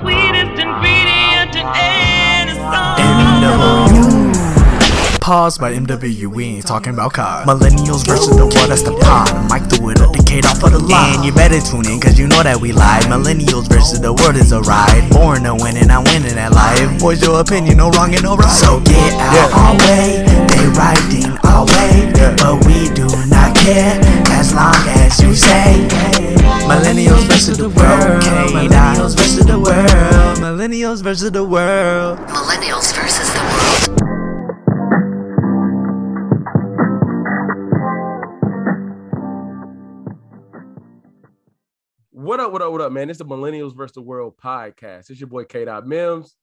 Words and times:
sweetest 0.00 0.58
ingredient 0.58 1.54
in 1.56 1.66
any 1.74 2.54
song. 2.54 2.98
MW. 2.98 4.24
Pause 5.20 5.56
by 5.56 5.72
MW, 5.72 6.26
we 6.26 6.44
ain't 6.44 6.66
talking 6.66 6.92
about 6.92 7.14
cars. 7.14 7.46
Millennials 7.46 8.04
versus 8.06 8.36
the 8.36 8.44
world, 8.44 8.68
that's 8.68 8.82
the 8.82 8.92
pod. 8.92 9.32
Mike 9.48 9.70
threw 9.70 9.88
it 9.88 10.00
a 10.00 10.06
decade 10.12 10.44
off 10.44 10.62
of 10.62 10.72
the 10.72 10.78
line. 10.78 11.22
You 11.24 11.32
better 11.32 11.60
tune 11.60 11.86
in, 11.88 11.98
cause 11.98 12.18
you 12.18 12.28
know 12.28 12.42
that 12.42 12.60
we 12.60 12.72
live. 12.72 13.04
Millennials 13.04 13.66
versus 13.66 14.00
the 14.00 14.12
world 14.12 14.36
is 14.36 14.52
a 14.52 14.60
ride. 14.60 15.08
Born 15.10 15.44
to 15.44 15.54
win 15.54 15.78
and 15.78 15.90
I'm 15.90 16.04
winning 16.04 16.36
at 16.36 16.52
life. 16.52 17.00
Voice 17.00 17.22
your 17.22 17.40
opinion, 17.40 17.78
no 17.78 17.88
wrong 17.90 18.12
and 18.12 18.22
no 18.22 18.36
right. 18.36 18.52
So 18.52 18.80
get 18.84 19.14
out 19.16 19.48
our 19.56 19.74
way. 19.88 20.28
They 20.28 20.68
riding 20.76 21.32
our 21.48 21.64
way. 21.72 22.12
But 22.36 22.60
we 22.68 22.92
do 22.92 23.08
not 23.32 23.56
care 23.56 23.96
as 24.36 24.52
long 24.52 24.76
as 24.92 25.16
you 25.22 25.34
say. 25.34 26.43
Millennials 26.62 27.24
versus 27.28 27.58
the 27.58 27.68
world. 27.68 28.22
Millennials 28.22 29.14
versus 29.16 29.44
the 29.44 29.58
world. 29.58 30.38
Millennials 30.38 31.02
versus 31.02 31.30
the 31.30 31.44
world. 31.44 32.18
Millennials 32.28 32.94
versus 32.94 33.28
the 33.34 33.40
world. 33.40 35.04
What 42.10 42.40
up, 42.40 42.52
what 42.52 42.62
up, 42.62 42.72
what 42.72 42.80
up, 42.80 42.92
man? 42.92 43.10
It's 43.10 43.18
the 43.18 43.24
Millennials 43.24 43.76
versus 43.76 43.94
the 43.94 44.02
World 44.02 44.36
podcast. 44.42 45.10
It's 45.10 45.20
your 45.20 45.28
boy 45.28 45.44
K. 45.44 45.64
Dot 45.64 45.86
Mims. 45.86 46.36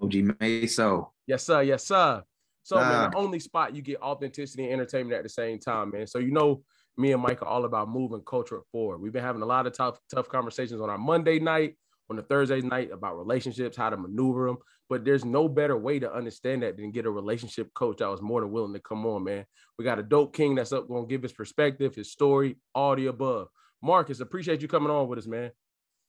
OG 0.00 0.12
Meso. 0.22 1.10
Yes, 1.26 1.44
sir. 1.44 1.62
Yes, 1.62 1.84
sir. 1.86 2.22
So, 2.62 2.76
man, 2.76 2.86
Ah. 2.86 3.08
the 3.10 3.16
only 3.16 3.38
spot 3.38 3.74
you 3.74 3.82
get 3.82 4.00
authenticity 4.00 4.64
and 4.64 4.72
entertainment 4.72 5.14
at 5.16 5.22
the 5.22 5.28
same 5.28 5.58
time, 5.58 5.90
man. 5.90 6.06
So, 6.06 6.18
you 6.18 6.30
know, 6.32 6.62
me 6.96 7.12
and 7.12 7.22
Mike 7.22 7.42
are 7.42 7.48
all 7.48 7.64
about 7.64 7.88
moving 7.88 8.22
culture 8.26 8.60
forward. 8.72 8.98
We've 8.98 9.12
been 9.12 9.22
having 9.24 9.42
a 9.42 9.46
lot 9.46 9.66
of 9.66 9.72
tough, 9.72 9.98
tough 10.12 10.28
conversations 10.28 10.80
on 10.80 10.90
our 10.90 10.98
Monday 10.98 11.38
night, 11.38 11.76
on 12.10 12.16
the 12.16 12.22
Thursday 12.22 12.60
night 12.60 12.90
about 12.92 13.18
relationships, 13.18 13.76
how 13.76 13.90
to 13.90 13.96
maneuver 13.96 14.46
them. 14.46 14.58
But 14.88 15.04
there's 15.04 15.24
no 15.24 15.48
better 15.48 15.76
way 15.76 16.00
to 16.00 16.12
understand 16.12 16.62
that 16.62 16.76
than 16.76 16.90
get 16.90 17.06
a 17.06 17.10
relationship 17.10 17.72
coach 17.74 17.98
that 17.98 18.08
was 18.08 18.20
more 18.20 18.40
than 18.40 18.50
willing 18.50 18.72
to 18.74 18.80
come 18.80 19.06
on, 19.06 19.24
man. 19.24 19.44
We 19.78 19.84
got 19.84 20.00
a 20.00 20.02
dope 20.02 20.34
king 20.34 20.56
that's 20.56 20.72
up 20.72 20.88
going 20.88 21.04
to 21.04 21.08
give 21.08 21.22
his 21.22 21.32
perspective, 21.32 21.94
his 21.94 22.10
story, 22.10 22.56
all 22.74 22.96
the 22.96 23.06
above. 23.06 23.48
Marcus, 23.82 24.20
appreciate 24.20 24.60
you 24.60 24.68
coming 24.68 24.90
on 24.90 25.08
with 25.08 25.20
us, 25.20 25.26
man. 25.26 25.52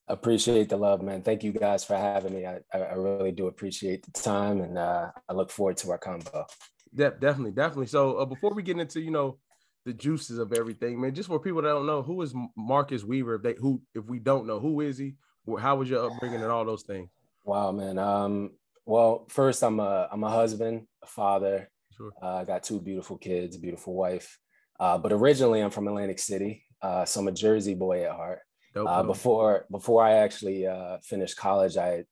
appreciate 0.07 0.67
the 0.69 0.77
love, 0.77 1.01
man. 1.01 1.21
Thank 1.21 1.43
you 1.43 1.51
guys 1.53 1.83
for 1.83 1.95
having 1.95 2.33
me. 2.33 2.45
I, 2.45 2.59
I 2.73 2.95
really 2.95 3.31
do 3.31 3.47
appreciate 3.47 4.03
the 4.03 4.11
time, 4.11 4.61
and 4.61 4.77
uh, 4.77 5.11
I 5.29 5.33
look 5.33 5.51
forward 5.51 5.77
to 5.77 5.91
our 5.91 5.97
combo. 5.97 6.45
De- 6.93 7.11
definitely, 7.11 7.51
definitely. 7.51 7.85
So 7.87 8.17
uh, 8.17 8.25
before 8.25 8.53
we 8.53 8.63
get 8.63 8.77
into 8.77 8.99
you 8.99 9.11
know 9.11 9.37
the 9.85 9.93
juices 9.93 10.37
of 10.37 10.53
everything, 10.53 11.01
man, 11.01 11.15
just 11.15 11.27
for 11.27 11.39
people 11.39 11.61
that 11.61 11.69
don't 11.69 11.85
know, 11.85 12.01
who 12.01 12.21
is 12.21 12.33
Marcus 12.55 13.03
Weaver? 13.03 13.35
If 13.35 13.43
they 13.43 13.55
who, 13.59 13.81
if 13.95 14.05
we 14.05 14.19
don't 14.19 14.45
know, 14.45 14.59
who 14.59 14.81
is 14.81 14.97
he? 14.97 15.15
How 15.59 15.75
was 15.75 15.89
your 15.89 16.05
upbringing 16.05 16.41
and 16.41 16.51
all 16.51 16.65
those 16.65 16.83
things? 16.83 17.09
Wow, 17.43 17.71
man. 17.71 17.97
Um, 17.97 18.51
well, 18.85 19.25
first, 19.29 19.63
I'm 19.63 19.79
a 19.79 20.07
I'm 20.11 20.23
a 20.23 20.29
husband, 20.29 20.87
a 21.03 21.07
father. 21.07 21.69
Sure. 21.97 22.11
Uh, 22.21 22.35
I 22.35 22.45
got 22.45 22.63
two 22.63 22.79
beautiful 22.79 23.17
kids, 23.17 23.55
a 23.55 23.59
beautiful 23.59 23.93
wife. 23.95 24.37
Uh, 24.79 24.97
but 24.97 25.11
originally, 25.11 25.61
I'm 25.61 25.71
from 25.71 25.87
Atlantic 25.87 26.19
City, 26.19 26.63
uh, 26.81 27.05
so 27.05 27.19
I'm 27.19 27.27
a 27.27 27.31
Jersey 27.31 27.75
boy 27.75 28.03
at 28.03 28.11
heart. 28.11 28.39
Dope, 28.73 28.87
Uh, 28.87 29.03
before 29.03 29.65
before 29.69 30.03
I 30.03 30.13
actually 30.13 30.67
uh, 30.67 30.97
finished 31.03 31.37
college, 31.37 31.77
I 31.77 32.05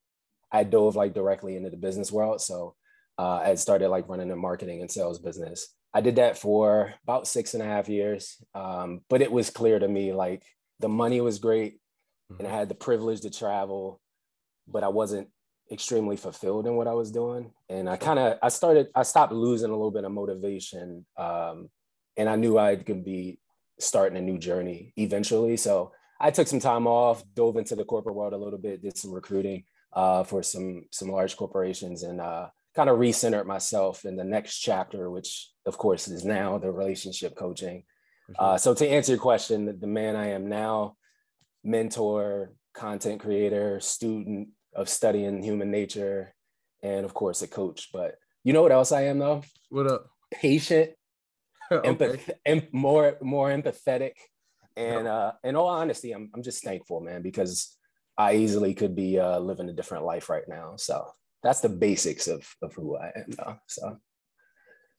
I 0.51 0.63
dove 0.63 0.95
like 0.95 1.13
directly 1.13 1.55
into 1.55 1.69
the 1.69 1.77
business 1.77 2.11
world. 2.11 2.41
So 2.41 2.75
uh, 3.17 3.41
I 3.43 3.55
started 3.55 3.89
like 3.89 4.09
running 4.09 4.31
a 4.31 4.35
marketing 4.35 4.81
and 4.81 4.91
sales 4.91 5.19
business. 5.19 5.67
I 5.93 6.01
did 6.01 6.17
that 6.17 6.37
for 6.37 6.93
about 7.03 7.27
six 7.27 7.53
and 7.53 7.63
a 7.63 7.65
half 7.65 7.89
years, 7.89 8.37
um, 8.53 9.01
but 9.09 9.21
it 9.21 9.31
was 9.31 9.49
clear 9.49 9.79
to 9.79 9.87
me 9.87 10.13
like 10.13 10.43
the 10.79 10.89
money 10.89 11.19
was 11.21 11.39
great, 11.39 11.79
and 12.37 12.47
I 12.47 12.51
had 12.51 12.69
the 12.69 12.75
privilege 12.75 13.21
to 13.21 13.29
travel, 13.29 13.99
but 14.67 14.83
I 14.83 14.89
wasn't 14.89 15.29
extremely 15.71 16.17
fulfilled 16.17 16.67
in 16.67 16.75
what 16.75 16.87
I 16.87 16.93
was 16.93 17.11
doing. 17.11 17.51
And 17.69 17.89
I 17.89 17.97
kind 17.97 18.19
of 18.19 18.37
I 18.41 18.49
started 18.49 18.87
I 18.95 19.03
stopped 19.03 19.33
losing 19.33 19.69
a 19.69 19.75
little 19.75 19.91
bit 19.91 20.03
of 20.03 20.11
motivation, 20.11 21.05
um, 21.17 21.69
and 22.17 22.29
I 22.29 22.35
knew 22.35 22.57
I 22.57 22.75
could 22.75 23.03
be 23.03 23.39
starting 23.79 24.17
a 24.17 24.21
new 24.21 24.37
journey 24.37 24.93
eventually. 24.97 25.57
So 25.57 25.91
I 26.19 26.31
took 26.31 26.47
some 26.47 26.59
time 26.59 26.85
off, 26.85 27.23
dove 27.33 27.57
into 27.57 27.75
the 27.75 27.85
corporate 27.85 28.15
world 28.15 28.33
a 28.33 28.37
little 28.37 28.59
bit, 28.59 28.81
did 28.81 28.97
some 28.97 29.11
recruiting 29.11 29.63
uh, 29.93 30.23
for 30.23 30.43
some 30.43 30.85
some 30.91 31.09
large 31.09 31.35
corporations, 31.35 32.03
and 32.03 32.21
uh, 32.21 32.49
kind 32.75 32.89
of 32.89 32.99
recentered 32.99 33.45
myself 33.45 34.05
in 34.05 34.15
the 34.15 34.23
next 34.23 34.59
chapter, 34.59 35.09
which 35.09 35.49
of 35.69 35.77
course 35.77 36.07
is 36.07 36.25
now 36.25 36.57
the 36.57 36.71
relationship 36.71 37.35
coaching. 37.35 37.83
Sure. 38.27 38.35
Uh, 38.37 38.57
so 38.57 38.73
to 38.73 38.87
answer 38.87 39.13
your 39.13 39.21
question, 39.21 39.79
the, 39.79 39.87
man 39.87 40.15
I 40.15 40.31
am 40.31 40.49
now, 40.49 40.97
mentor, 41.63 42.53
content 42.73 43.21
creator, 43.21 43.79
student 43.79 44.49
of 44.75 44.89
studying 44.89 45.41
human 45.41 45.71
nature, 45.71 46.33
and 46.83 47.05
of 47.05 47.13
course 47.13 47.41
a 47.41 47.47
coach. 47.47 47.89
But 47.93 48.15
you 48.43 48.53
know 48.53 48.61
what 48.61 48.71
else 48.71 48.91
I 48.91 49.03
am 49.03 49.19
though? 49.19 49.43
what 49.69 49.87
up? 49.87 50.07
Patient, 50.31 50.91
okay. 51.71 51.89
empath- 51.89 52.29
em- 52.45 52.67
more 52.71 53.17
more 53.21 53.49
empathetic 53.49 54.13
and 54.79 55.07
uh 55.07 55.33
in 55.43 55.55
all 55.55 55.67
honesty 55.67 56.11
I'm, 56.11 56.29
I'm 56.33 56.43
just 56.43 56.63
thankful 56.63 57.01
man 57.01 57.21
because 57.21 57.77
i 58.17 58.35
easily 58.35 58.73
could 58.73 58.95
be 58.95 59.19
uh 59.19 59.39
living 59.39 59.69
a 59.69 59.73
different 59.73 60.05
life 60.05 60.29
right 60.29 60.47
now 60.47 60.73
so 60.77 61.11
that's 61.43 61.59
the 61.59 61.69
basics 61.69 62.27
of 62.27 62.47
of 62.61 62.73
who 62.73 62.97
i 62.97 63.11
am 63.15 63.25
though 63.37 63.55
so 63.67 63.97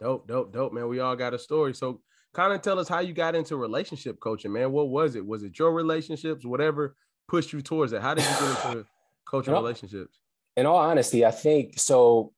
Dope, 0.00 0.26
dope, 0.26 0.52
dope, 0.52 0.72
man. 0.72 0.88
We 0.88 1.00
all 1.00 1.14
got 1.16 1.34
a 1.34 1.38
story. 1.38 1.74
So 1.74 2.00
kind 2.32 2.52
of 2.52 2.62
tell 2.62 2.78
us 2.78 2.88
how 2.88 3.00
you 3.00 3.12
got 3.12 3.34
into 3.34 3.56
relationship 3.56 4.18
coaching, 4.20 4.52
man. 4.52 4.72
What 4.72 4.88
was 4.88 5.14
it? 5.14 5.26
Was 5.26 5.42
it 5.42 5.58
your 5.58 5.72
relationships? 5.72 6.44
Whatever 6.44 6.96
pushed 7.28 7.52
you 7.52 7.60
towards 7.60 7.92
it? 7.92 8.00
How 8.00 8.14
did 8.14 8.24
you 8.24 8.30
get 8.30 8.66
into 8.66 8.86
coaching 9.26 9.52
know- 9.52 9.60
relationships? 9.60 10.18
in 10.56 10.66
all 10.66 10.76
honesty 10.78 11.24
i 11.24 11.30
think 11.30 11.78
so 11.78 12.32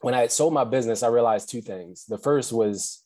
when 0.00 0.14
i 0.14 0.26
sold 0.26 0.54
my 0.54 0.64
business 0.64 1.02
i 1.02 1.06
realized 1.06 1.50
two 1.50 1.60
things 1.60 2.06
the 2.06 2.16
first 2.16 2.50
was 2.50 3.04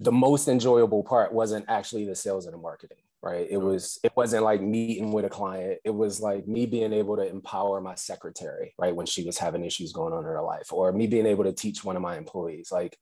the 0.00 0.10
most 0.10 0.48
enjoyable 0.48 1.04
part 1.04 1.32
wasn't 1.32 1.64
actually 1.68 2.04
the 2.04 2.14
sales 2.16 2.46
and 2.46 2.52
the 2.52 2.58
marketing 2.58 2.98
right? 3.22 3.46
It 3.50 3.54
mm-hmm. 3.54 3.66
was 3.66 3.98
it 4.02 4.12
wasn't 4.16 4.44
like 4.44 4.60
meeting 4.60 5.12
with 5.12 5.24
a 5.24 5.30
client. 5.30 5.78
It 5.84 5.94
was 5.94 6.20
like 6.20 6.46
me 6.46 6.66
being 6.66 6.92
able 6.92 7.16
to 7.16 7.28
empower 7.28 7.80
my 7.80 7.94
secretary 7.94 8.74
right 8.78 8.94
when 8.94 9.06
she 9.06 9.24
was 9.24 9.38
having 9.38 9.64
issues 9.64 9.92
going 9.92 10.12
on 10.12 10.20
in 10.20 10.24
her 10.24 10.42
life 10.42 10.72
or 10.72 10.92
me 10.92 11.06
being 11.06 11.26
able 11.26 11.44
to 11.44 11.52
teach 11.52 11.84
one 11.84 11.96
of 11.96 12.02
my 12.02 12.16
employees. 12.16 12.70
Like 12.72 12.96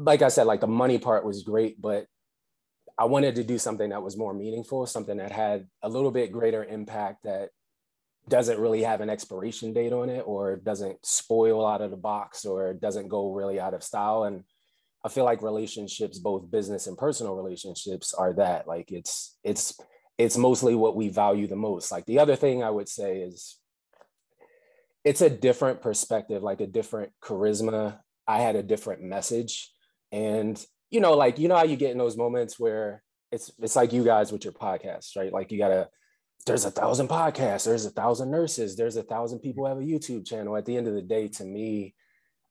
like 0.00 0.22
i 0.22 0.28
said 0.28 0.46
like 0.46 0.60
the 0.60 0.66
money 0.68 0.96
part 0.96 1.24
was 1.24 1.42
great 1.42 1.80
but 1.80 2.06
i 2.96 3.04
wanted 3.04 3.34
to 3.34 3.42
do 3.42 3.58
something 3.58 3.90
that 3.90 4.00
was 4.00 4.16
more 4.16 4.32
meaningful 4.32 4.86
something 4.86 5.16
that 5.16 5.32
had 5.32 5.66
a 5.82 5.88
little 5.88 6.12
bit 6.12 6.30
greater 6.30 6.64
impact 6.64 7.24
that 7.24 7.48
doesn't 8.28 8.58
really 8.58 8.82
have 8.82 9.00
an 9.00 9.10
expiration 9.10 9.72
date 9.72 9.92
on 9.92 10.08
it 10.08 10.22
or 10.26 10.56
doesn't 10.56 11.04
spoil 11.04 11.66
out 11.66 11.80
of 11.80 11.90
the 11.90 11.96
box 11.96 12.44
or 12.44 12.74
doesn't 12.74 13.08
go 13.08 13.32
really 13.32 13.58
out 13.58 13.74
of 13.74 13.82
style. 13.82 14.24
And 14.24 14.44
i 15.04 15.08
feel 15.08 15.24
like 15.24 15.42
relationships 15.42 16.18
both 16.18 16.50
business 16.50 16.86
and 16.86 16.98
personal 16.98 17.34
relationships 17.34 18.14
are 18.14 18.32
that 18.32 18.66
like 18.66 18.90
it's 18.90 19.36
it's 19.44 19.78
it's 20.18 20.36
mostly 20.36 20.74
what 20.74 20.96
we 20.96 21.08
value 21.08 21.46
the 21.46 21.56
most. 21.56 21.92
Like 21.92 22.04
the 22.04 22.18
other 22.18 22.36
thing 22.36 22.62
i 22.62 22.70
would 22.70 22.88
say 22.88 23.18
is 23.18 23.56
it's 25.04 25.20
a 25.20 25.30
different 25.30 25.80
perspective 25.80 26.42
like 26.42 26.60
a 26.60 26.66
different 26.66 27.12
charisma. 27.22 28.00
I 28.26 28.40
had 28.40 28.56
a 28.56 28.62
different 28.62 29.02
message. 29.02 29.72
And 30.12 30.62
you 30.90 31.00
know 31.00 31.14
like 31.14 31.38
you 31.38 31.48
know 31.48 31.56
how 31.56 31.64
you 31.64 31.76
get 31.76 31.92
in 31.92 31.98
those 31.98 32.16
moments 32.16 32.58
where 32.58 33.02
it's 33.30 33.52
it's 33.58 33.76
like 33.76 33.92
you 33.92 34.04
guys 34.04 34.32
with 34.32 34.44
your 34.44 34.52
podcast 34.52 35.16
right? 35.16 35.32
Like 35.32 35.52
you 35.52 35.58
gotta 35.58 35.88
there's 36.46 36.64
a 36.64 36.70
thousand 36.70 37.08
podcasts, 37.08 37.64
there's 37.64 37.84
a 37.84 37.90
thousand 37.90 38.30
nurses, 38.30 38.74
there's 38.74 38.96
a 38.96 39.02
thousand 39.02 39.40
people 39.40 39.66
have 39.66 39.78
a 39.78 39.82
YouTube 39.82 40.26
channel. 40.26 40.56
At 40.56 40.64
the 40.64 40.76
end 40.76 40.88
of 40.88 40.94
the 40.94 41.02
day, 41.02 41.28
to 41.28 41.44
me, 41.44 41.94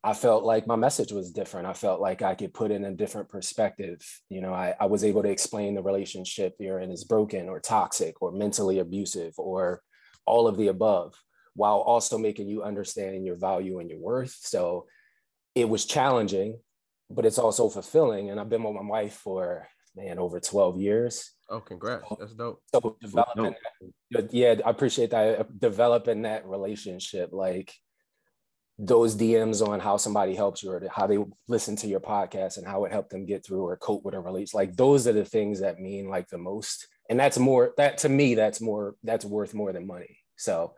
I 0.04 0.14
felt 0.14 0.44
like 0.44 0.68
my 0.68 0.76
message 0.76 1.12
was 1.12 1.32
different. 1.32 1.68
I 1.68 1.74
felt 1.74 2.00
like 2.00 2.22
I 2.22 2.36
could 2.36 2.54
put 2.54 2.72
in 2.72 2.86
a 2.86 2.94
different 2.94 3.30
perspective. 3.30 4.00
You 4.30 4.42
know, 4.42 4.54
I, 4.54 4.74
I 4.80 4.86
was 4.86 5.04
able 5.04 5.24
to 5.24 5.30
explain 5.30 5.76
the 5.76 5.82
relationship 5.82 6.56
you're 6.60 6.80
in 6.80 6.92
is 6.92 7.04
broken 7.04 7.50
or 7.50 7.60
toxic 7.60 8.22
or 8.22 8.32
mentally 8.32 8.80
abusive 8.80 9.34
or 9.38 9.82
all 10.26 10.48
of 10.48 10.58
the 10.58 10.68
above, 10.68 11.16
while 11.56 11.80
also 11.80 12.18
making 12.18 12.48
you 12.48 12.64
understand 12.64 13.26
your 13.26 13.38
value 13.38 13.80
and 13.80 13.90
your 13.90 14.00
worth. 14.00 14.38
So 14.42 14.86
it 15.56 15.68
was 15.68 15.86
challenging, 15.86 16.60
but 17.10 17.26
it's 17.26 17.40
also 17.40 17.68
fulfilling. 17.68 18.30
And 18.30 18.40
I've 18.40 18.50
been 18.50 18.64
with 18.64 18.76
my 18.76 18.88
wife 18.88 19.16
for 19.16 19.68
man 19.96 20.20
over 20.20 20.40
12 20.40 20.80
years 20.80 21.34
Oh, 21.50 21.60
congrats. 21.62 22.04
That's 22.20 22.34
dope. 22.34 22.62
so 22.74 22.98
developing 23.02 23.56
that, 24.12 24.34
yeah 24.34 24.56
i 24.66 24.70
appreciate 24.70 25.12
that 25.12 25.40
uh, 25.40 25.44
developing 25.58 26.24
that 26.24 26.46
relationship 26.46 27.30
like 27.32 27.74
those 28.80 29.16
dms 29.16 29.68
on 29.68 29.80
how 29.80 29.98
somebody 29.98 30.36
helps 30.36 30.62
you 30.62 30.72
or 30.72 30.82
how 30.92 31.08
they 31.08 31.18
listen 31.48 31.76
to 31.76 31.88
your 31.88 32.00
podcast 32.00 32.58
and 32.58 32.68
how 32.68 32.86
it 32.86 32.92
helped 32.92 33.10
them 33.10 33.26
get 33.26 33.44
through 33.44 33.64
or 33.64 33.76
cope 33.78 34.04
with 34.06 34.14
a 34.14 34.20
release. 34.20 34.54
Like 34.54 34.76
those 34.76 35.08
are 35.08 35.14
the 35.14 35.26
things 35.26 35.62
that 35.62 35.80
mean 35.80 36.10
like 36.10 36.28
the 36.28 36.38
most. 36.38 36.88
And 37.10 37.20
that's 37.20 37.40
more 37.40 37.74
that 37.78 37.98
to 38.00 38.10
me 38.10 38.36
that's 38.36 38.62
more 38.62 38.96
that's 39.04 39.26
worth 39.26 39.54
more 39.54 39.74
than 39.74 39.88
money. 39.88 40.20
So 40.36 40.76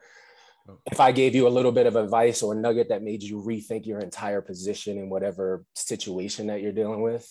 if 0.86 1.00
i 1.00 1.12
gave 1.12 1.34
you 1.34 1.48
a 1.48 1.50
little 1.50 1.72
bit 1.72 1.88
of 1.88 1.96
advice 1.96 2.44
or 2.44 2.54
a 2.54 2.56
nugget 2.56 2.90
that 2.90 3.02
made 3.02 3.24
you 3.24 3.42
rethink 3.42 3.88
your 3.88 4.00
entire 4.00 4.40
position 4.40 5.00
in 5.00 5.10
whatever 5.10 5.66
situation 5.74 6.46
that 6.46 6.62
you're 6.62 6.72
dealing 6.72 7.02
with 7.02 7.28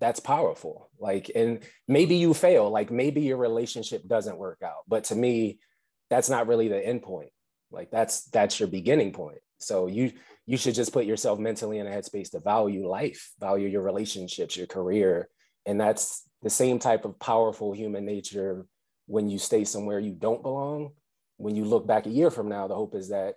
that's 0.00 0.18
powerful. 0.18 0.90
Like 0.98 1.30
and 1.34 1.60
maybe 1.86 2.16
you 2.16 2.34
fail. 2.34 2.70
Like 2.70 2.90
maybe 2.90 3.20
your 3.20 3.36
relationship 3.36 4.06
doesn't 4.08 4.38
work 4.38 4.62
out. 4.64 4.84
But 4.88 5.04
to 5.04 5.14
me 5.14 5.60
that's 6.08 6.28
not 6.28 6.48
really 6.48 6.68
the 6.68 6.84
end 6.84 7.02
point. 7.02 7.30
Like 7.70 7.90
that's 7.90 8.24
that's 8.24 8.58
your 8.58 8.68
beginning 8.68 9.12
point. 9.12 9.38
So 9.60 9.86
you 9.86 10.12
you 10.46 10.56
should 10.56 10.74
just 10.74 10.92
put 10.92 11.04
yourself 11.04 11.38
mentally 11.38 11.78
in 11.78 11.86
a 11.86 11.90
headspace 11.90 12.30
to 12.30 12.40
value 12.40 12.88
life, 12.88 13.32
value 13.38 13.68
your 13.68 13.82
relationships, 13.82 14.56
your 14.56 14.66
career. 14.66 15.28
And 15.66 15.80
that's 15.80 16.28
the 16.42 16.50
same 16.50 16.78
type 16.78 17.04
of 17.04 17.20
powerful 17.20 17.72
human 17.72 18.04
nature 18.04 18.66
when 19.06 19.28
you 19.28 19.38
stay 19.38 19.64
somewhere 19.64 19.98
you 19.98 20.12
don't 20.12 20.42
belong. 20.42 20.90
When 21.36 21.54
you 21.54 21.64
look 21.64 21.86
back 21.86 22.06
a 22.06 22.10
year 22.10 22.30
from 22.30 22.48
now, 22.48 22.66
the 22.66 22.74
hope 22.74 22.94
is 22.94 23.10
that, 23.10 23.34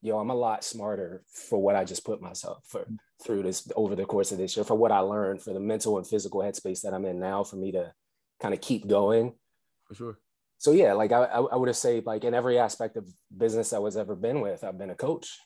yo, 0.00 0.18
I'm 0.18 0.30
a 0.30 0.34
lot 0.34 0.64
smarter 0.64 1.22
for 1.30 1.60
what 1.60 1.76
I 1.76 1.84
just 1.84 2.04
put 2.04 2.20
myself 2.20 2.64
for 2.66 2.86
through 3.24 3.42
this 3.42 3.70
over 3.76 3.94
the 3.94 4.04
course 4.04 4.32
of 4.32 4.38
this 4.38 4.56
year, 4.56 4.64
for 4.64 4.74
what 4.74 4.92
I 4.92 5.00
learned, 5.00 5.42
for 5.42 5.52
the 5.52 5.60
mental 5.60 5.98
and 5.98 6.06
physical 6.06 6.40
headspace 6.40 6.82
that 6.82 6.94
I'm 6.94 7.04
in 7.04 7.20
now, 7.20 7.44
for 7.44 7.56
me 7.56 7.72
to 7.72 7.92
kind 8.40 8.54
of 8.54 8.60
keep 8.60 8.86
going. 8.86 9.34
For 9.86 9.94
sure. 9.94 10.18
So 10.58 10.72
yeah, 10.72 10.92
like 10.94 11.12
I, 11.12 11.22
I 11.22 11.56
would 11.56 11.68
have 11.68 11.76
said, 11.76 12.04
like 12.04 12.24
in 12.24 12.34
every 12.34 12.58
aspect 12.58 12.96
of 12.96 13.08
business 13.36 13.72
I 13.72 13.78
was 13.78 13.96
ever 13.96 14.16
been 14.16 14.40
with, 14.40 14.64
I've 14.64 14.78
been 14.78 14.90
a 14.90 14.96
coach. 14.96 15.38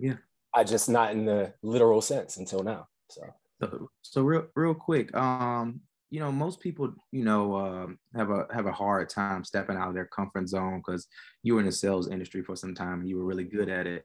Yeah. 0.00 0.16
I 0.54 0.64
just 0.64 0.88
not 0.88 1.12
in 1.12 1.26
the 1.26 1.54
literal 1.62 2.00
sense 2.00 2.36
until 2.38 2.62
now. 2.62 2.88
So 3.10 3.22
So, 3.62 3.90
so 4.02 4.22
real, 4.22 4.46
real 4.56 4.74
quick, 4.74 5.14
um, 5.14 5.80
you 6.08 6.18
know, 6.18 6.32
most 6.32 6.58
people, 6.60 6.92
you 7.12 7.24
know, 7.24 7.54
um, 7.56 7.98
have 8.16 8.30
a 8.30 8.46
have 8.52 8.66
a 8.66 8.72
hard 8.72 9.08
time 9.10 9.44
stepping 9.44 9.76
out 9.76 9.88
of 9.88 9.94
their 9.94 10.06
comfort 10.06 10.48
zone 10.48 10.78
because 10.78 11.06
you 11.44 11.54
were 11.54 11.60
in 11.60 11.66
the 11.66 11.72
sales 11.72 12.08
industry 12.08 12.42
for 12.42 12.56
some 12.56 12.74
time 12.74 13.00
and 13.00 13.08
you 13.08 13.16
were 13.18 13.24
really 13.24 13.44
good 13.44 13.68
at 13.68 13.86
it. 13.86 14.04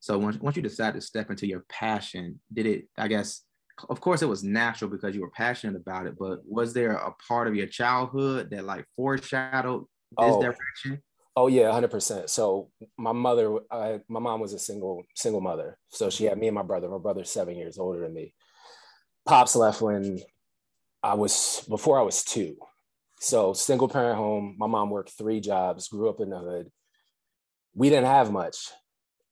So 0.00 0.18
once 0.18 0.38
once 0.38 0.56
you 0.56 0.62
decided 0.62 1.00
to 1.00 1.06
step 1.06 1.30
into 1.30 1.46
your 1.46 1.64
passion, 1.70 2.40
did 2.52 2.66
it? 2.66 2.88
I 2.98 3.08
guess, 3.08 3.42
of 3.88 4.00
course, 4.00 4.20
it 4.22 4.28
was 4.28 4.42
natural 4.44 4.90
because 4.90 5.14
you 5.14 5.22
were 5.22 5.30
passionate 5.30 5.76
about 5.80 6.06
it. 6.06 6.16
But 6.18 6.40
was 6.44 6.74
there 6.74 6.92
a 6.92 7.12
part 7.26 7.48
of 7.48 7.54
your 7.54 7.68
childhood 7.68 8.50
that 8.50 8.64
like 8.64 8.84
foreshadowed 8.96 9.84
this 10.10 10.34
Oh. 10.36 10.42
direction? 10.42 11.02
Oh 11.36 11.46
yeah, 11.46 11.70
hundred 11.70 11.90
percent. 11.90 12.28
So 12.28 12.70
my 12.98 13.12
mother, 13.12 13.58
uh, 13.70 13.98
my 14.08 14.20
mom 14.20 14.40
was 14.40 14.52
a 14.52 14.58
single 14.58 15.04
single 15.14 15.40
mother. 15.40 15.78
So 15.88 16.10
she 16.10 16.24
had 16.24 16.38
me 16.38 16.48
and 16.48 16.54
my 16.54 16.62
brother. 16.62 16.88
My 16.88 16.98
brother's 16.98 17.30
seven 17.30 17.56
years 17.56 17.78
older 17.78 18.00
than 18.00 18.14
me. 18.14 18.34
Pops 19.26 19.54
left 19.54 19.80
when 19.80 20.20
I 21.02 21.14
was 21.14 21.64
before 21.68 21.98
I 21.98 22.02
was 22.02 22.24
two. 22.24 22.56
So 23.20 23.52
single 23.52 23.88
parent 23.88 24.16
home. 24.16 24.56
My 24.58 24.66
mom 24.66 24.90
worked 24.90 25.10
three 25.10 25.40
jobs. 25.40 25.88
Grew 25.88 26.08
up 26.08 26.20
in 26.20 26.30
the 26.30 26.38
hood. 26.38 26.70
We 27.74 27.88
didn't 27.88 28.06
have 28.06 28.32
much, 28.32 28.56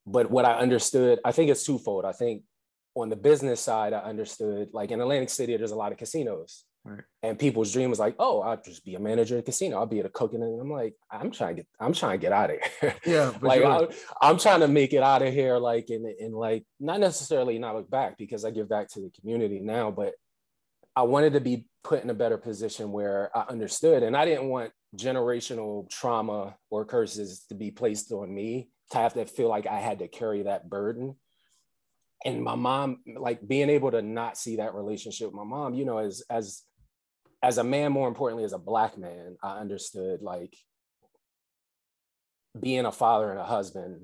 but 0.06 0.30
what 0.30 0.44
I 0.44 0.58
understood, 0.58 1.18
I 1.24 1.32
think 1.32 1.50
it's 1.50 1.64
twofold. 1.64 2.04
I 2.04 2.12
think 2.12 2.44
on 2.94 3.08
the 3.08 3.16
business 3.16 3.60
side, 3.60 3.92
I 3.92 3.98
understood 3.98 4.68
like 4.72 4.92
in 4.92 5.00
Atlantic 5.00 5.30
City, 5.30 5.56
there's 5.56 5.72
a 5.72 5.76
lot 5.76 5.90
of 5.90 5.98
casinos. 5.98 6.64
Right. 6.88 7.02
And 7.22 7.38
people's 7.38 7.72
dream 7.72 7.90
was 7.90 7.98
like, 7.98 8.14
oh, 8.18 8.40
I'll 8.40 8.60
just 8.62 8.84
be 8.84 8.94
a 8.94 9.00
manager 9.00 9.36
at 9.36 9.40
a 9.40 9.42
casino. 9.42 9.76
I'll 9.76 9.86
be 9.86 10.00
at 10.00 10.06
a 10.06 10.10
cooking. 10.10 10.42
And 10.42 10.60
I'm 10.60 10.70
like, 10.70 10.94
I'm 11.10 11.30
trying 11.30 11.56
to 11.56 11.62
get, 11.62 11.68
I'm 11.78 11.92
trying 11.92 12.18
to 12.18 12.22
get 12.22 12.32
out 12.32 12.50
of 12.50 12.56
here. 12.80 12.94
Yeah, 13.04 13.32
like 13.42 13.60
sure. 13.60 13.70
I'm, 13.70 13.88
I'm 14.22 14.38
trying 14.38 14.60
to 14.60 14.68
make 14.68 14.92
it 14.92 15.02
out 15.02 15.22
of 15.22 15.32
here, 15.32 15.58
like 15.58 15.90
in 15.90 16.12
in 16.18 16.32
like 16.32 16.64
not 16.80 17.00
necessarily 17.00 17.58
not 17.58 17.74
look 17.74 17.90
back 17.90 18.16
because 18.16 18.44
I 18.44 18.50
give 18.50 18.68
back 18.68 18.88
to 18.90 19.00
the 19.00 19.10
community 19.20 19.60
now, 19.60 19.90
but 19.90 20.14
I 20.96 21.02
wanted 21.02 21.34
to 21.34 21.40
be 21.40 21.66
put 21.84 22.02
in 22.02 22.10
a 22.10 22.14
better 22.14 22.38
position 22.38 22.90
where 22.90 23.30
I 23.36 23.44
understood, 23.48 24.02
and 24.02 24.16
I 24.16 24.24
didn't 24.24 24.48
want 24.48 24.72
generational 24.96 25.88
trauma 25.90 26.56
or 26.70 26.84
curses 26.84 27.44
to 27.50 27.54
be 27.54 27.70
placed 27.70 28.10
on 28.12 28.34
me 28.34 28.70
to 28.92 28.98
have 28.98 29.14
to 29.14 29.26
feel 29.26 29.48
like 29.48 29.66
I 29.66 29.80
had 29.80 29.98
to 29.98 30.08
carry 30.08 30.42
that 30.44 30.70
burden. 30.70 31.16
And 32.24 32.42
my 32.42 32.54
mom, 32.54 33.02
like 33.16 33.46
being 33.46 33.70
able 33.70 33.90
to 33.90 34.02
not 34.02 34.36
see 34.36 34.56
that 34.56 34.74
relationship 34.74 35.28
with 35.28 35.36
my 35.36 35.44
mom, 35.44 35.74
you 35.74 35.84
know, 35.84 35.98
as 35.98 36.22
as 36.30 36.62
as 37.42 37.58
a 37.58 37.64
man, 37.64 37.92
more 37.92 38.08
importantly, 38.08 38.44
as 38.44 38.52
a 38.52 38.58
black 38.58 38.98
man, 38.98 39.36
I 39.42 39.58
understood 39.58 40.22
like 40.22 40.56
being 42.58 42.86
a 42.86 42.92
father 42.92 43.30
and 43.30 43.38
a 43.38 43.44
husband 43.44 44.02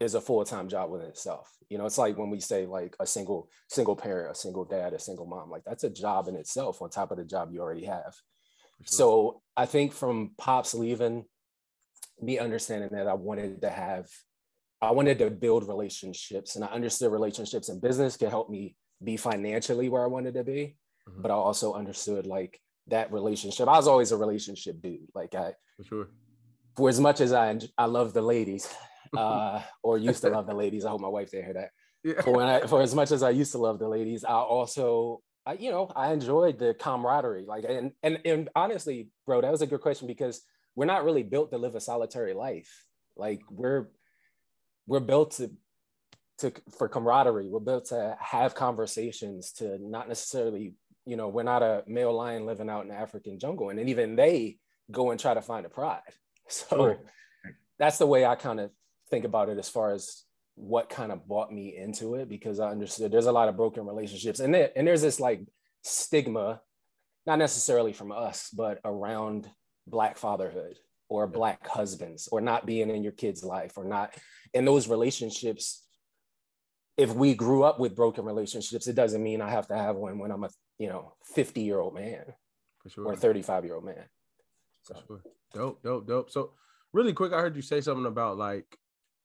is 0.00 0.14
a 0.14 0.20
full-time 0.20 0.68
job 0.68 0.90
within 0.90 1.08
itself. 1.08 1.50
You 1.68 1.78
know, 1.78 1.86
it's 1.86 1.98
like 1.98 2.18
when 2.18 2.30
we 2.30 2.40
say 2.40 2.66
like 2.66 2.94
a 3.00 3.06
single 3.06 3.48
single 3.68 3.96
parent, 3.96 4.32
a 4.32 4.34
single 4.34 4.64
dad, 4.64 4.92
a 4.92 4.98
single 4.98 5.26
mom, 5.26 5.50
like 5.50 5.64
that's 5.64 5.84
a 5.84 5.90
job 5.90 6.28
in 6.28 6.36
itself 6.36 6.82
on 6.82 6.90
top 6.90 7.10
of 7.10 7.18
the 7.18 7.24
job 7.24 7.50
you 7.52 7.60
already 7.60 7.86
have. 7.86 8.14
So 8.84 9.40
I 9.56 9.66
think 9.66 9.92
from 9.92 10.32
pops 10.36 10.74
leaving, 10.74 11.24
me 12.20 12.38
understanding 12.38 12.90
that 12.92 13.06
I 13.06 13.14
wanted 13.14 13.62
to 13.62 13.70
have, 13.70 14.08
I 14.82 14.90
wanted 14.90 15.18
to 15.20 15.30
build 15.30 15.66
relationships, 15.66 16.56
and 16.56 16.64
I 16.64 16.68
understood 16.68 17.10
relationships 17.10 17.68
in 17.68 17.80
business 17.80 18.16
could 18.16 18.28
help 18.28 18.50
me 18.50 18.76
be 19.02 19.16
financially 19.16 19.88
where 19.88 20.02
I 20.02 20.08
wanted 20.08 20.34
to 20.34 20.44
be, 20.44 20.76
Mhm. 21.08 21.22
but 21.22 21.30
I 21.30 21.34
also 21.34 21.74
understood 21.74 22.26
like 22.26 22.60
that 22.88 23.12
relationship. 23.12 23.68
I 23.68 23.76
was 23.76 23.88
always 23.88 24.12
a 24.12 24.16
relationship 24.16 24.80
dude. 24.80 25.08
Like 25.14 25.34
I, 25.34 25.54
for 25.76 25.84
sure. 25.84 26.08
for 26.76 26.88
as 26.88 27.00
much 27.00 27.20
as 27.20 27.32
I 27.32 27.58
I 27.78 27.86
love 27.86 28.12
the 28.12 28.22
ladies, 28.22 28.68
uh, 29.16 29.62
or 29.82 29.98
used 29.98 30.22
to 30.22 30.30
love 30.30 30.46
the 30.46 30.54
ladies. 30.54 30.84
I 30.84 30.90
hope 30.90 31.00
my 31.00 31.08
wife 31.08 31.30
didn't 31.30 31.44
hear 31.46 31.54
that. 31.54 31.70
Yeah. 32.04 32.20
For 32.22 32.32
when 32.32 32.46
I, 32.46 32.60
for 32.66 32.82
as 32.82 32.94
much 32.94 33.10
as 33.10 33.22
I 33.22 33.30
used 33.30 33.52
to 33.52 33.58
love 33.58 33.78
the 33.78 33.88
ladies, 33.88 34.24
I 34.24 34.34
also, 34.34 35.22
I, 35.44 35.54
you 35.54 35.70
know, 35.70 35.90
I 35.96 36.12
enjoyed 36.12 36.58
the 36.58 36.74
camaraderie. 36.74 37.44
Like, 37.46 37.64
and 37.68 37.92
and 38.02 38.20
and 38.24 38.48
honestly, 38.54 39.08
bro, 39.26 39.40
that 39.40 39.50
was 39.50 39.62
a 39.62 39.66
good 39.66 39.80
question 39.80 40.06
because 40.06 40.42
we're 40.76 40.84
not 40.86 41.04
really 41.04 41.22
built 41.24 41.50
to 41.50 41.58
live 41.58 41.74
a 41.74 41.80
solitary 41.80 42.34
life. 42.34 42.84
Like 43.16 43.42
we're 43.50 43.88
we're 44.86 45.00
built 45.00 45.32
to 45.38 45.50
to 46.38 46.52
for 46.78 46.88
camaraderie. 46.88 47.48
We're 47.48 47.60
built 47.60 47.86
to 47.86 48.16
have 48.20 48.54
conversations. 48.54 49.52
To 49.54 49.78
not 49.80 50.06
necessarily, 50.08 50.74
you 51.06 51.16
know, 51.16 51.28
we're 51.28 51.42
not 51.44 51.62
a 51.62 51.84
male 51.86 52.12
lion 52.12 52.46
living 52.46 52.68
out 52.68 52.82
in 52.82 52.88
the 52.88 52.94
African 52.94 53.38
jungle, 53.38 53.70
and 53.70 53.78
then 53.78 53.88
even 53.88 54.16
they 54.16 54.58
go 54.90 55.10
and 55.10 55.20
try 55.20 55.34
to 55.34 55.42
find 55.42 55.64
a 55.66 55.70
pride. 55.70 56.00
So 56.48 56.76
Sure. 56.76 56.98
that's 57.76 57.98
the 57.98 58.06
way 58.06 58.24
I 58.24 58.36
kind 58.36 58.60
of 58.60 58.70
think 59.10 59.24
about 59.24 59.48
it 59.48 59.58
as 59.58 59.68
far 59.68 59.92
as 59.92 60.22
what 60.54 60.88
kind 60.88 61.10
of 61.10 61.26
brought 61.26 61.52
me 61.52 61.76
into 61.76 62.14
it 62.14 62.28
because 62.28 62.60
I 62.60 62.70
understood 62.70 63.10
there's 63.10 63.26
a 63.26 63.32
lot 63.32 63.48
of 63.48 63.56
broken 63.56 63.84
relationships 63.84 64.38
and 64.38 64.54
there, 64.54 64.70
and 64.76 64.86
there's 64.86 65.02
this 65.02 65.18
like 65.18 65.40
stigma, 65.82 66.60
not 67.26 67.40
necessarily 67.40 67.92
from 67.92 68.12
us, 68.12 68.48
but 68.50 68.78
around 68.84 69.48
black 69.88 70.16
fatherhood 70.18 70.78
or 71.08 71.26
black 71.26 71.66
husbands 71.66 72.28
or 72.30 72.40
not 72.40 72.64
being 72.64 72.90
in 72.90 73.02
your 73.02 73.12
kid's 73.12 73.42
life 73.44 73.72
or 73.76 73.84
not 73.84 74.14
in 74.54 74.64
those 74.64 74.88
relationships. 74.88 75.84
If 76.96 77.12
we 77.12 77.34
grew 77.34 77.64
up 77.64 77.78
with 77.78 77.94
broken 77.96 78.24
relationships, 78.24 78.86
it 78.86 78.94
doesn't 78.96 79.22
mean 79.22 79.40
I 79.40 79.50
have 79.50 79.66
to 79.68 79.76
have 79.76 79.96
one 79.96 80.18
when 80.18 80.30
I'm 80.30 80.44
a 80.44 80.50
you 80.78 80.88
know 80.88 81.14
50 81.24 81.60
year 81.60 81.78
old 81.80 81.94
man 81.94 82.24
For 82.82 82.90
sure. 82.90 83.06
or 83.06 83.16
35 83.16 83.64
year 83.64 83.74
old 83.74 83.84
man. 83.84 84.04
For 84.84 84.96
sure. 85.06 85.22
Dope, 85.54 85.82
dope, 85.82 86.06
dope. 86.06 86.30
So 86.30 86.52
really 86.92 87.12
quick, 87.12 87.32
I 87.32 87.40
heard 87.40 87.56
you 87.56 87.62
say 87.62 87.80
something 87.80 88.06
about 88.06 88.36
like 88.36 88.76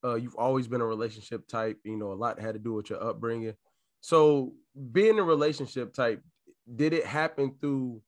uh 0.04 0.16
you've 0.16 0.36
always 0.36 0.68
been 0.68 0.82
a 0.82 0.86
relationship 0.86 1.48
type, 1.48 1.78
you 1.84 1.98
know, 1.98 2.12
a 2.12 2.16
lot 2.16 2.40
had 2.40 2.54
to 2.54 2.60
do 2.60 2.74
with 2.74 2.90
your 2.90 3.04
upbringing. 3.04 3.54
So 4.02 4.54
being 4.92 5.20
a 5.20 5.24
relationship 5.24 5.94
type, 5.94 6.24
did 6.76 6.94
it 6.94 7.06
happen 7.06 7.56
through 7.60 8.02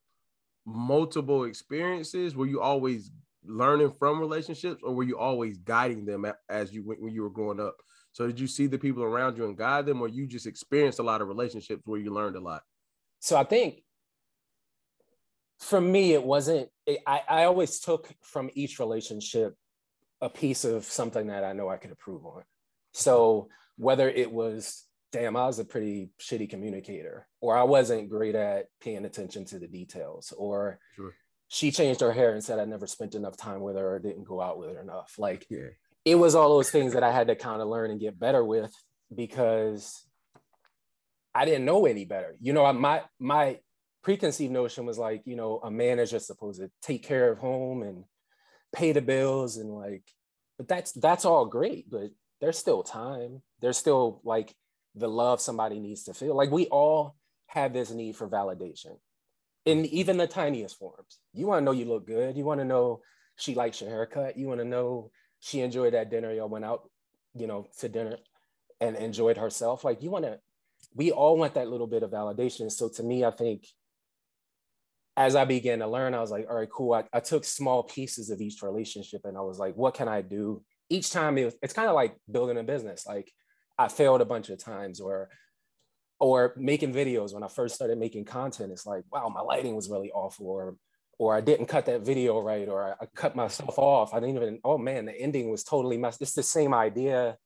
multiple 0.66 1.44
experiences? 1.44 2.36
Were 2.36 2.48
you 2.48 2.62
always 2.62 3.12
learning 3.46 3.92
from 3.92 4.20
relationships 4.20 4.82
or 4.84 4.94
were 4.94 5.04
you 5.04 5.18
always 5.18 5.58
guiding 5.58 6.06
them 6.06 6.26
as 6.50 6.74
you 6.74 6.84
when 6.84 6.98
when 7.00 7.14
you 7.14 7.24
were 7.24 7.30
growing 7.30 7.60
up? 7.60 7.76
So 8.14 8.28
did 8.28 8.40
you 8.40 8.48
see 8.48 8.68
the 8.68 8.78
people 8.78 9.04
around 9.04 9.38
you 9.38 9.46
and 9.46 9.58
guide 9.58 9.86
them 9.86 10.02
or 10.02 10.08
you 10.08 10.28
just 10.28 10.48
experienced 10.48 11.00
a 11.00 11.04
lot 11.04 11.22
of 11.22 11.28
relationships 11.28 11.82
where 11.86 12.00
you 12.00 12.14
learned 12.14 12.36
a 12.36 12.40
lot? 12.40 12.62
So 13.24 13.38
I 13.38 13.46
think 13.46 13.82
for 15.60 15.80
me, 15.80 16.12
it 16.12 16.22
wasn't, 16.22 16.68
it, 16.86 17.00
I, 17.08 17.22
I 17.30 17.44
always 17.46 17.80
took 17.80 18.10
from 18.22 18.50
each 18.54 18.80
relationship 18.80 19.56
a 20.20 20.30
piece 20.30 20.66
of 20.66 20.84
something 20.84 21.28
that 21.28 21.46
I 21.46 21.54
know 21.54 21.70
I 21.70 21.78
could 21.78 21.92
improve 21.92 22.26
on. 22.26 22.44
So 22.92 23.48
whether 23.78 24.10
it 24.10 24.30
was, 24.30 24.84
damn, 25.14 25.38
I 25.38 25.46
was 25.46 25.58
a 25.60 25.64
pretty 25.64 26.10
shitty 26.20 26.50
communicator, 26.50 27.26
or 27.40 27.56
I 27.58 27.64
wasn't 27.64 28.10
great 28.10 28.36
at 28.36 28.66
paying 28.82 29.06
attention 29.06 29.46
to 29.46 29.58
the 29.60 29.70
details, 29.70 30.34
or 30.38 30.80
Sure. 30.98 31.16
she 31.48 31.72
changed 31.72 32.02
her 32.02 32.12
hair 32.12 32.34
and 32.34 32.44
said 32.44 32.60
I 32.60 32.66
never 32.66 32.88
spent 32.88 33.16
enough 33.16 33.38
time 33.38 33.62
with 33.62 33.78
her 33.78 33.96
or 33.96 34.00
didn't 34.00 34.26
go 34.26 34.42
out 34.42 34.60
with 34.60 34.70
her 34.72 34.82
enough. 34.82 35.16
Like 35.18 35.48
Yeah. 35.50 35.70
it 36.04 36.16
was 36.16 36.36
all 36.36 36.50
those 36.50 36.72
things 36.72 36.92
that 36.92 37.04
I 37.04 37.12
had 37.14 37.28
to 37.28 37.38
kind 37.38 37.62
of 37.62 37.70
learn 37.70 37.90
and 37.90 38.02
get 38.02 38.20
better 38.20 38.44
with 38.44 38.74
because 39.16 40.04
I 41.36 41.46
didn't 41.46 41.66
know 41.66 41.86
any 41.86 42.06
better. 42.06 42.36
You 42.40 42.54
know, 42.54 42.72
my 42.74 43.04
my 43.20 43.60
preconceived 44.04 44.52
notion 44.52 44.86
was 44.86 44.98
like, 44.98 45.24
you 45.26 45.36
know, 45.36 45.60
a 45.64 45.72
man 45.72 46.00
is 46.00 46.12
just 46.12 46.28
supposed 46.28 46.60
to 46.60 46.70
take 46.82 47.04
care 47.04 47.32
of 47.32 47.40
home 47.40 47.82
and 47.84 48.04
pay 48.74 48.92
the 48.92 49.02
bills 49.02 49.58
and 49.58 49.74
like, 49.74 50.04
but 50.58 50.68
that's 50.68 50.92
that's 50.92 51.26
all 51.26 51.46
great, 51.46 51.90
but 51.90 52.12
there's 52.42 52.58
still 52.58 52.84
time. 52.84 53.42
There's 53.62 53.78
still 53.78 54.22
like 54.24 54.54
the 54.96 55.08
love 55.08 55.42
somebody 55.42 55.80
needs 55.80 56.04
to 56.04 56.14
feel. 56.14 56.36
Like 56.36 56.52
we 56.52 56.68
all 56.68 57.16
have 57.48 57.74
this 57.74 57.92
need 57.92 58.16
for 58.16 58.28
validation 58.28 58.98
in 59.66 59.86
even 59.86 60.18
the 60.18 60.28
tiniest 60.28 60.78
forms. 60.78 61.20
You 61.34 61.48
want 61.48 61.62
to 61.62 61.66
know 61.66 61.72
you 61.72 61.86
look 61.86 62.06
good. 62.06 62.36
You 62.38 62.44
want 62.44 62.60
to 62.60 62.66
know 62.66 63.02
she 63.38 63.56
likes 63.56 63.82
your 63.82 63.90
haircut. 63.90 64.38
You 64.38 64.48
want 64.48 64.60
to 64.60 64.66
know 64.66 65.12
she 65.40 65.62
enjoyed 65.62 65.94
that 65.94 66.10
dinner. 66.10 66.34
Y'all 66.34 66.50
went 66.50 66.66
out, 66.66 66.90
you 67.36 67.48
know, 67.48 67.68
to 67.80 67.90
dinner 67.90 68.18
and 68.82 68.96
enjoyed 68.96 69.38
herself. 69.38 69.84
Like 69.84 70.04
you 70.04 70.10
want 70.12 70.26
to, 70.26 70.40
we 70.94 71.12
all 71.12 71.38
want 71.38 71.56
that 71.56 71.70
little 71.70 71.88
bit 71.88 72.04
of 72.04 72.12
validation. 72.12 72.72
So 72.72 72.90
to 72.90 73.04
me, 73.04 73.26
I 73.26 73.32
think 73.32 73.66
as 75.16 75.36
I 75.36 75.46
began 75.46 75.80
to 75.80 75.88
learn, 75.88 76.14
I 76.14 76.22
was 76.22 76.32
like, 76.32 76.48
all 76.50 76.56
right, 76.56 76.70
cool. 76.72 76.94
I, 76.94 77.04
I 77.14 77.20
took 77.20 77.46
small 77.46 77.84
pieces 77.84 78.30
of 78.30 78.42
each 78.42 78.62
relationship 78.62 79.22
and 79.26 79.38
I 79.38 79.42
was 79.42 79.60
like, 79.60 79.76
what 79.76 79.94
can 79.94 80.08
I 80.08 80.22
do? 80.22 80.64
each 80.90 81.12
time 81.12 81.38
it 81.38 81.46
was, 81.46 81.56
it's 81.62 81.74
kind 81.74 81.90
of 81.90 81.96
like 81.96 82.16
building 82.32 82.58
a 82.58 82.64
business. 82.64 83.06
Like 83.06 83.32
I 83.78 83.88
failed 83.88 84.22
a 84.22 84.26
bunch 84.26 84.50
of 84.50 84.64
times 84.64 85.00
or 85.00 85.30
or 86.20 86.54
making 86.56 86.94
videos 86.94 87.34
when 87.34 87.44
I 87.44 87.48
first 87.48 87.76
started 87.76 87.98
making 87.98 88.26
content. 88.26 88.72
It's 88.72 88.86
like, 88.86 89.04
wow, 89.12 89.28
my 89.30 89.42
lighting 89.42 89.76
was 89.76 89.90
really 89.90 90.12
awful, 90.12 90.48
or 90.48 90.76
or 91.18 91.36
I 91.36 91.42
didn't 91.42 91.66
cut 91.66 91.88
that 91.88 92.02
video 92.02 92.40
right, 92.42 92.70
or 92.70 92.84
I, 92.84 93.04
I 93.04 93.08
cut 93.16 93.36
myself 93.36 93.78
off. 93.78 94.14
I 94.14 94.20
didn't 94.20 94.36
even, 94.36 94.60
oh 94.64 94.78
man, 94.78 95.06
the 95.06 95.20
ending 95.20 95.50
was 95.50 95.64
totally 95.64 95.98
messed. 95.98 96.22
It's 96.22 96.34
the 96.34 96.44
same 96.44 96.74
idea. 96.74 97.38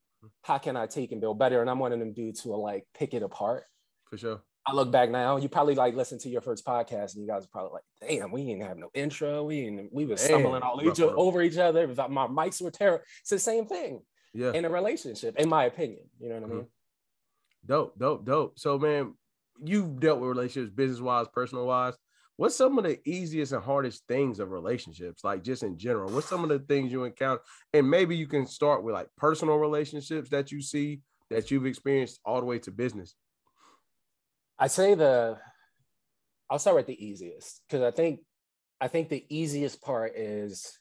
How 0.42 0.58
can 0.58 0.76
I 0.78 0.86
take 0.88 1.12
and 1.12 1.22
build 1.22 1.40
better? 1.40 1.62
And 1.62 1.70
I'm 1.70 1.80
one 1.80 1.92
of 1.94 2.00
them 2.00 2.14
dudes 2.14 2.42
who 2.42 2.50
will 2.52 2.64
like 2.64 2.86
pick 2.98 3.14
it 3.14 3.24
apart. 3.24 3.64
For 4.10 4.18
sure. 4.18 4.42
I 4.70 4.74
look 4.74 4.92
back 4.92 5.10
now, 5.10 5.38
you 5.38 5.48
probably 5.48 5.76
like 5.76 5.96
listen 5.96 6.20
to 6.20 6.30
your 6.30 6.42
first 6.42 6.66
podcast, 6.66 7.16
and 7.16 7.24
you 7.24 7.28
guys 7.28 7.46
are 7.46 7.50
probably 7.50 7.72
like, 7.72 7.84
"Damn, 8.02 8.32
we 8.32 8.44
didn't 8.44 8.64
have 8.64 8.78
no 8.78 8.90
intro. 8.94 9.46
We 9.46 9.62
didn't, 9.62 9.94
we 9.94 10.06
were 10.06 10.18
stumbling 10.18 10.62
all 10.62 10.82
each, 10.84 11.00
over 11.00 11.42
each 11.42 11.58
other. 11.58 11.88
My 11.88 12.28
mics 12.28 12.62
were 12.62 12.70
terrible. 12.72 13.04
It's 13.22 13.30
the 13.30 13.40
same 13.40 13.66
thing 13.66 14.02
Yeah. 14.34 14.52
in 14.52 14.66
a 14.66 14.70
relationship, 14.70 15.38
in 15.38 15.48
my 15.48 15.66
opinion. 15.66 16.10
You 16.20 16.30
know 16.30 16.36
what 16.36 16.44
I 16.44 16.48
mean? 16.48 16.58
Mm-hmm. 16.58 17.68
Dope, 17.68 17.98
dope, 17.98 18.26
dope. 18.26 18.60
So, 18.60 18.78
man, 18.78 19.14
you've 19.64 20.00
dealt 20.02 20.20
with 20.20 20.30
relationships 20.30 20.74
business 20.76 21.00
wise, 21.00 21.28
personal 21.34 21.66
wise. 21.66 21.94
What's 22.38 22.56
some 22.56 22.78
of 22.78 22.84
the 22.84 23.00
easiest 23.04 23.52
and 23.52 23.64
hardest 23.64 24.04
things 24.08 24.40
of 24.40 24.52
relationships, 24.52 25.24
like 25.24 25.44
just 25.44 25.64
in 25.64 25.78
general? 25.78 26.12
What's 26.12 26.30
some 26.30 26.44
of 26.44 26.50
the 26.50 26.60
things 26.60 26.92
you 26.92 27.04
encounter? 27.04 27.42
And 27.74 27.90
maybe 27.90 28.16
you 28.16 28.28
can 28.28 28.46
start 28.46 28.84
with 28.84 28.94
like 28.94 29.08
personal 29.18 29.58
relationships 29.58 30.30
that 30.30 30.52
you 30.52 30.62
see 30.62 31.02
that 31.32 31.50
you've 31.50 31.66
experienced 31.66 32.20
all 32.24 32.40
the 32.40 32.46
way 32.46 32.60
to 32.60 32.72
business. 32.72 33.16
I 34.60 34.68
say 34.68 34.94
the 34.94 35.38
I'll 36.50 36.60
start 36.60 36.78
with 36.78 36.88
the 36.88 37.06
easiest 37.06 37.62
because 37.68 37.84
I 37.84 37.92
think 37.92 38.22
I 38.80 38.88
think 38.88 39.10
the 39.10 39.26
easiest 39.30 39.82
part 39.82 40.16
is 40.16 40.78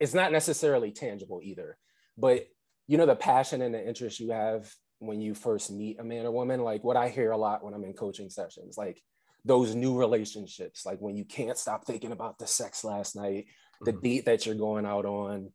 it's 0.00 0.14
not 0.14 0.32
necessarily 0.32 0.90
tangible 0.90 1.40
either, 1.42 1.78
but 2.16 2.46
you 2.88 2.98
know 2.98 3.06
the 3.06 3.16
passion 3.16 3.62
and 3.62 3.74
the 3.74 3.86
interest 3.86 4.18
you 4.18 4.30
have 4.30 4.72
when 4.98 5.20
you 5.20 5.34
first 5.34 5.70
meet 5.70 6.00
a 6.00 6.04
man 6.04 6.26
or 6.26 6.32
woman, 6.32 6.60
like 6.60 6.82
what 6.82 6.96
I 6.96 7.08
hear 7.08 7.30
a 7.30 7.36
lot 7.36 7.64
when 7.64 7.72
I'm 7.72 7.84
in 7.84 7.92
coaching 7.92 8.30
sessions, 8.30 8.76
like 8.76 9.00
those 9.44 9.74
new 9.74 9.96
relationships, 9.96 10.84
like 10.84 10.98
when 11.00 11.16
you 11.16 11.24
can't 11.24 11.56
stop 11.58 11.86
thinking 11.86 12.12
about 12.12 12.38
the 12.38 12.46
sex 12.46 12.84
last 12.84 13.16
night, 13.16 13.46
the 13.82 13.92
Mhm. 13.92 14.02
date 14.02 14.24
that 14.26 14.44
you're 14.46 14.54
going 14.54 14.84
out 14.86 15.06
on. 15.06 15.52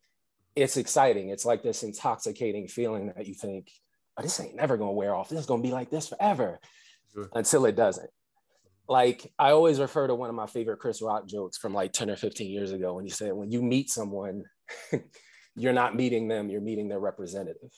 It's 0.56 0.78
exciting. 0.78 1.30
It's 1.30 1.46
like 1.46 1.64
this 1.64 1.84
intoxicating 1.84 2.68
feeling 2.68 3.08
that 3.16 3.26
you 3.28 3.34
think, 3.34 3.70
oh, 4.18 4.22
this 4.22 4.40
ain't 4.40 4.56
never 4.56 4.78
gonna 4.78 4.92
wear 4.94 5.14
off. 5.16 5.30
This 5.30 5.40
is 5.40 5.46
gonna 5.46 5.62
be 5.64 5.72
like 5.72 5.90
this 5.90 6.08
forever 6.08 6.60
Sure. 7.14 7.28
until 7.34 7.66
it 7.66 7.76
doesn't. 7.76 8.10
Like 8.88 9.34
I 9.40 9.52
always 9.52 9.80
refer 9.80 10.08
to 10.08 10.16
one 10.16 10.30
of 10.30 10.36
my 10.36 10.46
favorite 10.48 10.78
Chris 10.80 11.02
Rock 11.02 11.26
jokes 11.26 11.58
from 11.58 11.74
like 11.74 11.92
10 11.94 12.10
or 12.10 12.16
15 12.16 12.50
years 12.52 12.72
ago 12.72 12.94
when 12.96 13.04
he 13.06 13.10
said, 13.12 13.34
when 13.34 13.52
you 13.52 13.62
meet 13.62 13.90
someone, 13.90 14.44
you're 15.56 15.74
not 15.74 15.96
meeting 15.96 16.28
them, 16.28 16.50
you're 16.50 16.62
meeting 16.62 16.88
their 16.88 17.00
representative. 17.00 17.72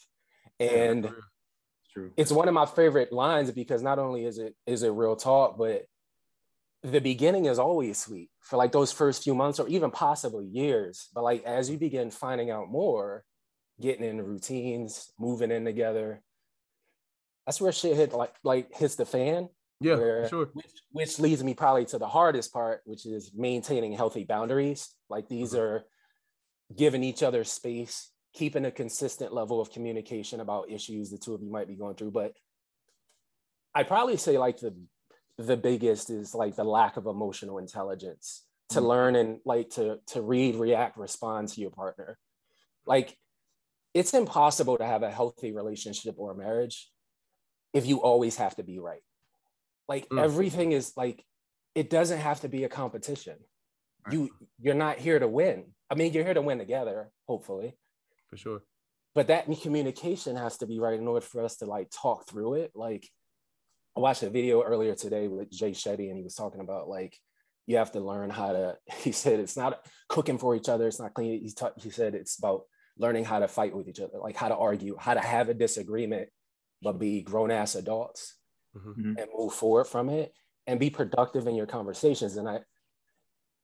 And 0.60 1.06
It's 1.06 1.16
true. 1.92 2.12
it's 2.18 2.32
one 2.32 2.48
of 2.48 2.54
my 2.54 2.66
favorite 2.66 3.12
lines 3.12 3.52
because 3.52 3.82
not 3.82 4.00
only 4.00 4.26
is 4.26 4.38
it 4.38 4.56
is 4.66 4.84
it 4.84 4.90
real 4.90 5.16
talk, 5.16 5.58
but 5.58 5.86
the 6.92 7.02
beginning 7.02 7.46
is 7.46 7.60
always 7.60 7.98
sweet 7.98 8.30
for 8.42 8.58
like 8.58 8.72
those 8.72 8.92
first 8.92 9.24
few 9.24 9.36
months 9.36 9.60
or 9.60 9.68
even 9.68 9.92
possibly 9.92 10.46
years. 10.46 11.10
But 11.14 11.24
like 11.24 11.44
as 11.44 11.70
you 11.70 11.78
begin 11.78 12.12
finding 12.12 12.52
out 12.52 12.70
more, 12.70 13.24
getting 13.82 14.06
in 14.06 14.22
routines, 14.22 15.12
moving 15.20 15.52
in 15.52 15.66
together, 15.66 16.22
that's 17.46 17.60
where 17.62 17.72
shit 17.72 17.96
hit 17.96 18.14
like 18.14 18.34
like 18.44 18.74
hits 18.74 18.96
the 18.96 19.06
fan. 19.06 19.50
yeah, 19.82 19.96
where- 19.96 20.28
sure. 20.30 20.50
Which 20.54 20.66
which 20.92 21.20
leads 21.20 21.44
me 21.44 21.54
probably 21.54 21.86
to 21.86 21.98
the 21.98 22.08
hardest 22.08 22.54
part, 22.54 22.82
which 22.86 23.06
is 23.06 23.32
maintaining 23.36 23.92
healthy 23.94 24.24
boundaries. 24.24 24.90
Like 25.10 25.28
these 25.28 25.52
Mm-hmm. 25.54 25.62
are 25.62 25.86
giving 26.76 27.04
each 27.04 27.22
other 27.22 27.44
space, 27.44 28.10
keeping 28.34 28.66
a 28.66 28.72
consistent 28.72 29.34
level 29.34 29.62
of 29.62 29.72
communication 29.72 30.40
about 30.40 30.72
issues 30.72 31.12
the 31.12 31.18
two 31.18 31.34
of 31.36 31.42
you 31.44 31.52
might 31.52 31.68
be 31.68 31.76
going 31.76 31.96
through. 31.96 32.12
But 32.12 32.34
I'd 33.76 33.88
probably 33.88 34.18
say 34.18 34.38
like 34.38 34.58
the 34.60 34.76
the 35.38 35.58
biggest 35.58 36.10
is 36.10 36.34
like 36.34 36.56
the 36.56 36.64
lack 36.64 36.98
of 36.98 37.06
emotional 37.08 37.58
intelligence 37.58 38.46
to 38.70 38.80
Mhm. 38.80 38.88
learn 38.88 39.16
and 39.16 39.42
like 39.46 39.70
to 39.72 40.00
to 40.08 40.22
read, 40.22 40.56
react, 40.56 40.98
respond 40.98 41.50
to 41.50 41.62
your 41.62 41.72
partner. 41.72 42.18
Like 42.86 43.18
it's 43.94 44.14
impossible 44.14 44.78
to 44.78 44.86
have 44.86 45.04
a 45.04 45.12
healthy 45.12 45.52
relationship 45.52 46.16
or 46.18 46.34
marriage 46.34 46.92
if 47.74 47.86
you 47.86 48.02
always 48.02 48.38
have 48.38 48.56
to 48.56 48.64
be 48.64 48.80
right. 48.80 49.04
Like 49.88 50.08
Mm. 50.10 50.22
everything 50.22 50.72
is 50.72 50.96
like 50.96 51.26
it 51.76 51.90
doesn't 51.90 52.20
have 52.20 52.40
to 52.42 52.48
be 52.50 52.64
a 52.64 52.70
competition. 52.70 53.38
Right. 54.06 54.14
You 54.14 54.30
you're 54.58 54.74
not 54.76 54.98
here 54.98 55.20
to 55.20 55.28
win. 55.28 55.76
I 55.90 55.96
mean, 55.96 56.14
you're 56.14 56.24
here 56.24 56.34
to 56.34 56.42
win 56.42 56.58
together, 56.58 57.12
hopefully. 57.28 57.78
For 58.28 58.38
sure. 58.38 58.64
But 59.14 59.28
that 59.28 59.46
communication 59.62 60.36
has 60.36 60.58
to 60.58 60.66
be 60.66 60.80
right 60.80 61.00
in 61.00 61.08
order 61.08 61.26
for 61.26 61.44
us 61.44 61.58
to 61.58 61.66
like 61.66 61.90
talk 61.92 62.26
through 62.28 62.56
it. 62.56 62.72
Like 62.76 63.10
I 63.96 64.00
watched 64.02 64.24
a 64.24 64.30
video 64.30 64.62
earlier 64.62 64.96
today 64.96 65.28
with 65.28 65.50
Jay 65.52 65.72
Shetty, 65.72 66.10
and 66.10 66.18
he 66.18 66.24
was 66.24 66.36
talking 66.36 66.62
about 66.62 66.90
like 66.90 67.18
you 67.66 67.78
have 67.78 67.92
to 67.94 68.00
learn 68.00 68.30
how 68.30 68.52
to. 68.52 68.78
He 68.98 69.12
said 69.12 69.40
it's 69.40 69.58
not 69.58 69.86
cooking 70.10 70.38
for 70.38 70.56
each 70.56 70.70
other. 70.70 70.88
It's 70.88 71.00
not 71.00 71.14
clean. 71.14 71.42
He's 71.42 71.54
ta- 71.54 71.72
he 71.78 71.90
said 71.90 72.16
it's 72.16 72.38
about 72.38 72.64
learning 72.98 73.26
how 73.26 73.40
to 73.40 73.48
fight 73.48 73.76
with 73.76 73.88
each 73.90 74.00
other, 74.00 74.20
like 74.20 74.36
how 74.38 74.48
to 74.48 74.56
argue, 74.56 74.96
how 75.00 75.14
to 75.14 75.20
have 75.20 75.50
a 75.50 75.54
disagreement, 75.54 76.30
but 76.82 76.94
be 77.00 77.22
grown 77.22 77.52
ass 77.52 77.76
adults 77.76 78.36
Mhm. 78.76 79.18
and 79.22 79.28
move 79.38 79.54
forward 79.54 79.86
from 79.86 80.10
it 80.10 80.34
and 80.68 80.80
be 80.80 80.90
productive 80.90 81.46
in 81.48 81.56
your 81.56 81.66
conversations. 81.66 82.38
And 82.38 82.48
I, 82.50 82.60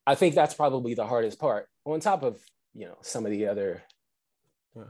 I 0.06 0.16
think 0.16 0.36
that's 0.36 0.54
probably 0.54 0.94
the 0.96 1.08
hardest 1.08 1.40
part. 1.40 1.68
On 1.86 2.00
top 2.00 2.24
of 2.24 2.42
you 2.74 2.86
know 2.88 2.98
some 3.02 3.26
of 3.26 3.32
the 3.32 3.48
other 3.48 3.84
Yeah. 4.76 4.84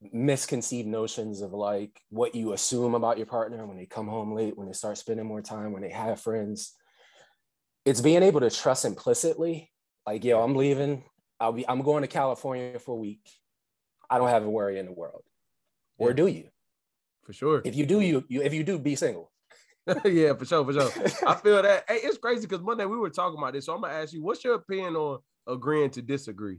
Misconceived 0.00 0.88
notions 0.88 1.40
of 1.40 1.52
like 1.52 2.00
what 2.10 2.34
you 2.34 2.52
assume 2.52 2.94
about 2.94 3.16
your 3.16 3.26
partner 3.26 3.66
when 3.66 3.76
they 3.76 3.86
come 3.86 4.06
home 4.06 4.34
late, 4.34 4.56
when 4.56 4.66
they 4.66 4.72
start 4.72 4.98
spending 4.98 5.26
more 5.26 5.42
time, 5.42 5.72
when 5.72 5.82
they 5.82 5.90
have 5.90 6.20
friends. 6.20 6.74
It's 7.84 8.00
being 8.00 8.22
able 8.22 8.40
to 8.40 8.50
trust 8.50 8.84
implicitly, 8.84 9.70
like 10.06 10.24
yo, 10.24 10.42
I'm 10.42 10.54
leaving. 10.54 11.04
I'll 11.40 11.52
be. 11.52 11.68
I'm 11.68 11.82
going 11.82 12.02
to 12.02 12.08
California 12.08 12.78
for 12.78 12.92
a 12.92 12.98
week. 12.98 13.28
I 14.10 14.18
don't 14.18 14.28
have 14.28 14.44
a 14.44 14.50
worry 14.50 14.78
in 14.78 14.86
the 14.86 14.92
world. 14.92 15.22
Or 15.98 16.12
do 16.12 16.26
you? 16.26 16.48
For 17.24 17.32
sure. 17.32 17.62
If 17.64 17.76
you 17.76 17.86
do, 17.86 18.00
you, 18.00 18.24
you 18.28 18.42
if 18.42 18.54
you 18.54 18.64
do, 18.64 18.78
be 18.78 18.96
single. 18.96 19.30
yeah, 20.04 20.34
for 20.34 20.44
sure, 20.44 20.64
for 20.64 20.72
sure. 20.72 20.90
I 21.26 21.34
feel 21.42 21.62
that. 21.62 21.84
Hey, 21.88 22.00
it's 22.02 22.18
crazy 22.18 22.46
because 22.46 22.62
Monday 22.62 22.84
we 22.84 22.98
were 22.98 23.10
talking 23.10 23.38
about 23.38 23.54
this. 23.54 23.66
So 23.66 23.74
I'm 23.74 23.80
gonna 23.80 23.94
ask 23.94 24.12
you, 24.12 24.22
what's 24.22 24.44
your 24.44 24.54
opinion 24.54 24.96
on 24.96 25.18
agreeing 25.46 25.90
to 25.90 26.02
disagree? 26.02 26.58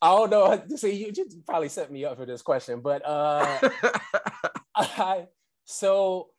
I 0.00 0.14
don't 0.14 0.30
know. 0.30 0.62
See, 0.76 0.92
you 1.04 1.12
just 1.12 1.44
probably 1.46 1.68
set 1.68 1.90
me 1.90 2.04
up 2.04 2.16
for 2.16 2.26
this 2.26 2.42
question, 2.42 2.80
but 2.80 3.02
uh, 3.04 3.68
I, 4.76 5.26
so 5.64 6.30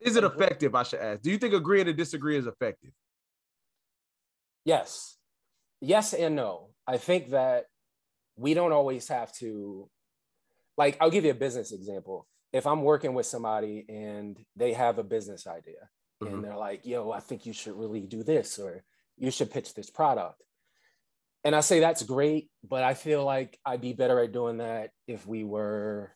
Is 0.00 0.16
it 0.16 0.24
effective? 0.24 0.74
I 0.74 0.82
should 0.84 1.00
ask. 1.00 1.22
Do 1.22 1.30
you 1.30 1.38
think 1.38 1.54
agreeing 1.54 1.86
to 1.86 1.92
disagree 1.92 2.36
is 2.36 2.46
effective? 2.46 2.92
yes, 4.64 5.16
yes 5.80 6.14
and 6.14 6.36
no. 6.36 6.70
I 6.86 6.96
think 6.98 7.30
that 7.30 7.66
we 8.36 8.54
don't 8.54 8.72
always 8.72 9.08
have 9.08 9.32
to. 9.34 9.88
Like, 10.76 10.96
I'll 11.00 11.10
give 11.10 11.24
you 11.24 11.30
a 11.30 11.34
business 11.34 11.72
example. 11.72 12.26
If 12.52 12.66
I'm 12.66 12.82
working 12.82 13.14
with 13.14 13.26
somebody 13.26 13.84
and 13.88 14.38
they 14.56 14.72
have 14.72 14.98
a 14.98 15.04
business 15.04 15.46
idea, 15.46 15.88
Mhm. 16.22 16.28
and 16.34 16.44
they're 16.44 16.56
like, 16.56 16.84
"Yo, 16.86 17.10
I 17.10 17.20
think 17.20 17.46
you 17.46 17.52
should 17.52 17.74
really 17.76 18.00
do 18.00 18.22
this," 18.22 18.58
or 18.58 18.84
"You 19.16 19.30
should 19.30 19.50
pitch 19.50 19.74
this 19.74 19.90
product," 19.90 20.42
and 21.44 21.54
I 21.54 21.60
say 21.60 21.80
that's 21.80 22.02
great, 22.02 22.48
but 22.66 22.82
I 22.82 22.94
feel 22.94 23.24
like 23.24 23.58
I'd 23.66 23.82
be 23.82 23.92
better 23.92 24.18
at 24.20 24.32
doing 24.32 24.58
that 24.58 24.90
if 25.06 25.26
we 25.26 25.44
were 25.44 26.12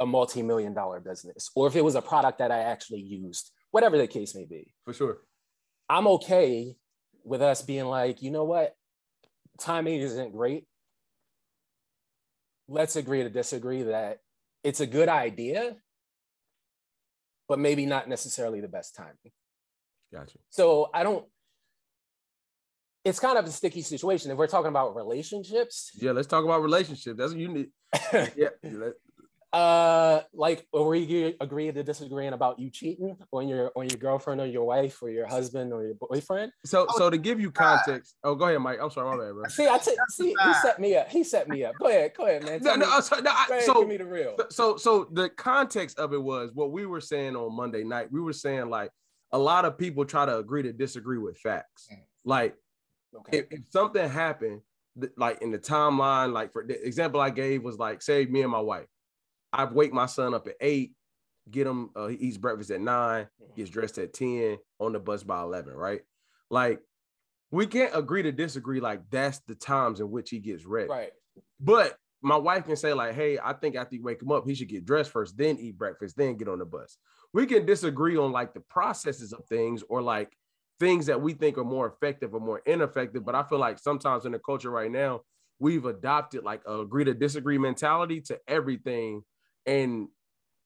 a 0.00 0.06
multi-million 0.06 0.74
dollar 0.74 0.98
business 0.98 1.50
or 1.54 1.66
if 1.68 1.76
it 1.76 1.84
was 1.84 1.94
a 1.94 2.02
product 2.02 2.38
that 2.38 2.50
I 2.50 2.60
actually 2.60 3.00
used, 3.00 3.50
whatever 3.70 3.98
the 3.98 4.06
case 4.06 4.34
may 4.34 4.44
be. 4.44 4.72
For 4.84 4.94
sure. 4.94 5.18
I'm 5.88 6.06
okay 6.06 6.74
with 7.22 7.42
us 7.42 7.62
being 7.62 7.84
like, 7.84 8.22
you 8.22 8.30
know 8.30 8.44
what? 8.44 8.74
Timing 9.60 10.00
isn't 10.00 10.32
great. 10.32 10.64
Let's 12.66 12.96
agree 12.96 13.22
to 13.22 13.30
disagree 13.30 13.82
that 13.82 14.18
it's 14.64 14.80
a 14.80 14.86
good 14.86 15.10
idea, 15.10 15.76
but 17.46 17.58
maybe 17.58 17.84
not 17.84 18.08
necessarily 18.08 18.62
the 18.62 18.68
best 18.68 18.94
timing. 18.96 19.32
Gotcha. 20.12 20.38
So 20.48 20.88
I 20.94 21.02
don't, 21.02 21.26
it's 23.04 23.20
kind 23.20 23.36
of 23.38 23.44
a 23.44 23.50
sticky 23.50 23.82
situation. 23.82 24.30
If 24.30 24.38
we're 24.38 24.46
talking 24.46 24.68
about 24.68 24.94
relationships, 24.96 25.90
Yeah, 26.00 26.12
let's 26.12 26.26
talk 26.26 26.44
about 26.44 26.62
relationships. 26.62 27.18
That's 27.18 27.32
what 27.32 27.40
you 27.40 27.48
need. 27.48 27.68
Yeah. 28.36 28.48
let- 28.62 28.94
uh 29.52 30.20
like 30.32 30.66
or 30.72 30.88
we 30.88 31.36
agree 31.40 31.70
to 31.70 31.82
disagreeing 31.84 32.32
about 32.32 32.58
you 32.58 32.68
cheating 32.70 33.16
on 33.30 33.46
your 33.46 33.70
on 33.76 33.88
your 33.88 33.98
girlfriend 34.00 34.40
or 34.40 34.46
your 34.46 34.64
wife 34.64 35.00
or 35.00 35.10
your 35.10 35.28
husband 35.28 35.72
or 35.72 35.84
your 35.84 35.94
boyfriend 35.94 36.50
So, 36.64 36.88
so 36.96 37.08
to 37.08 37.16
give 37.16 37.38
you 37.38 37.52
context. 37.52 38.16
Oh, 38.24 38.34
go 38.34 38.46
ahead, 38.46 38.58
Mike. 38.58 38.78
I'm 38.82 38.90
sorry, 38.90 39.16
my 39.16 39.22
bad, 39.24 39.32
bro. 39.34 39.44
see 39.44 39.68
i 39.68 39.78
t- 39.78 39.94
see 40.10 40.34
he 40.44 40.54
set 40.54 40.80
me 40.80 40.96
up 40.96 41.08
he 41.08 41.22
set 41.22 41.48
me 41.48 41.64
up 41.64 41.76
go 41.78 41.86
ahead 41.86 42.10
go 42.16 42.24
ahead 42.26 42.42
man 42.44 42.58
No, 42.64 42.70
Tell 42.70 42.78
no, 42.78 42.86
me- 42.86 42.92
uh, 42.94 43.00
so, 43.00 43.16
no, 43.20 43.30
I- 43.32 43.46
ahead, 43.48 43.62
so 43.62 43.74
give 43.74 43.88
me 43.88 43.96
the 43.96 44.06
real 44.06 44.34
so 44.50 44.76
so 44.76 45.06
the 45.12 45.28
context 45.28 46.00
of 46.00 46.12
it 46.12 46.20
was 46.20 46.50
what 46.52 46.72
we 46.72 46.84
were 46.84 47.00
saying 47.00 47.36
on 47.36 47.54
Monday 47.54 47.84
night. 47.84 48.10
We 48.10 48.20
were 48.20 48.32
saying 48.32 48.70
like 48.70 48.90
a 49.30 49.38
lot 49.38 49.64
of 49.64 49.78
people 49.78 50.04
try 50.04 50.26
to 50.26 50.36
agree 50.36 50.64
to 50.64 50.72
disagree 50.72 51.18
with 51.18 51.38
facts. 51.38 51.86
Mm. 51.92 51.98
Like 52.24 52.56
okay 53.16 53.38
if, 53.38 53.46
if 53.50 53.60
something 53.70 54.08
happened 54.08 54.60
th- 55.00 55.12
like 55.16 55.42
in 55.42 55.50
the 55.50 55.58
timeline, 55.58 56.32
like 56.32 56.52
for 56.52 56.64
the 56.64 56.84
example 56.84 57.20
I 57.20 57.30
gave 57.30 57.62
was 57.62 57.78
like, 57.78 58.02
say 58.02 58.24
me 58.26 58.42
and 58.42 58.50
my 58.50 58.60
wife, 58.60 58.86
I 59.52 59.64
wake 59.64 59.92
my 59.92 60.06
son 60.06 60.34
up 60.34 60.46
at 60.46 60.54
eight, 60.60 60.94
get 61.50 61.66
him, 61.66 61.90
uh, 61.94 62.08
he 62.08 62.16
eats 62.16 62.36
breakfast 62.36 62.70
at 62.70 62.80
nine, 62.80 63.28
gets 63.56 63.70
dressed 63.70 63.98
at 63.98 64.12
10, 64.12 64.58
on 64.80 64.92
the 64.92 64.98
bus 64.98 65.22
by 65.22 65.40
11, 65.42 65.74
right? 65.74 66.00
Like, 66.50 66.80
we 67.50 67.66
can't 67.66 67.94
agree 67.94 68.22
to 68.22 68.32
disagree. 68.32 68.80
Like, 68.80 69.02
that's 69.10 69.40
the 69.46 69.54
times 69.54 70.00
in 70.00 70.10
which 70.10 70.30
he 70.30 70.40
gets 70.40 70.64
ready. 70.64 70.88
Right. 70.88 71.12
But 71.60 71.96
my 72.20 72.36
wife 72.36 72.66
can 72.66 72.76
say, 72.76 72.92
like, 72.92 73.14
hey, 73.14 73.38
I 73.42 73.52
think 73.52 73.76
after 73.76 73.94
you 73.94 74.02
wake 74.02 74.22
him 74.22 74.32
up, 74.32 74.44
he 74.46 74.54
should 74.54 74.68
get 74.68 74.84
dressed 74.84 75.12
first, 75.12 75.36
then 75.36 75.58
eat 75.60 75.78
breakfast, 75.78 76.16
then 76.16 76.36
get 76.36 76.48
on 76.48 76.58
the 76.58 76.64
bus. 76.64 76.96
We 77.32 77.46
can 77.46 77.66
disagree 77.66 78.16
on 78.16 78.32
like 78.32 78.54
the 78.54 78.60
processes 78.60 79.32
of 79.32 79.44
things 79.46 79.84
or 79.88 80.02
like 80.02 80.36
things 80.80 81.06
that 81.06 81.20
we 81.20 81.32
think 81.34 81.58
are 81.58 81.64
more 81.64 81.86
effective 81.86 82.34
or 82.34 82.40
more 82.40 82.60
ineffective. 82.66 83.24
But 83.24 83.34
I 83.34 83.42
feel 83.44 83.58
like 83.58 83.78
sometimes 83.78 84.26
in 84.26 84.32
the 84.32 84.38
culture 84.38 84.70
right 84.70 84.90
now, 84.90 85.22
we've 85.58 85.84
adopted 85.84 86.44
like 86.44 86.62
a 86.66 86.80
agree 86.80 87.04
to 87.04 87.14
disagree 87.14 87.58
mentality 87.58 88.20
to 88.22 88.38
everything. 88.48 89.22
And 89.66 90.08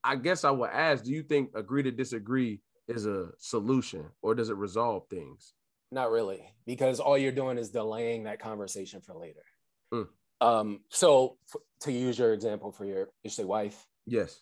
I 0.03 0.17
guess 0.17 0.45
I 0.45 0.51
would 0.51 0.71
ask, 0.71 1.05
do 1.05 1.13
you 1.13 1.23
think 1.23 1.51
agree 1.55 1.83
to 1.83 1.91
disagree 1.91 2.61
is 2.89 3.07
a 3.07 3.29
solution 3.39 4.07
or 4.23 4.35
does 4.35 4.49
it 4.49 4.57
resolve 4.57 5.05
things? 5.11 5.53
Not 5.91 6.11
really, 6.11 6.43
because 6.67 7.01
all 7.01 7.17
you're 7.17 7.33
doing 7.33 7.59
is 7.59 7.71
delaying 7.71 8.25
that 8.25 8.41
conversation 8.41 9.01
for 9.01 9.15
later. 9.15 9.45
Mm. 9.93 10.07
Um, 10.41 10.81
so 10.91 11.39
f- 11.55 11.61
to 11.83 11.93
use 11.93 12.19
your 12.19 12.33
example 12.33 12.71
for 12.73 12.85
your 12.85 13.09
you 13.25 13.31
say 13.31 13.45
wife, 13.45 13.87
Yes. 14.07 14.41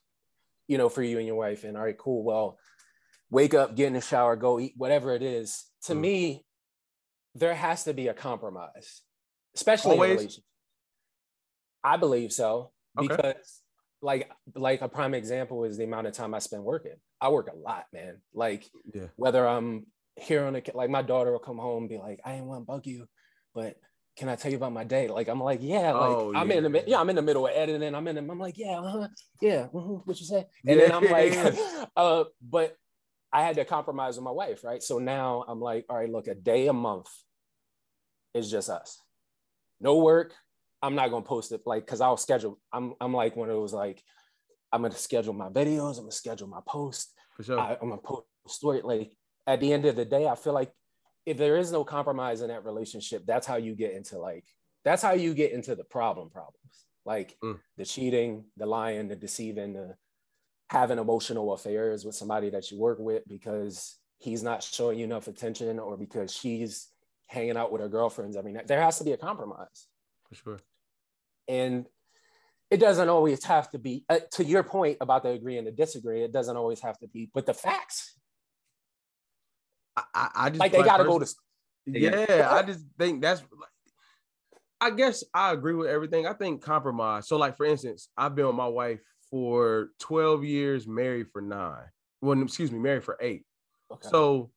you 0.68 0.76
know, 0.76 0.88
for 0.88 1.02
you 1.02 1.18
and 1.18 1.26
your 1.26 1.36
wife, 1.36 1.64
and 1.64 1.76
all 1.76 1.84
right, 1.84 1.96
cool. 1.96 2.24
Well, 2.24 2.58
wake 3.30 3.54
up, 3.54 3.74
get 3.76 3.86
in 3.88 3.92
the 3.94 4.00
shower, 4.00 4.36
go 4.36 4.58
eat, 4.60 4.74
whatever 4.76 5.14
it 5.14 5.22
is. 5.22 5.64
To 5.82 5.94
Mm. 5.94 6.00
me, 6.00 6.46
there 7.34 7.54
has 7.54 7.84
to 7.84 7.92
be 7.94 8.08
a 8.08 8.14
compromise, 8.14 9.02
especially 9.54 9.96
in 9.96 10.02
a 10.02 10.04
relationship. 10.04 10.44
I 11.84 11.96
believe 11.96 12.32
so 12.32 12.72
Okay. 12.98 13.08
because, 13.08 13.62
like, 14.00 14.30
like 14.54 14.80
a 14.82 14.88
prime 14.88 15.14
example 15.14 15.64
is 15.64 15.76
the 15.76 15.84
amount 15.84 16.06
of 16.06 16.14
time 16.14 16.34
I 16.34 16.38
spend 16.38 16.64
working. 16.64 16.96
I 17.20 17.28
work 17.28 17.48
a 17.52 17.56
lot, 17.56 17.86
man. 17.92 18.22
Like, 18.34 18.68
Yeah. 18.94 19.08
whether 19.16 19.46
I'm 19.46 19.86
here 20.16 20.44
on 20.44 20.54
the 20.54 20.62
like 20.74 20.88
my 20.90 21.02
daughter 21.02 21.30
will 21.30 21.38
come 21.38 21.58
home 21.58 21.84
and 21.84 21.88
be 21.90 21.98
like, 21.98 22.20
I 22.24 22.32
didn't 22.32 22.46
want 22.46 22.62
to 22.62 22.64
bug 22.64 22.86
you, 22.86 23.06
but 23.54 23.76
can 24.16 24.30
I 24.30 24.36
tell 24.36 24.50
you 24.50 24.56
about 24.56 24.72
my 24.72 24.84
day? 24.84 25.08
Like 25.08 25.28
I'm 25.28 25.42
like, 25.42 25.60
yeah, 25.62 25.92
like 25.92 26.16
Oh, 26.16 26.34
I'm 26.34 26.50
in 26.50 26.72
the 26.72 26.84
yeah. 26.86 26.98
I'm 26.98 27.10
in 27.10 27.16
the 27.16 27.22
middle 27.22 27.46
of 27.46 27.52
editing. 27.54 27.94
I'm 27.94 28.08
in 28.08 28.14
the, 28.16 28.22
I'm 28.22 28.38
like, 28.38 28.56
yeah, 28.56 28.80
uh-huh, 28.80 29.08
yeah, 29.42 29.66
mhm, 29.74 30.00
what 30.06 30.18
you 30.18 30.24
say? 30.26 30.46
And 30.66 30.80
then 30.80 30.90
I'm 30.92 31.04
like, 31.04 31.34
uh, 31.96 32.24
but 32.40 32.76
I 33.36 33.42
had 33.42 33.56
to 33.56 33.66
compromise 33.66 34.16
with 34.16 34.24
my 34.24 34.30
wife, 34.30 34.64
right? 34.64 34.82
So 34.82 34.98
now 34.98 35.44
I'm 35.46 35.60
like, 35.60 35.84
all 35.90 35.96
right, 35.98 36.10
look, 36.10 36.26
a 36.26 36.34
day 36.34 36.68
a 36.68 36.72
month 36.72 37.10
is 38.32 38.50
just 38.50 38.70
us. 38.70 38.98
No 39.78 39.98
work. 39.98 40.32
I'm 40.80 40.94
not 40.94 41.10
gonna 41.10 41.22
post 41.22 41.52
it 41.52 41.60
like 41.66 41.84
because 41.84 42.00
I'll 42.00 42.16
schedule. 42.16 42.58
I'm 42.72 42.94
I'm 42.98 43.12
like 43.12 43.36
when 43.36 43.50
it 43.50 43.54
was 43.54 43.74
like, 43.74 44.02
I'm 44.72 44.80
gonna 44.80 44.94
schedule 44.94 45.34
my 45.34 45.50
videos, 45.50 45.96
I'm 45.98 46.04
gonna 46.04 46.12
schedule 46.12 46.48
my 46.48 46.60
post. 46.66 47.12
For 47.36 47.42
sure. 47.42 47.60
I, 47.60 47.76
I'm 47.80 47.90
gonna 47.90 48.00
post 48.00 48.24
story. 48.48 48.80
Like 48.82 49.12
at 49.46 49.60
the 49.60 49.70
end 49.70 49.84
of 49.84 49.96
the 49.96 50.06
day, 50.06 50.26
I 50.26 50.34
feel 50.34 50.54
like 50.54 50.72
if 51.26 51.36
there 51.36 51.58
is 51.58 51.70
no 51.70 51.84
compromise 51.84 52.40
in 52.40 52.48
that 52.48 52.64
relationship, 52.64 53.26
that's 53.26 53.46
how 53.46 53.56
you 53.56 53.74
get 53.74 53.92
into 53.92 54.18
like 54.18 54.46
that's 54.82 55.02
how 55.02 55.12
you 55.12 55.34
get 55.34 55.52
into 55.52 55.74
the 55.74 55.84
problem 55.84 56.30
problems. 56.30 56.86
Like 57.04 57.36
Mm. 57.44 57.58
the 57.76 57.84
cheating, 57.84 58.46
the 58.56 58.64
lying, 58.64 59.08
the 59.08 59.16
deceiving, 59.16 59.74
the 59.74 59.94
having 60.68 60.98
emotional 60.98 61.52
affairs 61.52 62.04
with 62.04 62.14
somebody 62.14 62.50
that 62.50 62.70
you 62.70 62.78
work 62.78 62.98
with 62.98 63.22
because 63.28 63.98
he's 64.18 64.42
not 64.42 64.62
showing 64.62 64.98
you 64.98 65.04
enough 65.04 65.28
attention 65.28 65.78
or 65.78 65.96
because 65.96 66.32
she's 66.32 66.88
hanging 67.26 67.56
out 67.56 67.70
with 67.70 67.80
her 67.80 67.88
girlfriends. 67.88 68.36
I 68.36 68.42
mean, 68.42 68.60
there 68.66 68.80
has 68.80 68.98
to 68.98 69.04
be 69.04 69.12
a 69.12 69.16
compromise 69.16 69.86
For 70.28 70.34
sure. 70.34 70.60
and 71.48 71.86
it 72.70 72.78
doesn't 72.78 73.08
always 73.08 73.44
have 73.44 73.70
to 73.70 73.78
be 73.78 74.04
uh, 74.08 74.18
to 74.32 74.44
your 74.44 74.64
point 74.64 74.98
about 75.00 75.22
the 75.22 75.30
agree 75.30 75.56
and 75.56 75.66
the 75.66 75.70
disagree 75.70 76.22
it 76.22 76.32
doesn't 76.32 76.56
always 76.56 76.80
have 76.80 76.98
to 76.98 77.06
be 77.06 77.30
but 77.32 77.46
the 77.46 77.54
facts 77.54 78.16
I, 79.96 80.28
I, 80.34 80.48
just 80.50 80.60
like 80.60 80.72
they 80.72 80.78
like, 80.78 80.86
got 80.86 80.98
to 80.98 81.04
go 81.04 81.18
to 81.18 81.26
Yeah, 81.86 82.48
I 82.50 82.62
just 82.62 82.84
think 82.98 83.22
that's. 83.22 83.42
I 84.80 84.90
guess 84.90 85.24
I 85.32 85.52
agree 85.52 85.74
with 85.74 85.88
everything. 85.88 86.26
I 86.26 86.34
think 86.34 86.62
compromise. 86.62 87.28
So, 87.28 87.38
like 87.38 87.56
for 87.56 87.64
instance, 87.64 88.08
I've 88.16 88.34
been 88.34 88.46
with 88.46 88.56
my 88.56 88.66
wife 88.66 89.00
for 89.30 89.90
twelve 89.98 90.44
years, 90.44 90.86
married 90.86 91.28
for 91.32 91.40
nine. 91.40 91.84
Well, 92.20 92.40
excuse 92.42 92.72
me, 92.72 92.78
married 92.78 93.04
for 93.04 93.16
eight. 93.20 93.44
okay. 93.92 94.08
So, 94.08 94.50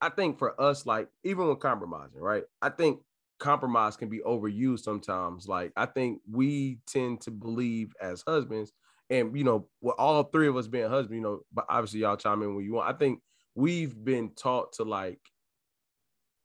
I 0.00 0.08
think 0.08 0.38
for 0.38 0.60
us, 0.60 0.86
like 0.86 1.08
even 1.24 1.46
when 1.48 1.56
compromising, 1.56 2.20
right? 2.20 2.44
I 2.62 2.70
think 2.70 3.00
compromise 3.38 3.96
can 3.96 4.08
be 4.08 4.20
overused 4.20 4.80
sometimes. 4.80 5.48
Like 5.48 5.72
I 5.76 5.86
think 5.86 6.20
we 6.30 6.78
tend 6.86 7.20
to 7.22 7.30
believe 7.30 7.92
as 8.00 8.22
husbands, 8.26 8.72
and 9.10 9.36
you 9.36 9.44
know, 9.44 9.68
with 9.80 9.96
all 9.98 10.24
three 10.24 10.48
of 10.48 10.56
us 10.56 10.66
being 10.66 10.88
husbands, 10.88 11.14
you 11.14 11.20
know, 11.20 11.40
but 11.52 11.66
obviously 11.68 12.00
y'all 12.00 12.16
chime 12.16 12.42
in 12.42 12.54
when 12.54 12.64
you 12.64 12.74
want. 12.74 12.94
I 12.94 12.98
think 12.98 13.20
we've 13.54 14.02
been 14.04 14.30
taught 14.34 14.72
to 14.74 14.84
like 14.84 15.20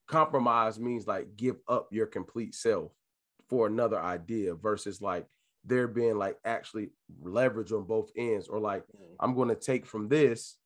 compromise 0.08 0.80
means 0.80 1.08
like 1.08 1.38
give 1.38 1.58
up 1.68 1.88
your 1.92 2.08
complete 2.08 2.56
self 2.56 2.92
for 3.48 3.68
another 3.68 4.00
idea 4.00 4.56
versus 4.56 5.02
like 5.02 5.28
there 5.66 5.88
being 5.88 6.18
like 6.18 6.38
actually 6.46 6.90
leverage 7.22 7.72
on 7.72 7.84
both 7.84 8.10
ends 8.16 8.48
or 8.48 8.60
like 8.60 8.84
Mm. 8.96 9.16
I'm 9.20 9.36
going 9.36 9.50
to 9.50 9.56
take 9.56 9.86
from 9.86 10.08
this 10.08 10.58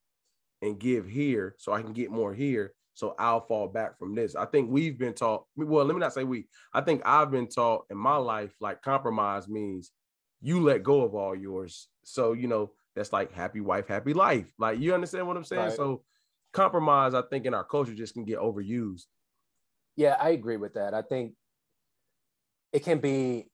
and 0.62 0.79
give 0.79 1.08
here 1.08 1.56
so 1.58 1.71
I 1.73 1.82
can 1.82 1.93
get 1.93 2.12
more 2.12 2.34
here. 2.34 2.73
So 2.93 3.15
I'll 3.17 3.41
fall 3.41 3.67
back 3.67 3.97
from 3.97 4.13
this. 4.13 4.36
I 4.36 4.45
think 4.45 4.69
we've 4.69 4.99
been 4.99 5.13
taught, 5.15 5.45
well, 5.56 5.84
let 5.84 5.95
me 5.95 5.99
not 5.99 6.13
say 6.13 6.23
we, 6.23 6.45
I 6.73 6.82
think 6.82 7.01
I've 7.06 7.32
been 7.32 7.47
taught 7.47 7.86
in 7.89 7.97
my 7.97 8.17
life 8.17 8.53
like 8.62 8.82
compromise 8.84 9.47
means 9.47 9.91
you 10.41 10.62
let 10.62 10.84
go 10.84 11.01
of 11.01 11.15
all 11.15 11.36
yours. 11.36 11.88
So, 12.03 12.34
you 12.34 12.47
know, 12.47 12.71
that's 12.95 13.12
like 13.12 13.34
happy 13.34 13.62
wife, 13.62 13.88
happy 13.88 14.13
life. 14.13 14.53
Like, 14.60 14.79
you 14.79 14.93
understand 14.93 15.27
what 15.27 15.38
I'm 15.38 15.43
saying? 15.43 15.69
Right. 15.69 15.75
So, 15.75 16.03
compromise, 16.51 17.15
I 17.15 17.23
think 17.23 17.45
in 17.47 17.56
our 17.56 17.63
culture 17.63 17.95
just 17.95 18.13
can 18.13 18.25
get 18.25 18.38
overused. 18.38 19.06
yeah 19.95 20.15
i 20.19 20.29
agree 20.29 20.58
with 20.58 20.73
that 20.75 20.93
i 20.93 21.01
think 21.01 21.34
it 22.71 22.84
can 22.84 22.99
be 22.99 23.47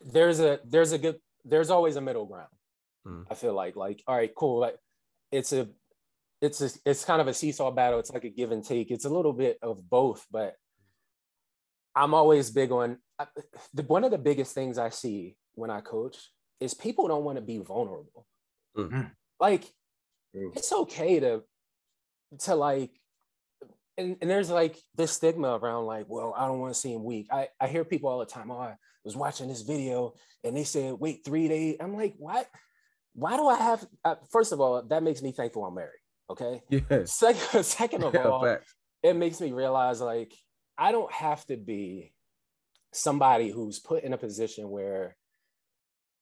there's 0.00 0.40
a 0.40 0.60
there's 0.64 0.92
a 0.92 0.98
good 0.98 1.16
there's 1.44 1.70
always 1.70 1.96
a 1.96 2.00
middle 2.00 2.26
ground 2.26 2.48
Mhm. 3.06 3.26
i 3.30 3.34
feel 3.34 3.52
like 3.54 3.76
like 3.76 4.02
all 4.06 4.16
right 4.16 4.32
cool 4.34 4.60
like 4.60 4.76
it's 5.32 5.52
a 5.52 5.68
it's 6.40 6.60
a 6.60 6.70
it's 6.84 7.04
kind 7.04 7.20
of 7.20 7.28
a 7.28 7.34
seesaw 7.34 7.70
battle 7.70 7.98
it's 7.98 8.10
like 8.10 8.24
a 8.24 8.28
give 8.28 8.52
and 8.52 8.64
take 8.64 8.90
it's 8.90 9.04
a 9.04 9.08
little 9.10 9.32
bit 9.32 9.58
of 9.62 9.88
both 9.88 10.24
but 10.30 10.54
i'm 11.94 12.14
always 12.14 12.50
big 12.50 12.70
on 12.72 12.98
I- 13.18 13.26
the, 13.74 13.82
one 13.84 14.04
of 14.04 14.10
the 14.10 14.18
biggest 14.18 14.54
things 14.54 14.78
i 14.78 14.88
see 14.88 15.36
when 15.54 15.70
i 15.70 15.80
coach 15.80 16.16
is 16.60 16.74
people 16.74 17.08
don't 17.08 17.24
want 17.24 17.36
to 17.36 17.42
be 17.42 17.58
vulnerable 17.58 18.26
Mhm. 18.76 19.10
like 19.40 19.64
True. 20.34 20.52
it's 20.54 20.72
okay 20.72 21.18
to 21.20 21.42
to 22.40 22.54
like 22.54 22.92
and, 23.98 24.16
and 24.20 24.30
there's 24.30 24.48
like 24.50 24.76
this 24.96 25.12
stigma 25.12 25.58
around 25.58 25.84
like 25.86 26.06
well 26.08 26.32
i 26.36 26.46
don't 26.46 26.60
want 26.60 26.72
to 26.72 26.80
seem 26.80 27.04
weak 27.04 27.26
I, 27.30 27.48
I 27.60 27.66
hear 27.66 27.84
people 27.84 28.08
all 28.08 28.18
the 28.20 28.26
time 28.26 28.50
oh 28.50 28.58
i 28.60 28.74
was 29.04 29.16
watching 29.16 29.48
this 29.48 29.62
video 29.62 30.14
and 30.44 30.56
they 30.56 30.64
said 30.64 30.94
wait 30.94 31.24
three 31.24 31.48
days 31.48 31.76
i'm 31.80 31.94
like 31.94 32.14
what 32.16 32.46
why 33.14 33.36
do 33.36 33.46
i 33.48 33.56
have 33.56 33.86
uh, 34.04 34.14
first 34.30 34.52
of 34.52 34.60
all 34.60 34.82
that 34.82 35.02
makes 35.02 35.20
me 35.22 35.32
thankful 35.32 35.64
i'm 35.64 35.74
married 35.74 36.00
okay 36.30 36.62
Yes. 36.70 37.12
second, 37.18 37.64
second 37.78 38.04
of 38.04 38.14
Yeah, 38.14 38.28
all 38.28 38.44
facts. 38.44 38.74
it 39.02 39.14
makes 39.16 39.40
me 39.40 39.52
realize 39.52 40.00
like 40.00 40.32
I 40.80 40.92
don't 40.92 41.12
have 41.12 41.44
to 41.46 41.56
be 41.56 42.12
somebody 42.92 43.50
who's 43.50 43.80
put 43.80 44.04
in 44.04 44.12
a 44.12 44.16
position 44.18 44.70
where 44.70 45.16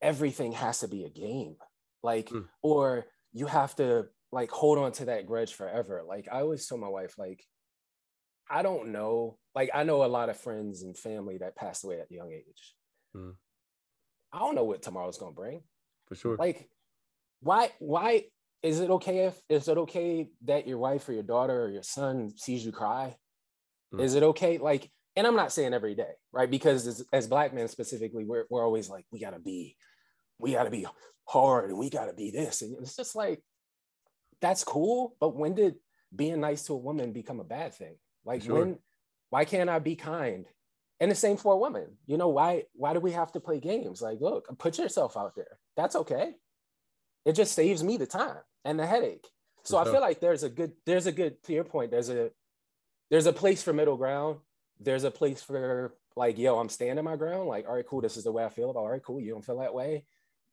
everything 0.00 0.52
has 0.52 0.80
to 0.80 0.88
be 0.88 1.04
a 1.04 1.10
game. 1.10 1.56
Like, 2.02 2.30
Mm. 2.30 2.46
or 2.62 3.06
you 3.32 3.46
have 3.46 3.74
to 3.76 4.06
like 4.32 4.50
hold 4.50 4.78
on 4.78 4.92
to 4.92 5.04
that 5.06 5.26
grudge 5.26 5.52
forever. 5.54 6.02
Like 6.06 6.28
I 6.32 6.40
always 6.40 6.66
tell 6.66 6.78
my 6.78 6.88
wife, 6.88 7.16
like, 7.18 7.44
I 8.50 8.62
don't 8.62 8.92
know. 8.92 9.38
Like 9.54 9.70
I 9.74 9.82
know 9.84 10.04
a 10.04 10.06
lot 10.06 10.28
of 10.28 10.36
friends 10.38 10.82
and 10.82 10.96
family 10.96 11.38
that 11.38 11.56
passed 11.56 11.84
away 11.84 12.00
at 12.00 12.10
a 12.10 12.14
young 12.14 12.32
age. 12.32 12.74
Mm. 13.16 13.34
I 14.32 14.38
don't 14.40 14.54
know 14.54 14.64
what 14.64 14.82
tomorrow's 14.82 15.18
gonna 15.18 15.32
bring 15.32 15.62
For 16.08 16.14
sure. 16.14 16.36
like 16.36 16.68
why 17.40 17.70
why 17.78 18.24
is 18.62 18.80
it 18.80 18.90
okay 18.90 19.26
if 19.26 19.40
is 19.48 19.68
it 19.68 19.78
okay 19.78 20.28
that 20.44 20.66
your 20.66 20.78
wife 20.78 21.08
or 21.08 21.12
your 21.12 21.22
daughter 21.22 21.62
or 21.64 21.70
your 21.70 21.82
son 21.82 22.32
sees 22.36 22.64
you 22.64 22.72
cry 22.72 23.16
Mm. 23.94 24.00
is 24.02 24.16
it 24.16 24.24
okay 24.24 24.58
like 24.58 24.90
and 25.14 25.28
i'm 25.28 25.36
not 25.36 25.52
saying 25.52 25.72
every 25.72 25.94
day 25.94 26.10
right 26.32 26.50
because 26.50 26.88
as, 26.88 27.04
as 27.12 27.28
black 27.28 27.54
men 27.54 27.68
specifically 27.68 28.24
we're, 28.24 28.46
we're 28.50 28.64
always 28.64 28.90
like 28.90 29.06
we 29.12 29.20
gotta 29.20 29.38
be 29.38 29.76
we 30.40 30.52
gotta 30.52 30.70
be 30.70 30.84
hard 31.24 31.70
and 31.70 31.78
we 31.78 31.88
gotta 31.88 32.12
be 32.12 32.32
this 32.32 32.62
and 32.62 32.74
it's 32.80 32.96
just 32.96 33.14
like 33.14 33.40
that's 34.40 34.64
cool 34.64 35.14
but 35.20 35.36
when 35.36 35.54
did 35.54 35.76
being 36.14 36.40
nice 36.40 36.64
to 36.64 36.72
a 36.72 36.76
woman 36.76 37.12
become 37.12 37.38
a 37.38 37.44
bad 37.44 37.72
thing 37.74 37.94
like 38.26 38.42
Sure. 38.42 38.58
when 38.58 38.78
why 39.30 39.44
can't 39.44 39.70
i 39.70 39.78
be 39.78 39.96
kind 39.96 40.46
and 41.00 41.10
the 41.10 41.14
same 41.14 41.36
for 41.38 41.54
a 41.54 41.58
woman 41.58 41.96
you 42.06 42.16
know 42.18 42.28
why 42.28 42.64
why 42.74 42.92
do 42.92 43.00
we 43.00 43.12
have 43.12 43.32
to 43.32 43.40
play 43.40 43.58
games 43.60 44.02
like 44.02 44.20
look 44.20 44.46
put 44.58 44.78
yourself 44.78 45.16
out 45.16 45.34
there 45.34 45.58
that's 45.76 45.96
okay 45.96 46.34
it 47.24 47.32
just 47.32 47.54
saves 47.54 47.82
me 47.82 47.96
the 47.96 48.06
time 48.06 48.38
and 48.64 48.78
the 48.78 48.86
headache 48.86 49.26
so 49.64 49.82
For 49.82 49.88
i 49.88 49.92
feel 49.92 50.00
like 50.02 50.20
there's 50.20 50.42
a 50.42 50.50
good 50.50 50.72
there's 50.84 51.06
a 51.06 51.12
good 51.12 51.42
to 51.44 51.52
your 51.54 51.64
point 51.64 51.90
there's 51.90 52.10
a 52.10 52.30
there's 53.10 53.26
a 53.26 53.32
place 53.32 53.62
for 53.62 53.72
middle 53.72 53.96
ground 53.96 54.38
there's 54.78 55.04
a 55.04 55.10
place 55.10 55.42
for 55.42 55.94
like, 56.16 56.38
yo, 56.38 56.58
I'm 56.58 56.68
standing 56.68 57.04
my 57.04 57.16
ground. 57.16 57.46
Like, 57.48 57.68
all 57.68 57.74
right, 57.74 57.86
cool. 57.86 58.00
This 58.00 58.16
is 58.16 58.24
the 58.24 58.32
way 58.32 58.44
I 58.44 58.48
feel 58.48 58.70
about. 58.70 58.80
All 58.80 58.88
right, 58.90 59.02
cool. 59.02 59.20
You 59.20 59.32
don't 59.32 59.44
feel 59.44 59.58
that 59.58 59.74
way. 59.74 60.04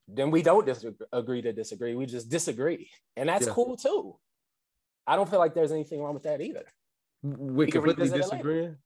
Then 0.07 0.29
we 0.31 0.41
don't 0.41 0.65
disagree 0.65 1.41
to 1.41 1.53
disagree. 1.53 1.95
We 1.95 2.05
just 2.05 2.29
disagree, 2.29 2.89
and 3.15 3.29
that's 3.29 3.47
Yeah. 3.47 3.53
cool 3.53 3.77
too. 3.77 4.17
I 5.07 5.15
don't 5.15 5.29
feel 5.29 5.39
like 5.39 5.53
there's 5.53 5.71
anything 5.71 6.01
wrong 6.01 6.13
with 6.13 6.23
that 6.23 6.41
either. 6.41 6.65
We 7.23 7.67
completely 7.67 8.03
revisit 8.03 8.17
it 8.17 8.21
later. 8.23 8.31
disagreeing. 8.31 8.77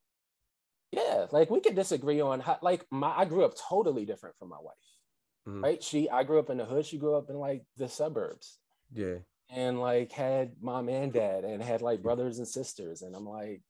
Yeah, 0.92 1.26
like 1.32 1.50
we 1.50 1.60
could 1.60 1.76
disagree 1.76 2.22
on 2.22 2.40
how. 2.40 2.60
Like 2.62 2.86
my, 2.92 3.10
I 3.16 3.26
grew 3.26 3.44
up 3.44 3.54
totally 3.70 4.06
different 4.06 4.36
from 4.38 4.50
my 4.50 4.58
wife. 4.62 4.76
Mhm. 5.48 5.64
Right? 5.64 5.84
She, 5.84 6.10
I 6.10 6.24
grew 6.24 6.40
up 6.40 6.50
in 6.50 6.58
the 6.58 6.66
hood. 6.66 6.86
She 6.86 6.98
grew 6.98 7.16
up 7.16 7.30
in 7.30 7.36
like 7.36 7.64
the 7.78 7.90
suburbs. 7.90 8.60
Yeah. 8.94 9.18
and 9.50 9.80
like 9.82 10.12
had 10.14 10.52
mom 10.62 10.88
and 10.90 11.12
dad 11.12 11.44
and 11.44 11.62
had 11.64 11.82
like 11.82 12.02
brothers 12.02 12.38
and 12.38 12.48
sisters 12.48 13.02
and 13.02 13.14
i'm 13.16 13.26
like 13.28 13.62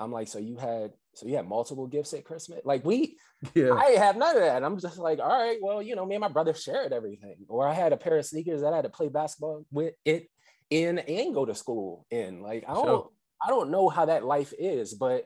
i'm 0.00 0.10
like 0.12 0.26
so 0.28 0.38
you 0.40 0.56
had 0.56 0.92
so 1.14 1.26
you 1.26 1.34
had 1.36 1.48
multiple 1.48 1.86
gifts 1.88 2.12
at 2.14 2.24
christmas 2.24 2.60
like 2.64 2.84
we 2.84 3.16
Yeah. 3.54 3.72
i 3.74 3.90
have 3.90 4.16
none 4.16 4.36
of 4.36 4.42
that 4.42 4.64
i'm 4.64 4.76
just 4.80 4.98
like 4.98 5.20
all 5.20 5.28
right 5.28 5.58
well 5.62 5.80
you 5.82 5.94
know 5.96 6.04
me 6.06 6.16
and 6.16 6.20
my 6.22 6.28
brother 6.28 6.52
shared 6.54 6.92
everything 6.92 7.36
or 7.48 7.66
i 7.66 7.72
had 7.74 7.92
a 7.92 7.96
pair 7.96 8.18
of 8.18 8.26
sneakers 8.26 8.60
that 8.62 8.72
i 8.72 8.76
had 8.76 8.84
to 8.86 8.88
play 8.88 9.08
basketball 9.08 9.64
with 9.72 9.94
it 10.04 10.28
in 10.70 10.98
and 10.98 11.32
go 11.34 11.44
to 11.44 11.54
school 11.54 12.06
in 12.10 12.40
like 12.42 12.64
i 12.68 12.74
don't 12.74 12.84
Sure. 12.86 13.10
I 13.44 13.48
don't 13.48 13.70
know 13.70 13.88
how 13.88 14.04
that 14.06 14.24
life 14.24 14.52
is 14.58 14.94
but 14.94 15.24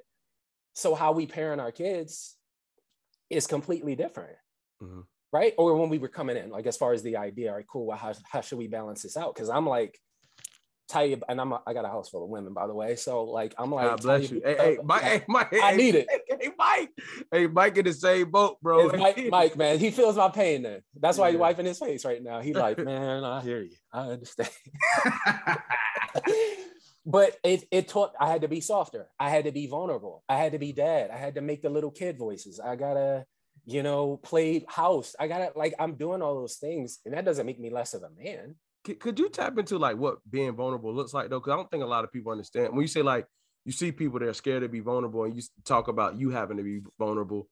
so 0.75 0.94
how 0.94 1.12
we 1.12 1.27
parent 1.27 1.61
our 1.61 1.73
kids 1.73 2.37
is 3.29 3.46
completely 3.46 3.94
different 3.94 4.37
Mhm. 4.83 5.05
right? 5.33 5.55
Or 5.59 5.77
when 5.77 5.90
we 5.90 5.99
were 5.99 6.09
coming 6.09 6.37
in, 6.37 6.51
like 6.51 6.66
as 6.66 6.77
far 6.77 6.92
as 6.92 7.03
the 7.03 7.16
idea, 7.18 7.51
all 7.51 7.57
right, 7.57 7.66
cool. 7.70 7.87
Well, 7.87 7.96
how, 7.99 8.12
how 8.25 8.40
should 8.40 8.59
we 8.59 8.66
balance 8.66 9.03
this 9.03 9.16
out? 9.16 9.35
Because 9.35 9.49
I'm 9.51 9.66
like, 9.66 9.96
tell 10.88 11.05
you, 11.07 11.20
and 11.29 11.40
I'm 11.40 11.53
a, 11.53 11.62
I 11.66 11.73
got 11.75 11.85
a 11.85 11.88
house 11.88 12.09
full 12.09 12.25
of 12.25 12.31
women, 12.31 12.53
by 12.55 12.66
the 12.66 12.75
way. 12.75 12.96
So 12.96 13.25
like, 13.25 13.55
I'm 13.59 13.70
like, 13.70 13.90
God 13.90 14.03
bless 14.03 14.31
you. 14.31 14.40
Hey, 14.44 14.57
hey, 14.59 14.79
Mike, 14.83 15.03
hey, 15.03 15.23
Mike, 15.29 15.49
I 15.62 15.77
need 15.77 15.94
it. 15.94 16.09
Hey, 16.29 16.49
Mike. 16.59 16.90
Hey, 17.31 17.46
Mike 17.46 17.77
in 17.77 17.85
the 17.85 17.92
same 17.92 18.31
boat, 18.31 18.57
bro. 18.62 18.88
It's 18.88 18.99
Mike, 18.99 19.27
Mike, 19.31 19.57
man, 19.57 19.79
he 19.79 19.90
feels 19.90 20.16
my 20.16 20.31
pain. 20.31 20.62
Then 20.62 20.83
that's 20.99 21.18
why 21.18 21.31
he's 21.31 21.38
wiping 21.38 21.66
his 21.66 21.79
face 21.79 22.05
right 22.05 22.23
now. 22.23 22.40
He 22.40 22.55
like, 22.55 22.79
man, 22.79 23.23
I 23.23 23.40
hear 23.42 23.61
you, 23.62 23.77
I 23.92 24.09
understand. 24.09 24.51
but 27.11 27.37
it 27.42 27.64
it 27.70 27.88
taught 27.88 28.12
I 28.20 28.29
had 28.29 28.42
to 28.42 28.49
be 28.49 28.61
softer. 28.61 29.09
I 29.18 29.31
had 29.31 29.44
to 29.44 29.53
be 29.53 29.66
vulnerable. 29.66 30.23
I 30.29 30.37
had 30.37 30.53
to 30.53 30.59
be 30.59 30.73
dad. 30.73 31.11
I 31.11 31.16
had 31.16 31.35
to 31.35 31.40
make 31.40 31.62
the 31.62 31.70
little 31.70 31.90
kid 31.90 32.18
voices. 32.18 32.61
I 32.61 32.77
gotta, 32.77 33.25
you 33.64 33.83
know, 33.83 34.16
play 34.18 34.64
house. 34.68 35.16
I 35.18 35.27
gotta 35.29 35.53
like 35.57 35.75
I'm 35.79 35.94
doing 35.94 36.23
all 36.23 36.37
those 36.37 36.57
things, 36.57 37.01
and 37.05 37.14
that 37.14 37.25
doesn't 37.25 37.46
make 37.46 37.59
me 37.59 37.70
less 37.70 37.94
of 37.94 38.03
a 38.03 38.11
man. 38.23 38.55
could, 38.85 39.01
could 39.01 39.18
you 39.18 39.29
tap 39.29 39.59
into 39.59 39.79
like 39.79 39.96
what 39.96 40.18
being 40.31 40.55
vulnerable 40.55 40.94
looks 40.94 41.12
like 41.12 41.31
though? 41.31 41.40
Because 41.40 41.53
I 41.53 41.57
don't 41.57 41.70
think 41.70 41.83
a 41.83 41.87
lot 41.87 42.05
of 42.05 42.12
people 42.12 42.33
understand 42.33 42.73
when 42.73 42.83
you 42.83 42.88
say 42.88 43.03
like 43.03 43.27
you 43.64 43.73
see 43.73 43.92
people 43.92 44.18
that 44.20 44.29
are 44.29 44.35
scared 44.35 44.62
to 44.62 44.68
be 44.68 44.81
vulnerable, 44.81 45.25
and 45.25 45.37
you 45.37 45.42
talk 45.64 45.88
about 45.88 46.18
you 46.18 46.31
having 46.31 46.57
to 46.57 46.62
be 46.62 46.81
vulnerable. 46.99 47.49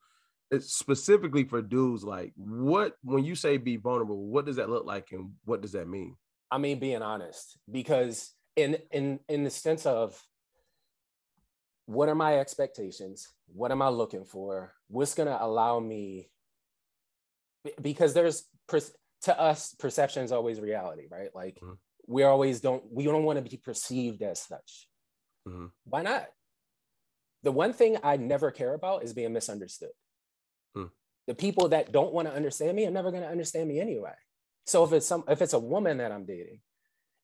It's 0.50 0.72
specifically 0.72 1.44
for 1.44 1.60
dudes. 1.60 2.04
Like, 2.04 2.32
what 2.36 2.94
when 3.02 3.24
you 3.24 3.34
say 3.34 3.58
be 3.58 3.76
vulnerable, 3.76 4.26
what 4.26 4.46
does 4.46 4.56
that 4.56 4.70
look 4.70 4.86
like, 4.86 5.08
and 5.12 5.32
what 5.44 5.60
does 5.60 5.72
that 5.72 5.88
mean? 5.88 6.16
I 6.50 6.56
mean, 6.56 6.78
being 6.78 7.02
honest, 7.02 7.58
because 7.70 8.32
in 8.58 8.76
in 8.90 9.20
in 9.28 9.44
the 9.44 9.50
sense 9.50 9.86
of 9.86 10.20
what 11.86 12.08
are 12.08 12.14
my 12.14 12.38
expectations? 12.38 13.28
What 13.46 13.70
am 13.70 13.80
I 13.80 13.88
looking 13.88 14.24
for? 14.24 14.74
What's 14.88 15.14
gonna 15.14 15.38
allow 15.40 15.78
me? 15.78 16.30
Because 17.80 18.14
there's 18.14 18.44
to 19.22 19.40
us, 19.40 19.74
perception 19.74 20.22
is 20.24 20.32
always 20.32 20.60
reality, 20.60 21.06
right? 21.10 21.34
Like 21.34 21.58
Mhm. 21.60 21.78
we 22.06 22.24
always 22.24 22.60
don't 22.60 22.84
we 22.92 23.04
don't 23.04 23.24
want 23.24 23.38
to 23.42 23.50
be 23.50 23.56
perceived 23.56 24.22
as 24.22 24.40
such. 24.40 24.88
Mhm. 25.46 25.72
Why 25.84 26.02
not? 26.02 26.28
The 27.42 27.52
one 27.52 27.72
thing 27.72 27.98
I 28.02 28.16
never 28.16 28.50
care 28.50 28.74
about 28.74 29.04
is 29.04 29.12
being 29.14 29.32
misunderstood. 29.32 29.92
Hmm. 30.74 30.86
The 31.26 31.34
people 31.34 31.68
that 31.68 31.92
don't 31.92 32.12
want 32.12 32.28
to 32.28 32.34
understand 32.34 32.76
me 32.76 32.86
are 32.86 32.90
never 32.90 33.10
going 33.10 33.22
to 33.22 33.28
understand 33.28 33.68
me 33.68 33.80
anyway. 33.80 34.14
So 34.66 34.84
if 34.84 34.92
it's 34.92 35.06
some 35.06 35.24
if 35.28 35.40
it's 35.40 35.52
a 35.52 35.58
woman 35.58 35.98
that 35.98 36.12
I'm 36.12 36.26
dating, 36.26 36.60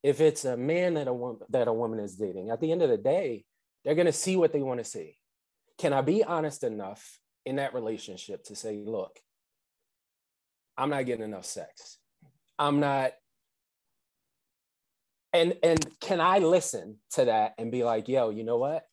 if 0.05 0.21
it's 0.21 0.45
a 0.45 0.55
man 0.55 0.95
that 0.95 1.09
a 1.09 1.13
woman 1.15 1.41
that 1.49 1.67
a 1.67 1.73
woman 1.73 1.99
is 1.99 2.15
dating, 2.15 2.51
at 2.51 2.61
the 2.61 2.71
end 2.71 2.83
of 2.83 2.91
the 2.91 2.99
day, 2.99 3.47
they're 3.85 3.95
going 3.95 4.07
to 4.07 4.13
see 4.13 4.37
what 4.37 4.53
they 4.53 4.63
want 4.63 4.79
to 4.79 4.85
see. 4.85 5.17
Can 5.79 5.95
I 5.95 6.03
be 6.03 6.23
honest 6.23 6.63
enough 6.63 7.19
in 7.47 7.57
that 7.57 7.73
relationship 7.73 8.45
to 8.45 8.55
say, 8.55 8.79
look, 8.85 9.19
I'm 10.77 10.91
not 10.91 11.07
getting 11.07 11.25
enough 11.25 11.47
sex. 11.47 11.99
I'm 12.59 12.81
not 12.81 13.13
and 15.33 15.57
and 15.63 15.85
can 16.01 16.21
I 16.21 16.39
listen 16.39 16.99
to 17.13 17.25
that 17.25 17.55
and 17.57 17.73
be 17.73 17.83
like, 17.83 18.07
yo, 18.07 18.29
you 18.29 18.45
know 18.45 18.59
what? 18.59 18.85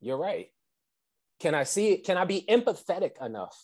You're 0.00 0.18
right. 0.18 0.48
Can 1.38 1.54
I 1.54 1.62
see 1.62 1.92
it? 1.92 2.04
Can 2.04 2.16
I 2.16 2.24
be 2.24 2.44
empathetic 2.48 3.24
enough 3.24 3.56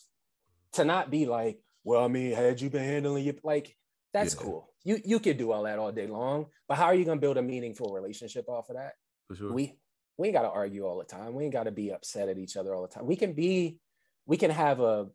to 0.75 0.85
not 0.85 1.11
be 1.11 1.27
like, 1.27 1.59
well, 1.83 2.05
I 2.05 2.09
mean, 2.09 2.33
had 2.33 2.61
you 2.61 2.71
been 2.71 2.85
handling 2.85 3.27
it 3.27 3.41
like 3.45 3.77
that's 4.15 4.35
Yeah. 4.37 4.43
cool. 4.43 4.68
You 4.85 5.01
you 5.05 5.21
could 5.21 5.39
do 5.39 5.53
all 5.53 5.65
that 5.65 5.79
all 5.79 5.93
day 5.93 6.07
long, 6.07 6.47
but 6.69 6.77
how 6.77 6.85
are 6.85 6.95
you 6.95 7.05
gonna 7.05 7.21
build 7.21 7.37
a 7.37 7.43
meaningful 7.43 7.93
relationship 7.93 8.49
off 8.49 8.71
of 8.71 8.77
that? 8.77 8.93
For 9.29 9.37
sure. 9.37 9.53
We 9.53 9.79
we 10.19 10.29
ain't 10.29 10.35
gotta 10.35 10.51
argue 10.51 10.85
all 10.87 10.99
the 10.99 11.05
time. 11.05 11.35
We 11.35 11.45
ain't 11.45 11.53
gotta 11.53 11.71
be 11.71 11.93
upset 11.93 12.29
at 12.29 12.39
each 12.39 12.57
other 12.57 12.75
all 12.75 12.83
the 12.83 12.89
time. 12.89 13.07
We 13.07 13.17
can 13.17 13.33
be, 13.33 13.79
we 14.27 14.37
can 14.37 14.51
have 14.51 14.81
a 14.81 15.07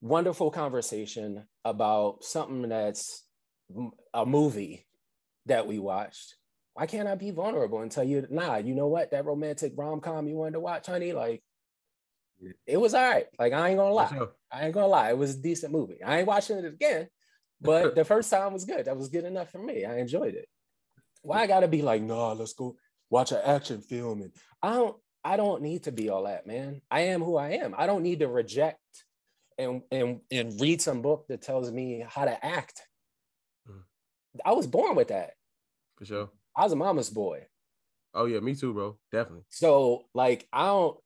wonderful 0.00 0.50
conversation 0.50 1.44
about 1.64 2.24
something 2.24 2.68
that's 2.68 3.24
a 4.14 4.24
movie 4.24 4.86
that 5.46 5.66
we 5.66 5.78
watched. 5.78 6.36
Why 6.74 6.86
can't 6.86 7.08
I 7.08 7.16
be 7.16 7.32
vulnerable 7.32 7.80
and 7.80 7.90
tell 7.90 8.04
you, 8.04 8.26
nah, 8.30 8.56
you 8.56 8.74
know 8.74 8.86
what? 8.86 9.10
That 9.10 9.26
romantic 9.26 9.72
rom 9.76 10.00
com 10.00 10.28
you 10.28 10.36
wanted 10.36 10.52
to 10.52 10.60
watch, 10.60 10.86
honey, 10.86 11.12
like 11.12 11.42
it 12.66 12.78
was 12.80 12.94
all 12.94 13.02
right. 13.02 13.26
Like 13.38 13.52
I 13.52 13.68
ain't 13.68 13.78
gonna 13.78 13.92
lie. 13.92 14.18
I 14.52 14.66
ain't 14.66 14.74
gonna 14.74 14.86
lie. 14.86 15.10
It 15.10 15.18
was 15.18 15.34
a 15.34 15.42
decent 15.42 15.72
movie. 15.72 16.02
I 16.02 16.18
ain't 16.18 16.28
watching 16.28 16.58
it 16.58 16.64
again, 16.64 17.08
but 17.60 17.94
the 17.96 18.04
first 18.04 18.30
time 18.30 18.52
was 18.52 18.64
good. 18.64 18.86
That 18.86 18.96
was 18.96 19.08
good 19.08 19.24
enough 19.24 19.50
for 19.50 19.58
me. 19.58 19.84
I 19.84 19.98
enjoyed 19.98 20.34
it. 20.34 20.48
Why 21.22 21.42
I 21.42 21.46
gotta 21.46 21.68
be 21.68 21.82
like, 21.82 22.02
nah, 22.02 22.32
let's 22.32 22.54
go 22.54 22.76
watch 23.10 23.32
an 23.32 23.40
action 23.44 23.80
film 23.80 24.22
and 24.22 24.32
I 24.62 24.74
don't 24.74 24.96
I 25.22 25.36
don't 25.36 25.62
need 25.62 25.84
to 25.84 25.92
be 25.92 26.08
all 26.08 26.24
that, 26.24 26.46
man. 26.46 26.80
I 26.90 27.00
am 27.00 27.22
who 27.22 27.36
I 27.36 27.50
am. 27.50 27.74
I 27.76 27.86
don't 27.86 28.02
need 28.02 28.20
to 28.20 28.28
reject 28.28 28.78
and 29.58 29.82
and 29.90 30.20
and 30.30 30.60
read 30.60 30.80
some 30.80 31.02
book 31.02 31.26
that 31.28 31.42
tells 31.42 31.70
me 31.70 32.04
how 32.08 32.24
to 32.24 32.44
act. 32.44 32.82
Mm. 33.68 33.82
I 34.44 34.52
was 34.52 34.66
born 34.66 34.96
with 34.96 35.08
that. 35.08 35.32
For 35.98 36.06
sure. 36.06 36.30
I 36.56 36.64
was 36.64 36.72
a 36.72 36.76
mama's 36.76 37.10
boy. 37.10 37.46
Oh 38.14 38.24
yeah, 38.24 38.40
me 38.40 38.54
too, 38.54 38.72
bro. 38.72 38.98
Definitely. 39.12 39.44
So 39.50 40.04
like 40.14 40.48
I 40.52 40.66
don't 40.66 40.96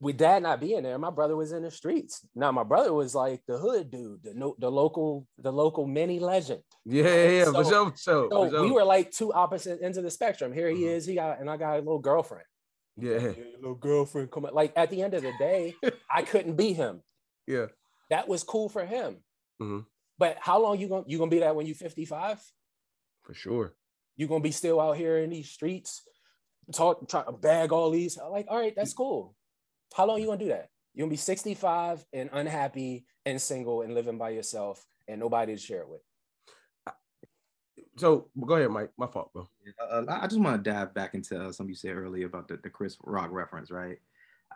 with 0.00 0.16
dad 0.16 0.42
not 0.42 0.60
being 0.60 0.82
there, 0.84 0.98
my 0.98 1.10
brother 1.10 1.34
was 1.36 1.50
in 1.52 1.62
the 1.62 1.70
streets. 1.70 2.24
Now 2.34 2.52
my 2.52 2.62
brother 2.62 2.92
was 2.92 3.14
like 3.14 3.42
the 3.48 3.58
hood 3.58 3.90
dude, 3.90 4.22
the 4.22 4.32
no, 4.34 4.54
the 4.58 4.70
local, 4.70 5.26
the 5.38 5.52
local 5.52 5.86
mini 5.86 6.20
legend. 6.20 6.62
Yeah, 6.84 7.04
yeah, 7.04 7.30
yeah, 7.30 7.44
for 7.46 7.64
So- 7.64 7.70
sure, 7.70 7.90
for 7.90 7.96
sure. 7.96 8.28
So 8.30 8.30
for 8.30 8.50
sure. 8.50 8.62
we 8.62 8.70
were 8.70 8.84
like 8.84 9.10
two 9.10 9.32
opposite 9.32 9.80
ends 9.82 9.98
of 9.98 10.04
the 10.04 10.10
spectrum. 10.10 10.52
Here 10.52 10.68
he 10.70 10.82
Mhm. 10.82 10.88
is, 10.90 11.06
he 11.06 11.14
got 11.16 11.40
and 11.40 11.50
I 11.50 11.56
got 11.56 11.74
a 11.76 11.78
little 11.78 11.98
girlfriend. 11.98 12.46
yeah, 12.96 13.18
Yeah, 13.20 13.44
little 13.56 13.74
girlfriend 13.74 14.30
come 14.30 14.46
Like 14.52 14.72
at 14.76 14.90
the 14.90 15.02
end 15.02 15.14
of 15.14 15.22
the 15.22 15.32
day, 15.38 15.74
I 16.10 16.22
couldn't 16.22 16.56
be 16.56 16.72
him. 16.72 17.02
yeah. 17.46 17.66
That 18.10 18.26
was 18.28 18.42
cool 18.44 18.68
for 18.68 18.84
him. 18.86 19.22
Mhm. 19.60 19.84
But 20.16 20.38
how 20.40 20.60
long 20.62 20.78
you 20.80 20.88
gonna 20.88 21.04
you 21.06 21.18
gonna 21.18 21.30
be 21.30 21.40
that 21.40 21.54
when 21.56 21.66
you 21.66 21.74
55? 21.74 22.40
For 23.22 23.34
sure. 23.34 23.74
You 24.16 24.26
gonna 24.28 24.40
be 24.42 24.50
still 24.52 24.80
out 24.80 24.96
here 24.96 25.18
in 25.18 25.30
these 25.30 25.50
streets, 25.50 26.02
talk 26.72 27.06
try 27.08 27.22
to 27.24 27.32
bag 27.32 27.72
all 27.72 27.90
these. 27.90 28.16
I'm 28.16 28.30
like, 28.32 28.46
all 28.48 28.58
right, 28.58 28.74
that's 28.74 28.94
cool. 28.94 29.34
How 29.94 30.06
long 30.06 30.20
you 30.20 30.26
gonna 30.26 30.38
do 30.38 30.48
that? 30.48 30.70
You're 30.94 31.04
gonna 31.04 31.10
be 31.10 31.16
65 31.16 32.04
and 32.12 32.30
unhappy 32.32 33.06
and 33.26 33.40
single 33.40 33.82
and 33.82 33.94
living 33.94 34.18
by 34.18 34.30
yourself 34.30 34.84
and 35.06 35.20
nobody 35.20 35.54
to 35.54 35.60
share 35.60 35.82
it 35.82 35.88
with. 35.88 36.00
So 37.96 38.28
go 38.46 38.54
ahead, 38.54 38.70
Mike. 38.70 38.90
My 38.96 39.08
fault, 39.08 39.32
bro. 39.32 39.48
uh, 39.90 40.04
I 40.08 40.26
just 40.28 40.40
want 40.40 40.62
to 40.62 40.70
dive 40.70 40.94
back 40.94 41.14
into 41.14 41.40
uh, 41.40 41.50
something 41.50 41.70
you 41.70 41.74
said 41.74 41.96
earlier 41.96 42.26
about 42.26 42.46
the, 42.46 42.56
the 42.62 42.70
Chris 42.70 42.96
Rock 43.02 43.30
reference, 43.32 43.72
right? 43.72 43.98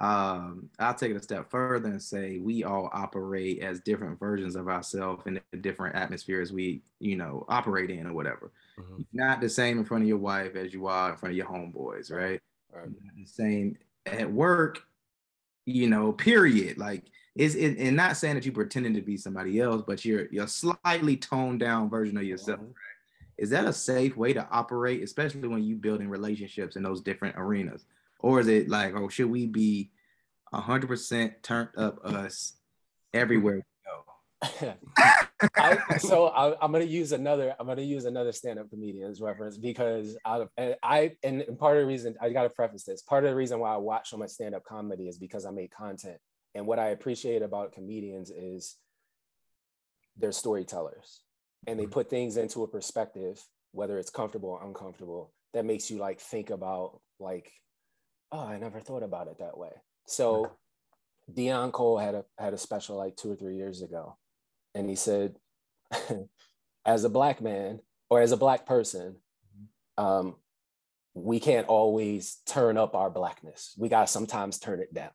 Um, 0.01 0.69
I'll 0.79 0.95
take 0.95 1.11
it 1.11 1.17
a 1.17 1.23
step 1.23 1.51
further 1.51 1.89
and 1.89 2.03
say 2.03 2.39
we 2.39 2.65
all 2.65 2.89
operate 2.93 3.61
as 3.61 3.81
different 3.81 4.19
versions 4.19 4.57
of 4.57 4.69
ourselves 4.69 5.25
in 5.27 5.41
the 5.51 5.59
different 5.59 5.97
atmospheres 5.97 6.53
we, 6.53 6.83
you 7.01 7.17
know, 7.17 7.45
operate 7.49 7.91
in 7.91 8.07
or 8.07 8.13
whatever. 8.13 8.53
Mhm. 8.79 9.05
Not 9.13 9.41
the 9.41 9.49
same 9.49 9.79
in 9.79 9.85
front 9.85 10.03
of 10.03 10.09
your 10.09 10.19
wife 10.19 10.55
as 10.55 10.73
you 10.73 10.87
are 10.87 11.11
in 11.11 11.17
front 11.17 11.33
of 11.33 11.37
your 11.37 11.47
homeboys, 11.47 12.13
right? 12.13 12.41
Right. 12.73 12.89
Not 12.89 13.15
the 13.17 13.27
same 13.27 13.77
at 14.07 14.31
work, 14.33 14.83
you 15.67 15.89
know, 15.89 16.13
period. 16.13 16.79
Like 16.79 17.05
is 17.35 17.55
it 17.55 17.79
and 17.79 17.97
not 17.97 18.17
saying 18.17 18.35
that 18.35 18.45
you're 18.45 18.53
pretending 18.55 18.95
to 18.95 19.01
be 19.01 19.17
somebody 19.17 19.59
else, 19.61 19.83
but 19.87 20.05
you're 20.05 20.27
you're 20.31 20.47
slightly 20.47 21.17
toned 21.17 21.61
down 21.61 21.89
version 21.89 22.17
of 22.19 22.25
yourself 22.25 22.61
Mhm. 22.61 22.75
is 23.39 23.51
that 23.51 23.65
a 23.65 23.73
safe 23.73 24.17
way 24.17 24.33
to 24.35 24.47
operate, 24.51 25.03
especially 25.03 25.49
when 25.49 25.65
you 25.65 25.77
building 25.77 26.09
relationships 26.11 26.77
in 26.77 26.83
those 26.83 27.01
different 27.01 27.37
arenas? 27.39 27.87
Or 28.19 28.39
is 28.41 28.49
it 28.49 28.69
like, 28.69 28.95
oh, 28.95 29.09
should 29.09 29.31
we 29.31 29.47
be 29.47 29.91
hundred 30.53 30.89
percent 30.89 31.43
turned 31.43 31.71
up 31.77 32.05
us 32.05 32.55
everywhere 33.15 33.65
we 33.65 34.61
go? 34.61 34.75
I, 35.57 35.79
so 35.99 36.29
I, 36.29 36.55
I'm 36.63 36.73
gonna 36.73 36.85
use 36.85 37.13
another. 37.13 37.55
I'm 37.59 37.67
gonna 37.67 37.83
use 37.83 38.05
another 38.05 38.33
stand-up 38.33 38.71
comedian's 38.71 39.21
reference 39.21 39.57
because 39.57 40.17
I, 40.25 40.45
and 40.57 40.77
I, 40.83 41.13
and 41.23 41.45
part 41.59 41.77
of 41.77 41.83
the 41.83 41.87
reason 41.87 42.15
I 42.21 42.31
got 42.31 42.45
to 42.45 42.51
preface 42.51 42.85
this. 42.85 43.03
Part 43.03 43.25
of 43.25 43.31
the 43.31 43.37
reason 43.37 43.59
why 43.59 43.75
I 43.75 43.77
watch 43.77 44.11
so 44.11 44.17
much 44.17 44.31
stand-up 44.31 44.65
comedy 44.65 45.09
is 45.09 45.19
because 45.19 45.47
I 45.47 45.51
make 45.51 45.73
content 45.73 46.19
And 46.55 46.67
what 46.67 46.79
I 46.79 46.89
appreciate 46.89 47.43
about 47.43 47.73
comedians 47.73 48.31
is 48.31 48.77
they're 50.17 50.33
storytellers 50.33 51.21
and 51.67 51.79
they 51.79 51.85
mm-hmm. 51.85 51.93
put 51.93 52.11
things 52.11 52.37
into 52.37 52.63
a 52.63 52.69
perspective, 52.69 53.43
whether 53.73 53.99
it's 53.99 54.11
comfortable 54.11 54.51
or 54.51 54.65
uncomfortable, 54.65 55.33
that 55.55 55.65
makes 55.65 55.91
you 55.91 55.99
like 55.99 56.21
think 56.21 56.51
about 56.51 57.01
like, 57.19 57.53
oh, 58.31 58.47
I 58.47 58.59
never 58.59 58.81
thought 58.81 59.03
about 59.03 59.29
it 59.29 59.39
that 59.39 59.57
way. 59.57 59.71
So 60.07 60.53
Deon 61.33 61.73
Cole 61.73 61.99
had 61.99 62.15
a 62.15 62.25
had 62.39 62.55
a 62.55 62.59
special 62.59 62.97
like 62.97 63.17
two 63.17 63.31
or 63.33 63.37
three 63.37 63.57
years 63.57 63.83
ago, 63.83 64.17
and 64.75 64.89
he 64.89 64.97
said, 64.97 65.37
as 66.87 67.05
a 67.05 67.09
black 67.09 67.41
man 67.41 67.81
or 68.11 68.21
as 68.21 68.33
a 68.33 68.37
black 68.37 68.67
person, 68.67 69.17
um, 69.99 70.37
we 71.15 71.41
can't 71.41 71.67
always 71.69 72.39
turn 72.47 72.77
up 72.79 72.95
our 72.95 73.11
blackness. 73.11 73.75
We 73.79 73.89
gotta 73.89 74.07
sometimes 74.07 74.59
turn 74.59 74.81
it 74.81 74.95
down. 74.95 75.11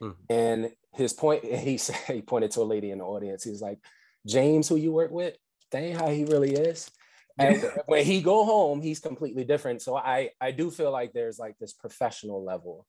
Mhm. 0.00 0.16
And 0.30 0.72
his 0.92 1.12
point, 1.12 1.44
he 1.44 1.78
said 1.78 1.96
he 2.06 2.22
pointed 2.22 2.52
to 2.52 2.62
a 2.62 2.64
lady 2.64 2.90
in 2.90 2.98
the 2.98 3.04
audience. 3.04 3.44
He's 3.44 3.62
like, 3.62 3.78
James, 4.26 4.68
who 4.68 4.76
you 4.76 4.92
work 4.92 5.10
with, 5.10 5.36
that 5.70 5.82
ain't 5.82 6.00
how 6.00 6.08
he 6.08 6.24
really 6.24 6.52
is. 6.52 6.90
And 7.38 7.64
when 7.86 8.04
he 8.04 8.22
go 8.22 8.44
home, 8.44 8.80
he's 8.80 9.00
completely 9.00 9.44
different. 9.44 9.82
So 9.82 9.96
I 9.96 10.30
I 10.40 10.52
do 10.52 10.70
feel 10.70 10.90
like 10.90 11.12
there's 11.12 11.38
like 11.38 11.58
this 11.58 11.72
professional 11.72 12.44
level 12.44 12.86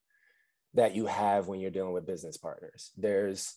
that 0.76 0.96
you 0.96 1.08
have 1.08 1.48
when 1.48 1.60
you're 1.60 1.72
dealing 1.72 1.94
with 1.94 2.06
business 2.06 2.38
partners. 2.38 2.92
There's 2.98 3.56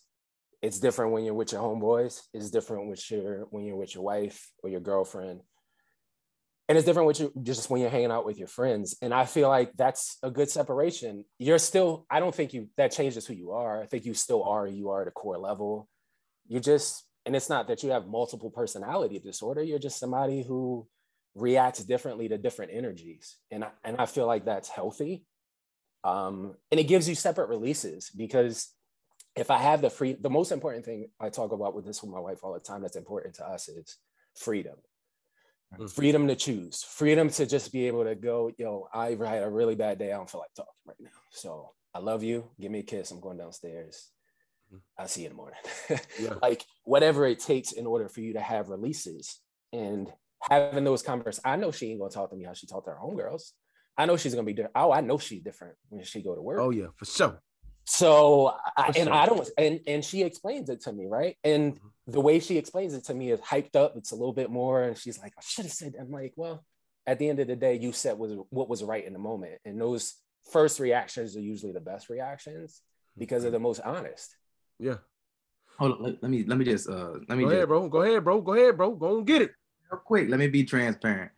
it's 0.60 0.80
different 0.80 1.12
when 1.12 1.24
you're 1.24 1.34
with 1.34 1.52
your 1.52 1.62
homeboys. 1.62 2.20
It's 2.34 2.50
different 2.50 2.88
with 2.88 3.10
your 3.10 3.46
when 3.50 3.64
you're 3.64 3.76
with 3.76 3.94
your 3.94 4.04
wife 4.04 4.50
or 4.62 4.70
your 4.70 4.80
girlfriend. 4.80 5.40
And 6.68 6.76
it's 6.76 6.84
different 6.84 7.06
with 7.06 7.20
you 7.20 7.32
just 7.42 7.70
when 7.70 7.80
you're 7.80 7.88
hanging 7.88 8.10
out 8.10 8.26
with 8.26 8.38
your 8.38 8.48
friends. 8.48 8.96
And 9.00 9.14
I 9.14 9.24
feel 9.24 9.48
like 9.48 9.72
that's 9.74 10.18
a 10.22 10.30
good 10.30 10.50
separation. 10.50 11.24
You're 11.38 11.58
still, 11.58 12.04
I 12.10 12.20
don't 12.20 12.34
think 12.34 12.52
you 12.52 12.68
that 12.76 12.92
changes 12.92 13.26
who 13.26 13.32
you 13.32 13.52
are. 13.52 13.82
I 13.82 13.86
think 13.86 14.04
you 14.04 14.12
still 14.12 14.44
are 14.44 14.66
who 14.66 14.74
you 14.74 14.90
are 14.90 15.02
at 15.02 15.08
a 15.08 15.12
core 15.12 15.38
level. 15.38 15.88
You 16.46 16.60
just, 16.60 17.04
and 17.24 17.34
it's 17.34 17.48
not 17.48 17.68
that 17.68 17.82
you 17.82 17.90
have 17.90 18.06
multiple 18.06 18.50
personality 18.50 19.18
disorder. 19.18 19.62
You're 19.62 19.78
just 19.78 19.98
somebody 19.98 20.42
who 20.42 20.86
reacts 21.34 21.82
differently 21.84 22.28
to 22.28 22.36
different 22.36 22.72
energies. 22.74 23.36
And 23.50 23.64
I, 23.64 23.70
and 23.82 23.96
I 23.96 24.04
feel 24.04 24.26
like 24.26 24.44
that's 24.44 24.68
healthy. 24.68 25.24
Um, 26.04 26.54
and 26.70 26.78
it 26.78 26.84
gives 26.84 27.08
you 27.08 27.14
separate 27.14 27.48
releases 27.48 28.10
because 28.10 28.68
if 29.38 29.50
I 29.50 29.58
have 29.58 29.80
the 29.80 29.90
free, 29.90 30.14
the 30.14 30.30
most 30.30 30.52
important 30.52 30.84
thing 30.84 31.08
I 31.20 31.28
talk 31.28 31.52
about 31.52 31.74
with 31.74 31.86
this 31.86 32.02
with 32.02 32.10
my 32.10 32.20
wife 32.20 32.38
all 32.42 32.54
the 32.54 32.60
time 32.60 32.82
that's 32.82 32.96
important 32.96 33.34
to 33.36 33.46
us 33.46 33.68
is 33.68 33.96
freedom. 34.36 34.74
Mm. 35.78 35.90
Freedom 35.90 36.26
to 36.28 36.34
choose, 36.34 36.82
freedom 36.82 37.28
to 37.30 37.46
just 37.46 37.72
be 37.72 37.86
able 37.86 38.04
to 38.04 38.14
go, 38.14 38.50
yo, 38.58 38.88
I 38.92 39.10
had 39.10 39.42
a 39.42 39.50
really 39.50 39.74
bad 39.74 39.98
day. 39.98 40.12
I 40.12 40.16
don't 40.16 40.28
feel 40.28 40.40
like 40.40 40.54
talking 40.54 40.72
right 40.86 40.96
now. 41.00 41.10
So 41.30 41.70
I 41.94 42.00
love 42.00 42.22
you. 42.22 42.50
Give 42.60 42.70
me 42.70 42.80
a 42.80 42.82
kiss. 42.82 43.10
I'm 43.10 43.20
going 43.20 43.38
downstairs. 43.38 44.10
Mm. 44.74 44.80
I'll 44.98 45.08
see 45.08 45.22
you 45.22 45.26
in 45.26 45.32
the 45.32 45.36
morning. 45.36 45.58
Yeah. 46.20 46.34
like 46.42 46.64
whatever 46.84 47.26
it 47.26 47.38
takes 47.38 47.72
in 47.72 47.86
order 47.86 48.08
for 48.08 48.20
you 48.20 48.32
to 48.32 48.40
have 48.40 48.70
releases 48.70 49.40
and 49.72 50.10
having 50.42 50.84
those 50.84 51.02
conversations. 51.02 51.42
I 51.44 51.56
know 51.56 51.70
she 51.70 51.90
ain't 51.90 52.00
gonna 52.00 52.10
talk 52.10 52.30
to 52.30 52.36
me 52.36 52.44
how 52.44 52.54
she 52.54 52.66
talked 52.66 52.86
to 52.86 52.92
her 52.92 52.98
homegirls. 53.02 53.52
I 53.96 54.06
know 54.06 54.16
she's 54.16 54.34
gonna 54.34 54.44
be 54.44 54.52
different. 54.52 54.74
Oh, 54.74 54.92
I 54.92 55.00
know 55.00 55.18
she's 55.18 55.42
different 55.42 55.74
when 55.88 56.02
she 56.04 56.22
go 56.22 56.34
to 56.34 56.40
work. 56.40 56.60
Oh 56.60 56.70
yeah, 56.70 56.88
for 56.96 57.04
sure. 57.04 57.40
So 57.90 58.54
I, 58.76 58.88
and 58.88 58.94
sure. 58.96 59.12
I 59.14 59.24
don't 59.24 59.48
and 59.56 59.80
and 59.86 60.04
she 60.04 60.22
explains 60.22 60.68
it 60.68 60.82
to 60.82 60.92
me, 60.92 61.06
right? 61.06 61.38
And 61.42 61.76
Mhm. 61.80 61.90
the 62.06 62.20
way 62.20 62.38
she 62.38 62.58
explains 62.58 62.92
it 62.92 63.04
to 63.04 63.14
me 63.14 63.30
is 63.30 63.40
hyped 63.40 63.76
up. 63.76 63.96
It's 63.96 64.10
a 64.10 64.14
little 64.14 64.34
bit 64.34 64.50
more, 64.50 64.82
and 64.82 64.96
she's 64.96 65.18
like, 65.18 65.32
"I 65.38 65.40
should 65.42 65.64
have 65.64 65.72
said." 65.72 65.94
I'm 65.98 66.10
like, 66.10 66.34
"Well, 66.36 66.66
at 67.06 67.18
the 67.18 67.26
end 67.30 67.40
of 67.40 67.46
the 67.48 67.56
day, 67.56 67.76
you 67.76 67.92
said 67.92 68.18
was 68.18 68.32
what 68.50 68.68
was 68.68 68.84
right 68.84 69.02
in 69.06 69.14
the 69.14 69.18
moment, 69.18 69.62
and 69.64 69.80
those 69.80 70.16
first 70.52 70.80
reactions 70.80 71.34
are 71.34 71.40
usually 71.40 71.72
the 71.72 71.80
best 71.80 72.10
reactions 72.10 72.82
because 73.16 73.40
they're 73.42 73.50
the 73.50 73.58
most 73.58 73.80
honest." 73.80 74.36
Yeah. 74.78 74.98
Hold 75.78 75.92
on, 75.92 76.02
let, 76.02 76.22
let 76.22 76.30
me 76.30 76.44
let 76.44 76.58
me 76.58 76.66
just 76.66 76.90
uh 76.90 77.12
let 77.26 77.38
me 77.38 77.44
Go 77.44 77.48
just 77.48 77.54
ahead, 77.54 77.68
bro. 77.68 77.88
Go 77.88 78.02
ahead, 78.02 78.22
bro. 78.22 78.42
Go 78.42 78.52
ahead, 78.52 78.76
bro. 78.76 78.90
Go 78.96 79.16
and 79.16 79.26
get 79.26 79.40
it. 79.40 79.52
real 79.90 80.02
quick. 80.04 80.28
Let 80.28 80.38
me 80.38 80.48
be 80.48 80.64
transparent. 80.64 81.30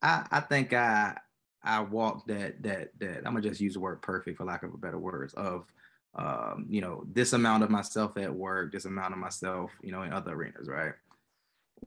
I 0.00 0.26
I 0.30 0.40
think 0.40 0.72
I 0.72 1.18
I 1.62 1.80
walked 1.82 2.28
that 2.28 2.62
that 2.62 2.98
that 3.00 3.18
I'm 3.18 3.34
gonna 3.34 3.42
just 3.42 3.60
use 3.60 3.74
the 3.74 3.80
word 3.80 4.00
perfect 4.00 4.38
for 4.38 4.46
lack 4.46 4.62
of 4.62 4.72
a 4.72 4.78
better 4.78 4.98
words 4.98 5.34
of 5.34 5.66
um 6.14 6.66
you 6.68 6.80
know 6.80 7.04
this 7.12 7.32
amount 7.32 7.62
of 7.62 7.70
myself 7.70 8.16
at 8.16 8.34
work, 8.34 8.72
this 8.72 8.84
amount 8.84 9.12
of 9.12 9.18
myself 9.18 9.70
you 9.82 9.92
know 9.92 10.02
in 10.02 10.12
other 10.12 10.32
arenas, 10.34 10.68
right? 10.68 10.92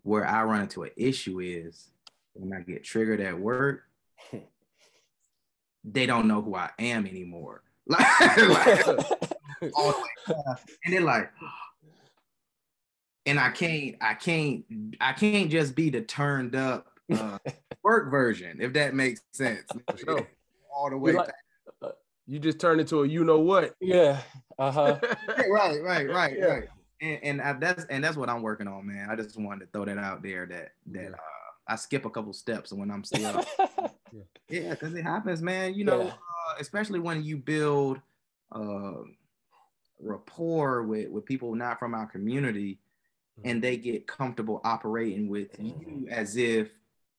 Where 0.04 0.26
I 0.26 0.44
run 0.44 0.62
into 0.62 0.84
an 0.84 0.92
issue 0.98 1.40
is 1.40 1.90
when 2.34 2.52
I 2.58 2.62
get 2.62 2.84
triggered 2.84 3.22
at 3.22 3.38
work, 3.40 3.84
they 5.84 6.06
don't 6.06 6.28
know 6.28 6.42
who 6.42 6.56
I 6.56 6.70
am 6.80 7.06
anymore. 7.06 7.62
Like, 7.86 8.38
like, 8.38 8.88
all 9.76 9.92
the 9.92 9.98
way 9.98 10.34
and 10.86 10.94
they're 10.94 11.02
like 11.02 11.32
and 13.26 13.40
i 13.40 13.50
can't 13.50 13.96
i 14.02 14.14
can't 14.14 14.66
i 15.00 15.14
can't 15.14 15.50
just 15.50 15.76
be 15.76 15.90
the 15.90 16.02
turned 16.02 16.56
up 16.56 16.88
uh, 17.14 17.38
work 17.84 18.12
version 18.12 18.58
if 18.62 18.74
that 18.74 18.94
makes 18.94 19.22
sense 19.32 19.64
all 20.76 20.90
the 20.90 20.98
way 20.98 21.14
like- 21.14 21.28
back. 21.28 21.36
You 22.26 22.40
just 22.40 22.60
turned 22.60 22.80
into 22.82 23.04
a 23.04 23.08
you 23.08 23.24
know 23.24 23.40
what. 23.40 23.76
yeah. 23.82 24.22
Uh 24.60 24.72
huh. 24.72 25.00
right 25.50 25.82
right 25.82 26.08
right 26.08 26.36
Yeah. 26.38 26.46
right 26.46 26.64
and, 27.02 27.20
and 27.24 27.42
I, 27.42 27.54
that's 27.54 27.86
and 27.86 28.04
that's 28.04 28.16
what 28.16 28.30
i'm 28.30 28.44
working 28.44 28.68
on 28.68 28.86
man 28.86 29.10
i 29.10 29.16
just 29.16 29.36
wanted 29.36 29.62
to 29.66 29.72
throw 29.74 29.84
that 29.86 29.98
out 29.98 30.22
there 30.22 30.46
that 30.46 30.74
that 30.92 31.12
uh, 31.16 31.18
i 31.68 31.76
skip 31.76 32.06
a 32.06 32.10
couple 32.12 32.32
steps 32.34 32.72
when 32.72 32.92
i'm 32.92 33.04
still 33.04 33.44
yeah 34.48 34.70
because 34.70 34.94
it 34.94 35.02
happens 35.02 35.42
man 35.42 35.74
you 35.74 35.84
know 35.86 36.04
Yeah. 36.04 36.10
uh, 36.12 36.56
especially 36.60 37.00
when 37.00 37.24
you 37.24 37.36
build 37.36 38.00
uh, 38.52 38.94
rapport 40.00 40.84
with 40.84 41.10
with 41.10 41.26
people 41.26 41.56
not 41.56 41.80
from 41.80 41.96
our 41.96 42.06
community 42.06 42.80
and 43.44 43.60
they 43.62 43.76
get 43.76 44.06
comfortable 44.06 44.62
operating 44.64 45.30
with 45.30 45.50
you 45.60 46.08
as 46.12 46.38
if 46.38 46.70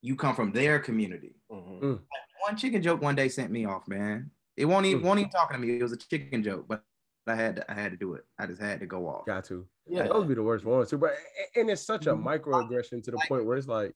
you 0.03 0.15
come 0.15 0.37
from 0.37 0.53
their 0.53 0.79
community 0.79 1.35
Mhm. 1.51 1.99
one 2.47 2.57
chicken 2.57 2.81
joke 2.81 3.03
one 3.03 3.17
day 3.17 3.29
sent 3.29 3.51
me 3.51 3.65
off 3.65 3.89
man 3.89 4.31
it 4.57 4.65
won't 4.67 4.87
even 4.87 5.03
Mm. 5.03 5.07
won't 5.07 5.21
even 5.21 5.31
talking 5.31 5.61
to 5.61 5.67
me 5.67 5.79
it 5.79 5.83
was 5.83 5.93
a 5.93 5.97
chicken 5.97 6.43
joke 6.43 6.67
but 6.69 6.85
I 7.27 7.35
had 7.35 7.57
to, 7.57 7.71
I 7.71 7.75
had 7.75 7.91
to 7.93 7.97
do 7.97 8.15
it. 8.15 8.25
I 8.39 8.47
just 8.47 8.61
had 8.61 8.81
to 8.81 8.87
go 8.87 9.09
off. 9.09 9.27
Got 9.27 9.45
to. 9.47 9.67
Yeah. 9.87 10.09
Those 10.09 10.27
be 10.27 10.35
the 10.35 10.43
worst 10.43 10.65
ones 10.65 10.91
too. 10.91 10.99
But 10.99 11.15
and 11.57 11.71
it's 11.71 11.83
such 11.83 12.07
a 12.07 12.11
Mhm. 12.15 12.23
microaggression 12.23 13.03
to 13.05 13.11
the 13.13 13.19
point 13.29 13.45
where 13.47 13.57
it's 13.57 13.67
like, 13.67 13.95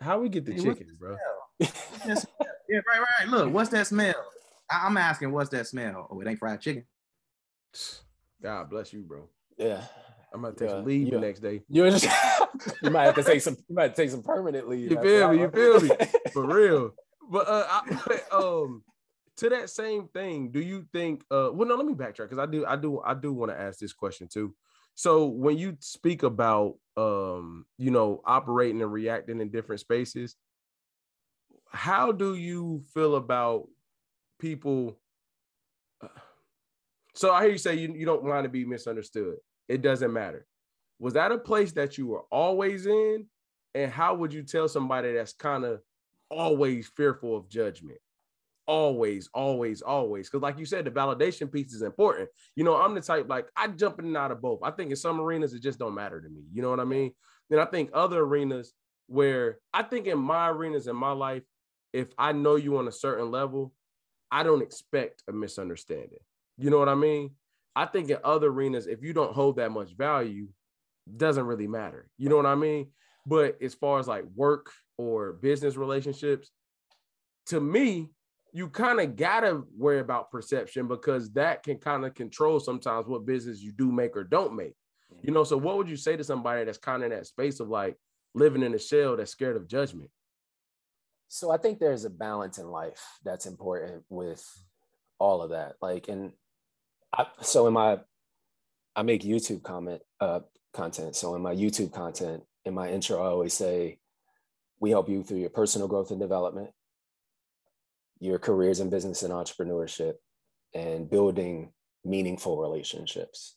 how 0.00 0.20
we 0.20 0.28
get 0.28 0.44
the 0.44 0.52
Hey, 0.52 0.60
what's 0.60 0.78
chicken, 0.78 0.96
bro? 0.98 1.16
Yeah, 2.66 2.80
right, 2.88 3.00
right. 3.20 3.28
Look, 3.28 3.52
what's 3.52 3.68
that 3.70 3.86
smell? 3.86 4.14
I, 4.70 4.86
am 4.86 4.96
asking, 4.96 5.30
what's 5.32 5.50
that 5.50 5.66
smell? 5.66 6.08
Oh, 6.10 6.18
it 6.20 6.26
ain't 6.26 6.38
fried 6.38 6.60
chicken. 6.60 6.84
God 8.42 8.70
bless 8.70 8.92
you, 8.92 9.02
bro. 9.02 9.28
Yeah. 9.58 9.84
I'm 10.32 10.40
gonna 10.42 10.54
take 10.54 10.68
Yeah, 10.68 10.76
some 10.76 10.84
leave 10.84 11.08
yeah. 11.08 11.14
the 11.14 11.26
next 11.26 11.40
day. 11.40 11.62
You 11.68 11.88
just 11.90 12.08
you 12.82 12.90
might 12.90 13.04
have 13.04 13.14
to 13.16 13.22
take 13.22 13.40
some 13.42 13.56
you 13.68 13.74
might 13.74 13.94
take 13.94 14.10
some 14.10 14.22
permanent 14.22 14.68
leave. 14.68 14.90
You 14.90 15.00
feel 15.00 15.28
me? 15.28 15.40
You 15.40 15.50
feel 15.50 15.80
me? 15.80 15.90
For 16.32 16.44
real. 16.44 16.94
But 17.30 17.46
uh 17.46 17.66
I, 17.68 18.20
um 18.32 18.82
to 19.38 19.48
that 19.50 19.70
same 19.70 20.08
thing, 20.08 20.50
do 20.52 20.60
you 20.60 20.86
think 20.92 21.24
uh 21.30 21.50
well 21.52 21.68
no 21.68 21.74
let 21.76 21.86
me 21.86 21.94
backtrack 21.94 22.28
because 22.30 22.38
I 22.38 22.46
do 22.46 22.64
I 22.66 22.76
do 22.76 23.00
I 23.04 23.14
do 23.14 23.32
want 23.32 23.50
to 23.52 23.60
ask 23.60 23.78
this 23.78 23.92
question 23.92 24.28
too. 24.28 24.54
So 24.94 25.26
when 25.26 25.58
you 25.58 25.76
speak 25.80 26.22
about 26.22 26.76
um 26.96 27.66
you 27.78 27.90
know 27.90 28.22
operating 28.24 28.80
and 28.82 28.92
reacting 28.92 29.40
in 29.40 29.50
different 29.50 29.80
spaces, 29.80 30.36
how 31.68 32.12
do 32.12 32.34
you 32.36 32.82
feel 32.92 33.16
about 33.16 33.68
people 34.38 34.98
uh, 36.00 36.08
so 37.14 37.32
I 37.32 37.42
hear 37.42 37.52
you 37.52 37.58
say 37.58 37.74
you, 37.76 37.92
you 37.94 38.06
don't 38.06 38.24
want 38.24 38.44
to 38.44 38.48
be 38.48 38.64
misunderstood. 38.64 39.36
It 39.68 39.82
doesn't 39.82 40.12
matter. 40.12 40.46
Was 40.98 41.14
that 41.14 41.32
a 41.32 41.38
place 41.38 41.72
that 41.72 41.96
you 41.98 42.06
were 42.08 42.22
always 42.30 42.86
in? 42.86 43.26
And 43.74 43.90
how 43.90 44.14
would 44.14 44.32
you 44.32 44.42
tell 44.42 44.68
somebody 44.68 45.12
that's 45.12 45.32
kind 45.32 45.64
of 45.64 45.80
always 46.30 46.88
fearful 46.88 47.36
of 47.36 47.48
judgment? 47.48 47.98
Always, 48.66 49.28
always, 49.34 49.82
always. 49.82 50.28
Because, 50.28 50.42
like 50.42 50.58
you 50.58 50.64
said, 50.64 50.84
the 50.86 50.90
validation 50.90 51.52
piece 51.52 51.74
is 51.74 51.82
important. 51.82 52.30
You 52.56 52.64
know, 52.64 52.76
I'm 52.76 52.94
the 52.94 53.00
type 53.00 53.28
like 53.28 53.46
I 53.56 53.68
jump 53.68 53.98
in 53.98 54.06
and 54.06 54.16
out 54.16 54.30
of 54.30 54.40
both. 54.40 54.60
I 54.62 54.70
think 54.70 54.90
in 54.90 54.96
some 54.96 55.20
arenas 55.20 55.52
it 55.52 55.62
just 55.62 55.78
don't 55.78 55.94
matter 55.94 56.20
to 56.20 56.28
me. 56.28 56.42
You 56.52 56.62
know 56.62 56.70
what 56.70 56.80
I 56.80 56.84
mean? 56.84 57.12
Then 57.50 57.58
I 57.58 57.66
think 57.66 57.90
other 57.92 58.20
arenas 58.20 58.72
where 59.06 59.58
I 59.72 59.82
think 59.82 60.06
in 60.06 60.18
my 60.18 60.48
arenas 60.48 60.86
in 60.86 60.96
my 60.96 61.12
life, 61.12 61.42
if 61.92 62.08
I 62.18 62.32
know 62.32 62.56
you 62.56 62.78
on 62.78 62.88
a 62.88 62.92
certain 62.92 63.30
level, 63.30 63.72
I 64.30 64.42
don't 64.42 64.62
expect 64.62 65.22
a 65.28 65.32
misunderstanding. 65.32 66.18
You 66.56 66.70
know 66.70 66.78
what 66.78 66.88
I 66.88 66.94
mean? 66.94 67.32
I 67.76 67.86
think 67.86 68.10
in 68.10 68.18
other 68.24 68.48
arenas, 68.48 68.86
if 68.86 69.02
you 69.02 69.12
don't 69.12 69.34
hold 69.34 69.56
that 69.56 69.72
much 69.72 69.96
value, 69.96 70.48
doesn't 71.16 71.46
really 71.46 71.66
matter. 71.66 72.08
You 72.16 72.28
know 72.28 72.36
what 72.36 72.46
I 72.46 72.54
mean? 72.54 72.88
But 73.26 73.58
as 73.62 73.74
far 73.74 73.98
as 73.98 74.08
like 74.08 74.24
work 74.34 74.70
or 74.96 75.32
business 75.34 75.76
relationships, 75.76 76.50
to 77.46 77.60
me, 77.60 78.10
you 78.54 78.68
kind 78.68 79.00
of 79.00 79.16
gotta 79.16 79.64
worry 79.76 79.98
about 79.98 80.30
perception 80.30 80.86
because 80.86 81.30
that 81.32 81.64
can 81.64 81.76
kind 81.76 82.06
of 82.06 82.14
control 82.14 82.60
sometimes 82.60 83.06
what 83.06 83.26
business 83.26 83.60
you 83.60 83.72
do 83.72 83.90
make 83.90 84.16
or 84.16 84.22
don't 84.22 84.54
make. 84.54 84.74
You 85.22 85.32
know, 85.32 85.42
so 85.42 85.56
what 85.56 85.76
would 85.76 85.88
you 85.88 85.96
say 85.96 86.16
to 86.16 86.24
somebody 86.24 86.64
that's 86.64 86.78
kind 86.78 87.02
of 87.02 87.10
in 87.10 87.18
that 87.18 87.26
space 87.26 87.58
of 87.58 87.68
like 87.68 87.96
living 88.32 88.62
in 88.62 88.72
a 88.72 88.78
shell 88.78 89.16
that's 89.16 89.32
scared 89.32 89.56
of 89.56 89.66
judgment? 89.66 90.08
So 91.28 91.50
I 91.50 91.56
think 91.56 91.80
there's 91.80 92.04
a 92.04 92.10
balance 92.10 92.58
in 92.58 92.68
life 92.68 93.02
that's 93.24 93.46
important 93.46 94.04
with 94.08 94.46
all 95.18 95.42
of 95.42 95.50
that. 95.50 95.74
Like, 95.82 96.06
and 96.06 96.32
I, 97.12 97.26
so 97.40 97.66
in 97.66 97.72
my, 97.72 97.98
I 98.94 99.02
make 99.02 99.22
YouTube 99.22 99.64
comment 99.64 100.00
uh, 100.20 100.40
content. 100.72 101.16
So 101.16 101.34
in 101.34 101.42
my 101.42 101.54
YouTube 101.54 101.92
content, 101.92 102.44
in 102.64 102.72
my 102.72 102.88
intro, 102.88 103.20
I 103.20 103.26
always 103.26 103.54
say, 103.54 103.98
we 104.78 104.90
help 104.90 105.08
you 105.08 105.24
through 105.24 105.38
your 105.38 105.50
personal 105.50 105.88
growth 105.88 106.12
and 106.12 106.20
development, 106.20 106.70
your 108.20 108.38
careers 108.38 108.80
in 108.80 108.90
business 108.90 109.22
and 109.22 109.32
entrepreneurship, 109.32 110.14
and 110.74 111.08
building 111.10 111.72
meaningful 112.04 112.60
relationships. 112.60 113.56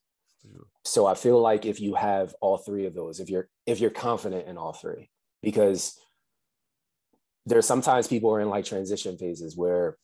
So 0.86 1.06
I 1.06 1.15
feel 1.15 1.41
like 1.41 1.65
if 1.65 1.82
you 1.82 1.96
have 1.96 2.34
all 2.41 2.58
three 2.58 2.86
of 2.86 2.93
those, 2.93 3.20
if 3.20 3.30
you're 3.30 3.50
if 3.65 3.80
you're 3.80 3.89
confident 3.89 4.48
in 4.48 4.58
all 4.58 4.74
three, 4.74 5.10
because 5.41 6.00
there's 7.46 7.65
sometimes 7.65 8.08
people 8.08 8.34
are 8.34 8.39
in 8.41 8.50
like 8.50 8.65
transition 8.65 9.17
phases 9.17 9.58
where 9.58 9.98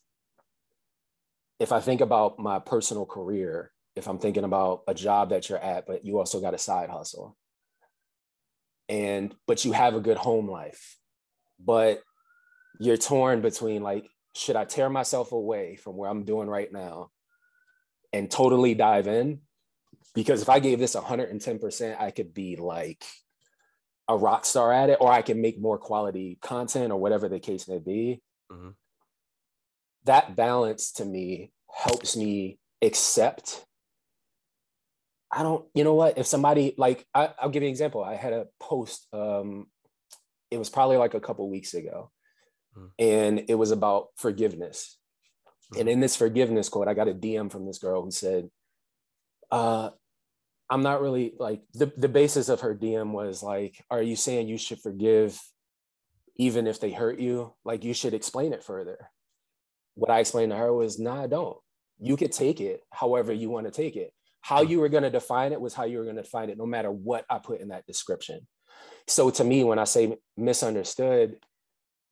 if 1.59 1.71
I 1.71 1.79
think 1.79 2.01
about 2.01 2.39
my 2.39 2.59
personal 2.59 3.05
career, 3.05 3.71
if 3.95 4.07
I'm 4.07 4.17
thinking 4.17 4.43
about 4.43 4.81
a 4.87 4.93
job 4.93 5.29
that 5.29 5.47
you're 5.47 5.59
at, 5.59 5.85
but 5.85 6.03
you 6.03 6.17
also 6.17 6.41
got 6.41 6.53
a 6.53 6.57
side 6.57 6.89
hustle, 6.89 7.37
and 8.89 9.33
but 9.47 9.63
you 9.63 9.71
have 9.71 9.95
a 9.95 10.01
good 10.01 10.17
home 10.17 10.49
life, 10.49 10.97
but 11.63 12.01
you're 12.79 12.97
torn 12.97 13.41
between 13.41 13.83
like, 13.83 14.09
should 14.35 14.55
I 14.55 14.65
tear 14.65 14.89
myself 14.89 15.31
away 15.31 15.75
from 15.75 15.95
where 15.95 16.09
I'm 16.09 16.23
doing 16.23 16.47
right 16.47 16.71
now 16.71 17.11
and 18.11 18.29
totally 18.29 18.73
dive 18.73 19.07
in? 19.07 19.39
Because 20.15 20.41
if 20.41 20.49
I 20.49 20.59
gave 20.59 20.79
this 20.79 20.95
110%, 20.95 21.99
I 21.99 22.11
could 22.11 22.33
be 22.33 22.55
like 22.55 23.03
a 24.07 24.17
rock 24.17 24.45
star 24.45 24.71
at 24.71 24.89
it, 24.89 24.97
or 24.99 25.11
I 25.11 25.21
can 25.21 25.41
make 25.41 25.59
more 25.59 25.77
quality 25.77 26.37
content 26.41 26.91
or 26.91 26.99
whatever 26.99 27.29
the 27.29 27.39
case 27.39 27.67
may 27.67 27.79
be. 27.79 28.21
Mm-hmm. 28.51 28.69
That 30.05 30.35
balance 30.35 30.91
to 30.93 31.05
me 31.05 31.51
helps 31.71 32.15
me 32.15 32.59
accept. 32.81 33.65
I 35.31 35.41
don't, 35.41 35.65
you 35.73 35.83
know 35.83 35.93
what? 35.95 36.17
If 36.17 36.27
somebody 36.27 36.75
like, 36.77 37.05
I, 37.13 37.29
will 37.41 37.49
give 37.49 37.63
you 37.63 37.67
an 37.67 37.71
example. 37.71 38.03
I 38.03 38.15
had 38.15 38.33
a 38.33 38.47
post, 38.59 39.07
um, 39.13 39.67
it 40.51 40.57
was 40.57 40.69
probably 40.69 40.97
like 40.97 41.13
a 41.13 41.19
couple 41.19 41.49
weeks 41.49 41.73
ago, 41.73 42.11
mm-hmm. 42.77 42.87
and 42.99 43.45
it 43.47 43.55
was 43.55 43.71
about 43.71 44.07
forgiveness. 44.15 44.97
Mm-hmm. 45.71 45.81
And 45.81 45.89
in 45.89 45.99
this 45.99 46.15
forgiveness 46.15 46.69
quote, 46.69 46.87
I 46.87 46.93
got 46.93 47.07
a 47.07 47.13
DM 47.13 47.51
from 47.51 47.65
this 47.65 47.79
girl 47.79 48.03
who 48.03 48.11
said, 48.11 48.49
uh, 49.51 49.91
I'm 50.69 50.81
not 50.81 51.01
really 51.01 51.33
like 51.37 51.61
the, 51.73 51.91
the 51.97 52.09
basis 52.09 52.49
of 52.49 52.61
her 52.61 52.73
DM 52.73 53.11
was 53.11 53.43
like, 53.43 53.83
are 53.91 54.01
you 54.01 54.15
saying 54.15 54.47
you 54.47 54.57
should 54.57 54.79
forgive 54.79 55.39
even 56.37 56.67
if 56.67 56.79
they 56.79 56.91
hurt 56.91 57.19
you? 57.19 57.53
Like 57.63 57.83
you 57.83 57.93
should 57.93 58.13
explain 58.13 58.53
it 58.53 58.63
further. 58.63 58.97
What 59.95 60.09
I 60.09 60.19
explained 60.19 60.51
to 60.51 60.57
her 60.57 60.73
was, 60.73 60.99
nah, 60.99 61.23
I 61.23 61.27
don't. 61.27 61.57
You 61.99 62.17
could 62.17 62.31
take 62.31 62.59
it 62.59 62.81
however 62.91 63.31
you 63.31 63.49
want 63.49 63.67
to 63.67 63.71
take 63.71 63.95
it. 63.95 64.11
How 64.41 64.61
you 64.61 64.79
were 64.79 64.89
going 64.89 65.03
to 65.03 65.09
define 65.09 65.53
it 65.53 65.61
was 65.61 65.73
how 65.73 65.83
you 65.83 65.99
were 65.99 66.03
going 66.03 66.17
to 66.17 66.23
define 66.23 66.49
it, 66.49 66.57
no 66.57 66.65
matter 66.65 66.91
what 66.91 67.23
I 67.29 67.37
put 67.37 67.61
in 67.61 67.69
that 67.69 67.85
description. 67.85 68.45
So 69.07 69.29
to 69.29 69.43
me, 69.43 69.63
when 69.63 69.79
I 69.79 69.85
say 69.85 70.17
misunderstood, 70.35 71.37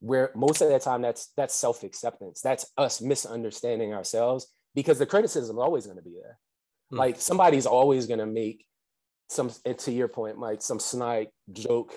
where 0.01 0.31
most 0.35 0.61
of 0.61 0.69
the 0.69 0.79
time 0.79 1.01
that's 1.01 1.31
that's 1.37 1.55
self-acceptance. 1.55 2.41
That's 2.41 2.65
us 2.77 3.01
misunderstanding 3.01 3.93
ourselves 3.93 4.47
because 4.75 4.99
the 4.99 5.05
criticism 5.05 5.55
is 5.55 5.61
always 5.61 5.85
going 5.85 5.97
to 5.97 6.03
be 6.03 6.17
there. 6.21 6.37
Hmm. 6.89 6.97
Like 6.97 7.21
somebody's 7.21 7.65
always 7.65 8.07
going 8.07 8.19
to 8.19 8.25
make 8.25 8.65
some, 9.29 9.49
to 9.65 9.91
your 9.91 10.07
point, 10.07 10.37
Mike, 10.37 10.61
some 10.61 10.79
snide 10.79 11.27
joke 11.53 11.93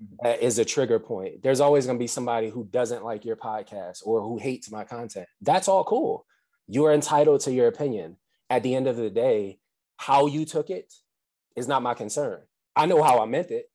mm-hmm. 0.00 0.16
that 0.22 0.42
is 0.42 0.58
a 0.58 0.64
trigger 0.64 1.00
point. 1.00 1.42
There's 1.42 1.60
always 1.60 1.86
going 1.86 1.98
to 1.98 2.02
be 2.02 2.06
somebody 2.06 2.48
who 2.48 2.64
doesn't 2.64 3.04
like 3.04 3.24
your 3.24 3.36
podcast 3.36 3.98
or 4.04 4.22
who 4.22 4.38
hates 4.38 4.70
my 4.70 4.84
content. 4.84 5.26
That's 5.40 5.66
all 5.66 5.84
cool. 5.84 6.24
You 6.68 6.84
are 6.84 6.92
entitled 6.92 7.40
to 7.42 7.52
your 7.52 7.68
opinion. 7.68 8.16
At 8.48 8.62
the 8.62 8.76
end 8.76 8.86
of 8.86 8.96
the 8.96 9.10
day, 9.10 9.58
how 9.96 10.26
you 10.26 10.44
took 10.44 10.70
it 10.70 10.92
is 11.56 11.66
not 11.66 11.82
my 11.82 11.94
concern. 11.94 12.42
I 12.76 12.86
know 12.86 13.02
how 13.02 13.20
I 13.20 13.26
meant 13.26 13.50
it. 13.50 13.66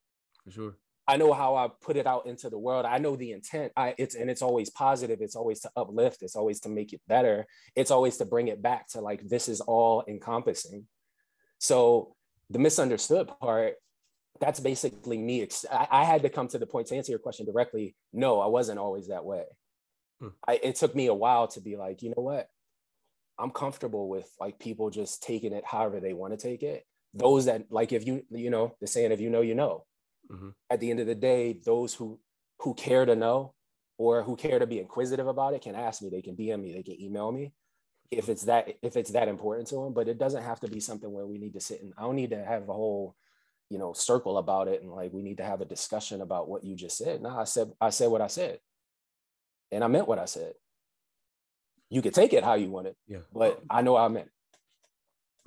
For 0.46 0.52
sure. 0.52 0.76
I 1.12 1.17
know 1.17 1.34
how 1.34 1.58
I 1.58 1.67
put 1.82 1.97
it 1.97 2.08
out 2.08 2.26
into 2.26 2.50
the 2.50 2.58
world. 2.58 2.86
I 2.86 2.97
know 2.97 3.17
the 3.17 3.34
intent. 3.34 3.74
I 3.76 3.93
it's 3.97 4.15
and 4.15 4.30
it's 4.30 4.41
always 4.41 4.69
positive. 4.69 5.19
It's 5.19 5.36
always 5.36 5.60
to 5.60 5.71
uplift. 5.76 6.21
It's 6.21 6.38
always 6.38 6.62
to 6.62 6.69
make 6.69 6.93
it 6.93 7.02
better. 7.06 7.45
It's 7.76 7.91
always 7.91 8.15
to 8.17 8.26
bring 8.26 8.47
it 8.47 8.62
back 8.62 8.88
to 8.91 9.02
like 9.02 9.28
this 9.28 9.50
is 9.50 9.60
all 9.60 10.06
encompassing. 10.08 10.88
So 11.60 12.15
the 12.50 12.60
misunderstood 12.60 13.30
part, 13.41 13.74
that's 14.39 14.62
basically 14.62 15.17
me. 15.17 15.50
I, 15.69 15.88
I 15.91 16.04
had 16.06 16.21
to 16.21 16.30
come 16.30 16.47
to 16.47 16.58
the 16.58 16.65
point 16.65 16.88
to 16.88 16.95
answer 16.95 17.12
your 17.12 17.19
question 17.19 17.45
directly. 17.45 17.93
No, 18.13 18.39
I 18.39 18.47
wasn't 18.47 18.80
always 18.80 19.10
that 19.10 19.26
way. 19.26 19.43
Hmm. 20.21 20.30
I, 20.47 20.62
it 20.63 20.76
took 20.76 20.95
me 20.95 21.08
a 21.08 21.13
while 21.13 21.50
to 21.50 21.60
be 21.60 21.76
like, 21.76 22.04
you 22.04 22.13
know 22.15 22.24
what? 22.24 22.47
I'm 23.38 23.52
comfortable 23.52 24.08
with 24.08 24.30
like 24.39 24.60
people 24.60 24.89
just 24.89 25.24
taking 25.24 25.52
it 25.52 25.65
however 25.65 26.00
they 26.00 26.13
want 26.13 26.32
to 26.32 26.38
take 26.38 26.63
it. 26.63 26.86
Those 27.13 27.45
that 27.45 27.65
like 27.69 27.91
if 27.91 28.08
you 28.08 28.24
you 28.30 28.50
know 28.50 28.78
the 28.80 28.88
saying 28.88 29.12
if 29.12 29.19
you 29.19 29.30
know 29.30 29.41
you 29.41 29.56
know 29.56 29.84
mm-hmm. 30.32 30.50
at 30.70 30.80
the 30.80 30.89
end 30.89 31.00
of 31.00 31.08
the 31.08 31.15
day, 31.15 31.60
those 31.65 31.94
who 31.94 32.20
who 32.60 32.74
care 32.74 33.06
to 33.06 33.15
know 33.15 33.54
or 33.98 34.24
who 34.24 34.36
care 34.36 34.60
to 34.60 34.67
be 34.67 34.80
inquisitive 34.80 35.28
about 35.28 35.54
it 35.54 35.62
can 35.62 35.76
ask 35.76 36.02
me. 36.02 36.10
They 36.10 36.22
can 36.22 36.36
DM 36.36 36.62
me. 36.62 36.74
They 36.74 36.84
can 36.84 37.02
email 37.02 37.32
me 37.32 37.54
if 38.10 38.30
it's 38.30 38.44
that 38.44 38.67
if 38.82 38.96
it's 38.96 39.12
that 39.12 39.28
important 39.28 39.67
to 39.70 39.76
them. 39.76 39.94
But 39.94 40.08
it 40.08 40.17
doesn't 40.17 40.44
have 40.44 40.60
to 40.62 40.67
be 40.67 40.80
something 40.80 41.12
where 41.12 41.26
we 41.26 41.38
need 41.38 41.54
to 41.54 41.60
sit 41.60 41.82
and 41.82 41.94
I 41.98 42.04
don't 42.04 42.15
need 42.15 42.32
to 42.32 42.44
have 42.44 42.70
a 42.70 42.74
whole 42.74 43.15
you 43.70 43.78
know 43.78 43.94
circle 43.94 44.38
about 44.38 44.67
it 44.67 44.82
and 44.82 44.91
like 44.91 45.13
we 45.13 45.24
need 45.24 45.38
to 45.38 45.46
have 45.46 45.62
a 45.62 45.65
discussion 45.65 46.22
about 46.22 46.50
what 46.50 46.63
you 46.63 46.76
just 46.76 46.98
said. 46.98 47.22
No, 47.22 47.30
I 47.30 47.46
said 47.46 47.72
I 47.80 47.89
said 47.89 48.08
what 48.08 48.22
I 48.22 48.28
said, 48.28 48.60
and 49.72 49.84
I 49.84 49.88
meant 49.88 50.08
what 50.08 50.20
I 50.20 50.26
said. 50.26 50.54
You 51.89 52.02
could 52.02 52.13
take 52.13 52.34
it 52.34 52.44
how 52.44 52.54
you 52.56 52.70
want 52.70 52.88
it. 52.88 52.96
Yeah. 53.08 53.20
But 53.34 53.62
I 53.70 53.82
know 53.82 53.98
I 53.98 54.08
meant. 54.08 54.30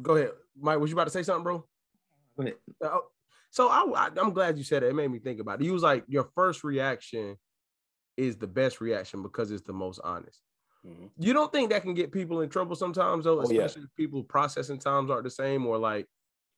Go 0.03 0.17
ahead, 0.17 0.31
Mike. 0.59 0.79
Was 0.79 0.91
you 0.91 0.97
about 0.97 1.05
to 1.05 1.11
say 1.11 1.23
something, 1.23 1.45
bro? 1.45 1.65
Go 2.37 2.43
ahead. 2.43 2.55
Uh, 2.83 2.99
so 3.55 3.69
I, 3.69 4.09
I, 4.09 4.21
am 4.21 4.33
glad 4.33 4.59
you 4.59 4.65
said 4.65 4.83
it. 4.83 4.89
It 4.89 4.97
made 4.97 5.13
me 5.13 5.21
think 5.21 5.39
about 5.39 5.61
it. 5.61 5.65
He 5.65 5.71
was 5.71 5.85
like, 5.85 6.03
your 6.09 6.29
first 6.35 6.65
reaction 6.65 7.37
is 8.17 8.37
the 8.37 8.49
best 8.49 8.81
reaction 8.81 9.23
because 9.23 9.53
it's 9.53 9.63
the 9.63 9.73
most 9.73 10.01
honest. 10.03 10.41
Mm-hmm. 10.85 11.07
You 11.17 11.33
don't 11.33 11.53
think 11.53 11.71
that 11.71 11.83
can 11.83 11.95
get 11.95 12.11
people 12.11 12.41
in 12.41 12.49
trouble 12.49 12.75
sometimes, 12.75 13.27
though, 13.27 13.39
especially 13.39 13.59
oh, 13.59 13.61
yeah. 13.61 13.85
if 13.85 13.97
people 13.97 14.25
processing 14.25 14.81
times 14.81 15.09
aren't 15.09 15.23
the 15.23 15.31
same, 15.31 15.65
or 15.67 15.79
like 15.79 16.09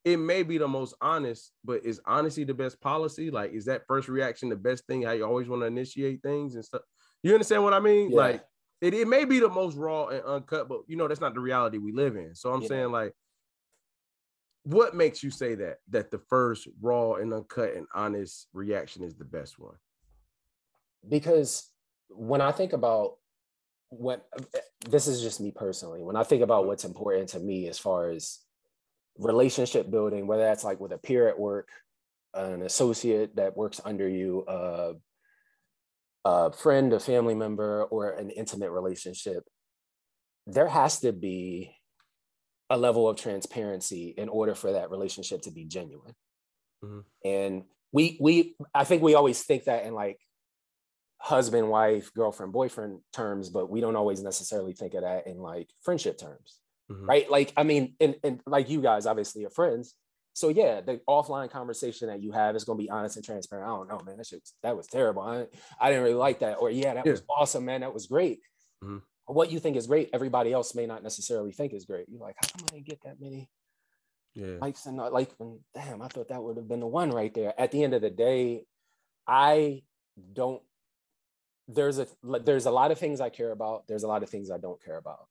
it 0.06 0.16
may 0.16 0.42
be 0.42 0.56
the 0.56 0.68
most 0.68 0.94
honest, 1.02 1.52
but 1.62 1.84
is 1.84 2.00
honesty 2.06 2.44
the 2.44 2.54
best 2.54 2.80
policy? 2.80 3.30
Like, 3.30 3.52
is 3.52 3.66
that 3.66 3.82
first 3.86 4.08
reaction 4.08 4.48
the 4.48 4.56
best 4.56 4.86
thing? 4.86 5.02
How 5.02 5.12
you 5.12 5.26
always 5.26 5.48
want 5.48 5.60
to 5.60 5.66
initiate 5.66 6.22
things 6.22 6.54
and 6.54 6.64
stuff? 6.64 6.80
You 7.22 7.34
understand 7.34 7.62
what 7.62 7.74
I 7.74 7.80
mean? 7.80 8.10
Yeah. 8.10 8.16
Like, 8.16 8.44
it, 8.80 8.94
it 8.94 9.06
may 9.06 9.26
be 9.26 9.38
the 9.38 9.50
most 9.50 9.76
raw 9.76 10.06
and 10.06 10.24
uncut, 10.24 10.66
but 10.66 10.80
you 10.86 10.96
know 10.96 11.08
that's 11.08 11.20
not 11.20 11.34
the 11.34 11.40
reality 11.40 11.76
we 11.76 11.92
live 11.92 12.16
in. 12.16 12.34
So 12.34 12.54
I'm 12.54 12.62
yeah. 12.62 12.68
saying 12.68 12.90
like 12.90 13.12
what 14.66 14.96
makes 14.96 15.22
you 15.22 15.30
say 15.30 15.54
that 15.54 15.78
that 15.90 16.10
the 16.10 16.18
first 16.18 16.68
raw 16.80 17.14
and 17.14 17.32
uncut 17.32 17.74
and 17.74 17.86
honest 17.94 18.48
reaction 18.52 19.02
is 19.02 19.14
the 19.14 19.24
best 19.24 19.58
one? 19.58 19.76
Because 21.08 21.70
when 22.08 22.40
i 22.40 22.52
think 22.52 22.72
about 22.72 23.16
what 23.88 24.28
this 24.88 25.06
is 25.06 25.20
just 25.20 25.40
me 25.40 25.50
personally 25.50 26.02
when 26.02 26.16
i 26.16 26.22
think 26.22 26.42
about 26.42 26.66
what's 26.66 26.84
important 26.84 27.28
to 27.28 27.38
me 27.38 27.68
as 27.68 27.78
far 27.78 28.10
as 28.10 28.40
relationship 29.18 29.90
building 29.90 30.26
whether 30.26 30.42
that's 30.42 30.64
like 30.64 30.80
with 30.80 30.92
a 30.92 30.98
peer 30.98 31.28
at 31.28 31.38
work 31.38 31.68
an 32.34 32.62
associate 32.62 33.34
that 33.36 33.56
works 33.56 33.80
under 33.84 34.08
you 34.08 34.44
uh, 34.44 34.92
a 36.24 36.52
friend 36.52 36.92
a 36.92 37.00
family 37.00 37.34
member 37.34 37.84
or 37.84 38.10
an 38.10 38.30
intimate 38.30 38.70
relationship 38.70 39.44
there 40.46 40.68
has 40.68 41.00
to 41.00 41.12
be 41.12 41.75
a 42.70 42.76
level 42.76 43.08
of 43.08 43.16
transparency 43.16 44.14
in 44.16 44.28
order 44.28 44.54
for 44.54 44.72
that 44.72 44.90
relationship 44.90 45.42
to 45.42 45.50
be 45.50 45.64
genuine. 45.64 46.14
Mm-hmm. 46.84 47.00
And 47.24 47.64
we 47.92 48.16
we 48.20 48.56
I 48.74 48.84
think 48.84 49.02
we 49.02 49.14
always 49.14 49.42
think 49.42 49.64
that 49.64 49.84
in 49.84 49.94
like 49.94 50.18
husband, 51.18 51.68
wife, 51.68 52.12
girlfriend, 52.14 52.52
boyfriend 52.52 53.00
terms, 53.12 53.48
but 53.48 53.70
we 53.70 53.80
don't 53.80 53.96
always 53.96 54.22
necessarily 54.22 54.72
think 54.72 54.94
of 54.94 55.02
that 55.02 55.26
in 55.26 55.38
like 55.38 55.70
friendship 55.82 56.18
terms. 56.18 56.60
Mm-hmm. 56.90 57.04
Right. 57.04 57.30
Like, 57.30 57.52
I 57.56 57.64
mean, 57.64 57.94
and, 58.00 58.14
and 58.22 58.40
like 58.46 58.68
you 58.68 58.80
guys 58.80 59.06
obviously 59.06 59.44
are 59.44 59.50
friends. 59.50 59.94
So 60.34 60.50
yeah, 60.50 60.82
the 60.82 61.00
offline 61.08 61.50
conversation 61.50 62.08
that 62.08 62.22
you 62.22 62.32
have 62.32 62.54
is 62.54 62.64
gonna 62.64 62.76
be 62.76 62.90
honest 62.90 63.16
and 63.16 63.24
transparent. 63.24 63.66
I 63.66 63.74
don't 63.74 63.88
know, 63.88 64.00
man. 64.04 64.18
That 64.18 64.26
shit, 64.26 64.46
that 64.62 64.76
was 64.76 64.86
terrible. 64.86 65.22
I, 65.22 65.46
I 65.80 65.88
didn't 65.88 66.04
really 66.04 66.14
like 66.14 66.40
that. 66.40 66.54
Or 66.54 66.70
yeah, 66.70 66.94
that 66.94 67.06
yeah. 67.06 67.12
was 67.12 67.22
awesome, 67.28 67.64
man. 67.64 67.80
That 67.80 67.94
was 67.94 68.06
great. 68.06 68.40
Mm-hmm 68.84 68.98
what 69.26 69.50
you 69.50 69.58
think 69.58 69.76
is 69.76 69.86
great, 69.86 70.10
everybody 70.12 70.52
else 70.52 70.74
may 70.74 70.86
not 70.86 71.02
necessarily 71.02 71.52
think 71.52 71.72
is 71.72 71.84
great. 71.84 72.06
You're 72.08 72.20
like, 72.20 72.36
how 72.40 72.48
come 72.48 72.66
I 72.70 72.74
didn't 72.74 72.86
get 72.86 73.02
that 73.04 73.20
many 73.20 73.48
yeah. 74.34 74.56
likes 74.60 74.86
and 74.86 74.96
not 74.96 75.12
like, 75.12 75.30
damn, 75.74 76.02
I 76.02 76.08
thought 76.08 76.28
that 76.28 76.42
would 76.42 76.56
have 76.56 76.68
been 76.68 76.80
the 76.80 76.86
one 76.86 77.10
right 77.10 77.34
there. 77.34 77.52
At 77.58 77.72
the 77.72 77.82
end 77.82 77.94
of 77.94 78.02
the 78.02 78.10
day, 78.10 78.64
I 79.26 79.82
don't. 80.32 80.62
There's 81.68 81.98
a 81.98 82.06
there's 82.22 82.66
a 82.66 82.70
lot 82.70 82.92
of 82.92 82.98
things 82.98 83.20
I 83.20 83.28
care 83.28 83.50
about. 83.50 83.88
There's 83.88 84.04
a 84.04 84.08
lot 84.08 84.22
of 84.22 84.30
things 84.30 84.50
I 84.52 84.58
don't 84.58 84.82
care 84.82 84.98
about. 84.98 85.26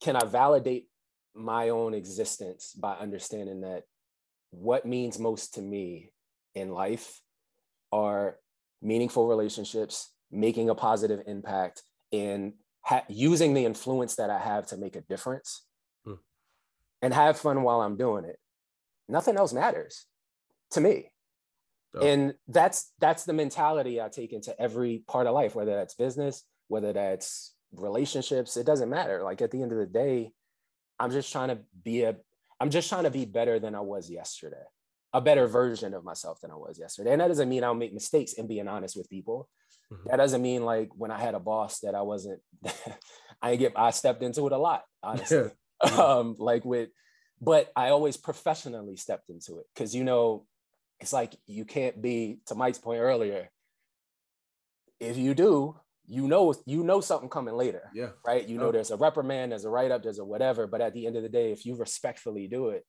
Can 0.00 0.16
I 0.16 0.24
validate 0.24 0.88
my 1.34 1.68
own 1.68 1.92
existence 1.92 2.72
by 2.72 2.94
understanding 2.94 3.60
that 3.60 3.82
what 4.50 4.86
means 4.86 5.18
most 5.18 5.54
to 5.54 5.62
me 5.62 6.12
in 6.54 6.70
life 6.70 7.20
are 7.92 8.38
meaningful 8.80 9.28
relationships, 9.28 10.12
making 10.30 10.70
a 10.70 10.74
positive 10.74 11.20
impact, 11.26 11.82
in 12.10 12.54
ha- 12.82 13.04
using 13.08 13.54
the 13.54 13.64
influence 13.64 14.16
that 14.16 14.30
I 14.30 14.38
have 14.38 14.66
to 14.68 14.76
make 14.76 14.96
a 14.96 15.00
difference. 15.00 15.62
Hmm. 16.04 16.14
and 17.02 17.12
have 17.12 17.38
fun 17.38 17.62
while 17.62 17.80
I'm 17.80 17.96
doing 17.96 18.24
it. 18.24 18.38
Nothing 19.08 19.36
else 19.36 19.52
matters 19.52 20.06
to 20.72 20.80
me. 20.80 21.12
Dope. 21.94 22.02
And 22.04 22.34
that's 22.48 22.92
that's 23.00 23.24
the 23.24 23.32
mentality 23.32 24.00
I 24.00 24.08
take 24.08 24.32
into 24.32 24.58
every 24.60 25.02
part 25.06 25.26
of 25.26 25.34
life, 25.34 25.54
whether 25.54 25.74
that's 25.74 25.94
business, 25.94 26.44
whether 26.68 26.92
that's 26.92 27.54
relationships, 27.74 28.56
it 28.56 28.66
doesn't 28.66 28.90
matter. 28.90 29.22
Like 29.22 29.42
at 29.42 29.50
the 29.50 29.62
end 29.62 29.72
of 29.72 29.78
the 29.78 29.86
day, 29.86 30.32
I'm 30.98 31.10
just 31.10 31.32
trying 31.32 31.48
to 31.48 31.58
be 31.84 32.02
a 32.02 32.16
I'm 32.60 32.70
just 32.70 32.88
trying 32.88 33.04
to 33.04 33.10
be 33.10 33.24
better 33.24 33.58
than 33.58 33.74
I 33.74 33.80
was 33.80 34.10
yesterday. 34.10 34.64
A 35.12 35.20
better 35.20 35.46
version 35.46 35.94
of 35.94 36.04
myself 36.04 36.40
than 36.40 36.50
I 36.50 36.56
was 36.56 36.78
yesterday. 36.78 37.12
And 37.12 37.20
that 37.20 37.28
doesn't 37.28 37.48
mean 37.48 37.64
I'll 37.64 37.74
make 37.74 37.94
mistakes 37.94 38.34
and 38.36 38.48
being 38.48 38.68
honest 38.68 38.96
with 38.96 39.08
people. 39.10 39.48
Mhm. 39.92 40.04
That 40.10 40.16
doesn't 40.16 40.42
mean 40.42 40.64
like 40.64 40.90
when 40.96 41.10
I 41.10 41.18
had 41.18 41.34
a 41.34 41.40
boss 41.40 41.80
that 41.80 41.94
I 41.94 42.02
wasn't 42.02 42.40
I 43.42 43.56
get 43.56 43.72
I 43.76 43.90
stepped 43.90 44.22
into 44.22 44.46
it 44.46 44.52
a 44.52 44.58
lot, 44.58 44.84
honestly. 45.02 45.50
Yeah. 45.84 45.90
um 45.98 46.36
like 46.38 46.64
with 46.64 46.88
but 47.40 47.70
I 47.76 47.90
always 47.90 48.16
professionally 48.16 48.96
stepped 48.96 49.28
into 49.28 49.58
it 49.58 49.66
because 49.74 49.94
you 49.94 50.04
know 50.04 50.46
it's 51.00 51.12
like 51.12 51.36
you 51.46 51.66
can't 51.66 52.00
be 52.00 52.38
to 52.46 52.54
Mike's 52.54 52.78
point 52.78 53.00
earlier. 53.02 53.50
If 54.98 55.18
you 55.18 55.34
do, 55.34 55.76
you 56.06 56.26
know 56.28 56.54
you 56.64 56.82
know 56.82 57.02
something 57.02 57.28
coming 57.28 57.54
later, 57.54 57.90
Yeah. 57.94 58.12
right? 58.24 58.48
You 58.48 58.56
know 58.56 58.72
there's 58.72 58.90
a 58.90 58.96
reprimand, 58.96 59.52
there's 59.52 59.66
a 59.66 59.70
write 59.70 59.90
up, 59.90 60.02
there's 60.02 60.18
a 60.18 60.24
whatever. 60.24 60.66
But 60.66 60.80
at 60.80 60.94
the 60.94 61.06
end 61.06 61.16
of 61.16 61.22
the 61.22 61.28
day, 61.28 61.52
if 61.52 61.66
you 61.66 61.76
respectfully 61.76 62.48
do 62.48 62.70
it, 62.70 62.86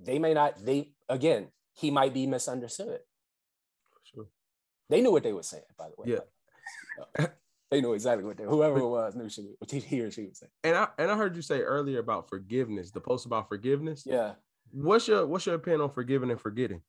they 0.00 0.18
may 0.18 0.34
not. 0.34 0.58
They 0.64 0.92
again, 1.08 1.52
he 1.74 1.92
might 1.92 2.12
be 2.12 2.26
misunderstood. 2.26 3.00
Sure. 4.90 4.96
They 4.96 5.02
knew 5.02 5.12
what 5.12 5.22
they 5.22 5.32
were 5.32 5.42
saying, 5.42 5.64
by 5.78 5.88
the 5.88 5.94
way. 5.96 6.18
Yeah. 7.18 7.26
they 7.70 7.80
knew 7.80 7.92
exactly 7.92 8.24
what 8.24 8.36
they. 8.36 8.44
Whoever 8.44 8.78
it 8.78 8.88
was 8.88 9.14
knew 9.14 9.28
she, 9.28 9.42
what 9.58 9.70
he 9.70 10.00
or 10.00 10.10
she 10.10 10.26
was 10.26 10.38
saying. 10.38 10.50
And 10.64 10.76
I 10.76 10.88
and 10.98 11.10
I 11.10 11.16
heard 11.16 11.36
you 11.36 11.42
say 11.42 11.60
earlier 11.60 11.98
about 12.00 12.28
forgiveness, 12.28 12.90
the 12.90 13.00
post 13.00 13.26
about 13.26 13.48
forgiveness. 13.48 14.04
Yeah. 14.06 14.34
What's 14.70 15.08
your 15.08 15.26
what's 15.26 15.46
your 15.46 15.54
opinion 15.54 15.82
on 15.82 15.90
forgiving 15.90 16.30
and 16.30 16.40
forgetting? 16.40 16.82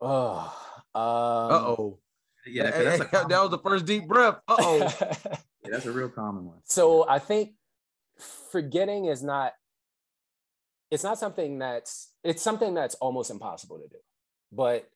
Oh. 0.00 0.52
Um, 0.94 1.02
Uh 1.02 1.64
oh. 1.68 1.98
Yeah, 2.46 2.70
'cause 2.70 2.84
that's 2.84 3.00
a 3.00 3.26
that 3.28 3.40
was 3.42 3.50
the 3.50 3.58
first 3.58 3.84
deep 3.86 4.06
breath. 4.06 4.36
Uh 4.48 4.56
oh. 4.58 4.76
yeah, 5.00 5.36
that's 5.64 5.86
a 5.86 5.92
real 5.92 6.08
common 6.08 6.46
one. 6.46 6.58
so 6.64 7.08
I 7.08 7.18
think 7.18 7.52
forgetting 8.50 9.06
is 9.06 9.22
not. 9.22 9.52
It's 10.90 11.02
not 11.02 11.18
something 11.18 11.58
that's. 11.58 12.12
It's 12.22 12.42
something 12.42 12.72
that's 12.74 12.94
almost 12.96 13.30
impossible 13.30 13.78
to 13.78 13.88
do, 13.88 13.96
but, 14.52 14.88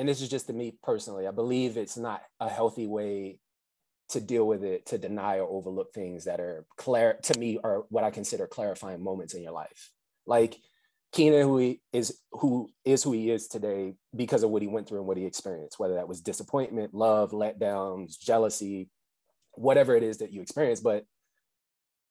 and 0.00 0.08
this 0.08 0.22
is 0.22 0.30
just 0.30 0.46
to 0.46 0.54
me 0.54 0.78
personally. 0.82 1.26
I 1.26 1.30
believe 1.30 1.76
it's 1.76 1.98
not 1.98 2.22
a 2.40 2.48
healthy 2.48 2.86
way 2.86 3.38
to 4.08 4.20
deal 4.20 4.46
with 4.46 4.64
it 4.64 4.86
to 4.86 4.98
deny 4.98 5.38
or 5.38 5.48
overlook 5.48 5.92
things 5.92 6.24
that 6.24 6.40
are 6.40 6.64
clear 6.78 7.18
to 7.24 7.38
me 7.38 7.58
are 7.62 7.84
what 7.90 8.02
I 8.02 8.10
consider 8.10 8.46
clarifying 8.46 9.04
moments 9.04 9.34
in 9.34 9.42
your 9.42 9.52
life. 9.52 9.90
Like 10.26 10.56
Keenan, 11.12 11.42
who 11.42 11.58
he 11.58 11.80
is, 11.92 12.18
who 12.32 12.70
is 12.82 13.02
who 13.02 13.12
he 13.12 13.30
is 13.30 13.46
today 13.46 13.92
because 14.16 14.42
of 14.42 14.48
what 14.48 14.62
he 14.62 14.68
went 14.68 14.88
through 14.88 15.00
and 15.00 15.06
what 15.06 15.18
he 15.18 15.26
experienced, 15.26 15.78
whether 15.78 15.94
that 15.94 16.08
was 16.08 16.22
disappointment, 16.22 16.94
love, 16.94 17.32
letdowns, 17.32 18.18
jealousy, 18.18 18.88
whatever 19.52 19.94
it 19.94 20.02
is 20.02 20.18
that 20.18 20.32
you 20.32 20.40
experience, 20.40 20.80
but 20.80 21.04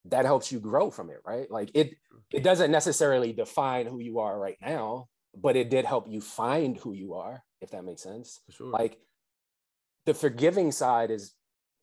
that 0.05 0.25
helps 0.25 0.51
you 0.51 0.59
grow 0.59 0.91
from 0.91 1.09
it, 1.09 1.21
right? 1.25 1.49
Like 1.49 1.71
it, 1.73 1.87
it 1.87 1.95
mm-hmm. 2.37 2.43
doesn't 2.43 2.71
necessarily 2.71 3.33
define 3.33 3.87
who 3.87 3.99
you 3.99 4.19
are 4.19 4.37
right 4.37 4.57
now, 4.61 5.07
but 5.35 5.55
it 5.55 5.71
did 5.71 5.85
help 5.85 6.07
you 6.07 6.21
find 6.21 6.77
who 6.77 6.93
you 6.93 7.15
are, 7.15 7.43
if 7.61 7.71
that 7.71 7.83
makes 7.83 8.03
sense. 8.03 8.39
Sure. 8.49 8.67
like 8.67 8.97
the 10.05 10.13
forgiving 10.13 10.71
side 10.71 11.11
is 11.11 11.33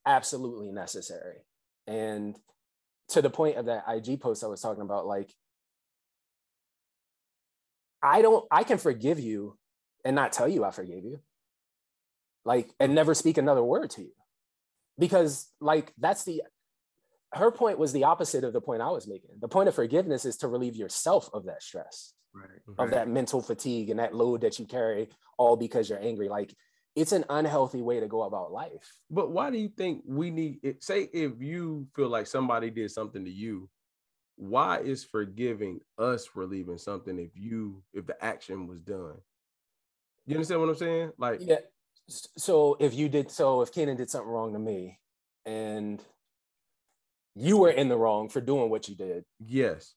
absolutely 0.05 0.73
necessary. 0.73 1.39
And 1.87 2.37
to 3.09 3.23
the 3.23 3.31
point 3.31 3.57
of 3.57 3.67
that 3.67 3.85
ig 3.95 4.21
post 4.21 4.43
i 4.43 4.49
was 4.49 4.61
talking 4.61 4.83
about 4.83 5.07
like 5.07 5.33
i 8.03 8.21
don't 8.21 8.45
i 8.51 8.65
can 8.65 8.79
forgive 8.79 9.21
you 9.21 9.57
and 10.05 10.17
not 10.17 10.33
tell 10.33 10.49
you 10.49 10.65
i 10.65 10.71
forgave 10.71 11.05
you. 11.05 11.21
Like 12.45 12.71
and 12.79 12.95
never 12.95 13.15
speak 13.15 13.39
another 13.39 13.63
word 13.63 13.91
to 13.91 14.03
you. 14.03 14.13
Because 14.99 15.49
like 15.61 15.93
that's 15.99 16.25
the 16.25 16.43
her 17.33 17.51
point 17.51 17.79
was 17.79 17.93
the 17.93 18.05
opposite 18.05 18.45
of 18.45 18.53
the 18.53 18.61
point 18.61 18.83
i 18.83 18.91
was 18.91 19.07
making. 19.07 19.31
The 19.41 19.49
point 19.49 19.69
of 19.69 19.75
forgiveness 19.75 20.25
is 20.25 20.37
to 20.39 20.49
relieve 20.49 20.77
yourself 20.77 21.29
of 21.33 21.45
that 21.47 21.63
stress 21.63 22.13
Right. 22.37 22.79
of 22.79 22.91
that 22.91 23.09
mental 23.09 23.41
fatigue 23.41 23.89
and 23.89 23.99
that 23.99 24.15
load 24.15 24.43
that 24.43 24.59
you 24.59 24.67
carry 24.67 25.09
all 25.39 25.57
because 25.57 25.89
you're 25.89 26.03
angry. 26.03 26.29
Like 26.29 26.55
it's 26.95 27.13
an 27.13 27.25
unhealthy 27.31 27.83
way 27.83 28.01
to 28.01 28.09
go 28.09 28.23
about 28.23 28.53
life. 28.53 29.01
But 29.11 29.31
why 29.31 29.51
do 29.51 29.59
you 29.59 29.69
think 29.69 30.03
we 30.07 30.31
need 30.31 30.61
it? 30.63 30.83
Say 30.83 31.09
if 31.13 31.41
you 31.41 31.87
feel 31.95 32.09
like 32.09 32.27
somebody 32.27 32.71
did 32.71 32.91
something 32.91 33.25
to 33.25 33.31
you, 33.31 33.69
why 34.37 34.79
is 34.81 35.05
forgiving 35.05 35.81
us 35.99 36.29
relieving 36.35 36.79
something 36.79 37.19
if 37.19 37.31
you 37.35 37.83
if 37.93 38.07
the 38.07 38.23
action 38.23 38.67
was 38.67 38.81
done? 38.81 39.17
You 40.27 40.37
understand 40.37 40.61
what 40.61 40.71
I'm 40.71 40.77
saying? 40.77 41.13
Like 41.19 41.41
Yeah. 41.43 41.59
So 42.09 42.77
if 42.79 42.95
you 42.95 43.09
did, 43.09 43.31
so 43.31 43.63
if 43.63 43.73
Keenan 43.73 43.97
did 43.97 44.11
something 44.11 44.31
wrong 44.31 44.53
to 44.53 44.59
me 44.59 45.01
and 45.45 46.03
you 47.35 47.59
were 47.59 47.71
in 47.71 47.89
the 47.89 47.97
wrong 47.97 48.29
for 48.29 48.41
doing 48.41 48.71
what 48.71 48.89
you 48.89 48.95
did, 48.95 49.25
yes. 49.39 49.95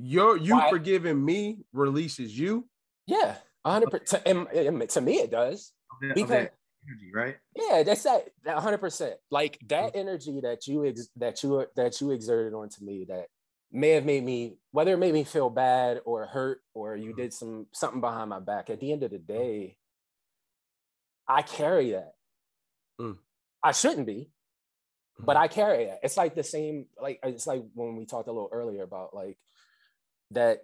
Your 0.00 0.36
you 0.36 0.54
Why- 0.54 0.70
forgiving 0.70 1.24
me 1.24 1.58
releases 1.72 2.38
you. 2.38 2.68
yeah, 3.06 3.36
hundred 3.64 3.90
percent. 3.90 4.24
To, 4.24 4.86
to 4.86 5.00
me, 5.00 5.16
it 5.16 5.30
does. 5.30 5.72
Of 5.90 6.08
that- 6.08 6.14
Because- 6.14 6.30
that 6.30 6.54
energy, 6.88 7.10
right? 7.12 7.36
Yeah, 7.54 7.82
that's 7.82 8.02
that. 8.04 8.28
That 8.44 8.58
hundred 8.58 8.78
percent. 8.78 9.14
Like 9.30 9.58
that 9.68 9.94
mm. 9.94 10.00
energy 10.00 10.40
that 10.42 10.66
you 10.66 10.86
ex- 10.86 11.10
that 11.16 11.42
you 11.42 11.66
that 11.76 12.00
you 12.00 12.10
exerted 12.12 12.54
onto 12.54 12.84
me 12.84 13.06
that 13.08 13.26
may 13.70 13.90
have 13.90 14.04
made 14.04 14.24
me 14.24 14.56
whether 14.70 14.94
it 14.94 14.98
made 14.98 15.12
me 15.12 15.24
feel 15.24 15.50
bad 15.50 16.00
or 16.04 16.24
hurt 16.26 16.62
or 16.74 16.96
you 16.96 17.12
mm. 17.12 17.16
did 17.16 17.32
some 17.32 17.66
something 17.72 18.00
behind 18.00 18.30
my 18.30 18.40
back. 18.40 18.70
At 18.70 18.80
the 18.80 18.92
end 18.92 19.02
of 19.02 19.10
the 19.10 19.18
mm. 19.18 19.26
day, 19.26 19.76
I 21.26 21.42
carry 21.42 21.90
that. 21.92 22.12
Mm. 23.00 23.18
I 23.62 23.72
shouldn't 23.72 24.06
be, 24.06 24.30
but 25.18 25.36
I 25.36 25.48
carry 25.48 25.84
it. 25.84 25.98
It's 26.02 26.16
like 26.16 26.34
the 26.34 26.44
same. 26.44 26.86
Like 27.00 27.18
it's 27.22 27.46
like 27.46 27.64
when 27.74 27.96
we 27.96 28.06
talked 28.06 28.28
a 28.28 28.32
little 28.32 28.50
earlier 28.52 28.82
about 28.82 29.14
like 29.14 29.36
that 30.32 30.60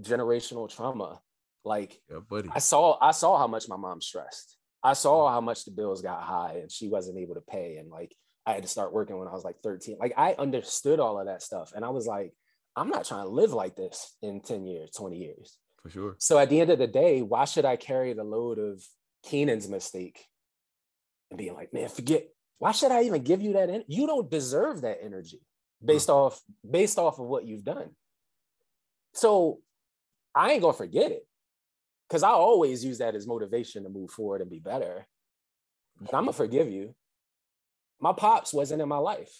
generational 0.00 0.68
trauma. 0.74 1.20
Like 1.64 2.00
Yeah, 2.10 2.18
buddy. 2.28 2.48
I 2.52 2.58
saw 2.58 2.98
I 3.00 3.12
saw 3.12 3.38
how 3.38 3.46
much 3.46 3.68
my 3.68 3.76
mom 3.76 4.00
stressed. 4.00 4.56
I 4.82 4.94
saw 4.94 5.30
how 5.30 5.40
much 5.40 5.64
the 5.64 5.70
bills 5.70 6.02
got 6.02 6.22
high 6.22 6.58
and 6.60 6.70
she 6.70 6.88
wasn't 6.88 7.18
able 7.18 7.34
to 7.34 7.40
pay. 7.40 7.76
And 7.76 7.88
like 7.88 8.14
I 8.46 8.54
had 8.54 8.62
to 8.62 8.68
start 8.68 8.92
working 8.92 9.16
when 9.18 9.28
I 9.28 9.32
was 9.32 9.44
like 9.44 9.60
13. 9.62 9.98
Like 10.00 10.14
I 10.16 10.34
understood 10.38 10.98
all 10.98 11.20
of 11.20 11.26
that 11.26 11.42
stuff. 11.42 11.72
And 11.74 11.84
I 11.84 11.90
was 11.90 12.06
like, 12.06 12.32
I'm 12.74 12.88
not 12.88 13.04
trying 13.04 13.24
to 13.24 13.28
live 13.28 13.52
like 13.52 13.76
this 13.76 14.16
in 14.22 14.40
10 14.40 14.66
years, 14.66 14.90
20 14.90 15.16
years. 15.16 15.56
For 15.82 15.90
sure. 15.90 16.16
So 16.18 16.38
at 16.38 16.48
the 16.48 16.60
end 16.60 16.70
of 16.70 16.78
the 16.78 16.86
day, 16.86 17.22
why 17.22 17.44
should 17.44 17.64
I 17.64 17.76
carry 17.76 18.12
the 18.12 18.24
load 18.24 18.58
of 18.58 18.82
Keenan's 19.24 19.68
mistake 19.68 20.26
and 21.30 21.38
being 21.38 21.54
like, 21.54 21.72
man, 21.72 21.88
forget, 21.88 22.26
why 22.58 22.72
should 22.72 22.92
I 22.92 23.02
even 23.02 23.22
give 23.22 23.42
you 23.42 23.54
that? 23.54 23.70
En- 23.70 23.84
you 23.88 24.06
don't 24.06 24.30
deserve 24.30 24.82
that 24.82 24.98
energy 25.02 25.40
based 25.84 26.08
off 26.08 26.40
based 26.68 26.98
off 26.98 27.18
of 27.18 27.26
what 27.26 27.44
you've 27.44 27.64
done. 27.64 27.90
So 29.14 29.60
I 30.34 30.52
ain't 30.52 30.62
gonna 30.62 30.72
forget 30.72 31.12
it 31.12 31.26
because 32.08 32.22
I 32.22 32.30
always 32.30 32.84
use 32.84 32.98
that 32.98 33.14
as 33.14 33.26
motivation 33.26 33.84
to 33.84 33.88
move 33.88 34.10
forward 34.10 34.40
and 34.40 34.50
be 34.50 34.58
better. 34.58 35.06
But 36.00 36.14
I'm 36.14 36.24
gonna 36.24 36.32
forgive 36.32 36.70
you. 36.70 36.94
My 38.00 38.12
pops 38.12 38.52
wasn't 38.52 38.82
in 38.82 38.88
my 38.88 38.98
life 38.98 39.32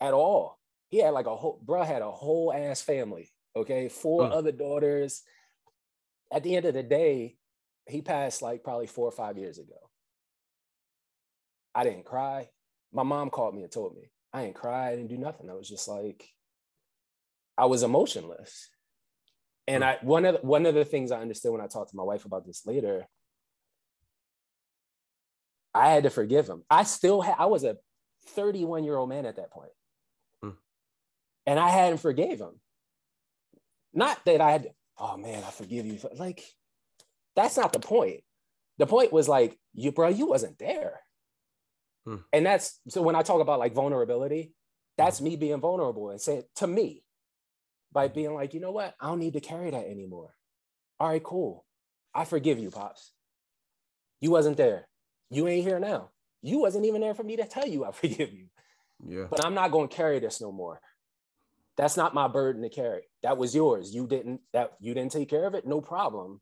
at 0.00 0.12
all. 0.14 0.58
He 0.88 0.98
had 0.98 1.10
like 1.14 1.26
a 1.26 1.34
whole 1.36 1.58
bro 1.62 1.82
had 1.84 2.02
a 2.02 2.10
whole 2.10 2.52
ass 2.52 2.82
family. 2.82 3.30
Okay, 3.54 3.88
four 3.88 4.24
Mm. 4.28 4.32
other 4.32 4.52
daughters. 4.52 5.22
At 6.30 6.42
the 6.42 6.56
end 6.56 6.66
of 6.66 6.74
the 6.74 6.82
day, 6.82 7.36
he 7.86 8.02
passed 8.02 8.42
like 8.42 8.64
probably 8.64 8.86
four 8.86 9.06
or 9.06 9.12
five 9.12 9.36
years 9.38 9.58
ago. 9.58 9.76
I 11.74 11.84
didn't 11.84 12.04
cry. 12.04 12.50
My 12.92 13.02
mom 13.02 13.30
called 13.30 13.54
me 13.54 13.62
and 13.62 13.72
told 13.72 13.94
me 13.94 14.10
I 14.32 14.44
didn't 14.44 14.56
cry. 14.56 14.88
I 14.88 14.96
didn't 14.96 15.08
do 15.08 15.18
nothing. 15.18 15.48
I 15.50 15.54
was 15.54 15.68
just 15.68 15.88
like, 15.88 16.28
I 17.56 17.66
was 17.66 17.82
emotionless. 17.82 18.68
And 19.68 19.84
I 19.84 19.98
one 20.02 20.24
of 20.24 20.40
the, 20.40 20.46
one 20.46 20.66
of 20.66 20.74
the 20.74 20.84
things 20.84 21.12
I 21.12 21.20
understood 21.20 21.52
when 21.52 21.60
I 21.60 21.66
talked 21.66 21.90
to 21.90 21.96
my 21.96 22.02
wife 22.02 22.24
about 22.24 22.46
this 22.46 22.66
later, 22.66 23.06
I 25.74 25.90
had 25.90 26.02
to 26.02 26.10
forgive 26.10 26.48
him. 26.48 26.62
I 26.68 26.82
still 26.82 27.20
had 27.20 27.36
I 27.38 27.46
was 27.46 27.64
a 27.64 27.76
31 28.28 28.84
year 28.84 28.96
old 28.96 29.08
man 29.08 29.26
at 29.26 29.36
that 29.36 29.50
point. 29.50 29.70
Hmm. 30.42 30.50
And 31.46 31.58
I 31.58 31.70
hadn't 31.70 31.98
forgave 31.98 32.40
him. 32.40 32.60
Not 33.94 34.24
that 34.24 34.40
I 34.40 34.52
had, 34.52 34.68
oh 34.98 35.16
man, 35.16 35.42
I 35.46 35.50
forgive 35.50 35.86
you. 35.86 35.98
Like, 36.16 36.42
that's 37.36 37.56
not 37.56 37.72
the 37.72 37.78
point. 37.78 38.20
The 38.78 38.86
point 38.86 39.12
was 39.12 39.28
like, 39.28 39.58
you, 39.74 39.92
bro, 39.92 40.08
you 40.08 40.26
wasn't 40.26 40.58
there. 40.58 41.00
Hmm. 42.06 42.16
And 42.32 42.46
that's 42.46 42.80
so 42.88 43.02
when 43.02 43.14
I 43.14 43.22
talk 43.22 43.40
about 43.40 43.58
like 43.58 43.74
vulnerability, 43.74 44.52
that's 44.98 45.20
me 45.20 45.36
being 45.36 45.60
vulnerable 45.60 46.10
and 46.10 46.20
saying 46.20 46.42
to 46.56 46.66
me, 46.66 47.04
by 47.92 48.08
being 48.08 48.34
like, 48.34 48.54
you 48.54 48.60
know 48.60 48.72
what? 48.72 48.94
I 49.00 49.06
don't 49.08 49.18
need 49.18 49.34
to 49.34 49.40
carry 49.40 49.70
that 49.70 49.86
anymore. 49.86 50.34
All 51.00 51.08
right, 51.08 51.22
cool. 51.22 51.64
I 52.14 52.24
forgive 52.24 52.58
you, 52.58 52.70
Pops. 52.70 53.12
You 54.20 54.30
wasn't 54.30 54.56
there. 54.56 54.88
You 55.30 55.48
ain't 55.48 55.66
here 55.66 55.80
now. 55.80 56.10
You 56.42 56.58
wasn't 56.60 56.86
even 56.86 57.00
there 57.00 57.14
for 57.14 57.22
me 57.24 57.36
to 57.36 57.44
tell 57.46 57.66
you 57.68 57.84
I 57.84 57.92
forgive 57.92 58.32
you. 58.32 58.46
Yeah. 59.04 59.26
But 59.30 59.44
I'm 59.44 59.54
not 59.54 59.72
going 59.72 59.88
to 59.88 59.96
carry 59.96 60.18
this 60.20 60.40
no 60.40 60.52
more. 60.52 60.80
that's 61.76 61.96
not 61.96 62.14
my 62.14 62.28
burden 62.28 62.62
to 62.62 62.68
carry. 62.68 63.02
That 63.22 63.38
was 63.38 63.54
yours. 63.54 63.94
You 63.94 64.06
didn't 64.06 64.40
that 64.52 64.72
you 64.80 64.94
didn't 64.94 65.12
take 65.12 65.28
care 65.30 65.46
of 65.46 65.54
it. 65.54 65.66
No 65.66 65.80
problem. 65.80 66.40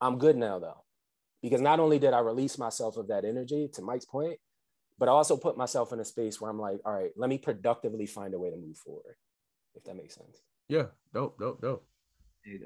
I'm 0.00 0.18
good 0.18 0.36
now 0.36 0.58
though. 0.58 0.84
Because 1.42 1.60
not 1.60 1.80
only 1.80 1.98
did 1.98 2.12
I 2.14 2.20
release 2.20 2.58
myself 2.58 2.96
of 2.96 3.08
that 3.08 3.24
energy 3.24 3.68
to 3.74 3.82
Mike's 3.82 4.04
point, 4.04 4.38
but 4.98 5.08
I 5.08 5.12
also 5.12 5.36
put 5.36 5.56
myself 5.56 5.92
in 5.92 6.00
a 6.00 6.04
space 6.04 6.40
where 6.40 6.50
I'm 6.50 6.58
like, 6.60 6.80
all 6.84 6.92
right, 6.92 7.12
let 7.16 7.30
me 7.30 7.38
productively 7.38 8.06
find 8.06 8.34
a 8.34 8.38
way 8.38 8.50
to 8.50 8.56
move 8.56 8.76
forward. 8.76 9.16
If 9.74 9.84
that 9.84 9.96
makes 9.96 10.16
sense. 10.16 10.42
Yeah, 10.68 10.86
dope, 11.14 11.38
dope, 11.38 11.60
dope. 11.62 11.86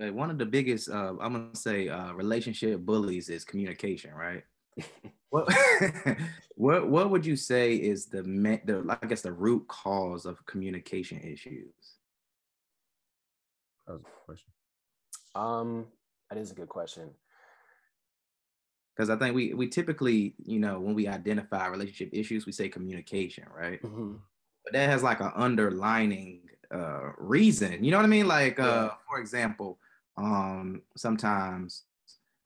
Uh, 0.01 0.13
One 0.13 0.31
of 0.31 0.39
the 0.39 0.47
biggest, 0.47 0.89
uh, 0.91 1.15
I'm 1.21 1.33
gonna 1.33 1.57
say, 1.57 1.89
uh, 1.89 2.13
relationship 2.13 2.81
bullies 2.81 3.29
is 3.29 3.45
communication, 3.45 4.13
right? 4.15 4.45
what, 5.31 5.53
what 6.57 6.89
what 6.89 7.11
would 7.11 7.27
you 7.27 7.37
say 7.37 7.75
is 7.77 8.07
the, 8.07 8.23
me- 8.25 8.61
the 8.65 8.99
I 9.03 9.07
guess 9.07 9.23
the 9.23 9.33
root 9.33 9.67
cause 9.69 10.27
of 10.27 10.45
communication 10.47 11.21
issues? 11.21 11.75
That 13.87 13.95
was 13.95 14.03
a 14.03 14.05
good 14.05 14.27
question. 14.27 14.53
Um, 15.35 15.87
that 16.31 16.39
is 16.39 16.51
a 16.51 16.55
good 16.55 16.69
question. 16.69 17.11
Because 18.97 19.11
I 19.11 19.17
think 19.17 19.35
we 19.35 19.55
we 19.55 19.69
typically, 19.69 20.35
you 20.45 20.59
know, 20.59 20.79
when 20.79 20.95
we 20.95 21.09
identify 21.09 21.67
relationship 21.69 22.11
issues, 22.13 22.47
we 22.47 22.53
say 22.53 22.69
communication, 22.69 23.45
right? 23.57 23.81
But 24.65 24.75
that 24.75 24.91
has 24.91 25.03
like 25.03 25.21
an 25.21 25.33
underlining 25.35 26.43
uh 26.73 27.13
reason. 27.19 27.85
You 27.85 27.91
know 27.91 27.99
what 27.99 28.05
I 28.07 28.09
mean? 28.09 28.27
Like 28.29 28.59
uh 28.59 28.91
for 29.09 29.19
example, 29.21 29.79
um 30.17 30.83
sometimes 30.97 31.85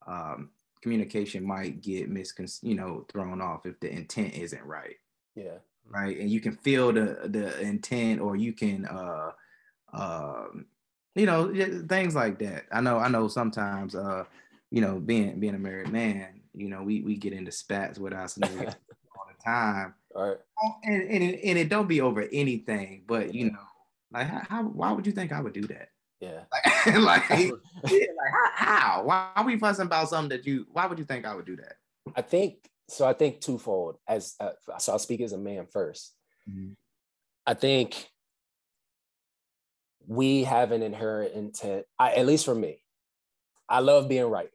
um 0.07 0.51
communication 0.83 1.45
might 1.45 1.81
get 1.81 2.13
miscon 2.13 2.47
you 2.63 2.75
know 2.77 3.05
thrown 3.13 3.41
off 3.41 3.67
if 3.67 3.79
the 3.81 3.91
intent 3.91 4.35
isn't 4.35 4.63
right. 4.65 4.97
Yeah. 5.35 5.59
right 5.89 6.17
and 6.19 6.31
you 6.31 6.41
can 6.41 6.53
feel 6.53 6.93
the 6.93 7.19
the 7.25 7.61
intent 7.61 8.21
or 8.21 8.37
you 8.37 8.53
can 8.53 8.87
uh 8.87 9.31
um 9.93 10.67
you 11.15 11.27
know 11.27 11.53
things 11.89 12.15
like 12.15 12.39
that 12.39 12.65
i 12.73 12.81
know 12.81 12.99
i 12.99 13.09
know 13.09 13.27
sometimes 13.29 13.95
uh 13.95 14.25
you 14.71 14.81
know 14.81 15.01
being 15.01 15.41
being 15.41 15.55
a 15.55 15.59
married 15.59 15.91
man 15.93 16.41
you 16.55 16.69
know 16.69 16.83
we 16.83 17.03
we 17.03 17.17
get 17.17 17.33
into 17.33 17.53
spats 17.53 17.99
with 17.99 18.13
our 18.13 18.29
significant 18.29 18.77
all 19.17 19.27
the 19.29 19.43
time 19.45 19.95
All 20.15 20.29
right. 20.29 20.39
and 20.85 21.03
and 21.03 21.23
and 21.35 21.59
it 21.59 21.69
don't 21.69 21.89
be 21.89 22.01
over 22.01 22.29
anything 22.33 23.05
but 23.07 23.35
you 23.35 23.51
know 23.51 23.59
like 24.13 24.27
how, 24.27 24.63
why 24.63 24.93
would 24.93 25.07
you 25.07 25.13
think 25.13 25.33
i 25.33 25.41
would 25.41 25.53
do 25.53 25.63
that 25.63 25.89
Yeah. 26.21 26.41
like 26.99 27.01
like, 27.01 27.29
yeah, 27.31 27.51
like 27.91 28.33
how, 28.33 28.51
how 28.55 29.03
why 29.05 29.31
are 29.37 29.45
we 29.45 29.59
fussing 29.59 29.87
about 29.87 30.09
something 30.09 30.31
that 30.31 30.47
you 30.47 30.67
why 30.73 30.87
would 30.87 30.99
you 30.99 31.05
think 31.05 31.27
i 31.27 31.35
would 31.35 31.47
do 31.47 31.57
that 31.57 31.75
I 32.15 32.23
think 32.23 32.59
so. 32.89 33.07
I 33.07 33.13
think 33.13 33.41
twofold. 33.41 33.99
As 34.07 34.35
uh, 34.39 34.51
so, 34.79 34.93
I'll 34.93 34.99
speak 34.99 35.21
as 35.21 35.33
a 35.33 35.39
man 35.39 35.67
1st 35.67 36.11
I 37.47 37.55
think 37.55 38.09
we 40.07 40.45
have 40.45 40.71
an 40.73 40.83
inherent 40.83 41.35
intent. 41.35 41.85
I, 41.99 42.13
at 42.13 42.27
least 42.27 42.45
for 42.45 42.55
me, 42.55 42.83
I 43.69 43.81
love 43.81 44.09
being 44.09 44.27
right, 44.27 44.51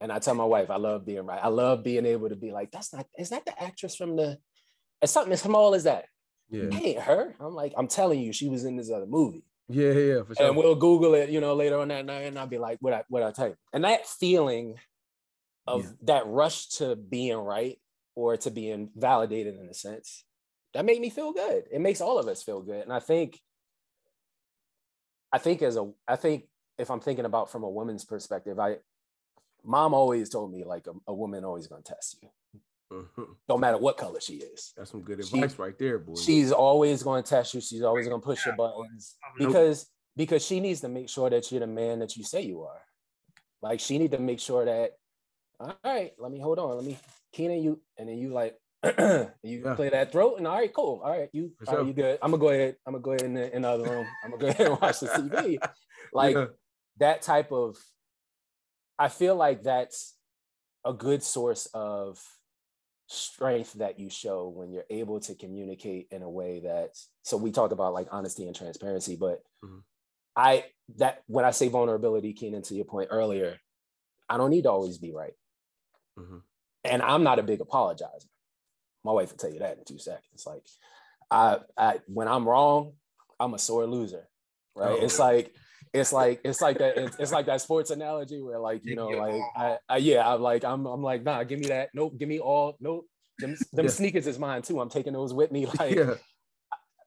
and 0.00 0.10
I 0.10 0.18
tell 0.18 0.34
my 0.34 0.44
wife 0.44 0.70
I 0.70 0.76
love 0.76 1.04
being 1.04 1.26
right. 1.26 1.42
I 1.42 1.48
love 1.48 1.84
being 1.84 2.06
able 2.06 2.30
to 2.30 2.36
be 2.36 2.52
like, 2.52 2.70
"That's 2.70 2.92
not. 2.94 3.06
Is 3.18 3.30
that 3.30 3.44
the 3.44 3.62
actress 3.62 3.96
from 3.96 4.16
the? 4.16 4.38
It's 5.02 5.12
something 5.12 5.32
as 5.32 5.42
small 5.42 5.74
as 5.74 5.84
that. 5.84 6.06
Yeah, 6.50 6.70
ain't 6.72 7.00
her." 7.00 7.34
I'm 7.40 7.54
like, 7.54 7.72
I'm 7.76 7.88
telling 7.88 8.20
you, 8.20 8.32
she 8.32 8.48
was 8.48 8.64
in 8.64 8.76
this 8.76 8.90
other 8.90 9.06
movie. 9.06 9.44
yeah, 9.68 9.92
yeah, 9.92 10.22
for 10.22 10.34
sure. 10.34 10.46
and 10.46 10.56
we'll 10.56 10.74
Google 10.76 11.14
it, 11.14 11.30
you 11.30 11.40
know, 11.40 11.54
later 11.54 11.78
on 11.78 11.88
that 11.88 12.04
night, 12.06 12.22
and 12.22 12.38
I'll 12.38 12.46
be 12.46 12.58
like, 12.58 12.78
"What 12.80 12.92
I 12.92 13.04
what 13.08 13.22
I 13.22 13.32
tell 13.32 13.48
you?" 13.48 13.56
And 13.72 13.84
that 13.84 14.06
feeling 14.06 14.78
of 15.66 15.84
Yeah. 15.84 15.90
that 16.02 16.26
rush 16.26 16.68
to 16.78 16.96
being 16.96 17.36
right 17.38 17.78
or 18.14 18.36
to 18.38 18.50
being 18.50 18.90
validated 18.96 19.56
in 19.58 19.68
a 19.68 19.74
sense, 19.74 20.24
that 20.74 20.84
made 20.84 21.00
me 21.00 21.10
feel 21.10 21.32
good. 21.32 21.64
It 21.70 21.80
makes 21.80 22.00
all 22.00 22.18
of 22.18 22.28
us 22.28 22.42
feel 22.42 22.62
good, 22.62 22.82
and 22.82 22.92
I 22.92 23.00
think, 23.00 23.40
I 25.32 25.38
think 25.38 25.62
as 25.62 25.76
a, 25.76 25.90
I 26.06 26.16
think 26.16 26.44
if 26.78 26.90
I'm 26.90 27.00
thinking 27.00 27.24
about 27.24 27.50
from 27.50 27.62
a 27.64 27.70
woman's 27.70 28.04
perspective, 28.04 28.58
I, 28.58 28.78
mom 29.64 29.94
always 29.94 30.28
told 30.30 30.52
me 30.52 30.64
like 30.64 30.86
a, 30.86 30.92
a 31.08 31.14
woman 31.14 31.44
always 31.44 31.66
gonna 31.66 31.82
test 31.82 32.18
you, 32.22 32.28
Mhm. 32.92 33.26
no 33.48 33.58
matter 33.58 33.78
what 33.78 33.96
color 33.96 34.20
she 34.20 34.34
is. 34.34 34.72
That's 34.76 34.90
some 34.90 35.02
good 35.02 35.24
She- 35.26 35.36
advice 35.40 35.58
right 35.58 35.76
there, 35.78 35.98
boy. 35.98 36.14
She's 36.16 36.52
always 36.52 37.02
going 37.02 37.22
to 37.24 37.28
test 37.28 37.52
you. 37.54 37.60
She's 37.60 37.82
always 37.82 38.06
going 38.08 38.20
to 38.20 38.24
push 38.24 38.46
your 38.46 38.54
buttons 38.56 39.16
Nope. 39.38 39.48
because 39.48 39.86
because 40.16 40.44
she 40.44 40.60
needs 40.60 40.80
to 40.80 40.88
make 40.88 41.08
sure 41.08 41.28
that 41.28 41.50
you're 41.50 41.60
the 41.60 41.66
man 41.66 41.98
that 41.98 42.16
you 42.16 42.24
say 42.24 42.42
you 42.42 42.62
are. 42.62 42.80
Like 43.62 43.80
she 43.80 43.98
need 43.98 44.12
to 44.12 44.18
make 44.18 44.40
sure 44.40 44.64
that. 44.64 44.92
All 45.58 45.74
right, 45.84 46.12
let 46.18 46.30
me 46.30 46.38
hold 46.38 46.58
on. 46.58 46.76
Let 46.76 46.84
me 46.84 46.98
Keenan 47.32 47.62
you, 47.62 47.80
and 47.98 48.08
then 48.08 48.18
you 48.18 48.28
like 48.32 48.58
you 48.84 49.28
Yeah. 49.42 49.74
play 49.74 49.88
that 49.88 50.12
throat, 50.12 50.36
and 50.38 50.46
all 50.46 50.54
right, 50.54 50.72
cool. 50.72 51.00
All 51.02 51.10
right, 51.10 51.28
you 51.32 51.52
For 51.64 51.70
all 51.70 51.76
right, 51.78 51.86
you 51.86 51.92
good. 51.94 52.18
I'm 52.22 52.30
gonna 52.30 52.40
go 52.40 52.48
ahead. 52.50 52.76
I'm 52.86 52.92
gonna 52.92 53.02
go 53.02 53.10
ahead 53.12 53.22
in 53.22 53.34
the, 53.34 53.56
in 53.56 53.62
the 53.62 53.68
other 53.68 53.84
room. 53.84 54.06
I'm 54.22 54.30
gonna 54.32 54.42
go 54.42 54.48
ahead 54.48 54.66
and 54.70 54.80
watch 54.82 55.00
the 55.00 55.06
TV. 55.08 55.58
Like 56.12 56.36
Yeah. 56.36 56.46
that 56.98 57.22
type 57.22 57.50
of. 57.52 57.76
I 58.98 59.08
feel 59.08 59.34
like 59.34 59.62
that's 59.62 60.14
a 60.84 60.92
good 60.92 61.22
source 61.22 61.66
of 61.74 62.22
strength 63.08 63.74
that 63.74 63.98
you 64.00 64.10
show 64.10 64.48
when 64.48 64.72
you're 64.72 64.84
able 64.90 65.20
to 65.20 65.34
communicate 65.36 66.08
in 66.10 66.22
a 66.22 66.28
way 66.30 66.60
that 66.60 66.90
so 67.22 67.36
we 67.36 67.52
talked 67.52 67.72
about 67.72 67.92
like 67.94 68.08
honesty 68.10 68.46
and 68.46 68.56
transparency 68.56 69.14
but 69.16 69.42
Mhm. 69.64 69.82
i 70.34 70.64
that 70.96 71.22
when 71.26 71.44
i 71.44 71.52
say 71.52 71.68
vulnerability 71.68 72.32
keenan 72.32 72.62
to 72.62 72.74
your 72.74 72.84
point 72.84 73.08
earlier 73.12 73.58
i 74.28 74.36
don't 74.36 74.50
need 74.50 74.62
to 74.62 74.70
always 74.72 74.98
be 74.98 75.12
right 75.12 75.34
Mhm. 76.18 76.42
and 76.82 77.00
i'm 77.02 77.22
not 77.22 77.38
a 77.38 77.44
big 77.44 77.60
apologizer 77.60 78.26
my 79.04 79.12
wife 79.12 79.30
will 79.30 79.38
tell 79.38 79.52
you 79.52 79.60
that 79.60 79.78
in 79.78 79.84
two 79.84 79.98
seconds 79.98 80.44
like 80.44 80.66
i, 81.30 81.60
I 81.76 82.00
when 82.08 82.26
i'm 82.26 82.48
wrong 82.48 82.94
i'm 83.38 83.54
a 83.54 83.58
sore 83.58 83.86
loser 83.86 84.28
right 84.74 84.98
Oh. 84.98 85.04
it's 85.04 85.20
like 85.20 85.54
it's 85.96 86.12
like 86.12 86.40
it's 86.44 86.60
like 86.60 86.78
that 86.78 86.96
it's, 86.96 87.16
it's 87.18 87.32
like 87.32 87.46
that 87.46 87.60
sports 87.60 87.90
analogy 87.90 88.40
where 88.40 88.58
like 88.58 88.84
you 88.84 88.94
know 88.94 89.08
like. 89.08 89.40
I, 89.56 89.78
I 89.88 89.96
yeah 89.98 90.28
i'm 90.32 90.40
like 90.40 90.64
i'm 90.64 90.86
i'm 90.86 91.02
like 91.02 91.22
nah 91.24 91.42
give 91.44 91.58
me 91.58 91.68
that 91.68 91.90
nope 91.94 92.18
give 92.18 92.28
me 92.28 92.38
all 92.38 92.76
nope 92.80 93.06
them, 93.38 93.56
them 93.72 93.86
Yeah. 93.86 93.90
sneakers 93.90 94.26
is 94.26 94.38
mine 94.38 94.62
too 94.62 94.80
i'm 94.80 94.88
taking 94.90 95.12
those 95.12 95.32
with 95.34 95.50
me 95.50 95.66
like 95.78 95.96
yeah, 95.96 96.14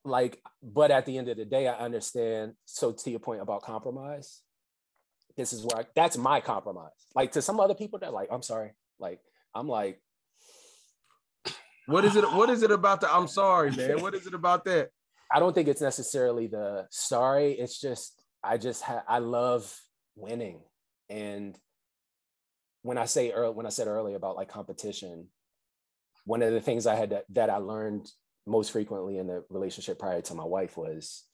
like 0.03 0.41
but 0.61 0.91
at 0.91 1.05
the 1.05 1.17
end 1.17 1.29
of 1.29 1.37
the 1.37 1.45
day 1.45 1.67
i 1.67 1.73
understand 1.73 2.53
so 2.65 2.91
to 2.91 3.09
your 3.09 3.19
point 3.19 3.41
about 3.41 3.61
compromise 3.61 4.41
this 5.37 5.53
is 5.53 5.63
where 5.63 5.79
I, 5.79 5.85
that's 5.95 6.17
my 6.17 6.41
compromise 6.41 6.91
like 7.15 7.31
to 7.33 7.41
some 7.41 7.59
other 7.59 7.75
people 7.75 7.99
that 7.99 8.13
like 8.13 8.29
i'm 8.31 8.41
sorry 8.41 8.71
like 8.99 9.19
i'm 9.55 9.67
like 9.67 10.01
what 11.85 12.05
is 12.05 12.15
it? 12.15 12.23
What 12.23 12.51
is 12.51 12.61
it 12.61 12.69
about 12.69 13.01
the? 13.01 13.11
I'm 13.11 13.27
sorry, 13.27 13.71
man. 13.71 13.99
What 14.03 14.13
is 14.13 14.27
it 14.27 14.35
about 14.35 14.63
that? 14.65 14.89
i 15.31 15.39
don't 15.39 15.53
think 15.53 15.67
it's 15.67 15.81
necessarily 15.81 16.47
the 16.47 16.87
sorry 16.91 17.51
it's 17.53 17.79
just 17.79 18.18
i 18.43 18.57
just 18.57 18.81
ha- 18.83 19.03
i 19.07 19.19
love 19.19 19.73
winning. 20.15 20.59
And 21.09 21.57
when 22.81 22.97
i 22.97 23.05
say 23.05 23.31
earl 23.31 23.53
when 23.53 23.65
i 23.65 23.69
said 23.69 23.87
earlier 23.87 24.15
about 24.15 24.35
like 24.35 24.49
competition 24.49 25.27
one 26.25 26.41
of 26.41 26.53
the 26.53 26.61
things 26.61 26.87
i 26.87 26.95
had 26.95 27.09
to, 27.09 27.23
that 27.29 27.49
i 27.49 27.57
learned 27.57 28.09
most 28.45 28.71
frequently 28.71 29.17
in 29.17 29.27
the 29.27 29.43
relationship 29.49 29.99
prior 29.99 30.21
to 30.21 30.33
my 30.33 30.43
wife 30.45 30.77
was 30.77 31.25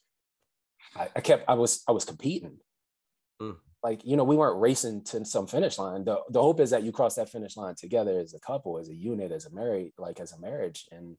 I, 0.95 1.09
I 1.15 1.21
kept 1.21 1.45
i 1.47 1.53
was 1.53 1.83
i 1.87 1.91
was 1.91 2.05
competing. 2.05 2.57
Mm. 3.41 3.57
like 3.83 4.05
you 4.05 4.15
know 4.15 4.23
we 4.23 4.37
weren't 4.37 4.61
racing 4.61 5.03
to 5.05 5.25
some 5.25 5.45
finish 5.45 5.77
line. 5.77 6.05
The, 6.05 6.21
the 6.29 6.41
hope 6.41 6.61
is 6.61 6.69
that 6.69 6.83
you 6.83 6.93
cross 6.93 7.15
that 7.15 7.29
finish 7.29 7.57
line 7.57 7.75
together 7.75 8.17
as 8.19 8.33
a 8.33 8.39
couple 8.39 8.77
as 8.77 8.87
a 8.87 8.95
unit 8.95 9.33
as 9.33 9.45
a 9.45 9.53
married 9.53 9.91
like 9.97 10.21
as 10.21 10.31
a 10.31 10.39
marriage. 10.39 10.85
And 10.91 11.17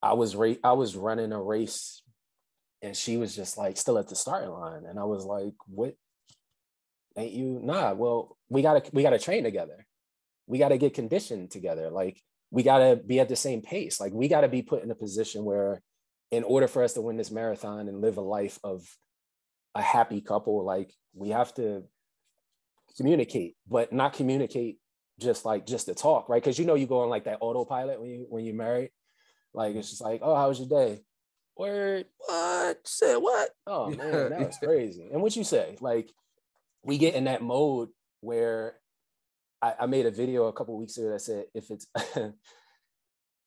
i 0.00 0.12
was 0.12 0.36
ra- 0.36 0.62
i 0.62 0.72
was 0.72 0.96
running 0.96 1.32
a 1.32 1.42
race 1.42 2.02
and 2.82 2.96
she 2.96 3.16
was 3.16 3.34
just 3.34 3.56
like 3.56 3.76
still 3.76 3.96
at 3.96 4.08
the 4.08 4.16
starting 4.16 4.50
line 4.50 4.84
and 4.88 4.98
i 4.98 5.04
was 5.04 5.24
like 5.24 5.54
what? 5.66 5.94
Ain't 7.16 7.32
you 7.32 7.60
nah 7.62 7.92
well 7.92 8.36
we 8.48 8.62
gotta 8.62 8.82
we 8.92 9.02
gotta 9.02 9.18
train 9.18 9.44
together. 9.44 9.86
We 10.46 10.58
gotta 10.58 10.78
get 10.78 10.94
conditioned 10.94 11.50
together. 11.50 11.90
Like 11.90 12.20
we 12.50 12.62
gotta 12.62 12.96
be 12.96 13.20
at 13.20 13.28
the 13.28 13.36
same 13.36 13.62
pace. 13.62 14.00
Like 14.00 14.12
we 14.12 14.28
gotta 14.28 14.48
be 14.48 14.62
put 14.62 14.82
in 14.82 14.90
a 14.90 14.94
position 14.94 15.44
where 15.44 15.82
in 16.30 16.42
order 16.44 16.68
for 16.68 16.82
us 16.82 16.94
to 16.94 17.02
win 17.02 17.16
this 17.16 17.30
marathon 17.30 17.88
and 17.88 18.00
live 18.00 18.16
a 18.16 18.22
life 18.22 18.58
of 18.64 18.86
a 19.74 19.82
happy 19.82 20.20
couple 20.20 20.64
like 20.64 20.92
we 21.14 21.30
have 21.30 21.52
to 21.54 21.82
communicate 22.96 23.56
but 23.66 23.92
not 23.92 24.12
communicate 24.12 24.78
just 25.18 25.44
like 25.44 25.66
just 25.66 25.86
to 25.86 25.94
talk 25.94 26.28
right? 26.28 26.42
Because 26.42 26.58
you 26.58 26.64
know 26.64 26.74
you 26.74 26.86
go 26.86 27.00
on 27.00 27.10
like 27.10 27.24
that 27.24 27.38
autopilot 27.40 28.00
when 28.00 28.10
you 28.10 28.26
when 28.28 28.44
you're 28.44 28.54
married. 28.54 28.90
Like 29.54 29.76
it's 29.76 29.90
just 29.90 30.02
like 30.02 30.20
oh 30.22 30.34
how 30.34 30.48
was 30.48 30.58
your 30.58 30.68
day 30.68 31.02
word. 31.56 32.06
What? 32.18 32.78
Said 32.86 33.16
what? 33.16 33.50
Oh 33.66 33.90
man 33.90 33.98
Yeah. 33.98 34.28
that 34.28 34.46
was 34.46 34.58
crazy. 34.58 35.08
And 35.12 35.22
what 35.22 35.36
you 35.36 35.44
say 35.44 35.76
like 35.80 36.10
we 36.84 36.98
get 36.98 37.14
in 37.14 37.24
that 37.24 37.42
mode 37.42 37.88
where 38.20 38.74
I, 39.60 39.74
I 39.80 39.86
made 39.86 40.06
a 40.06 40.10
video 40.10 40.46
a 40.46 40.52
couple 40.52 40.76
weeks 40.78 40.96
ago 40.96 41.10
that 41.10 41.20
said 41.20 41.44
if 41.54 41.70
it's 41.70 41.86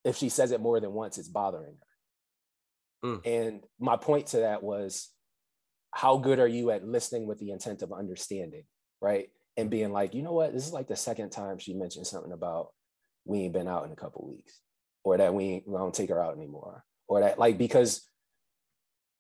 if 0.04 0.16
she 0.16 0.30
says 0.30 0.52
it 0.52 0.62
more 0.62 0.80
than 0.80 0.94
once 0.94 1.18
it's 1.18 1.30
bothering 1.30 1.76
her. 3.04 3.10
Mm. 3.10 3.22
and 3.26 3.64
my 3.80 3.98
point 3.98 4.28
to 4.28 4.38
that 4.38 4.64
was 4.64 5.12
how 5.92 6.18
good 6.18 6.40
are 6.40 6.48
you 6.48 6.72
at 6.72 6.88
listening 6.88 7.28
with 7.28 7.40
the 7.40 7.52
intent 7.52 7.82
of 7.82 7.92
understanding 7.94 8.64
right? 9.02 9.30
And 9.58 9.70
being 9.70 9.92
like 9.92 10.14
you 10.14 10.24
know 10.24 10.34
what? 10.34 10.54
This 10.54 10.66
is 10.66 10.74
like 10.74 10.88
the 10.88 10.96
second 10.96 11.30
time 11.30 11.60
she 11.60 11.74
mentioned 11.74 12.08
something 12.08 12.32
about 12.32 12.70
we 13.26 13.40
ain't 13.40 13.54
been 13.54 13.68
out 13.68 13.86
in 13.86 13.92
a 13.92 13.96
couple 13.96 14.28
weeks 14.28 14.62
or 15.04 15.18
that 15.18 15.34
we, 15.34 15.44
ain't, 15.46 15.68
we 15.68 15.78
don't 15.78 15.94
take 15.94 16.10
her 16.10 16.22
out 16.22 16.36
anymore 16.36 16.84
or 17.08 17.22
that 17.22 17.40
like 17.40 17.58
because 17.58 18.08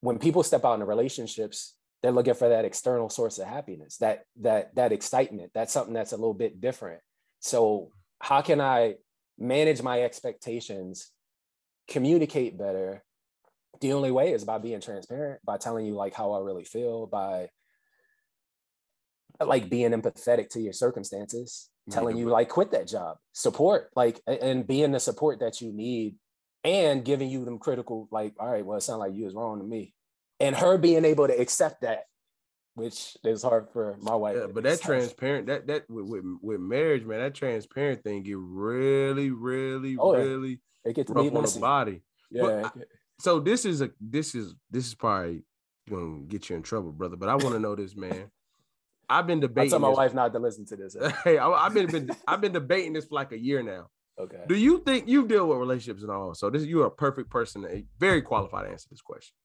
when 0.01 0.19
people 0.19 0.43
step 0.43 0.63
out 0.65 0.75
into 0.75 0.85
relationships, 0.85 1.75
they're 2.01 2.11
looking 2.11 2.35
for 2.35 2.49
that 2.49 2.65
external 2.65 3.09
source 3.09 3.39
of 3.39 3.47
happiness, 3.47 3.97
that 3.97 4.25
that 4.41 4.75
that 4.75 4.91
excitement. 4.91 5.51
That's 5.53 5.73
something 5.73 5.93
that's 5.93 6.11
a 6.11 6.17
little 6.17 6.33
bit 6.33 6.61
different. 6.61 7.01
So 7.39 7.89
how 8.19 8.41
can 8.41 8.61
I 8.61 8.95
manage 9.39 9.81
my 9.81 10.01
expectations, 10.01 11.11
communicate 11.87 12.57
better? 12.57 13.03
The 13.81 13.93
only 13.93 14.11
way 14.11 14.31
is 14.31 14.43
by 14.43 14.59
being 14.59 14.81
transparent, 14.81 15.41
by 15.43 15.57
telling 15.57 15.85
you 15.85 15.95
like 15.95 16.13
how 16.13 16.33
I 16.33 16.39
really 16.39 16.63
feel, 16.63 17.07
by 17.07 17.49
like 19.43 19.69
being 19.69 19.91
empathetic 19.91 20.49
to 20.49 20.61
your 20.61 20.73
circumstances, 20.73 21.69
telling 21.89 22.17
you 22.17 22.29
like 22.29 22.49
quit 22.49 22.71
that 22.71 22.87
job, 22.87 23.17
support, 23.33 23.89
like 23.95 24.21
and 24.27 24.65
being 24.65 24.91
the 24.91 24.99
support 24.99 25.39
that 25.39 25.61
you 25.61 25.73
need 25.73 26.15
and 26.65 27.05
giving 27.05 27.29
you 27.29 27.45
them 27.45 27.59
critical, 27.59 28.07
like, 28.11 28.33
all 28.39 28.49
right, 28.51 28.65
well, 28.65 28.77
it 28.77 28.81
sounds 28.81 28.99
like 28.99 29.13
you 29.13 29.23
was 29.25 29.33
wrong 29.35 29.59
to 29.59 29.65
me. 29.65 29.93
And 30.39 30.55
her 30.55 30.77
being 30.77 31.05
able 31.05 31.27
to 31.27 31.39
accept 31.39 31.81
that, 31.81 32.05
which 32.73 33.15
is 33.23 33.41
hard 33.43 33.69
for 33.71 33.95
my 34.01 34.15
wife. 34.15 34.35
Yeah, 34.37 34.47
but 34.53 34.63
that 34.63 34.81
transparent, 34.81 35.47
that 35.47 35.67
that 35.67 35.89
with, 35.89 36.05
with 36.07 36.23
with 36.41 36.59
marriage, 36.59 37.05
man, 37.05 37.19
that 37.19 37.35
transparent 37.35 38.03
thing 38.03 38.23
get 38.23 38.37
really, 38.37 39.29
really, 39.31 39.95
Oh, 39.97 40.13
yeah. 40.17 40.23
really 40.23 40.59
it 40.83 40.93
gets 40.95 41.09
rough 41.09 41.33
on 41.33 41.43
the 41.43 41.59
body. 41.59 42.01
Yeah. 42.31 42.69
I- 42.75 42.81
So 43.19 43.39
this 43.39 43.63
is 43.63 43.79
a 43.81 43.91
this 44.01 44.35
is 44.35 44.55
this 44.69 44.85
is 44.87 44.93
probably 44.95 45.45
gonna 45.89 46.23
get 46.27 46.49
you 46.49 46.57
in 46.57 46.63
trouble, 46.63 46.91
brother. 46.91 47.15
But 47.15 47.29
I 47.29 47.35
want 47.35 47.53
to 47.53 47.59
know 47.59 47.75
this, 47.75 47.95
man. 47.95 48.29
I've 49.07 49.27
been 49.27 49.37
I 49.37 49.41
debating. 49.41 49.69
tell 49.69 49.79
my 49.79 49.89
this- 49.89 49.97
wife 49.97 50.13
not 50.13 50.33
to 50.33 50.39
listen 50.39 50.65
to 50.65 50.75
this. 50.75 50.97
Hey, 51.23 51.37
I, 51.37 51.47
I've 51.49 51.73
been, 51.73 51.87
been 51.87 52.11
I've 52.27 52.41
been 52.41 52.51
debating 52.51 52.91
this 52.91 53.05
for 53.05 53.15
like 53.15 53.31
a 53.31 53.37
year 53.39 53.63
now. 53.63 53.87
Okay. 54.17 54.43
Do 54.47 54.55
you 54.55 54.79
think 54.79 55.07
you 55.07 55.27
deal 55.27 55.47
with 55.47 55.57
relationships 55.57 56.01
and 56.01 56.11
all? 56.11 56.33
So 56.35 56.49
this 56.49 56.63
you 56.63 56.81
are 56.83 56.87
a 56.87 56.91
perfect 56.91 57.29
person, 57.29 57.63
to, 57.63 57.83
very 57.99 58.21
qualified 58.21 58.65
to 58.65 58.71
answer 58.71 58.87
this 58.89 59.01
question. 59.01 59.35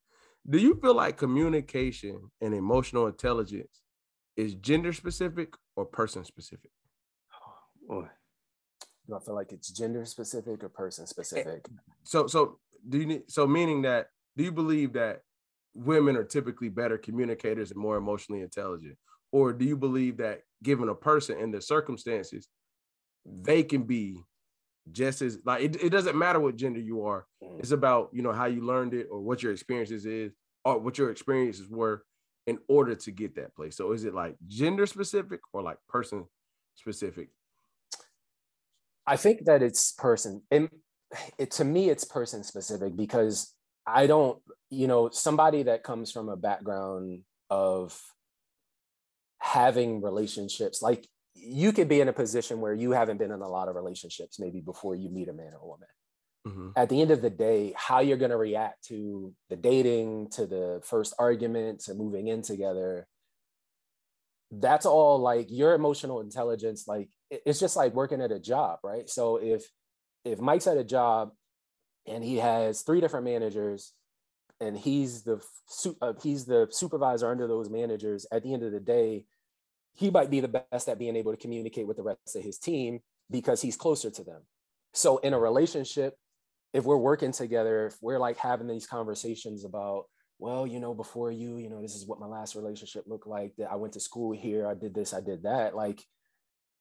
Do 0.48 0.58
you 0.58 0.78
feel 0.80 0.94
like 0.94 1.16
communication 1.16 2.30
and 2.40 2.54
emotional 2.54 3.06
intelligence 3.06 3.82
is 4.36 4.54
gender 4.54 4.92
specific 4.92 5.54
or 5.76 5.84
person 5.84 6.24
specific? 6.24 6.70
Boy. 7.88 8.06
Do 9.08 9.16
I 9.16 9.20
feel 9.20 9.34
like 9.34 9.52
it's 9.52 9.70
gender 9.70 10.04
specific 10.04 10.62
or 10.62 10.68
person 10.68 11.06
specific? 11.06 11.66
So 12.04 12.28
so 12.28 12.60
do 12.88 12.98
you 12.98 13.06
need 13.06 13.22
so 13.28 13.46
meaning 13.46 13.82
that 13.82 14.08
do 14.36 14.44
you 14.44 14.52
believe 14.52 14.92
that 14.92 15.22
women 15.74 16.16
are 16.16 16.24
typically 16.24 16.68
better 16.68 16.96
communicators 16.96 17.72
and 17.72 17.80
more 17.80 17.96
emotionally 17.96 18.42
intelligent? 18.42 18.96
Or 19.32 19.52
do 19.52 19.64
you 19.64 19.76
believe 19.76 20.16
that 20.18 20.42
given 20.62 20.88
a 20.88 20.94
person 20.94 21.38
in 21.38 21.50
the 21.50 21.60
circumstances, 21.60 22.48
they 23.24 23.62
can 23.62 23.82
be 23.82 24.22
just 24.92 25.22
as 25.22 25.38
like 25.44 25.62
it, 25.62 25.76
it 25.82 25.90
doesn't 25.90 26.16
matter 26.16 26.40
what 26.40 26.56
gender 26.56 26.80
you 26.80 27.04
are. 27.04 27.26
Mm. 27.42 27.60
It's 27.60 27.70
about 27.70 28.10
you 28.12 28.22
know 28.22 28.32
how 28.32 28.46
you 28.46 28.64
learned 28.64 28.94
it 28.94 29.08
or 29.10 29.20
what 29.20 29.42
your 29.42 29.52
experiences 29.52 30.06
is 30.06 30.32
or 30.64 30.78
what 30.78 30.98
your 30.98 31.10
experiences 31.10 31.68
were 31.68 32.04
in 32.46 32.58
order 32.68 32.94
to 32.94 33.10
get 33.10 33.36
that 33.36 33.54
place. 33.54 33.76
So 33.76 33.92
is 33.92 34.04
it 34.04 34.14
like 34.14 34.36
gender 34.46 34.86
specific 34.86 35.40
or 35.52 35.62
like 35.62 35.78
person 35.88 36.26
specific? 36.74 37.28
I 39.06 39.16
think 39.16 39.44
that 39.46 39.62
it's 39.62 39.92
person. 39.92 40.42
And 40.50 40.68
it, 41.38 41.50
to 41.52 41.64
me, 41.64 41.90
it's 41.90 42.04
person 42.04 42.44
specific 42.44 42.96
because 42.96 43.54
I 43.86 44.06
don't, 44.06 44.38
you 44.70 44.86
know, 44.86 45.10
somebody 45.10 45.64
that 45.64 45.82
comes 45.82 46.12
from 46.12 46.28
a 46.28 46.36
background 46.36 47.22
of 47.50 48.00
having 49.38 50.02
relationships, 50.02 50.82
like 50.82 51.08
you 51.40 51.72
could 51.72 51.88
be 51.88 52.00
in 52.00 52.08
a 52.08 52.12
position 52.12 52.60
where 52.60 52.74
you 52.74 52.92
haven't 52.92 53.18
been 53.18 53.30
in 53.30 53.40
a 53.40 53.48
lot 53.48 53.68
of 53.68 53.74
relationships, 53.74 54.38
maybe 54.38 54.60
before 54.60 54.94
you 54.94 55.10
meet 55.10 55.28
a 55.28 55.32
man 55.32 55.52
or 55.54 55.60
a 55.62 55.66
woman. 55.66 55.88
Mhm. 56.46 56.72
At 56.76 56.88
the 56.88 57.00
end 57.00 57.10
of 57.10 57.22
the 57.22 57.30
day, 57.30 57.74
how 57.76 58.00
you're 58.00 58.16
going 58.16 58.30
to 58.30 58.36
react 58.36 58.84
to 58.84 59.34
the 59.48 59.56
dating, 59.56 60.28
to 60.30 60.46
the 60.46 60.80
first 60.84 61.14
argument, 61.18 61.80
to 61.80 61.94
moving 61.94 62.28
in 62.28 62.42
together, 62.42 63.06
that's 64.50 64.86
all 64.86 65.18
like 65.18 65.46
your 65.50 65.74
emotional 65.74 66.20
intelligence 66.20 66.88
like 66.88 67.08
it's 67.30 67.60
just 67.60 67.76
like 67.76 67.94
working 67.94 68.20
at 68.20 68.32
a 68.32 68.38
job 68.40 68.80
right 68.82 69.08
so 69.08 69.36
if 69.36 69.64
if 70.24 70.40
mike's 70.40 70.66
at 70.66 70.76
a 70.76 70.84
job 70.84 71.30
and 72.06 72.24
he 72.24 72.36
has 72.38 72.82
three 72.82 73.00
different 73.00 73.24
managers 73.24 73.92
and 74.60 74.76
he's 74.76 75.22
the 75.22 75.40
uh, 76.02 76.12
he's 76.22 76.46
the 76.46 76.66
supervisor 76.70 77.30
under 77.30 77.46
those 77.46 77.70
managers 77.70 78.26
at 78.32 78.42
the 78.42 78.52
end 78.52 78.62
of 78.62 78.72
the 78.72 78.80
day 78.80 79.24
he 79.94 80.10
might 80.10 80.30
be 80.30 80.40
the 80.40 80.64
best 80.70 80.88
at 80.88 80.98
being 80.98 81.16
able 81.16 81.32
to 81.32 81.38
communicate 81.38 81.86
with 81.86 81.96
the 81.96 82.02
rest 82.02 82.36
of 82.36 82.42
his 82.42 82.58
team 82.58 83.00
because 83.30 83.60
he's 83.60 83.76
closer 83.76 84.10
to 84.10 84.24
them 84.24 84.42
so 84.92 85.18
in 85.18 85.34
a 85.34 85.38
relationship 85.38 86.14
if 86.72 86.84
we're 86.84 86.96
working 86.96 87.32
together 87.32 87.86
if 87.86 87.96
we're 88.00 88.18
like 88.18 88.36
having 88.36 88.66
these 88.66 88.86
conversations 88.86 89.64
about 89.64 90.04
well, 90.40 90.66
you 90.66 90.80
know, 90.80 90.94
before 90.94 91.30
you, 91.30 91.58
you 91.58 91.68
know, 91.68 91.82
this 91.82 91.94
is 91.94 92.06
what 92.06 92.18
my 92.18 92.26
last 92.26 92.56
relationship 92.56 93.04
looked 93.06 93.26
like. 93.26 93.54
That 93.56 93.70
I 93.70 93.76
went 93.76 93.92
to 93.92 94.00
school 94.00 94.32
here, 94.32 94.66
I 94.66 94.74
did 94.74 94.94
this, 94.94 95.12
I 95.12 95.20
did 95.20 95.42
that. 95.42 95.76
Like, 95.76 96.02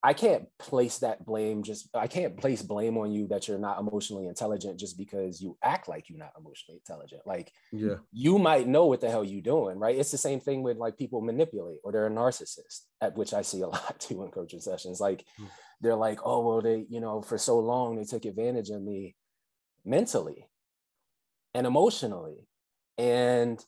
I 0.02 0.14
can't 0.14 0.46
place 0.58 0.98
that 1.00 1.26
blame 1.26 1.62
just 1.62 1.88
I 1.94 2.06
can't 2.06 2.36
place 2.38 2.62
blame 2.62 2.96
on 2.96 3.12
you 3.12 3.26
that 3.28 3.46
you're 3.46 3.58
not 3.58 3.78
emotionally 3.78 4.26
intelligent 4.28 4.80
just 4.80 4.96
because 4.96 5.42
you 5.42 5.58
act 5.62 5.88
like 5.88 6.08
you're 6.08 6.18
not 6.18 6.32
emotionally 6.38 6.78
intelligent. 6.78 7.22
Like 7.26 7.52
Yeah. 7.70 7.96
you 8.10 8.38
might 8.38 8.66
know 8.66 8.86
what 8.86 9.02
the 9.02 9.10
hell 9.10 9.24
you're 9.24 9.42
doing, 9.42 9.78
right? 9.78 9.96
It's 9.98 10.10
the 10.10 10.16
same 10.18 10.40
thing 10.40 10.62
with 10.62 10.78
like 10.78 10.96
people 10.96 11.20
manipulate 11.20 11.80
or 11.84 11.92
they're 11.92 12.06
a 12.06 12.10
narcissist, 12.10 12.86
at 13.02 13.14
which 13.16 13.34
I 13.34 13.42
see 13.42 13.60
a 13.60 13.68
lot 13.76 14.00
too 14.00 14.22
in 14.24 14.30
coaching 14.30 14.60
sessions. 14.60 15.00
Like 15.00 15.24
Mm. 15.38 15.48
they're 15.82 15.94
like, 15.96 16.20
oh 16.24 16.46
well, 16.46 16.60
they, 16.62 16.86
you 16.88 17.00
know, 17.00 17.20
for 17.20 17.36
so 17.36 17.58
long 17.58 17.96
they 17.96 18.04
took 18.04 18.24
advantage 18.24 18.70
of 18.70 18.80
me 18.82 19.16
mentally 19.84 20.46
and 21.54 21.66
emotionally. 21.66 22.46
And 22.96 23.62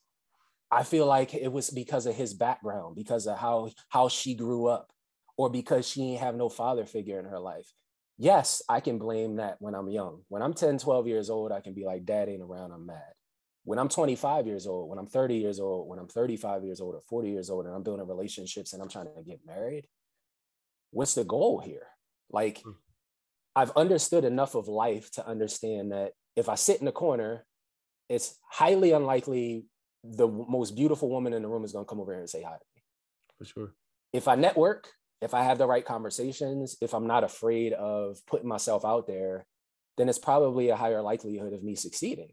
I 0.70 0.82
feel 0.84 1.04
like 1.06 1.34
it 1.34 1.52
was 1.52 1.68
because 1.68 2.06
of 2.06 2.14
his 2.14 2.32
background, 2.32 2.96
because 2.96 3.26
of 3.26 3.36
how 3.38 3.70
how 3.90 4.08
she 4.08 4.34
grew 4.34 4.66
up, 4.66 4.90
or 5.36 5.50
because 5.50 5.88
she 5.88 6.00
didn't 6.00 6.20
have 6.20 6.34
no 6.34 6.48
father 6.48 6.84
figure 6.86 7.18
in 7.18 7.24
her 7.24 7.38
life. 7.38 7.70
Yes, 8.18 8.62
I 8.68 8.80
can 8.80 8.98
blame 8.98 9.36
that 9.36 9.56
when 9.58 9.74
I'm 9.74 9.88
young. 9.88 10.22
When 10.28 10.42
I'm 10.42 10.54
10, 10.54 10.78
12 10.78 11.06
years 11.06 11.30
old, 11.30 11.50
I 11.50 11.60
can 11.60 11.74
be 11.74 11.84
like, 11.84 12.04
dad 12.04 12.28
ain't 12.28 12.42
around, 12.42 12.72
I'm 12.72 12.86
mad. 12.86 13.12
When 13.64 13.78
I'm 13.78 13.88
25 13.88 14.46
years 14.46 14.66
old, 14.66 14.88
when 14.88 14.98
I'm 14.98 15.06
30 15.06 15.36
years 15.36 15.60
old, 15.60 15.88
when 15.88 15.98
I'm 15.98 16.08
35 16.08 16.64
years 16.64 16.80
old 16.80 16.94
or 16.94 17.00
40 17.00 17.30
years 17.30 17.48
old, 17.48 17.66
and 17.66 17.74
I'm 17.74 17.82
building 17.82 18.06
relationships 18.06 18.72
and 18.72 18.82
I'm 18.82 18.88
trying 18.88 19.06
to 19.06 19.22
get 19.24 19.40
married, 19.46 19.86
what's 20.90 21.14
the 21.14 21.24
goal 21.24 21.60
here? 21.60 21.86
Like, 22.30 22.60
Hmm. 22.62 22.72
I've 23.54 23.70
understood 23.72 24.24
enough 24.24 24.54
of 24.54 24.66
life 24.68 25.10
to 25.12 25.26
understand 25.26 25.92
that 25.92 26.12
if 26.36 26.48
I 26.48 26.54
sit 26.54 26.78
in 26.78 26.86
the 26.86 26.92
corner, 26.92 27.44
it's 28.08 28.38
highly 28.50 28.92
unlikely 28.92 29.66
the 30.04 30.26
most 30.26 30.74
beautiful 30.74 31.08
woman 31.08 31.32
in 31.32 31.42
the 31.42 31.48
room 31.48 31.64
is 31.64 31.72
going 31.72 31.84
to 31.84 31.88
come 31.88 32.00
over 32.00 32.12
here 32.12 32.20
and 32.20 32.30
say 32.30 32.42
hi 32.42 32.52
to 32.52 32.64
me. 32.74 32.82
For 33.38 33.44
sure. 33.44 33.74
If 34.12 34.26
I 34.26 34.34
network, 34.34 34.88
if 35.22 35.34
I 35.34 35.42
have 35.44 35.56
the 35.58 35.66
right 35.66 35.84
conversations, 35.84 36.76
if 36.80 36.94
I'm 36.94 37.06
not 37.06 37.24
afraid 37.24 37.72
of 37.72 38.18
putting 38.26 38.48
myself 38.48 38.84
out 38.84 39.06
there, 39.06 39.46
then 39.96 40.08
it's 40.08 40.18
probably 40.18 40.68
a 40.70 40.76
higher 40.76 41.00
likelihood 41.00 41.52
of 41.52 41.62
me 41.62 41.74
succeeding. 41.76 42.32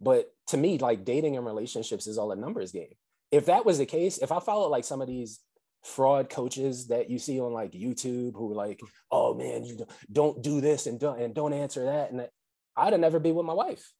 But 0.00 0.32
to 0.48 0.56
me, 0.56 0.78
like 0.78 1.04
dating 1.04 1.36
and 1.36 1.44
relationships 1.44 2.06
is 2.06 2.16
all 2.18 2.32
a 2.32 2.36
numbers 2.36 2.72
game. 2.72 2.94
If 3.30 3.46
that 3.46 3.66
was 3.66 3.78
the 3.78 3.86
case, 3.86 4.18
if 4.18 4.32
I 4.32 4.40
followed 4.40 4.68
like 4.68 4.84
some 4.84 5.02
of 5.02 5.06
these 5.08 5.40
fraud 5.84 6.30
coaches 6.30 6.88
that 6.88 7.10
you 7.10 7.18
see 7.18 7.40
on 7.40 7.52
like 7.52 7.72
YouTube 7.72 8.34
who 8.34 8.54
like, 8.54 8.80
oh 9.10 9.34
man, 9.34 9.64
you 9.64 9.76
don't- 9.76 9.90
don't 10.12 10.42
do 10.42 10.60
this 10.60 10.86
and 10.86 10.98
don't 10.98 11.20
and 11.20 11.34
don't 11.34 11.52
answer 11.52 11.84
that, 11.84 12.10
and 12.10 12.20
that, 12.20 12.30
I'd 12.76 12.92
have 12.92 13.00
never 13.00 13.18
be 13.18 13.32
with 13.32 13.46
my 13.46 13.52
wife. 13.52 13.92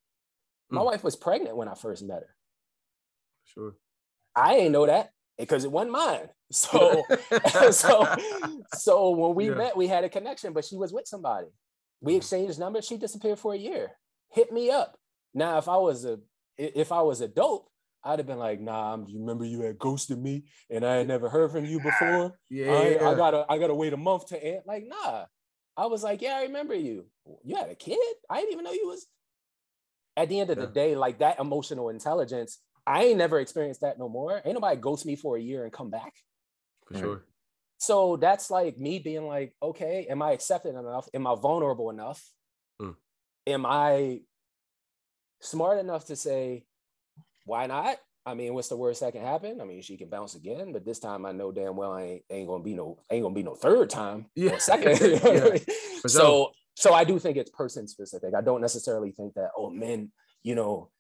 My 0.70 0.80
Mm. 0.80 0.86
wife 0.86 1.04
was 1.04 1.16
pregnant 1.16 1.56
when 1.56 1.68
I 1.68 1.74
first 1.74 2.02
met 2.02 2.20
her. 2.22 2.36
Sure. 3.44 3.74
I 4.34 4.56
ain't 4.56 4.72
know 4.72 4.86
that 4.86 5.12
because 5.40 5.64
it 5.64 5.72
wasn't 5.72 5.92
mine. 5.92 6.28
So 6.52 7.04
so 7.70 8.16
so 8.74 9.10
when 9.10 9.36
we 9.36 9.48
Yeah. 9.48 9.54
met, 9.54 9.76
we 9.76 9.86
had 9.86 10.02
a 10.02 10.08
connection, 10.08 10.52
but 10.52 10.64
she 10.64 10.76
was 10.76 10.92
with 10.92 11.06
somebody. 11.06 11.46
We 12.00 12.12
mm-hmm. 12.12 12.18
exchanged 12.18 12.58
numbers. 12.58 12.86
She 12.86 12.96
disappeared 12.96 13.38
for 13.38 13.54
a 13.54 13.56
year. 13.56 13.92
Hit 14.30 14.52
me 14.52 14.68
up. 14.70 14.96
Now, 15.32 15.58
if 15.58 15.68
I 15.68 15.76
was 15.76 16.04
a 16.04 16.18
if 16.58 16.90
I 16.90 17.02
was 17.02 17.20
a 17.20 17.28
dope, 17.28 17.68
I'd 18.02 18.18
have 18.18 18.26
been 18.26 18.38
like, 18.38 18.60
nah, 18.60 18.90
I'm- 18.90 19.06
you 19.08 19.20
remember 19.20 19.44
you 19.44 19.60
had 19.60 19.78
ghosted 19.78 20.18
me 20.18 20.44
and 20.68 20.84
I 20.84 20.96
had 20.96 21.08
never 21.08 21.28
heard 21.28 21.52
from 21.52 21.64
you 21.66 21.78
before. 21.80 22.36
Yeah. 22.48 22.72
I, 22.72 23.12
I 23.12 23.14
gotta 23.14 23.46
I 23.48 23.58
gotta 23.58 23.74
wait 23.74 23.92
a 23.92 23.96
month 23.96 24.26
to 24.28 24.42
end. 24.42 24.62
Like, 24.66 24.84
nah. 24.86 25.26
I 25.76 25.86
was 25.86 26.02
like, 26.02 26.20
yeah, 26.20 26.34
I 26.36 26.42
remember 26.42 26.74
you. 26.74 27.06
You 27.44 27.56
had 27.56 27.70
a 27.70 27.74
kid? 27.74 27.96
I 28.28 28.40
didn't 28.40 28.52
even 28.52 28.64
know 28.64 28.72
you 28.72 28.88
was. 28.88 29.06
At 30.16 30.28
the 30.28 30.40
end 30.40 30.50
of 30.50 30.58
the 30.58 30.66
day, 30.66 30.96
like 30.96 31.20
that 31.20 31.38
emotional 31.38 31.88
intelligence, 31.88 32.58
I 32.86 33.04
ain't 33.04 33.18
never 33.18 33.40
experienced 33.40 33.82
that 33.82 33.98
no 33.98 34.08
more. 34.08 34.40
Ain't 34.44 34.54
nobody 34.54 34.80
ghost 34.80 35.06
me 35.06 35.16
for 35.16 35.36
a 35.36 35.40
year 35.40 35.64
and 35.64 35.72
come 35.72 35.90
back. 35.90 36.14
For 36.86 36.94
sure. 36.94 37.24
So 37.78 38.16
that's 38.16 38.50
like 38.50 38.78
me 38.78 38.98
being 38.98 39.26
like, 39.26 39.54
okay, 39.62 40.06
am 40.10 40.20
I 40.22 40.32
accepted 40.32 40.74
enough? 40.74 41.08
Am 41.14 41.26
I 41.26 41.34
vulnerable 41.34 41.90
enough? 41.90 42.22
Mm. 42.80 42.96
Am 43.46 43.66
I 43.66 44.20
smart 45.40 45.78
enough 45.78 46.06
to 46.06 46.16
say, 46.16 46.64
why 47.44 47.66
not? 47.66 47.96
I 48.26 48.34
mean, 48.34 48.52
what's 48.52 48.68
the 48.68 48.76
worst 48.76 49.00
that 49.00 49.14
can 49.14 49.22
happen? 49.22 49.60
I 49.60 49.64
mean, 49.64 49.80
she 49.80 49.96
can 49.96 50.10
bounce 50.10 50.34
again, 50.34 50.72
but 50.72 50.84
this 50.84 50.98
time 50.98 51.24
I 51.24 51.32
know 51.32 51.52
damn 51.52 51.74
well 51.74 51.92
I 51.92 52.02
ain't, 52.02 52.22
ain't 52.28 52.48
gonna 52.48 52.62
be 52.62 52.74
no 52.74 52.98
ain't 53.10 53.22
gonna 53.22 53.34
be 53.34 53.42
no 53.42 53.54
third 53.54 53.88
time 53.88 54.26
Yeah. 54.34 54.52
or 54.52 54.58
second. 54.58 55.00
you 55.00 55.14
know 55.14 55.20
what 55.20 55.24
I 55.24 55.34
Yeah. 55.34 55.50
mean? 55.52 55.64
So 56.06 56.52
so 56.76 56.92
I 56.92 57.04
do 57.04 57.18
think 57.18 57.36
it's 57.36 57.50
person 57.50 57.88
specific. 57.88 58.34
I 58.34 58.42
don't 58.42 58.60
necessarily 58.60 59.10
think 59.12 59.34
that 59.34 59.50
oh 59.56 59.70
men, 59.70 60.12
you 60.42 60.54
know, 60.54 60.90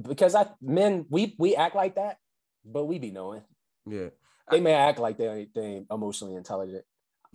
because 0.00 0.34
I 0.34 0.46
men 0.60 1.06
we 1.08 1.34
we 1.38 1.56
act 1.56 1.74
like 1.74 1.96
that, 1.96 2.18
but 2.64 2.84
we 2.86 2.98
be 2.98 3.10
knowing 3.10 3.42
Yeah. 3.86 4.08
they 4.50 4.60
may 4.60 4.74
act 4.74 4.98
like 4.98 5.18
they 5.18 5.28
ain't, 5.28 5.54
they 5.54 5.84
emotionally 5.90 6.34
intelligent. 6.36 6.84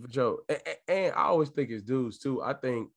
Joe, 0.08 0.40
and, 0.48 0.60
and 0.88 1.14
I 1.14 1.24
always 1.24 1.48
think 1.48 1.70
it's 1.70 1.82
dudes 1.82 2.18
too. 2.18 2.42
I 2.42 2.52
think 2.52 2.90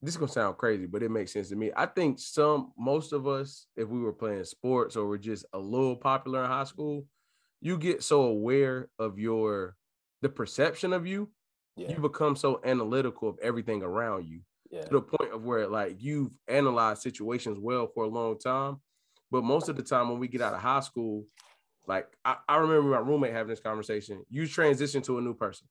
this 0.00 0.14
is 0.14 0.18
gonna 0.18 0.30
sound 0.30 0.56
crazy, 0.56 0.86
but 0.86 1.02
it 1.02 1.10
makes 1.10 1.32
sense 1.32 1.48
to 1.48 1.56
me. 1.56 1.70
I 1.76 1.86
think 1.86 2.18
some, 2.18 2.72
most 2.78 3.12
of 3.12 3.26
us, 3.26 3.66
if 3.76 3.88
we 3.88 4.00
were 4.00 4.12
playing 4.12 4.44
sports 4.44 4.96
or 4.96 5.06
were 5.06 5.18
just 5.18 5.44
a 5.52 5.58
little 5.58 5.96
popular 5.96 6.44
in 6.44 6.50
high 6.50 6.64
school, 6.64 7.04
you 7.60 7.76
get 7.76 8.02
so 8.02 8.22
aware 8.22 8.88
of 8.98 9.18
your 9.18 9.76
the 10.22 10.28
perception 10.28 10.92
of 10.92 11.06
you, 11.06 11.30
Yeah, 11.76 11.90
you 11.90 11.98
become 11.98 12.36
so 12.36 12.60
analytical 12.64 13.28
of 13.28 13.38
everything 13.42 13.82
around 13.82 14.26
you 14.26 14.40
yeah, 14.70 14.82
to 14.82 14.90
the 14.90 15.02
point 15.02 15.32
of 15.32 15.42
where 15.44 15.66
like 15.66 15.96
you've 15.98 16.32
analyzed 16.48 17.02
situations 17.02 17.58
well 17.58 17.86
for 17.86 18.04
a 18.04 18.08
long 18.08 18.38
time. 18.38 18.80
But 19.30 19.44
most 19.44 19.68
of 19.68 19.76
the 19.76 19.82
time 19.82 20.08
when 20.08 20.18
we 20.18 20.28
get 20.28 20.40
out 20.40 20.54
of 20.54 20.60
high 20.60 20.80
school, 20.80 21.26
like 21.86 22.08
I, 22.24 22.36
I 22.48 22.56
remember 22.56 22.90
my 22.90 22.98
roommate 22.98 23.32
having 23.32 23.50
this 23.50 23.60
conversation. 23.60 24.24
You 24.30 24.46
transition 24.46 25.02
to 25.02 25.18
a 25.18 25.20
new 25.20 25.34
person. 25.34 25.68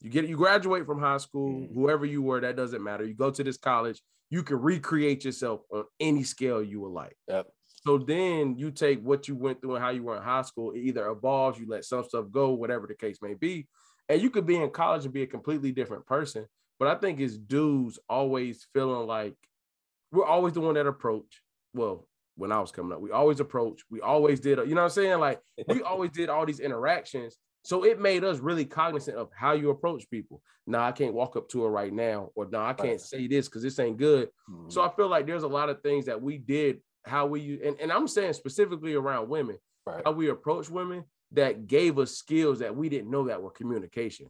You 0.00 0.10
get 0.10 0.28
you 0.28 0.36
graduate 0.36 0.86
from 0.86 0.98
high 1.00 1.18
school, 1.18 1.60
Mhm. 1.62 1.74
whoever 1.74 2.06
you 2.06 2.22
were, 2.22 2.40
that 2.40 2.56
doesn't 2.56 2.82
matter. 2.82 3.04
You 3.04 3.14
go 3.14 3.30
to 3.30 3.44
this 3.44 3.58
college, 3.58 4.02
you 4.30 4.42
can 4.42 4.60
recreate 4.60 5.24
yourself 5.24 5.62
on 5.70 5.84
any 5.98 6.22
scale 6.22 6.62
you 6.62 6.80
would 6.80 6.92
like. 6.92 7.16
Yep. 7.28 7.48
So 7.66 7.98
then 7.98 8.56
you 8.56 8.70
take 8.70 9.00
what 9.02 9.28
you 9.28 9.36
went 9.36 9.60
through 9.60 9.76
and 9.76 9.84
how 9.84 9.90
you 9.90 10.02
were 10.02 10.16
in 10.16 10.22
high 10.22 10.42
school, 10.42 10.72
it 10.72 10.80
either 10.80 11.08
evolves, 11.08 11.58
you 11.58 11.66
let 11.68 11.84
some 11.84 12.04
stuff 12.04 12.30
go, 12.30 12.50
whatever 12.50 12.86
the 12.86 12.94
case 12.94 13.20
may 13.22 13.34
be. 13.34 13.68
And 14.08 14.20
you 14.20 14.30
could 14.30 14.46
be 14.46 14.56
in 14.56 14.70
college 14.70 15.04
and 15.04 15.14
be 15.14 15.22
a 15.22 15.26
completely 15.26 15.72
different 15.72 16.06
person. 16.06 16.46
But 16.80 16.88
I 16.88 16.94
think 16.94 17.20
it's 17.20 17.36
dudes 17.36 17.98
always 18.08 18.66
feeling 18.72 19.06
like 19.06 19.36
we're 20.10 20.24
always 20.24 20.54
the 20.54 20.62
one 20.62 20.74
that 20.74 20.86
approach. 20.86 21.42
Well, 21.74 22.08
when 22.36 22.50
I 22.50 22.58
was 22.58 22.72
coming 22.72 22.92
up, 22.92 23.02
we 23.02 23.10
always 23.10 23.38
approach. 23.38 23.82
We 23.90 24.00
always 24.00 24.40
did, 24.40 24.58
you 24.60 24.74
know 24.74 24.80
what 24.80 24.84
I'm 24.84 24.90
saying? 24.90 25.20
Like 25.20 25.40
we 25.68 25.82
always 25.84 26.10
did 26.10 26.30
all 26.30 26.46
these 26.46 26.58
interactions. 26.58 27.36
So 27.62 27.84
it 27.84 28.00
made 28.00 28.24
us 28.24 28.38
really 28.38 28.64
cognizant 28.64 29.18
of 29.18 29.28
how 29.36 29.52
you 29.52 29.68
approach 29.68 30.08
people. 30.10 30.40
Now 30.66 30.82
I 30.82 30.92
can't 30.92 31.12
walk 31.12 31.36
up 31.36 31.50
to 31.50 31.64
her 31.64 31.70
right 31.70 31.92
now, 31.92 32.30
or 32.34 32.48
no, 32.50 32.62
I 32.62 32.72
can't 32.72 33.00
say 33.00 33.26
this 33.26 33.46
because 33.46 33.62
this 33.62 33.78
ain't 33.78 33.98
good. 33.98 34.30
Mhm. 34.50 34.72
So 34.72 34.80
I 34.80 34.88
feel 34.88 35.08
like 35.08 35.26
there's 35.26 35.42
a 35.42 35.48
lot 35.48 35.68
of 35.68 35.82
things 35.82 36.06
that 36.06 36.22
we 36.22 36.38
did, 36.38 36.80
how 37.04 37.26
we 37.26 37.60
and, 37.62 37.78
and 37.78 37.92
I'm 37.92 38.08
saying 38.08 38.32
specifically 38.32 38.94
around 38.94 39.28
women, 39.28 39.58
right. 39.84 40.00
how 40.06 40.12
we 40.12 40.30
approach 40.30 40.70
women 40.70 41.04
that 41.32 41.66
gave 41.66 41.98
us 41.98 42.12
skills 42.12 42.60
that 42.60 42.74
we 42.74 42.88
didn't 42.88 43.10
know 43.10 43.26
that 43.26 43.42
were 43.42 43.50
communication. 43.50 44.28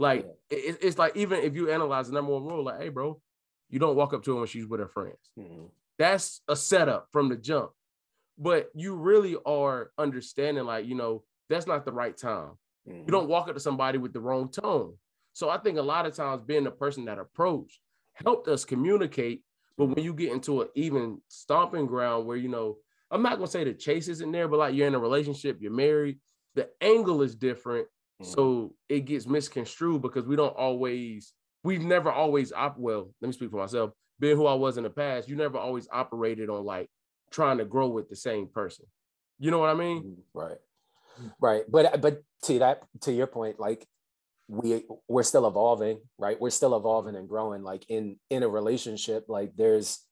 Like 0.00 0.24
it- 0.48 0.78
it's 0.80 0.98
like 0.98 1.14
even 1.14 1.40
if 1.40 1.54
you 1.54 1.70
analyze 1.70 2.08
the 2.08 2.14
number 2.14 2.32
one 2.32 2.46
rule, 2.46 2.64
like, 2.64 2.80
hey, 2.80 2.88
bro, 2.88 3.20
you 3.68 3.78
don't 3.78 3.96
walk 3.96 4.14
up 4.14 4.22
to 4.24 4.32
her 4.32 4.38
when 4.38 4.46
she's 4.46 4.66
with 4.66 4.80
her 4.80 4.88
friends. 4.88 5.30
Mhm. 5.38 5.70
That's 5.98 6.40
a 6.48 6.56
setup 6.56 7.08
from 7.12 7.28
the 7.28 7.36
jump. 7.36 7.70
But 8.38 8.70
you 8.74 8.96
really 8.96 9.36
are 9.44 9.92
understanding, 9.98 10.64
like, 10.64 10.86
you 10.86 10.94
know, 10.94 11.24
that's 11.50 11.66
not 11.66 11.84
the 11.84 11.92
right 11.92 12.16
time. 12.16 12.58
Mhm. 12.88 13.00
You 13.00 13.12
don't 13.12 13.28
walk 13.28 13.48
up 13.48 13.54
to 13.54 13.60
somebody 13.60 13.98
with 13.98 14.14
the 14.14 14.20
wrong 14.20 14.48
tone. 14.50 14.98
So 15.34 15.50
I 15.50 15.58
think 15.58 15.76
a 15.76 15.82
lot 15.82 16.06
of 16.06 16.14
times 16.14 16.42
being 16.46 16.64
the 16.64 16.70
person 16.70 17.04
that 17.04 17.18
approached 17.18 17.78
helped 18.14 18.48
us 18.48 18.64
communicate. 18.64 19.44
But 19.76 19.86
when 19.86 20.02
you 20.02 20.14
get 20.14 20.32
into 20.32 20.62
an 20.62 20.68
even 20.74 21.20
stomping 21.28 21.84
ground 21.86 22.26
where, 22.26 22.38
you 22.38 22.48
know, 22.48 22.78
I'm 23.10 23.22
not 23.22 23.34
gonna 23.36 23.48
say 23.48 23.64
the 23.64 23.74
chase 23.74 24.08
isn't 24.08 24.32
there, 24.32 24.48
but 24.48 24.58
like 24.58 24.74
you're 24.74 24.86
in 24.86 24.94
a 24.94 24.98
relationship, 24.98 25.60
you're 25.60 25.70
married, 25.72 26.18
the 26.54 26.70
angle 26.80 27.20
is 27.22 27.34
different. 27.34 27.86
Mhm. 28.20 28.26
So 28.26 28.74
it 28.88 29.00
gets 29.00 29.26
misconstrued 29.26 30.02
because 30.02 30.26
we 30.26 30.36
don't 30.36 30.56
always, 30.56 31.32
we've 31.64 31.82
never 31.82 32.10
always 32.10 32.52
op 32.52 32.78
well, 32.78 33.12
let 33.20 33.26
me 33.28 33.32
speak 33.32 33.50
for 33.50 33.56
myself, 33.58 33.92
being 34.18 34.36
who 34.36 34.46
I 34.46 34.54
was 34.54 34.76
in 34.76 34.84
the 34.84 34.90
past, 34.90 35.28
you 35.28 35.36
never 35.36 35.58
always 35.58 35.88
operated 35.92 36.50
on 36.50 36.64
like 36.64 36.90
trying 37.30 37.58
to 37.58 37.64
grow 37.64 37.88
with 37.88 38.08
the 38.08 38.16
same 38.16 38.48
person. 38.48 38.86
You 39.38 39.50
know 39.50 39.58
what 39.58 39.70
I 39.70 39.74
mean? 39.74 40.02
Mhm. 40.02 40.22
right 40.34 40.58
right 41.40 41.64
but 41.68 42.00
but 42.00 42.22
to 42.44 42.60
that 42.60 42.82
to 43.02 43.12
your 43.12 43.26
point 43.26 43.60
like 43.60 43.86
we 44.48 44.86
we're 45.08 45.22
still 45.22 45.46
evolving 45.46 46.00
right 46.18 46.40
we're 46.40 46.50
still 46.50 46.76
evolving 46.76 47.16
and 47.16 47.28
growing 47.28 47.62
like 47.62 47.84
in 47.90 48.18
in 48.30 48.42
a 48.42 48.48
relationship 48.48 49.26
like 49.28 49.52
there's 49.56 50.06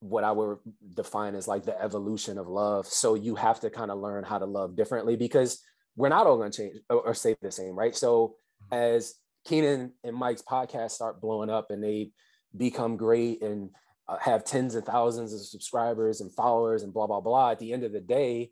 what 0.00 0.24
i 0.24 0.32
would 0.32 0.58
define 0.94 1.34
as 1.34 1.46
like 1.46 1.64
the 1.64 1.78
evolution 1.82 2.38
of 2.38 2.46
love 2.48 2.86
so 2.86 3.14
you 3.14 3.34
have 3.34 3.60
to 3.60 3.68
kind 3.68 3.90
of 3.90 3.98
learn 3.98 4.24
how 4.24 4.38
to 4.38 4.46
love 4.46 4.74
differently 4.76 5.16
because 5.16 5.60
we're 5.96 6.08
not 6.08 6.26
all 6.26 6.36
going 6.36 6.50
to 6.50 6.56
change 6.56 6.76
or, 6.88 7.00
or 7.00 7.14
stay 7.14 7.36
the 7.40 7.50
same 7.50 7.74
right? 7.74 7.96
So 7.96 8.36
as 8.70 9.14
keenan 9.46 9.92
and 10.04 10.14
mike's 10.14 10.42
podcast 10.42 10.90
start 10.90 11.20
blowing 11.20 11.50
up 11.50 11.70
and 11.70 11.82
they 11.82 12.10
become 12.56 12.96
great 12.96 13.42
and 13.42 13.70
uh, 14.08 14.18
have 14.18 14.44
tens 14.44 14.74
of 14.74 14.84
thousands 14.84 15.32
of 15.32 15.40
subscribers 15.40 16.20
and 16.20 16.32
followers 16.32 16.82
and 16.82 16.92
blah 16.92 17.06
blah 17.06 17.20
blah 17.20 17.50
at 17.50 17.58
the 17.58 17.72
end 17.72 17.84
of 17.84 17.92
the 17.92 18.00
day 18.00 18.50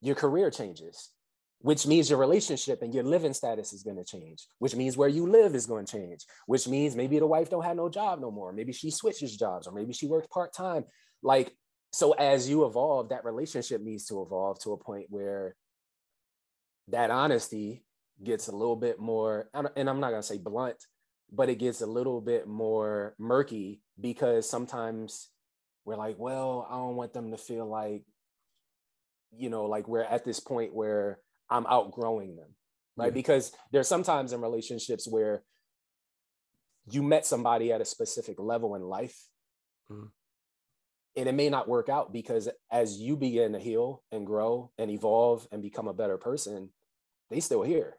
your 0.00 0.14
career 0.14 0.50
changes 0.50 1.10
which 1.62 1.86
means 1.86 2.10
your 2.10 2.18
relationship 2.18 2.82
and 2.82 2.92
your 2.92 3.04
living 3.04 3.32
status 3.32 3.72
is 3.72 3.82
going 3.82 3.96
to 3.96 4.04
change 4.04 4.46
which 4.58 4.74
means 4.74 4.96
where 4.96 5.08
you 5.08 5.26
live 5.26 5.54
is 5.54 5.66
going 5.66 5.86
to 5.86 5.92
change 5.92 6.24
which 6.46 6.68
means 6.68 6.94
maybe 6.94 7.18
the 7.18 7.26
wife 7.26 7.48
don't 7.48 7.64
have 7.64 7.76
no 7.76 7.88
job 7.88 8.20
no 8.20 8.30
more. 8.30 8.52
Maybe 8.52 8.72
she 8.72 8.90
switches 8.90 9.36
jobs 9.36 9.66
or 9.66 9.72
maybe 9.72 9.92
she 9.92 10.06
works 10.06 10.26
part-time. 10.26 10.84
Like 11.22 11.54
so 11.92 12.12
as 12.12 12.48
you 12.48 12.64
evolve 12.66 13.10
that 13.10 13.24
relationship 13.24 13.80
needs 13.80 14.06
to 14.06 14.22
evolve 14.22 14.60
to 14.60 14.72
a 14.72 14.76
point 14.76 15.06
where 15.08 15.54
that 16.88 17.10
honesty 17.10 17.84
gets 18.22 18.48
a 18.48 18.52
little 18.56 18.76
bit 18.76 18.98
more 19.00 19.48
and 19.54 19.88
i'm 19.88 20.00
not 20.00 20.10
going 20.10 20.22
to 20.22 20.26
say 20.26 20.38
blunt 20.38 20.76
but 21.32 21.48
it 21.48 21.56
gets 21.58 21.80
a 21.80 21.86
little 21.86 22.20
bit 22.20 22.46
more 22.46 23.14
murky 23.18 23.80
because 24.00 24.48
sometimes 24.48 25.30
we're 25.84 25.96
like 25.96 26.16
well 26.18 26.66
i 26.70 26.74
don't 26.76 26.96
want 26.96 27.12
them 27.12 27.30
to 27.30 27.36
feel 27.36 27.66
like 27.66 28.04
you 29.36 29.48
know 29.50 29.64
like 29.64 29.88
we're 29.88 30.02
at 30.04 30.24
this 30.24 30.38
point 30.40 30.74
where 30.74 31.18
i'm 31.50 31.66
outgrowing 31.66 32.36
them 32.36 32.54
right 32.96 33.06
Yeah. 33.06 33.10
because 33.14 33.52
there's 33.72 33.88
sometimes 33.88 34.32
in 34.32 34.40
relationships 34.40 35.08
where 35.10 35.42
you 36.90 37.02
met 37.02 37.24
somebody 37.26 37.72
at 37.72 37.80
a 37.80 37.84
specific 37.84 38.38
level 38.38 38.74
in 38.74 38.82
life 38.82 39.18
Mhm. 39.90 40.10
And 41.16 41.28
it 41.28 41.34
may 41.34 41.50
not 41.50 41.68
work 41.68 41.88
out 41.88 42.12
because 42.12 42.48
as 42.70 42.98
you 42.98 43.16
begin 43.16 43.52
to 43.52 43.58
heal 43.58 44.02
and 44.10 44.26
grow 44.26 44.70
and 44.78 44.90
evolve 44.90 45.46
and 45.52 45.62
become 45.62 45.88
a 45.88 45.94
better 45.94 46.16
person 46.16 46.70
they 47.30 47.40
still 47.40 47.62
here. 47.62 47.96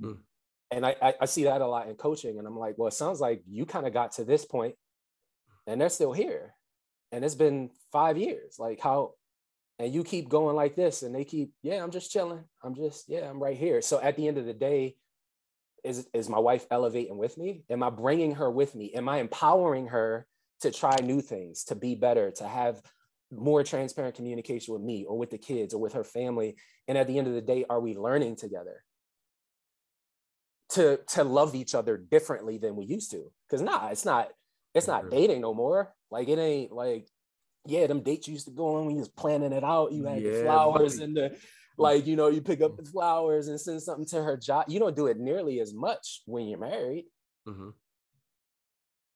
Mm. 0.00 0.18
and 0.70 0.86
I, 0.86 0.96
I 1.02 1.14
i 1.20 1.24
see 1.26 1.44
that 1.44 1.60
a 1.60 1.66
lot 1.66 1.88
in 1.88 1.94
coaching 1.94 2.38
and 2.38 2.46
i'm 2.46 2.58
like 2.58 2.78
well 2.78 2.88
it 2.88 2.94
sounds 2.94 3.20
like 3.20 3.42
you 3.46 3.66
kind 3.66 3.86
of 3.86 3.92
got 3.92 4.12
to 4.12 4.24
this 4.24 4.46
point 4.46 4.76
and 5.66 5.80
they're 5.80 5.88
still 5.88 6.12
here. 6.12 6.54
And 7.12 7.24
it's 7.24 7.34
been 7.34 7.70
five 7.92 8.16
years 8.16 8.56
like 8.58 8.80
how 8.80 9.14
and 9.78 9.92
you 9.92 10.04
keep 10.04 10.28
going 10.28 10.56
like 10.56 10.76
this 10.76 11.02
and 11.02 11.14
they 11.14 11.24
keep 11.24 11.52
yeah 11.62 11.82
i'm 11.82 11.90
just 11.90 12.10
chilling. 12.10 12.44
I'm 12.62 12.74
just 12.74 13.08
yeah 13.08 13.28
i'm 13.28 13.42
right 13.42 13.56
here. 13.56 13.82
So 13.82 14.00
at 14.00 14.16
the 14.16 14.28
end 14.28 14.38
of 14.38 14.46
the 14.46 14.54
day 14.54 14.96
is 15.82 16.06
is 16.12 16.28
my 16.28 16.38
wife 16.38 16.66
elevating 16.70 17.18
with 17.18 17.36
me? 17.38 17.64
Am 17.70 17.82
i 17.82 17.90
bringing 17.90 18.34
her 18.36 18.50
with 18.50 18.74
me? 18.74 18.92
Am 18.94 19.08
i 19.08 19.18
empowering 19.18 19.88
her 19.88 20.26
to 20.60 20.70
try 20.70 20.96
new 21.02 21.20
things 21.20 21.64
to 21.64 21.74
be 21.74 21.94
better 21.94 22.30
to 22.32 22.46
have 22.46 22.82
more 23.32 23.62
transparent 23.62 24.14
communication 24.16 24.74
with 24.74 24.82
me 24.82 25.04
or 25.04 25.16
with 25.16 25.30
the 25.30 25.38
kids 25.38 25.72
or 25.72 25.80
with 25.80 25.92
her 25.92 26.04
family. 26.04 26.56
And 26.88 26.98
at 26.98 27.06
the 27.06 27.16
end 27.18 27.28
of 27.28 27.34
the 27.34 27.40
day 27.40 27.64
are 27.70 27.80
we 27.80 27.94
learning 27.96 28.36
together? 28.36 28.84
To 30.70 30.98
to 31.08 31.24
love 31.24 31.54
each 31.56 31.74
other 31.74 31.96
differently 31.96 32.58
than 32.58 32.76
we 32.76 32.84
used 32.84 33.10
to. 33.10 33.32
Because 33.48 33.60
nah 33.60 33.88
it's 33.88 34.04
not 34.04 34.28
it's 34.74 34.86
not 34.86 35.04
Mhm. 35.06 35.10
dating 35.10 35.40
no 35.40 35.52
more. 35.52 35.92
Like 36.10 36.28
it 36.28 36.38
ain't 36.38 36.70
like 36.72 37.08
yeah 37.66 37.86
them 37.86 38.02
dates 38.02 38.28
you 38.28 38.34
used 38.34 38.46
to 38.46 38.52
go 38.52 38.76
on 38.76 38.86
when 38.86 38.94
you 38.94 39.00
was 39.00 39.08
planning 39.08 39.52
it 39.52 39.64
out 39.64 39.92
you 39.92 40.04
had 40.04 40.22
the 40.22 40.42
flowers 40.42 40.94
buddy. 40.94 41.04
and 41.04 41.16
the 41.16 41.36
like 41.76 42.06
you 42.06 42.16
know 42.16 42.28
you 42.28 42.40
pick 42.40 42.60
up 42.62 42.76
the 42.76 42.84
flowers 42.84 43.48
and 43.48 43.60
send 43.60 43.82
something 43.82 44.06
to 44.06 44.22
her 44.22 44.36
job. 44.36 44.66
You 44.68 44.78
don't 44.78 44.96
do 44.96 45.06
it 45.08 45.18
nearly 45.18 45.60
as 45.60 45.74
much 45.74 46.22
when 46.26 46.46
you're 46.46 46.58
married. 46.58 47.06
Mhm. 47.48 47.74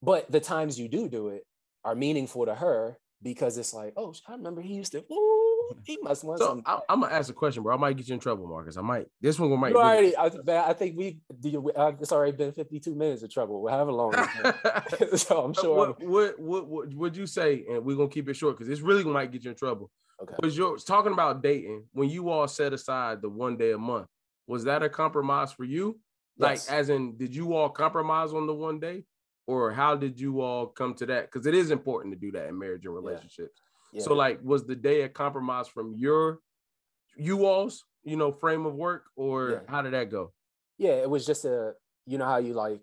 But 0.05 0.31
the 0.31 0.41
times 0.41 0.79
you 0.79 0.89
do 0.89 1.09
do 1.09 1.29
it 1.29 1.47
are 1.85 1.95
meaningful 1.95 2.47
to 2.47 2.55
her 2.55 2.99
because 3.23 3.57
it's 3.59 3.73
like 3.73 3.93
oh 3.97 4.15
i 4.29 4.33
remember 4.33 4.61
he 4.61 4.75
used 4.75 4.93
to 4.93 4.99
ooh, 5.13 5.45
he 5.85 5.99
must 6.03 6.25
want 6.25 6.39
So 6.39 6.47
some 6.47 6.63
I, 6.67 6.79
I'm 6.89 7.01
gonna 7.01 7.13
ask 7.13 7.31
a 7.31 7.33
question, 7.33 7.63
bro. 7.63 7.75
I 7.75 7.79
might 7.79 7.97
get 7.97 8.09
you 8.09 8.15
in 8.15 8.21
trouble, 8.21 8.47
Marcus. 8.47 8.77
I 8.77 8.83
might. 8.83 9.07
This 9.21 9.39
one 9.39 9.59
might. 9.59 9.71
you 9.71 9.81
already 9.81 10.17
I, 10.17 10.31
I 10.69 10.73
think 10.73 10.97
we 10.97 11.21
it's 11.43 12.13
already 12.13 12.37
been 12.37 12.53
52 12.53 12.95
minutes 12.95 13.23
of 13.23 13.33
trouble 13.33 13.67
however 13.69 13.93
long 13.93 14.15
it's 14.17 14.99
been. 14.99 15.19
so 15.19 15.43
i'm 15.43 15.55
sure 15.55 15.77
what, 15.77 16.03
what, 16.03 16.39
what, 16.39 16.67
what 16.67 16.95
would 16.95 17.17
you 17.17 17.27
say? 17.27 17.65
And 17.71 17.85
we're 17.85 17.97
gonna 17.97 18.09
keep 18.09 18.29
it 18.29 18.35
short 18.35 18.57
because 18.57 18.69
this 18.69 18.81
really 18.81 19.05
might 19.05 19.33
get 19.33 19.45
you 19.45 19.51
in 19.51 19.57
trouble. 19.57 19.91
okay 20.23 20.35
Was 20.43 20.57
your 20.57 20.77
talking 20.77 21.13
about 21.13 21.43
dating 21.43 21.85
when 21.93 22.09
you 22.11 22.29
all 22.29 22.47
set 22.47 22.73
aside 22.73 23.23
the 23.23 23.29
one 23.29 23.57
day 23.57 23.73
a 23.73 23.79
month? 23.79 24.07
Was 24.47 24.65
that 24.65 24.83
a 24.83 24.89
compromise 24.89 25.53
for 25.53 25.65
you? 25.65 25.99
Like, 26.37 26.61
as 26.69 26.89
in, 26.89 27.17
did 27.17 27.35
you 27.35 27.55
all 27.55 27.69
compromise 27.69 28.33
on 28.33 28.47
the 28.47 28.55
one 28.55 28.81
day, 28.81 29.05
or 29.47 29.73
how 29.73 29.95
did 29.97 30.19
you 30.19 30.41
all 30.41 30.67
come 30.67 30.95
to 30.95 31.07
that? 31.07 31.31
Because 31.31 31.47
it 31.47 31.55
is 31.55 31.71
important 31.71 32.15
to 32.15 32.19
do 32.21 32.33
that 32.33 32.49
in 32.49 32.59
marriage 32.59 32.85
and 32.87 32.95
relationships. 32.95 33.61
yeah. 33.93 34.03
So, 34.03 34.15
like, 34.15 34.41
was 34.43 34.67
the 34.67 34.75
day 34.77 35.03
a 35.03 35.09
compromise 35.09 35.69
from 35.69 35.95
your, 35.95 36.41
you 37.17 37.47
all's, 37.47 37.85
you 38.03 38.17
know, 38.17 38.33
frame 38.33 38.67
of 38.67 38.75
work, 38.75 39.05
or 39.17 39.51
Yeah. 39.51 39.61
how 39.69 39.83
did 39.83 39.93
that 39.95 40.11
go? 40.11 40.33
yeah 40.77 40.95
it 40.95 41.09
was 41.09 41.25
just 41.25 41.45
a 41.45 41.75
you 42.05 42.19
know 42.19 42.25
how 42.25 42.39
you 42.39 42.53
like 42.53 42.81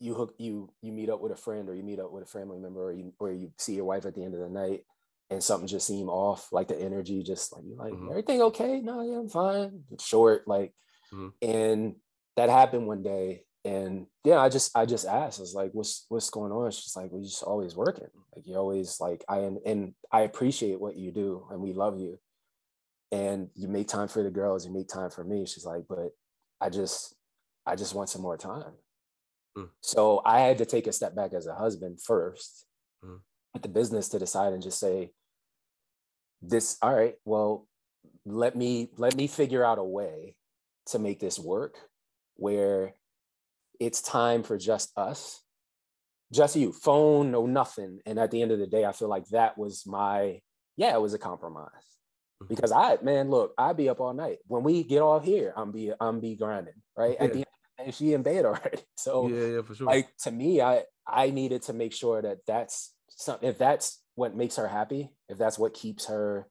you 0.00 0.14
hook 0.14 0.34
you 0.38 0.72
you 0.80 0.90
meet 0.90 1.10
up 1.10 1.20
with 1.20 1.32
a 1.32 1.36
friend 1.36 1.68
or 1.68 1.74
you 1.74 1.82
meet 1.82 2.00
up 2.00 2.10
with 2.10 2.22
a 2.24 2.26
family 2.26 2.58
member 2.58 2.82
or 2.88 2.92
you 2.92 3.12
or 3.20 3.30
you 3.30 3.52
see 3.58 3.74
your 3.74 3.84
wife 3.84 4.04
at 4.06 4.14
the 4.14 4.24
end 4.24 4.34
of 4.34 4.40
the 4.40 4.48
night 4.48 4.84
and 5.30 5.42
something 5.44 5.66
just 5.66 5.86
seem 5.86 6.08
off, 6.08 6.50
like 6.52 6.68
the 6.68 6.78
energy 6.80 7.22
just 7.22 7.52
like 7.54 7.64
you 7.64 7.76
like 7.76 7.92
Mhm. 7.92 8.10
everything 8.10 8.42
okay? 8.42 8.80
No, 8.80 9.02
yeah, 9.02 9.18
I'm 9.18 9.28
fine. 9.28 9.84
It's 9.90 10.04
short, 10.04 10.46
like, 10.48 10.74
Mhm. 11.12 11.32
and 11.42 11.96
that 12.36 12.48
happened 12.50 12.86
one 12.86 13.02
day. 13.02 13.44
And 13.64 14.06
yeah, 14.24 14.40
I 14.40 14.48
just 14.48 14.76
I 14.76 14.86
just 14.86 15.06
asked, 15.06 15.38
I 15.38 15.42
was 15.42 15.54
like, 15.54 15.70
what's 15.72 16.06
what's 16.08 16.30
going 16.30 16.50
on? 16.52 16.70
She's 16.72 16.96
like, 16.96 17.10
we're 17.10 17.22
just 17.22 17.44
always 17.44 17.76
working. 17.76 18.08
Like 18.34 18.46
you 18.46 18.56
always 18.56 18.98
like 19.00 19.24
I 19.28 19.38
and, 19.38 19.58
and 19.64 19.94
I 20.10 20.22
appreciate 20.22 20.80
what 20.80 20.96
you 20.96 21.12
do 21.12 21.46
and 21.50 21.60
we 21.60 21.72
love 21.72 21.98
you. 21.98 22.18
And 23.12 23.50
you 23.54 23.68
make 23.68 23.88
time 23.88 24.08
for 24.08 24.22
the 24.22 24.30
girls, 24.30 24.66
you 24.66 24.72
make 24.72 24.88
time 24.88 25.10
for 25.10 25.22
me. 25.22 25.46
She's 25.46 25.66
like, 25.66 25.84
but 25.88 26.10
I 26.60 26.70
just 26.70 27.14
I 27.64 27.76
just 27.76 27.94
want 27.94 28.08
some 28.08 28.22
more 28.22 28.36
time. 28.36 28.72
Mm. 29.56 29.68
So 29.80 30.22
I 30.24 30.40
had 30.40 30.58
to 30.58 30.66
take 30.66 30.86
a 30.86 30.92
step 30.92 31.14
back 31.14 31.32
as 31.32 31.46
a 31.46 31.54
husband 31.54 32.00
first 32.02 32.66
Mm. 33.04 33.20
with 33.52 33.62
the 33.62 33.68
business 33.68 34.08
to 34.10 34.18
decide 34.18 34.52
and 34.52 34.62
just 34.62 34.78
say, 34.78 35.10
this, 36.40 36.76
all 36.82 36.94
right, 36.94 37.14
well, 37.24 37.66
let 38.24 38.54
me 38.56 38.90
let 38.96 39.16
me 39.16 39.26
figure 39.26 39.64
out 39.64 39.78
a 39.78 39.84
way 39.84 40.34
to 40.86 40.98
make 40.98 41.18
this 41.20 41.38
work 41.38 41.76
where 42.36 42.94
it's 43.80 44.02
time 44.02 44.42
for 44.42 44.58
just 44.58 44.92
us, 44.96 45.42
just 46.32 46.56
you, 46.56 46.72
phone, 46.72 47.30
no 47.30 47.46
nothing. 47.46 48.00
And 48.06 48.18
at 48.18 48.30
the 48.30 48.42
end 48.42 48.52
of 48.52 48.58
the 48.58 48.66
day, 48.66 48.84
I 48.84 48.92
feel 48.92 49.08
like 49.08 49.26
that 49.28 49.58
was 49.58 49.84
my, 49.86 50.40
yeah, 50.76 50.94
it 50.94 51.00
was 51.00 51.14
a 51.14 51.18
compromise. 51.18 51.68
Mhm. 52.42 52.48
Because 52.48 52.72
I, 52.72 52.98
man, 53.02 53.30
look, 53.30 53.52
I'd 53.58 53.76
be 53.76 53.88
up 53.88 54.00
all 54.00 54.14
night. 54.14 54.38
When 54.46 54.62
we 54.62 54.82
get 54.84 55.02
off 55.02 55.24
here, 55.24 55.52
I'm 55.56 55.72
be 55.72 55.92
I'm 56.00 56.20
be 56.20 56.36
grinding, 56.36 56.80
right? 56.96 57.16
At 57.18 57.32
the 57.32 57.38
end 57.40 57.46
of 57.46 57.78
the 57.78 57.84
day, 57.84 57.90
she 57.90 58.12
in 58.14 58.22
bed 58.22 58.44
already. 58.46 58.82
So 58.96 59.28
yeah, 59.28 59.46
yeah, 59.46 59.62
for 59.62 59.74
sure. 59.74 59.86
like 59.86 60.08
to 60.22 60.30
me 60.30 60.60
i 60.60 60.82
i 61.06 61.30
needed 61.30 61.62
to 61.62 61.72
make 61.72 61.92
sure 61.92 62.22
that 62.22 62.38
that's 62.46 62.94
something 63.08 63.48
if 63.48 63.58
that's 63.58 64.00
what 64.14 64.36
makes 64.36 64.56
her 64.56 64.68
happy 64.68 65.10
if 65.28 65.38
that's 65.38 65.58
what 65.58 65.74
keeps 65.74 66.06
her 66.06 66.48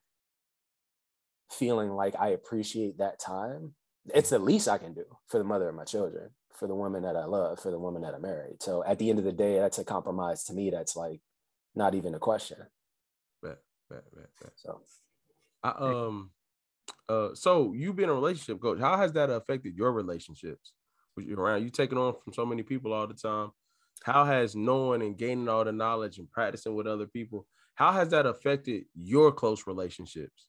feeling 1.51 1.89
like 1.91 2.15
i 2.19 2.29
appreciate 2.29 2.97
that 2.97 3.19
time 3.19 3.73
it's 4.13 4.29
the 4.29 4.39
least 4.39 4.67
i 4.67 4.77
can 4.77 4.93
do 4.93 5.05
for 5.27 5.37
the 5.37 5.43
mother 5.43 5.69
of 5.69 5.75
my 5.75 5.83
children 5.83 6.29
for 6.57 6.67
the 6.67 6.75
woman 6.75 7.03
that 7.03 7.15
i 7.15 7.25
love 7.25 7.59
for 7.59 7.71
the 7.71 7.79
woman 7.79 8.01
that 8.01 8.13
i 8.13 8.17
married 8.17 8.61
so 8.61 8.83
at 8.85 8.99
the 8.99 9.09
end 9.09 9.19
of 9.19 9.25
the 9.25 9.31
day 9.31 9.59
that's 9.59 9.79
a 9.79 9.83
compromise 9.83 10.43
to 10.43 10.53
me 10.53 10.69
that's 10.69 10.95
like 10.95 11.21
not 11.75 11.95
even 11.95 12.13
a 12.13 12.19
question 12.19 12.57
Bet, 13.41 13.57
bet, 13.89 14.03
bet, 14.15 14.29
bet. 14.41 14.51
so 14.55 14.81
I, 15.63 15.69
um, 15.69 16.31
uh, 17.07 17.29
so 17.33 17.73
you've 17.73 17.95
been 17.95 18.09
a 18.09 18.13
relationship 18.13 18.61
coach. 18.61 18.79
How 18.79 18.97
has 18.97 19.13
that 19.13 19.29
affected 19.29 19.75
your 19.75 19.91
relationships? 19.91 20.73
With 21.17 21.27
you 21.27 21.35
around, 21.35 21.63
you 21.63 21.69
taking 21.69 21.97
on 21.97 22.15
from 22.23 22.33
so 22.33 22.45
many 22.45 22.63
people 22.63 22.93
all 22.93 23.05
the 23.05 23.13
time. 23.13 23.51
How 24.03 24.23
has 24.23 24.55
knowing 24.55 25.01
and 25.01 25.17
gaining 25.17 25.49
all 25.49 25.65
the 25.65 25.73
knowledge 25.73 26.17
and 26.17 26.31
practicing 26.31 26.73
with 26.73 26.87
other 26.87 27.05
people? 27.05 27.45
How 27.75 27.91
has 27.91 28.09
that 28.09 28.25
affected 28.25 28.85
your 28.95 29.31
close 29.31 29.67
relationships? 29.67 30.47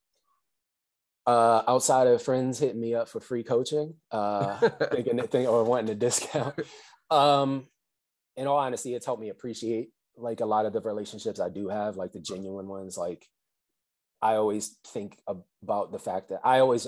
Uh 1.27 1.63
outside 1.69 2.07
of 2.07 2.23
friends 2.23 2.59
hitting 2.59 2.81
me 2.81 2.95
up 2.95 3.09
for 3.09 3.21
free 3.21 3.45
coaching 3.45 3.95
uh 4.11 4.57
thinking 4.93 5.19
thing 5.29 5.47
or 5.47 5.65
wanting 5.65 5.91
a 5.91 5.95
discount. 5.95 6.55
Um, 7.11 7.67
in 8.37 8.47
all 8.47 8.59
honesty, 8.59 8.95
it's 8.95 9.07
helped 9.07 9.21
me 9.21 9.29
appreciate 9.29 9.91
like 10.17 10.41
a 10.41 10.47
lot 10.47 10.67
of 10.67 10.73
the 10.73 10.81
relationships 10.81 11.41
I 11.41 11.49
do 11.49 11.69
have, 11.69 11.97
like 11.97 12.13
the 12.13 12.21
genuine 12.21 12.67
ones. 12.67 12.97
Like 12.97 13.27
I 14.21 14.35
always 14.35 14.77
think 14.87 15.19
about 15.27 15.93
the 15.93 15.99
fact 15.99 16.31
that 16.31 16.41
I 16.45 16.61
always 16.61 16.87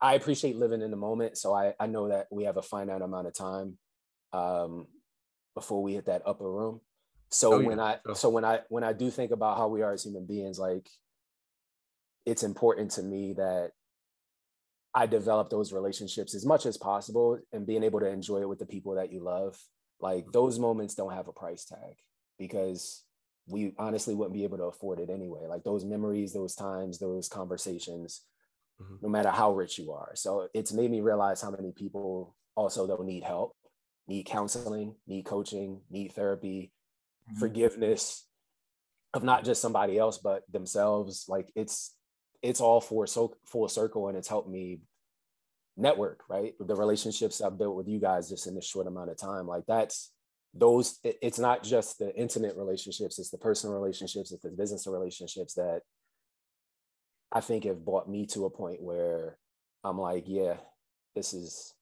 I 0.00 0.14
appreciate 0.14 0.56
living 0.56 0.82
in 0.82 0.90
the 0.90 0.96
moment. 0.96 1.38
So 1.38 1.52
I 1.52 1.74
I 1.80 1.86
know 1.86 2.08
that 2.08 2.28
we 2.30 2.44
have 2.44 2.56
a 2.56 2.62
finite 2.62 3.02
amount 3.02 3.26
of 3.26 3.34
time 3.34 3.78
um 4.32 4.86
before 5.54 5.82
we 5.82 5.94
hit 5.94 6.06
that 6.06 6.22
upper 6.26 6.50
room. 6.50 6.80
So 7.30 7.54
Oh, 7.54 7.60
yeah, 7.60 7.66
when 7.68 7.80
I 7.80 7.98
so 8.14 8.28
when 8.28 8.44
I 8.44 8.60
when 8.68 8.84
I 8.84 8.92
do 8.92 9.10
think 9.10 9.30
about 9.32 9.56
how 9.56 9.68
we 9.68 9.82
are 9.82 9.92
as 9.92 10.04
human 10.04 10.26
beings, 10.26 10.58
like 10.58 10.88
it's 12.26 12.42
important 12.42 12.90
to 12.92 13.02
me 13.02 13.34
that 13.34 13.72
I 14.94 15.06
develop 15.06 15.50
those 15.50 15.72
relationships 15.72 16.34
as 16.34 16.46
much 16.46 16.66
as 16.66 16.76
possible 16.76 17.38
and 17.52 17.66
being 17.66 17.82
able 17.82 18.00
to 18.00 18.06
enjoy 18.08 18.40
it 18.42 18.48
with 18.48 18.60
the 18.60 18.66
people 18.66 18.94
that 18.94 19.12
you 19.12 19.20
love. 19.20 19.58
Like 20.00 20.26
those 20.32 20.58
moments 20.58 20.94
don't 20.94 21.12
have 21.12 21.28
a 21.28 21.32
price 21.32 21.64
tag 21.64 21.96
because 22.38 23.04
we 23.46 23.74
honestly 23.78 24.14
wouldn't 24.14 24.34
be 24.34 24.44
able 24.44 24.58
to 24.58 24.64
afford 24.64 25.00
it 25.00 25.10
anyway. 25.10 25.46
Like 25.46 25.64
those 25.64 25.84
memories, 25.84 26.32
those 26.32 26.54
times, 26.54 26.98
those 26.98 27.28
conversations, 27.28 28.24
Mhm. 28.80 29.02
no 29.02 29.08
matter 29.08 29.30
how 29.30 29.52
rich 29.52 29.78
you 29.78 29.92
are. 29.92 30.12
So 30.14 30.48
it's 30.54 30.72
made 30.72 30.90
me 30.90 31.00
realize 31.00 31.40
how 31.42 31.50
many 31.50 31.72
people 31.72 32.36
also 32.56 32.86
though 32.86 33.02
need 33.02 33.22
help, 33.24 33.56
need 34.06 34.24
counseling, 34.24 34.96
need 35.06 35.24
coaching, 35.24 35.82
need 35.90 36.12
therapy, 36.12 36.72
Mhm. 37.30 37.38
forgiveness 37.38 38.28
of 39.12 39.22
not 39.24 39.44
just 39.44 39.60
somebody 39.60 39.98
else 39.98 40.18
but 40.18 40.42
themselves. 40.50 41.28
Like 41.28 41.52
it's 41.54 41.96
it's 42.44 42.60
all 42.60 42.80
for 42.80 43.06
so 43.06 43.34
full 43.46 43.66
circle 43.68 44.08
and 44.08 44.18
it's 44.18 44.28
helped 44.28 44.50
me 44.50 44.80
network, 45.78 46.22
right? 46.28 46.52
The 46.60 46.76
relationships 46.76 47.40
I've 47.40 47.56
built 47.58 47.74
with 47.74 47.88
you 47.88 47.98
guys 47.98 48.28
just 48.28 48.46
in 48.46 48.54
this 48.54 48.66
short 48.66 48.86
amount 48.86 49.10
of 49.10 49.16
time. 49.16 49.46
Like 49.48 49.64
that's 49.66 50.12
those 50.52 50.98
it- 51.02 51.18
it's 51.22 51.38
not 51.38 51.64
just 51.64 51.98
the 51.98 52.14
intimate 52.14 52.56
relationships, 52.56 53.18
it's 53.18 53.30
the 53.30 53.38
personal 53.38 53.74
relationships, 53.74 54.30
it's 54.30 54.42
the 54.42 54.50
business 54.50 54.86
relationships 54.86 55.54
that 55.54 55.82
I 57.32 57.40
think 57.40 57.64
have 57.64 57.82
brought 57.84 58.08
me 58.08 58.26
to 58.26 58.44
a 58.44 58.50
point 58.50 58.82
where 58.82 59.38
I'm 59.82 59.98
like, 59.98 60.24
yeah, 60.26 60.58
this 61.16 61.32
is 61.32 61.72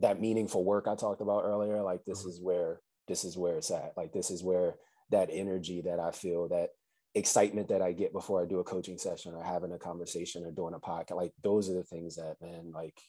that 0.00 0.20
meaningful 0.20 0.62
work 0.62 0.86
I 0.86 0.94
talked 0.94 1.22
about 1.22 1.44
earlier. 1.44 1.82
Like 1.82 2.04
this 2.04 2.22
Mhm. 2.22 2.28
is 2.28 2.40
where 2.40 2.82
this 3.08 3.24
is 3.24 3.36
where 3.38 3.56
it's 3.56 3.70
at. 3.70 3.96
Like 3.96 4.12
this 4.12 4.30
is 4.30 4.44
where 4.44 4.78
that 5.10 5.30
energy 5.32 5.80
that 5.82 6.00
I 6.00 6.10
feel, 6.10 6.48
that 6.48 6.70
excitement 7.16 7.68
that 7.68 7.82
I 7.82 7.92
get 7.92 8.12
before 8.12 8.42
I 8.42 8.46
do 8.46 8.60
a 8.60 8.64
coaching 8.64 8.98
session 8.98 9.34
or 9.34 9.42
having 9.42 9.72
a 9.72 9.78
conversation 9.78 10.44
or 10.44 10.50
doing 10.50 10.74
a 10.74 10.78
podcast, 10.78 11.16
like 11.16 11.32
those 11.42 11.70
are 11.70 11.74
the 11.74 11.82
things 11.82 12.16
that 12.16 12.36
man, 12.40 12.72
like 12.72 13.00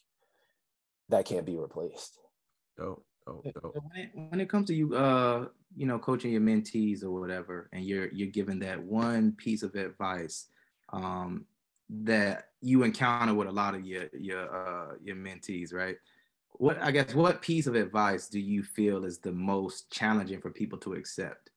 that 1.10 1.26
can't 1.26 1.46
be 1.46 1.56
replaced. 1.56 2.18
Dope, 2.76 3.04
dope, 3.26 3.44
So 3.44 3.60
dope. 3.60 3.74
when 3.74 4.04
it, 4.04 4.10
when 4.30 4.40
it 4.40 4.48
comes 4.48 4.68
to 4.68 4.74
you, 4.74 4.94
uh, 4.94 5.46
you 5.76 5.86
know, 5.86 5.98
coaching 5.98 6.32
your 6.32 6.40
mentees 6.40 7.04
or 7.04 7.10
whatever, 7.10 7.68
and 7.72 7.84
you're 7.84 8.08
you're 8.08 8.28
given 8.28 8.58
that 8.60 8.82
one 8.82 9.32
piece 9.32 9.62
of 9.62 9.74
advice, 9.74 10.46
um, 10.92 11.44
that 11.90 12.48
you 12.60 12.82
encounter 12.82 13.34
with 13.34 13.48
a 13.48 13.52
lot 13.52 13.74
of 13.74 13.84
your 13.84 14.06
your 14.12 14.54
uh 14.54 14.94
your 15.02 15.16
mentees, 15.16 15.72
right? 15.72 15.96
What 16.52 16.78
I 16.80 16.90
guess 16.90 17.14
what 17.14 17.42
piece 17.42 17.66
of 17.66 17.74
advice 17.74 18.28
do 18.28 18.40
you 18.40 18.62
feel 18.62 19.04
is 19.04 19.18
the 19.18 19.32
most 19.32 19.90
challenging 19.90 20.40
for 20.40 20.50
people 20.50 20.78
to 20.80 20.94
accept? 20.94 21.50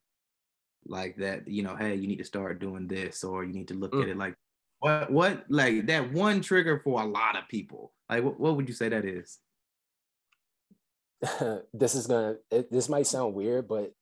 Like 0.86 1.16
that, 1.18 1.48
you 1.48 1.64
know, 1.64 1.76
hey, 1.76 1.96
you 1.96 2.08
need 2.08 2.18
to 2.18 2.24
start 2.26 2.60
doing 2.60 2.88
this, 2.88 3.24
or 3.24 3.44
you 3.44 3.54
need 3.54 3.68
to 3.70 3.76
look 3.76 3.94
Mm. 3.94 4.04
at 4.04 4.10
it 4.10 4.18
like 4.18 4.36
what 4.80 5.12
what 5.12 5.46
like 5.50 5.86
that 5.86 6.12
one 6.12 6.42
trigger 6.42 6.80
for 6.80 7.02
a 7.02 7.06
lot 7.06 7.38
of 7.38 7.48
people. 7.48 7.94
Like 8.10 8.24
what, 8.24 8.40
what 8.40 8.56
would 8.56 8.68
you 8.68 8.74
say 8.74 8.90
that 8.90 9.06
is? 9.06 9.38
this 11.74 11.94
is 11.94 12.08
gonna 12.08 12.38
it, 12.50 12.72
this 12.72 12.90
might 12.90 13.06
sound 13.06 13.36
weird 13.36 13.68
but 13.68 13.94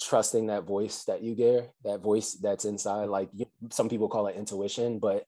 trusting 0.00 0.46
that 0.46 0.64
voice 0.64 1.04
that 1.04 1.22
you 1.22 1.34
get 1.34 1.72
that 1.84 2.00
voice 2.00 2.34
that's 2.34 2.64
inside 2.64 3.06
like 3.06 3.28
you, 3.34 3.46
some 3.70 3.88
people 3.88 4.08
call 4.08 4.28
it 4.28 4.36
intuition 4.36 4.98
but 5.00 5.26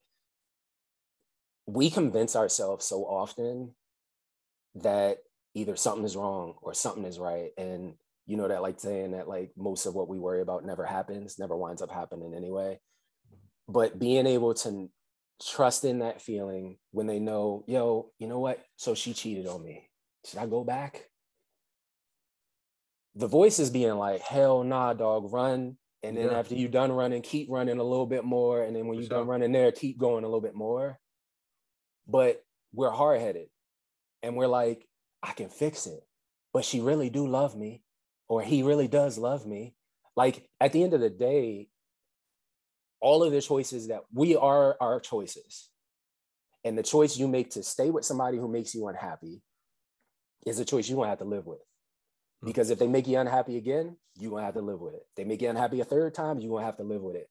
we 1.66 1.90
convince 1.90 2.36
ourselves 2.36 2.84
so 2.84 3.04
often 3.04 3.74
that 4.76 5.18
either 5.54 5.76
something 5.76 6.04
is 6.04 6.16
wrong 6.16 6.54
or 6.62 6.74
something 6.74 7.04
is 7.04 7.18
right 7.18 7.50
and 7.58 7.94
you 8.26 8.36
know 8.36 8.48
that 8.48 8.62
like 8.62 8.80
saying 8.80 9.12
that 9.12 9.28
like 9.28 9.50
most 9.56 9.86
of 9.86 9.94
what 9.94 10.08
we 10.08 10.18
worry 10.18 10.40
about 10.40 10.64
never 10.64 10.84
happens 10.84 11.38
never 11.38 11.56
winds 11.56 11.82
up 11.82 11.90
happening 11.90 12.34
anyway 12.34 12.78
but 13.68 13.98
being 13.98 14.26
able 14.26 14.54
to 14.54 14.90
trust 15.42 15.84
in 15.84 15.98
that 15.98 16.22
feeling 16.22 16.78
when 16.92 17.06
they 17.06 17.18
know 17.18 17.64
yo 17.66 18.10
you 18.18 18.26
know 18.26 18.38
what 18.38 18.62
so 18.76 18.94
she 18.94 19.12
cheated 19.12 19.46
on 19.46 19.62
me 19.62 19.88
should 20.24 20.38
i 20.38 20.46
go 20.46 20.64
back 20.64 21.08
the 23.14 23.28
voice 23.28 23.58
is 23.58 23.70
being 23.70 23.94
like, 23.94 24.20
hell 24.22 24.64
nah, 24.64 24.92
dog, 24.92 25.32
run. 25.32 25.76
And 26.02 26.16
then 26.16 26.30
Yeah. 26.30 26.38
after 26.38 26.54
you 26.54 26.66
done 26.68 26.90
running, 26.92 27.22
keep 27.22 27.48
running 27.48 27.78
a 27.78 27.84
little 27.84 28.06
bit 28.06 28.24
more. 28.24 28.62
And 28.62 28.74
then 28.74 28.86
when 28.86 28.98
you 28.98 29.06
sure. 29.06 29.18
done 29.18 29.28
running 29.28 29.52
there, 29.52 29.72
keep 29.72 29.98
going 29.98 30.24
a 30.24 30.26
little 30.26 30.40
bit 30.40 30.54
more. 30.54 30.98
But 32.08 32.44
we're 32.72 32.90
hard 32.90 33.20
headed 33.20 33.48
and 34.22 34.36
we're 34.36 34.48
like, 34.48 34.86
I 35.22 35.32
can 35.32 35.48
fix 35.48 35.86
it. 35.86 36.00
But 36.52 36.64
she 36.64 36.80
really 36.80 37.08
do 37.08 37.26
love 37.26 37.56
me, 37.56 37.83
or 38.28 38.42
he 38.42 38.62
really 38.62 38.88
does 38.88 39.18
love 39.18 39.46
me. 39.46 39.74
Like 40.16 40.48
at 40.60 40.72
the 40.72 40.82
end 40.82 40.94
of 40.94 41.00
the 41.00 41.10
day, 41.10 41.68
all 43.00 43.22
of 43.22 43.32
the 43.32 43.42
choices 43.42 43.88
that 43.88 44.02
we 44.12 44.36
are 44.36 44.76
our 44.80 45.00
choices. 45.00 45.68
And 46.64 46.78
the 46.78 46.82
choice 46.82 47.18
you 47.18 47.28
make 47.28 47.50
to 47.50 47.62
stay 47.62 47.90
with 47.90 48.06
somebody 48.06 48.38
who 48.38 48.48
makes 48.48 48.74
you 48.74 48.88
unhappy 48.88 49.42
is 50.46 50.58
a 50.58 50.64
choice 50.64 50.88
you're 50.88 50.96
gonna 50.96 51.10
have 51.10 51.18
to 51.18 51.24
live 51.24 51.46
with. 51.46 51.60
Hmm. 52.40 52.46
Because 52.46 52.70
if 52.70 52.78
they 52.78 52.86
make 52.86 53.06
you 53.06 53.18
unhappy 53.18 53.58
again, 53.58 53.96
you're 54.16 54.30
gonna 54.30 54.46
have 54.46 54.54
to 54.54 54.62
live 54.62 54.80
with 54.80 54.94
it. 54.94 55.06
They 55.16 55.24
make 55.24 55.42
you 55.42 55.50
unhappy 55.50 55.80
a 55.80 55.84
third 55.84 56.14
time, 56.14 56.40
you're 56.40 56.50
gonna 56.50 56.64
have 56.64 56.78
to 56.78 56.82
live 56.82 57.02
with 57.02 57.16
it. 57.16 57.28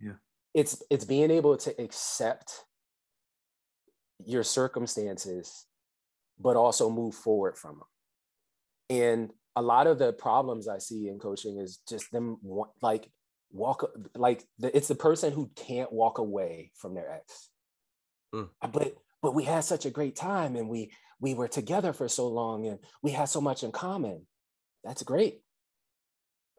Yeah. 0.00 0.12
It's 0.54 0.82
it's 0.90 1.04
being 1.04 1.30
able 1.30 1.56
to 1.56 1.82
accept 1.82 2.64
your 4.24 4.44
circumstances, 4.44 5.66
but 6.38 6.56
also 6.56 6.90
move 6.90 7.14
forward 7.14 7.56
from 7.56 7.78
them. 7.78 7.88
And 8.90 9.32
a 9.56 9.62
lot 9.62 9.86
of 9.86 9.98
the 9.98 10.12
problems 10.12 10.68
I 10.68 10.78
see 10.78 11.08
in 11.08 11.18
coaching 11.18 11.58
is 11.58 11.80
just 11.88 12.10
them 12.10 12.38
wa- 12.42 12.70
like 12.80 13.10
walk 13.50 13.90
like 14.14 14.44
the, 14.58 14.74
it's 14.74 14.88
the 14.88 14.94
person 14.94 15.32
who 15.32 15.50
can't 15.54 15.92
walk 15.92 16.18
away 16.18 16.70
from 16.76 16.94
their 16.94 17.10
ex. 17.10 17.50
Mm. 18.34 18.48
But 18.72 18.94
but 19.20 19.34
we 19.34 19.44
had 19.44 19.64
such 19.64 19.86
a 19.86 19.90
great 19.90 20.16
time 20.16 20.56
and 20.56 20.68
we 20.68 20.92
we 21.20 21.34
were 21.34 21.48
together 21.48 21.92
for 21.92 22.08
so 22.08 22.28
long 22.28 22.66
and 22.66 22.78
we 23.02 23.12
had 23.12 23.26
so 23.26 23.40
much 23.40 23.62
in 23.62 23.72
common. 23.72 24.26
That's 24.84 25.02
great. 25.02 25.40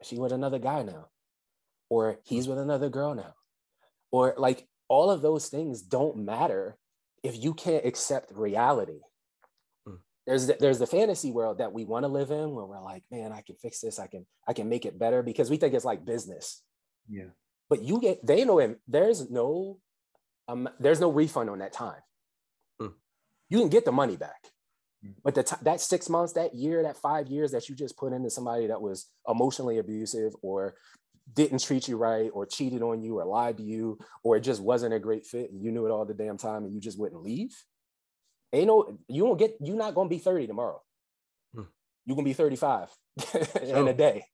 She 0.02 0.18
with 0.18 0.32
another 0.32 0.58
guy 0.58 0.82
now, 0.82 1.08
or 1.88 2.20
he's 2.24 2.48
with 2.48 2.58
another 2.58 2.88
girl 2.88 3.14
now, 3.14 3.34
or 4.10 4.34
like 4.36 4.66
all 4.88 5.10
of 5.10 5.22
those 5.22 5.48
things 5.48 5.82
don't 5.82 6.24
matter 6.24 6.76
if 7.22 7.42
you 7.42 7.54
can't 7.54 7.86
accept 7.86 8.30
reality. 8.32 9.00
There's 10.26 10.46
the, 10.46 10.56
there's 10.58 10.78
the 10.78 10.86
fantasy 10.86 11.30
world 11.30 11.58
that 11.58 11.72
we 11.72 11.84
want 11.84 12.04
to 12.04 12.08
live 12.08 12.30
in 12.30 12.54
where 12.54 12.64
we're 12.64 12.80
like, 12.80 13.02
man, 13.10 13.32
I 13.32 13.42
can 13.42 13.56
fix 13.56 13.80
this, 13.80 13.98
I 13.98 14.06
can 14.06 14.26
I 14.48 14.52
can 14.54 14.68
make 14.68 14.86
it 14.86 14.98
better 14.98 15.22
because 15.22 15.50
we 15.50 15.58
think 15.58 15.74
it's 15.74 15.84
like 15.84 16.04
business. 16.04 16.62
Yeah. 17.08 17.30
But 17.68 17.82
you 17.82 18.00
get 18.00 18.24
they 18.26 18.44
know 18.44 18.58
it. 18.58 18.80
There's 18.88 19.30
no 19.30 19.78
um 20.48 20.68
there's 20.80 21.00
no 21.00 21.10
refund 21.10 21.50
on 21.50 21.58
that 21.58 21.74
time. 21.74 22.00
Mm. 22.80 22.94
You 23.50 23.58
can 23.60 23.68
get 23.68 23.84
the 23.84 23.92
money 23.92 24.16
back. 24.16 24.50
Mm. 25.04 25.14
But 25.22 25.34
the 25.34 25.42
t- 25.42 25.56
that 25.62 25.80
six 25.82 26.08
months, 26.08 26.32
that 26.34 26.54
year, 26.54 26.82
that 26.82 26.96
five 26.96 27.28
years 27.28 27.52
that 27.52 27.68
you 27.68 27.74
just 27.74 27.98
put 27.98 28.14
into 28.14 28.30
somebody 28.30 28.66
that 28.68 28.80
was 28.80 29.06
emotionally 29.28 29.78
abusive 29.78 30.32
or 30.40 30.74
didn't 31.32 31.62
treat 31.62 31.88
you 31.88 31.96
right 31.96 32.30
or 32.34 32.46
cheated 32.46 32.82
on 32.82 33.02
you 33.02 33.18
or 33.18 33.24
lied 33.24 33.56
to 33.56 33.62
you 33.62 33.98
or 34.22 34.36
it 34.36 34.40
just 34.42 34.62
wasn't 34.62 34.92
a 34.92 34.98
great 34.98 35.26
fit 35.26 35.50
and 35.50 35.62
you 35.62 35.72
knew 35.72 35.86
it 35.86 35.90
all 35.90 36.04
the 36.04 36.12
damn 36.14 36.36
time 36.36 36.64
and 36.64 36.74
you 36.74 36.80
just 36.80 36.98
wouldn't 36.98 37.22
leave. 37.22 37.54
Ain't 38.54 38.68
no, 38.68 38.98
you 39.08 39.24
won't 39.24 39.38
get, 39.38 39.56
you're 39.60 39.76
not 39.76 39.94
gonna 39.94 40.08
be 40.08 40.18
30 40.18 40.46
tomorrow. 40.46 40.80
Hmm. 41.54 41.62
You're 42.06 42.14
gonna 42.16 42.24
be 42.24 42.32
35 42.32 42.88
in 43.62 43.88
a 43.88 43.92
day. 43.94 44.24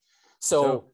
So 0.41 0.63
Sure. 0.63 0.85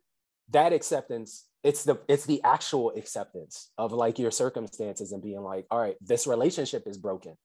that 0.51 0.73
acceptance, 0.73 1.45
it's 1.65 1.83
the 1.85 1.99
it's 2.09 2.25
the 2.27 2.41
actual 2.45 2.93
acceptance 2.97 3.71
of 3.77 3.93
like 3.93 4.19
your 4.21 4.31
circumstances 4.31 5.11
and 5.13 5.23
being 5.23 5.41
like, 5.43 5.67
all 5.71 5.81
right, 5.81 5.97
this 6.01 6.27
relationship 6.27 6.87
is 6.87 6.97
broken. 6.99 7.37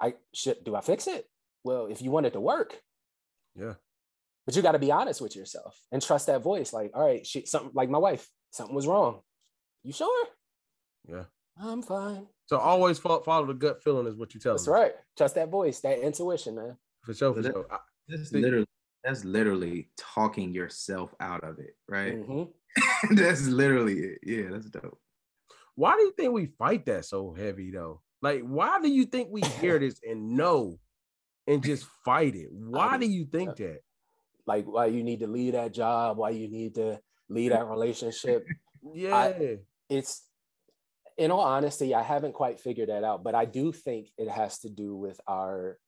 I 0.00 0.14
should 0.34 0.64
do 0.64 0.74
I 0.74 0.80
fix 0.80 1.06
it? 1.06 1.26
Well, 1.64 1.86
if 1.86 2.00
you 2.02 2.10
want 2.10 2.26
it 2.26 2.32
to 2.32 2.40
work, 2.40 2.80
Yeah. 3.54 3.74
but 4.46 4.56
you 4.56 4.62
got 4.62 4.72
to 4.72 4.78
be 4.78 4.92
honest 4.92 5.20
with 5.20 5.34
yourself 5.36 5.78
and 5.92 6.00
trust 6.02 6.26
that 6.28 6.42
voice. 6.42 6.72
Like, 6.72 6.92
all 6.94 7.04
right, 7.04 7.26
she, 7.26 7.44
something 7.46 7.72
like 7.74 7.90
my 7.90 7.98
wife, 7.98 8.28
something 8.50 8.74
was 8.76 8.86
wrong. 8.86 9.20
You 9.82 9.92
sure? 9.92 10.26
Yeah. 11.08 11.24
I'm 11.60 11.82
fine. 11.82 12.26
So 12.46 12.58
always 12.58 12.98
follow, 12.98 13.22
follow 13.22 13.46
the 13.46 13.54
gut 13.54 13.82
feeling 13.82 14.06
is 14.06 14.14
what 14.14 14.34
you 14.34 14.40
tell 14.40 14.54
That's 14.54 14.66
me. 14.66 14.72
right. 14.74 14.92
Trust 15.16 15.34
that 15.36 15.48
voice, 15.50 15.80
that 15.80 15.98
intuition, 16.00 16.54
man. 16.56 16.76
For 17.02 17.14
sure. 17.14 17.34
For 17.34 17.42
that- 17.42 17.52
sure. 17.52 17.66
That's 18.08 18.30
See- 18.30 18.38
literally 18.40 18.66
that's 19.04 19.24
literally 19.24 19.88
talking 19.96 20.52
yourself 20.52 21.14
out 21.20 21.44
of 21.44 21.58
it, 21.60 21.76
right? 21.88 22.16
Mhm. 22.26 22.50
that's 23.16 23.46
literally 23.46 23.98
it. 24.00 24.18
Yeah, 24.24 24.48
that's 24.50 24.68
dope. 24.68 24.98
why 25.76 25.94
do 25.96 26.02
you 26.02 26.12
think 26.16 26.32
we 26.32 26.46
fight 26.46 26.86
that 26.86 27.04
so 27.04 27.32
heavy 27.32 27.70
though? 27.70 28.02
Like, 28.22 28.42
why 28.42 28.80
do 28.80 28.88
you 28.88 29.04
think 29.06 29.28
we 29.30 29.42
hear 29.42 29.78
this 29.80 30.00
and 30.08 30.36
know 30.36 30.78
and 31.46 31.62
just 31.62 31.86
fight 32.04 32.34
it? 32.34 32.48
Why 32.52 32.96
do 32.98 33.06
you 33.06 33.24
think 33.26 33.56
that? 33.56 33.80
Like 34.46 34.66
why 34.66 34.86
you 34.86 35.02
need 35.04 35.20
to 35.20 35.26
leave 35.28 35.52
that 35.54 35.72
job, 35.72 36.16
why 36.18 36.30
you 36.30 36.48
need 36.48 36.74
to 36.76 37.00
leave 37.28 37.50
that 37.52 37.66
relationship. 37.66 38.44
Yeah. 38.94 39.32
It's 39.88 40.22
in 41.18 41.30
all 41.30 41.40
honesty, 41.40 41.94
I 41.94 42.02
haven't 42.02 42.34
quite 42.34 42.60
figured 42.60 42.88
that 42.88 43.04
out, 43.04 43.24
but 43.24 43.34
I 43.34 43.44
do 43.44 43.72
think 43.72 44.08
it 44.18 44.28
has 44.28 44.58
to 44.60 44.70
do 44.70 44.94
with 44.94 45.20
our 45.26 45.78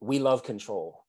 we 0.00 0.18
love 0.18 0.42
control. 0.42 1.04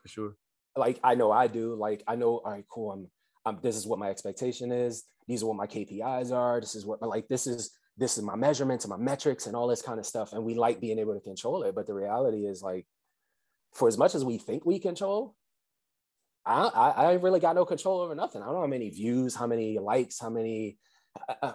for 0.00 0.08
sure. 0.08 0.36
like 0.76 0.98
I 1.02 1.14
know 1.14 1.30
I 1.30 1.46
do. 1.46 1.74
Like 1.74 2.02
I 2.06 2.16
know, 2.16 2.38
all 2.44 2.50
right, 2.50 2.64
cool. 2.68 2.92
I'm, 2.92 3.10
I'm. 3.44 3.58
This 3.62 3.76
is 3.76 3.86
what 3.86 3.98
my 3.98 4.10
expectation 4.10 4.72
is. 4.72 5.04
These 5.28 5.42
are 5.42 5.46
what 5.46 5.56
my 5.56 5.66
KPIs 5.66 6.32
are. 6.32 6.60
This 6.60 6.74
is 6.74 6.84
what 6.84 7.02
like 7.02 7.28
this 7.28 7.46
is 7.46 7.70
this 7.96 8.16
is 8.16 8.24
my 8.24 8.36
measurements 8.36 8.84
and 8.84 8.90
my 8.90 8.96
metrics 8.96 9.46
and 9.46 9.54
all 9.54 9.66
this 9.66 9.82
kind 9.82 9.98
of 9.98 10.06
stuff. 10.06 10.32
And 10.32 10.44
we 10.44 10.54
like 10.54 10.80
being 10.80 10.98
able 10.98 11.14
to 11.14 11.20
control 11.20 11.62
it. 11.62 11.74
But 11.74 11.86
the 11.86 11.94
reality 11.94 12.46
is 12.46 12.62
like, 12.62 12.86
for 13.74 13.86
as 13.86 13.98
much 13.98 14.14
as 14.14 14.24
we 14.24 14.38
think 14.38 14.64
we 14.64 14.78
control, 14.78 15.34
I 16.46 16.62
I, 16.68 16.90
I 16.90 17.12
really 17.14 17.40
got 17.40 17.54
no 17.54 17.64
control 17.64 18.00
over 18.00 18.14
nothing. 18.14 18.42
I 18.42 18.46
don't 18.46 18.54
know 18.54 18.60
how 18.62 18.66
many 18.66 18.90
views, 18.90 19.34
how 19.34 19.46
many 19.46 19.78
likes, 19.78 20.18
how 20.18 20.30
many 20.30 20.78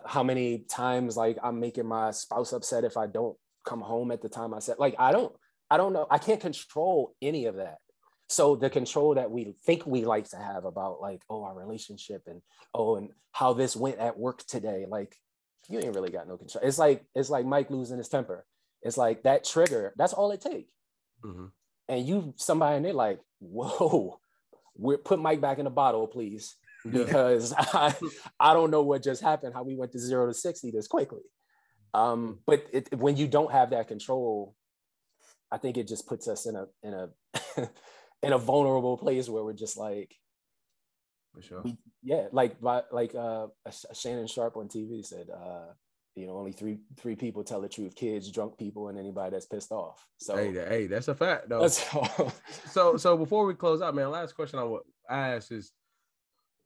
how 0.05 0.23
many 0.23 0.59
times 0.59 1.17
like 1.17 1.37
I'm 1.43 1.59
making 1.59 1.87
my 1.87 2.11
spouse 2.11 2.53
upset 2.53 2.83
if 2.83 2.97
I 2.97 3.07
don't 3.07 3.35
come 3.65 3.81
home 3.81 4.11
at 4.11 4.21
the 4.21 4.29
time 4.29 4.53
I 4.53 4.59
said. 4.59 4.77
Like 4.79 4.95
I 4.99 5.11
don't 5.11 5.33
I 5.69 5.77
don't 5.77 5.93
know. 5.93 6.07
I 6.09 6.17
can't 6.17 6.39
control 6.39 7.15
any 7.21 7.45
of 7.45 7.55
that. 7.55 7.77
So 8.29 8.55
the 8.55 8.69
control 8.69 9.15
that 9.15 9.31
we 9.31 9.55
think 9.65 9.85
we 9.85 10.05
like 10.05 10.29
to 10.29 10.37
have 10.37 10.65
about 10.65 11.01
like, 11.01 11.21
oh, 11.29 11.43
our 11.43 11.55
relationship 11.55 12.23
and 12.27 12.41
oh, 12.73 12.97
and 12.97 13.09
how 13.31 13.53
this 13.53 13.75
went 13.75 13.99
at 13.99 14.17
work 14.17 14.45
today, 14.45 14.85
like 14.87 15.15
you 15.69 15.79
ain't 15.79 15.95
really 15.95 16.11
got 16.11 16.27
no 16.27 16.37
control. 16.37 16.63
It's 16.65 16.77
like 16.77 17.05
it's 17.15 17.29
like 17.29 17.45
Mike 17.45 17.69
losing 17.69 17.97
his 17.97 18.09
temper. 18.09 18.45
It's 18.81 18.97
like 18.97 19.23
that 19.23 19.43
trigger. 19.43 19.93
That's 19.97 20.13
all 20.13 20.31
it 20.31 20.41
takes. 20.41 20.71
Mhm. 21.23 21.51
And 21.89 22.05
you 22.05 22.33
somebody 22.37 22.77
and 22.77 22.85
they're 22.85 22.93
like, 22.93 23.19
whoa, 23.39 24.19
we're 24.75 24.97
put 24.97 25.19
Mike 25.19 25.41
back 25.41 25.57
in 25.57 25.65
the 25.65 25.71
bottle, 25.71 26.07
please, 26.07 26.55
because 26.91 27.53
I 27.57 27.93
I 28.39 28.53
don't 28.53 28.71
know 28.71 28.83
what 28.83 29.03
just 29.03 29.21
happened. 29.21 29.53
How 29.53 29.63
we 29.63 29.75
went 29.75 29.91
to 29.93 29.99
zero 29.99 30.27
to 30.27 30.33
sixty 30.33 30.71
this 30.71 30.87
quickly. 30.87 31.21
Um, 31.93 32.39
but 32.45 32.65
it, 32.73 32.95
when 32.97 33.17
you 33.17 33.27
don't 33.27 33.51
have 33.51 33.71
that 33.71 33.87
control, 33.87 34.55
I 35.51 35.57
think 35.57 35.77
it 35.77 35.87
just 35.87 36.07
puts 36.07 36.27
us 36.27 36.45
in 36.45 36.55
a 36.55 36.65
in 36.83 36.93
a 36.93 37.09
in 38.23 38.33
a 38.33 38.37
vulnerable 38.37 38.97
place 38.97 39.29
where 39.29 39.43
we're 39.43 39.53
just 39.53 39.77
like, 39.77 40.13
For 41.33 41.41
sure. 41.41 41.61
we, 41.63 41.77
yeah, 42.03 42.27
like 42.31 42.59
by- 42.59 42.83
like 42.91 43.15
uh, 43.15 43.47
Shannon 43.93 44.27
Sharpe 44.27 44.57
on 44.57 44.67
TV 44.67 45.05
said, 45.05 45.27
uh, 45.29 45.73
you 46.15 46.27
know, 46.27 46.37
only 46.37 46.51
three 46.51 46.79
three 46.97 47.15
people 47.15 47.43
tell 47.43 47.61
the 47.61 47.69
truth: 47.69 47.95
kids, 47.95 48.31
drunk 48.31 48.57
people, 48.57 48.89
and 48.89 48.97
anybody 48.99 49.31
that's 49.31 49.45
pissed 49.45 49.71
off. 49.71 50.05
So 50.17 50.35
Hey, 50.35 50.51
hey, 50.53 50.87
that's 50.87 51.07
a 51.07 51.15
fact 51.15 51.47
though. 51.49 51.61
that's 51.61 51.93
all. 51.95 52.33
so 52.69 52.97
so 52.97 53.17
before 53.17 53.45
we 53.45 53.53
close 53.53 53.81
out, 53.81 53.95
man, 53.95 54.11
last 54.11 54.33
question 54.35 54.59
I 54.59 54.63
would 54.63 54.81
ask 55.09 55.51
is 55.51 55.71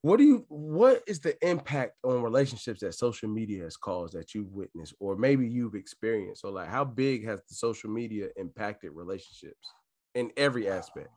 what 0.01 0.17
do 0.17 0.23
you 0.23 0.45
what 0.49 1.03
is 1.07 1.19
the 1.19 1.35
impact 1.47 1.93
on 2.03 2.23
relationships 2.23 2.79
that 2.81 2.95
social 2.95 3.29
media 3.29 3.63
has 3.63 3.77
caused 3.77 4.13
that 4.15 4.33
you've 4.33 4.51
witnessed 4.51 4.95
or 4.99 5.15
maybe 5.15 5.47
you've 5.47 5.75
experienced? 5.75 6.41
So 6.41 6.49
like 6.49 6.69
how 6.69 6.83
big 6.83 7.25
has 7.25 7.39
the 7.47 7.55
social 7.55 7.89
media 7.89 8.29
impacted 8.35 8.91
relationships 8.93 9.73
in 10.15 10.31
every 10.37 10.67
aspect? 10.69 11.09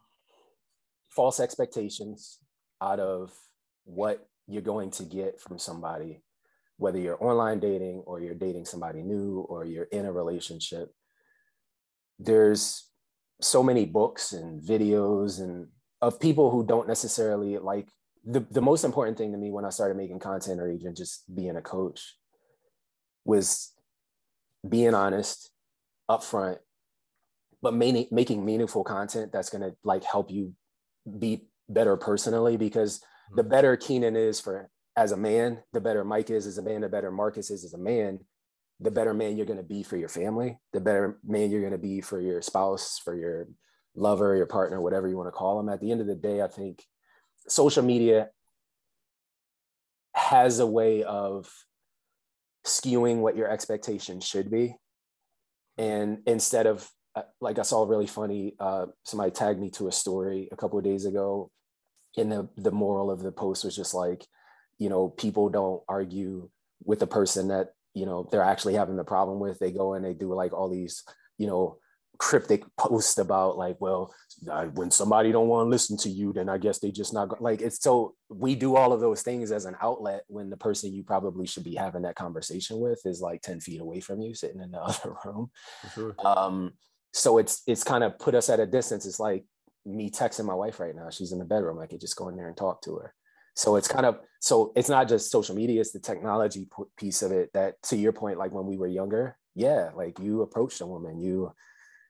false 1.14 1.39
expectations 1.39 2.39
out 2.82 2.99
of 2.99 3.32
what 3.85 4.26
you're 4.47 4.62
going 4.62 4.91
to 4.91 5.05
get 5.05 5.41
from 5.41 5.59
somebody, 5.59 6.22
whether 6.76 6.99
you're 6.99 7.22
online 7.22 7.61
dating 7.61 8.03
or 8.07 8.20
you're 8.20 8.35
dating 8.35 8.64
somebody 8.64 9.03
new 9.03 9.41
or 9.49 9.64
you're 9.64 9.85
in 9.85 10.07
a 10.07 10.12
relationship. 10.12 10.93
There's 12.18 12.89
so 13.41 13.62
many 13.62 13.87
books 13.87 14.32
and 14.32 14.61
videos 14.61 15.41
and 15.41 15.68
of 16.03 16.20
people 16.20 16.51
who 16.51 16.66
don't 16.66 16.89
necessarily 16.89 17.59
like 17.59 17.89
the, 18.25 18.41
the 18.51 18.62
most 18.62 18.85
important 18.85 19.18
thing 19.18 19.33
to 19.33 19.39
me 19.39 19.51
when 19.51 19.64
I 19.64 19.70
started 19.70 19.97
making 19.97 20.18
content 20.18 20.61
or 20.61 20.70
even 20.70 20.95
just 20.95 21.25
being 21.35 21.57
a 21.57 21.62
coach 21.62 22.16
was 23.25 23.72
being 24.66 24.95
honest, 24.95 25.51
upfront, 26.11 26.59
but 27.62 27.75
making 27.75 28.09
making 28.11 28.45
meaningful 28.45 28.85
content 28.85 29.33
that's 29.33 29.51
gonna 29.51 29.72
like 29.85 30.05
help 30.05 30.31
you 30.31 30.55
be 31.18 31.47
better 31.68 31.97
personally 31.97 32.57
because 32.57 33.01
the 33.35 33.43
mm-hmm. 33.43 33.51
better 33.51 33.77
Keenan 33.77 34.16
is 34.16 34.41
for 34.41 34.70
as 34.97 35.12
a 35.12 35.16
man, 35.16 35.62
the 35.72 35.81
better 35.81 36.05
Mike 36.05 36.31
is 36.31 36.47
as 36.47 36.59
a 36.59 36.62
man, 36.62 36.83
the 36.83 36.89
better 36.89 37.11
Marcus 37.11 37.51
is 37.51 37.64
as 37.64 37.75
a 37.75 37.79
man, 37.79 38.20
the 38.81 38.91
better 38.91 39.12
man 39.12 39.37
you're 39.37 39.47
going 39.47 39.59
to 39.59 39.62
be 39.62 39.83
for 39.83 39.97
your 39.97 40.09
family, 40.09 40.59
the 40.72 40.81
better 40.81 41.18
man 41.25 41.51
you're 41.51 41.61
going 41.61 41.72
to 41.72 41.79
be 41.79 42.01
for 42.01 42.20
your 42.20 42.41
spouse, 42.43 43.01
for 43.03 43.16
your 43.16 43.49
lover, 43.97 44.37
your 44.37 44.47
partner, 44.47 44.81
whatever 44.81 45.09
you 45.09 45.16
want 45.16 45.27
to 45.27 45.33
call 45.33 45.57
them. 45.57 45.68
At 45.68 45.81
the 45.81 45.91
end 45.91 46.01
of 46.01 46.07
the 46.07 46.14
day, 46.14 46.43
I 46.43 46.49
think 46.49 46.85
social 47.49 47.83
media 47.83 48.31
has 50.15 50.59
a 50.59 50.67
way 50.67 51.03
of 51.03 51.51
skewing 52.67 53.19
what 53.19 53.37
your 53.37 53.51
expectations 53.51 54.25
should 54.25 54.51
be. 54.51 54.77
And 55.77 56.19
instead 56.27 56.67
of 56.67 56.89
uh, 57.17 57.23
like 57.41 57.59
I 57.59 57.63
saw 57.63 57.85
really 57.85 58.07
funny, 58.07 58.55
uh, 58.59 58.87
somebody 59.05 59.31
tagged 59.31 59.61
me 59.61 59.71
to 59.71 59.89
a 59.89 59.93
story 59.93 60.49
a 60.51 60.57
couple 60.57 60.79
of 60.79 60.85
days 60.85 61.05
ago. 61.05 61.51
And 62.17 62.31
the, 62.31 62.49
the 62.57 62.73
moral 62.73 63.11
of 63.11 63.21
the 63.23 63.33
post 63.33 63.65
was 63.65 63.75
just 63.75 63.95
like, 63.95 64.27
you 64.79 64.89
know, 64.89 65.09
people 65.09 65.49
don't 65.49 65.83
argue 65.89 66.49
with 66.85 66.99
the 67.01 67.07
person 67.07 67.49
that, 67.49 67.71
you 67.93 68.07
know, 68.07 68.29
they're 68.31 68.43
actually 68.43 68.75
having 68.75 68.97
the 68.97 69.05
problem 69.05 69.39
with. 69.39 69.59
They 69.59 69.71
go 69.71 69.95
and 69.95 70.05
they 70.05 70.15
do 70.15 70.33
like 70.35 70.53
all 70.53 70.69
these, 70.69 71.05
you 71.39 71.47
know, 71.47 71.79
cryptic 72.19 72.65
posts 72.77 73.19
about 73.19 73.59
like, 73.59 73.81
well, 73.81 74.15
uh, 74.51 74.67
when 74.67 74.91
somebody 74.91 75.33
don't 75.33 75.49
want 75.49 75.67
to 75.67 75.71
listen 75.71 75.97
to 75.99 76.09
you, 76.09 76.33
then 76.33 76.49
I 76.49 76.59
guess 76.59 76.79
they 76.79 76.91
just 76.91 77.15
not 77.15 77.41
like 77.41 77.61
it's 77.61 77.83
so 77.83 78.15
we 78.29 78.55
do 78.55 78.77
all 78.77 78.93
of 78.93 79.01
those 79.01 79.23
things 79.23 79.51
as 79.53 79.65
an 79.65 79.77
outlet 79.81 80.25
when 80.29 80.51
the 80.51 80.57
person 80.57 80.93
you 80.93 81.03
probably 81.03 81.47
should 81.47 81.65
be 81.65 81.75
having 81.75 82.03
that 82.03 82.17
conversation 82.17 82.79
with 82.79 83.01
is 83.05 83.21
like 83.21 83.43
10 83.43 83.61
feet 83.61 83.81
away 83.81 84.01
from 84.01 84.21
you 84.21 84.35
sitting 84.35 84.61
in 84.61 84.71
the 84.71 84.79
other 84.83 85.15
room 85.25 85.51
sure. 85.95 86.15
um 86.25 86.73
so 87.12 87.39
it's 87.39 87.62
it's 87.67 87.85
kind 87.85 88.03
of 88.03 88.19
put 88.19 88.35
us 88.35 88.49
at 88.49 88.61
a 88.61 88.67
distance 88.67 89.07
it's 89.07 89.21
like 89.21 89.45
me 89.87 90.11
texting 90.11 90.45
my 90.45 90.55
wife 90.55 90.81
right 90.81 90.95
now. 90.95 91.11
She's 91.11 91.33
in 91.33 91.39
the 91.39 91.45
bedroom. 91.45 91.79
I 91.79 91.87
could 91.87 92.01
just 92.01 92.17
go 92.17 92.29
in 92.29 92.37
there 92.37 92.49
and 92.49 92.57
talk 92.57 92.83
to 92.83 92.97
her. 92.97 93.15
So 93.57 93.77
it's 93.77 93.89
kind 93.89 94.07
of 94.07 94.19
so 94.41 94.73
it's 94.75 94.89
not 94.89 95.09
just 95.09 95.31
social 95.31 95.55
media; 95.55 95.81
it's 95.81 95.93
the 95.93 96.01
technology 96.01 96.67
piece 96.97 97.23
of 97.23 97.31
it. 97.31 97.51
That 97.55 97.81
to 97.85 97.97
your 97.97 98.12
point, 98.12 98.39
like 98.39 98.53
when 98.53 98.67
we 98.67 98.77
were 98.77 98.89
younger, 98.89 99.37
yeah, 99.55 99.91
like 99.95 100.19
you 100.19 100.43
approached 100.43 100.81
a 100.81 100.87
woman, 100.87 101.21
you 101.21 101.53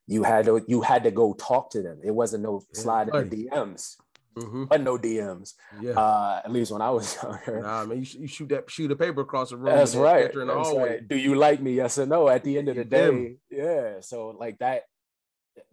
you 0.06 0.22
had 0.22 0.44
to 0.46 0.62
you 0.68 0.80
had 0.82 1.04
to 1.04 1.10
go 1.10 1.32
talk 1.34 1.70
to 1.70 1.82
them. 1.82 2.00
It 2.04 2.10
wasn't 2.10 2.42
no 2.42 2.62
slide 2.72 3.08
in 3.08 3.28
the 3.30 3.48
DMs, 3.48 3.96
Mhm. 4.36 4.68
but 4.68 4.80
no 4.82 4.98
DMs. 4.98 5.54
Yeah. 5.80 5.92
Uh, 5.92 6.42
at 6.44 6.50
least 6.50 6.72
when 6.72 6.82
I 6.82 6.90
was 6.90 7.16
younger. 7.22 7.60
Nah, 7.62 7.84
man, 7.86 7.98
you, 8.02 8.20
you 8.20 8.26
shoot 8.28 8.48
that 8.50 8.70
shoot 8.70 8.90
a 8.90 8.96
paper 8.96 9.20
across 9.22 9.50
the 9.50 9.56
room. 9.56 9.74
That's 9.76 9.94
right. 9.94 10.30
in 10.32 10.38
the 10.46 10.54
That's 10.54 10.68
hallway. 10.68 10.88
right. 10.90 11.08
Do 11.08 11.16
you 11.16 11.34
like 11.36 11.60
me? 11.62 11.72
Yes 11.74 11.98
or 11.98 12.06
no? 12.06 12.28
At 12.28 12.44
the 12.44 12.58
end 12.58 12.68
of 12.68 12.76
the 12.76 12.84
day, 12.84 13.36
yeah. 13.50 14.00
So 14.00 14.28
like 14.38 14.58
that. 14.58 14.82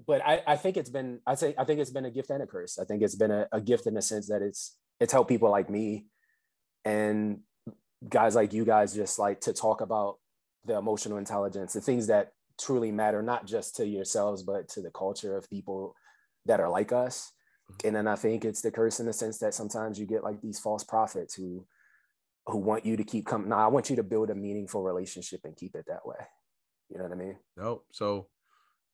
But 0.05 0.21
I, 0.25 0.41
I 0.45 0.55
think 0.57 0.77
it's 0.77 0.89
been 0.91 1.19
I 1.25 1.35
say 1.35 1.55
I 1.57 1.63
think 1.65 1.79
it's 1.79 1.89
been 1.91 2.05
a 2.05 2.11
gift 2.11 2.29
and 2.29 2.41
a 2.43 2.47
curse. 2.47 2.77
I 2.79 2.85
think 2.85 3.01
it's 3.01 3.15
been 3.15 3.31
a, 3.31 3.47
a 3.51 3.59
gift 3.59 3.87
in 3.87 3.95
the 3.95 4.01
sense 4.01 4.27
that 4.27 4.41
it's 4.41 4.77
it's 4.99 5.11
helped 5.11 5.29
people 5.29 5.49
like 5.49 5.69
me 5.69 6.05
and 6.85 7.39
guys 8.07 8.35
like 8.35 8.53
you 8.53 8.63
guys 8.65 8.93
just 8.93 9.19
like 9.19 9.41
to 9.41 9.53
talk 9.53 9.81
about 9.81 10.17
the 10.65 10.75
emotional 10.77 11.17
intelligence, 11.17 11.73
the 11.73 11.81
things 11.81 12.07
that 12.07 12.31
truly 12.59 12.91
matter, 12.91 13.21
not 13.21 13.45
just 13.45 13.75
to 13.77 13.85
yourselves, 13.85 14.43
but 14.43 14.67
to 14.69 14.81
the 14.81 14.91
culture 14.91 15.35
of 15.35 15.49
people 15.49 15.95
that 16.45 16.59
are 16.59 16.69
like 16.69 16.91
us. 16.91 17.31
Mm-hmm. 17.71 17.87
And 17.87 17.95
then 17.95 18.07
I 18.07 18.15
think 18.15 18.45
it's 18.45 18.61
the 18.61 18.71
curse 18.71 18.99
in 18.99 19.05
the 19.05 19.13
sense 19.13 19.37
that 19.39 19.53
sometimes 19.53 19.99
you 19.99 20.05
get 20.05 20.23
like 20.23 20.41
these 20.41 20.59
false 20.59 20.83
prophets 20.83 21.33
who 21.33 21.65
who 22.47 22.57
want 22.57 22.85
you 22.85 22.97
to 22.97 23.03
keep 23.03 23.27
coming. 23.27 23.49
No, 23.49 23.55
I 23.55 23.67
want 23.67 23.89
you 23.89 23.95
to 23.97 24.03
build 24.03 24.29
a 24.29 24.35
meaningful 24.35 24.81
relationship 24.81 25.41
and 25.43 25.55
keep 25.55 25.75
it 25.75 25.85
that 25.87 26.05
way. 26.05 26.17
You 26.89 26.97
know 26.97 27.03
what 27.03 27.13
I 27.13 27.15
mean? 27.15 27.37
Nope. 27.55 27.85
So, 27.91 28.27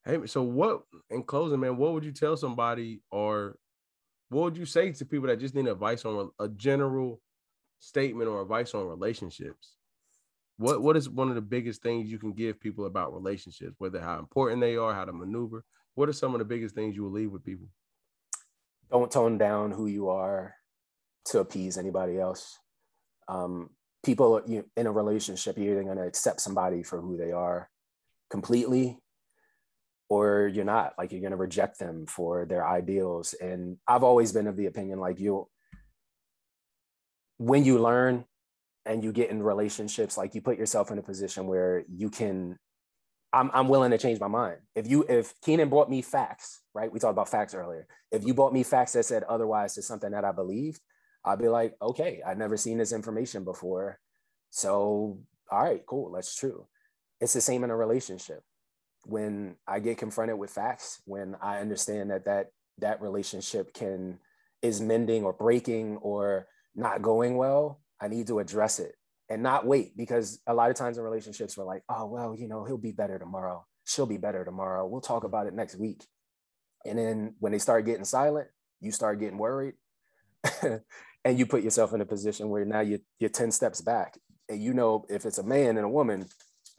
hey, 0.06 0.26
so 0.26 0.44
what 0.44 0.84
in 1.10 1.24
closing, 1.24 1.60
man? 1.60 1.78
What 1.78 1.94
would 1.94 2.04
you 2.04 2.12
tell 2.12 2.36
somebody, 2.38 3.02
or 3.10 3.58
what 4.30 4.44
would 4.44 4.58
you 4.58 4.66
say 4.66 4.92
to 4.92 5.06
people 5.06 5.28
that 5.28 5.40
just 5.40 5.56
need 5.56 5.68
advice 5.68 6.04
on 6.06 6.30
a 6.40 6.50
general 6.50 7.22
statement 7.80 8.30
or 8.30 8.42
advice 8.42 8.74
on 8.74 8.86
relationships? 8.86 9.77
What 10.58 10.82
What 10.82 10.98
is 10.98 11.10
one 11.10 11.30
of 11.30 11.36
the 11.36 11.42
biggest 11.42 11.82
things 11.82 12.10
you 12.10 12.20
can 12.20 12.34
give 12.34 12.60
people 12.60 12.86
about 12.86 13.14
relationships, 13.14 13.76
whether 13.78 14.02
how 14.02 14.20
important 14.20 14.62
they 14.62 14.76
are, 14.76 14.94
how 14.94 15.06
to 15.06 15.14
maneuver? 15.14 15.64
What 15.96 16.10
are 16.10 16.14
some 16.14 16.34
of 16.34 16.40
the 16.40 16.46
biggest 16.46 16.76
things 16.76 16.96
you 16.96 17.04
will 17.04 17.12
leave 17.12 17.32
with 17.32 17.46
people? 17.46 17.68
Don't 18.92 19.12
tone 19.12 19.38
down 19.38 19.72
who 19.72 19.88
you 19.88 20.10
are 20.10 20.56
to 21.26 21.40
appease 21.40 21.78
anybody 21.78 22.20
else. 22.20 22.58
Um, 23.28 23.72
people 24.04 24.42
you, 24.48 24.66
in 24.78 24.88
a 24.88 24.92
relationship, 24.92 25.58
you're 25.58 25.74
either 25.74 25.84
going 25.84 25.98
to 25.98 26.08
accept 26.08 26.42
somebody 26.42 26.84
for 26.84 27.02
who 27.02 27.18
they 27.18 27.32
are 27.32 27.70
completely, 28.30 29.00
or 30.10 30.48
you're 30.48 30.66
not. 30.66 30.94
Like 30.98 31.12
you're 31.12 31.22
going 31.22 31.32
to 31.32 31.38
reject 31.38 31.80
them 31.80 32.06
for 32.08 32.46
their 32.46 32.66
ideals. 32.66 33.34
And 33.34 33.78
I've 33.88 34.04
always 34.04 34.32
been 34.32 34.48
of 34.48 34.56
the 34.56 34.68
opinion 34.68 35.00
like 35.00 35.20
you, 35.20 35.50
when 37.38 37.66
you 37.66 37.80
learn 37.80 38.26
and 38.88 39.04
you 39.04 39.12
get 39.12 39.30
in 39.30 39.44
relationships, 39.44 40.18
like 40.18 40.34
you 40.36 40.42
put 40.42 40.58
yourself 40.58 40.92
in 40.92 40.98
a 40.98 41.04
position 41.04 41.48
where 41.48 41.84
you 41.90 42.10
can 42.10 42.58
I'm, 43.34 43.52
I'm 43.54 43.68
willing 43.68 43.92
to 43.92 43.98
change 43.98 44.20
my 44.20 44.28
mind. 44.28 44.58
If 44.74 44.88
you 44.88 45.06
if 45.08 45.34
Keenan 45.42 45.70
brought 45.70 45.90
me 45.90 46.02
facts, 46.02 46.62
right? 46.74 46.92
We 46.92 47.00
talked 47.00 47.12
about 47.12 47.30
facts 47.30 47.54
earlier. 47.54 47.88
If 48.12 48.26
you 48.26 48.34
brought 48.34 48.54
me 48.54 48.64
facts 48.64 48.94
that 48.94 49.04
said 49.04 49.24
otherwise 49.24 49.76
to 49.76 49.82
something 49.82 50.12
that 50.12 50.24
I 50.24 50.32
believed, 50.32 50.80
I'd 51.26 51.40
be 51.40 51.50
like, 51.50 51.76
okay, 51.82 52.22
I've 52.26 52.38
never 52.38 52.56
seen 52.56 52.78
this 52.78 52.94
information 52.94 53.44
before. 53.44 54.00
So, 54.50 55.20
all 55.52 55.64
right, 55.64 55.86
cool, 55.86 56.12
that's 56.14 56.36
true. 56.36 56.68
It's 57.20 57.34
the 57.34 57.42
same 57.42 57.64
in 57.64 57.70
a 57.70 57.76
relationship. 57.76 58.42
When 59.06 59.56
I 59.68 59.80
get 59.80 59.98
confronted 59.98 60.38
with 60.38 60.50
facts, 60.52 61.02
when 61.06 61.36
I 61.42 61.60
understand 61.60 62.12
that 62.12 62.26
that 62.26 62.48
that 62.80 63.02
relationship 63.02 63.74
can 63.74 64.20
is 64.62 64.80
mending 64.80 65.24
or 65.24 65.34
breaking 65.34 65.98
or 65.98 66.48
not 66.76 67.02
going 67.02 67.36
well, 67.36 67.82
I 68.02 68.08
need 68.08 68.28
to 68.28 68.40
address 68.40 68.80
it 68.80 68.94
and 69.30 69.44
not 69.44 69.66
wait 69.66 69.96
because 69.98 70.40
a 70.48 70.54
lot 70.54 70.70
of 70.70 70.76
times 70.76 70.98
in 70.98 71.04
relationships 71.04 71.58
we're 71.58 71.66
like 71.66 71.84
oh 71.90 72.06
well 72.06 72.36
you 72.38 72.48
know 72.48 72.64
he'll 72.66 72.78
be 72.78 72.92
better 72.92 73.18
tomorrow. 73.20 73.66
She'll 73.86 74.06
be 74.06 74.18
better 74.18 74.44
tomorrow. 74.46 74.86
We'll 74.86 75.02
talk 75.02 75.24
about 75.24 75.48
it 75.48 75.54
next 75.54 75.76
week. 75.76 76.04
And 76.86 76.98
then 76.98 77.36
when 77.40 77.52
they 77.52 77.60
start 77.60 77.86
getting 77.86 78.06
silent 78.06 78.48
you 78.80 78.92
start 78.92 79.20
getting 79.20 79.38
worried 79.40 79.74
and 80.64 81.40
you 81.40 81.46
put 81.46 81.64
yourself 81.64 81.94
in 81.94 82.02
a 82.02 82.06
position 82.06 82.50
where 82.50 82.64
now 82.64 82.82
you're, 82.82 83.00
you're 83.20 83.30
10 83.30 83.52
steps 83.52 83.82
back. 83.82 84.18
And 84.50 84.62
you 84.62 84.74
know 84.74 85.06
if 85.10 85.26
it's 85.26 85.40
a 85.40 85.44
man 85.44 85.78
and 85.78 85.86
a 85.86 85.90
woman 85.90 86.28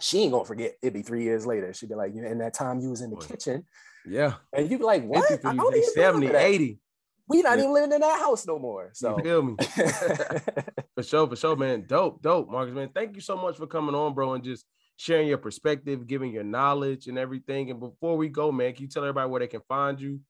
she 0.00 0.22
ain't 0.22 0.32
gonna 0.32 0.44
forget. 0.44 0.74
It'd 0.82 0.94
be 0.94 1.02
three 1.02 1.24
years 1.24 1.46
later. 1.46 1.72
She'd 1.74 1.88
be 1.88 1.94
like 1.94 2.14
in 2.14 2.38
that 2.38 2.54
time 2.54 2.80
you 2.80 2.90
was 2.90 3.00
in 3.00 3.10
the 3.10 3.16
Boy. 3.16 3.26
kitchen. 3.26 3.64
Yeah, 4.06 4.34
and 4.52 4.70
you'd 4.70 4.78
be 4.78 4.84
like 4.84 5.04
what? 5.04 5.30
Empty 5.30 5.42
for 5.42 5.48
I 5.48 5.54
don't 5.56 5.72
They 5.72 5.78
even 5.78 5.92
70, 5.92 6.26
remember 6.26 6.38
that. 6.38 6.48
80. 6.48 6.80
We 7.28 7.42
not 7.42 7.58
Yeah. 7.58 7.64
even 7.64 7.74
living 7.74 7.92
in 7.92 8.00
that 8.00 8.18
house 8.20 8.46
no 8.46 8.58
more 8.58 8.90
so 8.94 9.16
You 9.18 9.22
feel 9.24 9.42
me? 9.42 9.56
For 10.94 11.02
sure, 11.02 11.28
for 11.28 11.36
sure, 11.36 11.56
man. 11.56 11.84
Dope, 11.86 12.20
dope, 12.22 12.50
Marcus, 12.50 12.74
man. 12.74 12.90
Thank 12.92 13.14
you 13.14 13.20
so 13.20 13.36
much 13.36 13.56
for 13.56 13.66
coming 13.68 13.94
on, 13.94 14.14
bro, 14.14 14.32
and 14.34 14.42
just 14.42 14.64
sharing 14.96 15.28
your 15.28 15.38
perspective, 15.38 16.06
giving 16.08 16.32
your 16.32 16.42
knowledge 16.42 17.06
and 17.06 17.16
everything. 17.18 17.70
And 17.70 17.78
before 17.78 18.16
we 18.16 18.28
go, 18.28 18.50
man, 18.50 18.72
can 18.72 18.82
you 18.82 18.88
tell 18.88 19.04
everybody 19.04 19.30
where 19.30 19.38
they 19.40 19.46
can 19.46 19.60
find 19.68 20.00
you 20.00 20.20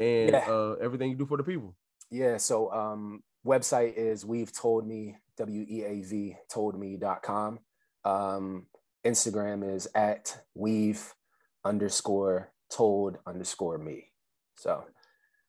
and 0.00 0.30
Yeah. 0.30 0.50
uh, 0.50 0.72
everything 0.80 1.10
you 1.10 1.16
do 1.16 1.26
for 1.26 1.36
the 1.36 1.44
people? 1.44 1.76
Yeah, 2.10 2.38
so 2.38 2.72
um 2.72 3.22
website 3.46 3.94
is 3.96 4.24
we've 4.24 4.52
told 4.52 4.86
me 4.86 5.16
w-e-a-v 5.36 6.36
told 6.48 6.78
me.com. 6.78 7.58
Um 8.04 8.66
Instagram 9.04 9.74
is 9.74 9.86
at 9.94 10.38
we've 10.54 11.12
underscore 11.64 12.50
told 12.70 13.18
underscore 13.26 13.76
me. 13.78 14.10
So 14.56 14.84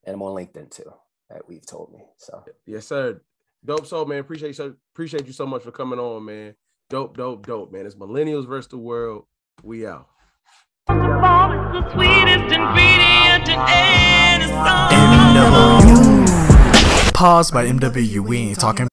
and 0.05 0.15
I'm 0.15 0.21
on 0.21 0.35
LinkedIn 0.35 0.71
too 0.71 0.91
That 1.29 1.47
we've 1.47 1.65
told 1.65 1.93
me. 1.93 1.99
So 2.17 2.43
Yes, 2.65 2.87
sir. 2.87 3.21
Dope, 3.63 3.87
so 3.87 4.05
man. 4.05 4.19
Appreciate 4.19 4.49
you, 4.49 4.53
so 4.53 4.75
appreciate 4.93 5.25
you 5.25 5.33
so 5.33 5.45
much 5.45 5.63
for 5.63 5.71
coming 5.71 5.99
on, 5.99 6.25
man. 6.25 6.55
Dope, 6.89 7.17
dope, 7.17 7.47
dope, 7.47 7.71
man. 7.71 7.85
It's 7.85 7.95
millennials 7.95 8.47
versus 8.47 8.69
the 8.69 8.77
world. 8.77 9.25
We 9.63 9.87
out. 9.87 10.07
The 10.87 11.91
sweetest 11.93 12.53
ingredient 12.53 13.49
in 13.49 14.49
song. 14.49 14.91
MW. 14.91 17.13
Pause 17.13 17.51
by 17.51 17.65
MW. 17.65 18.19
We 18.19 18.37
ain't 18.37 18.59
talking 18.59 18.83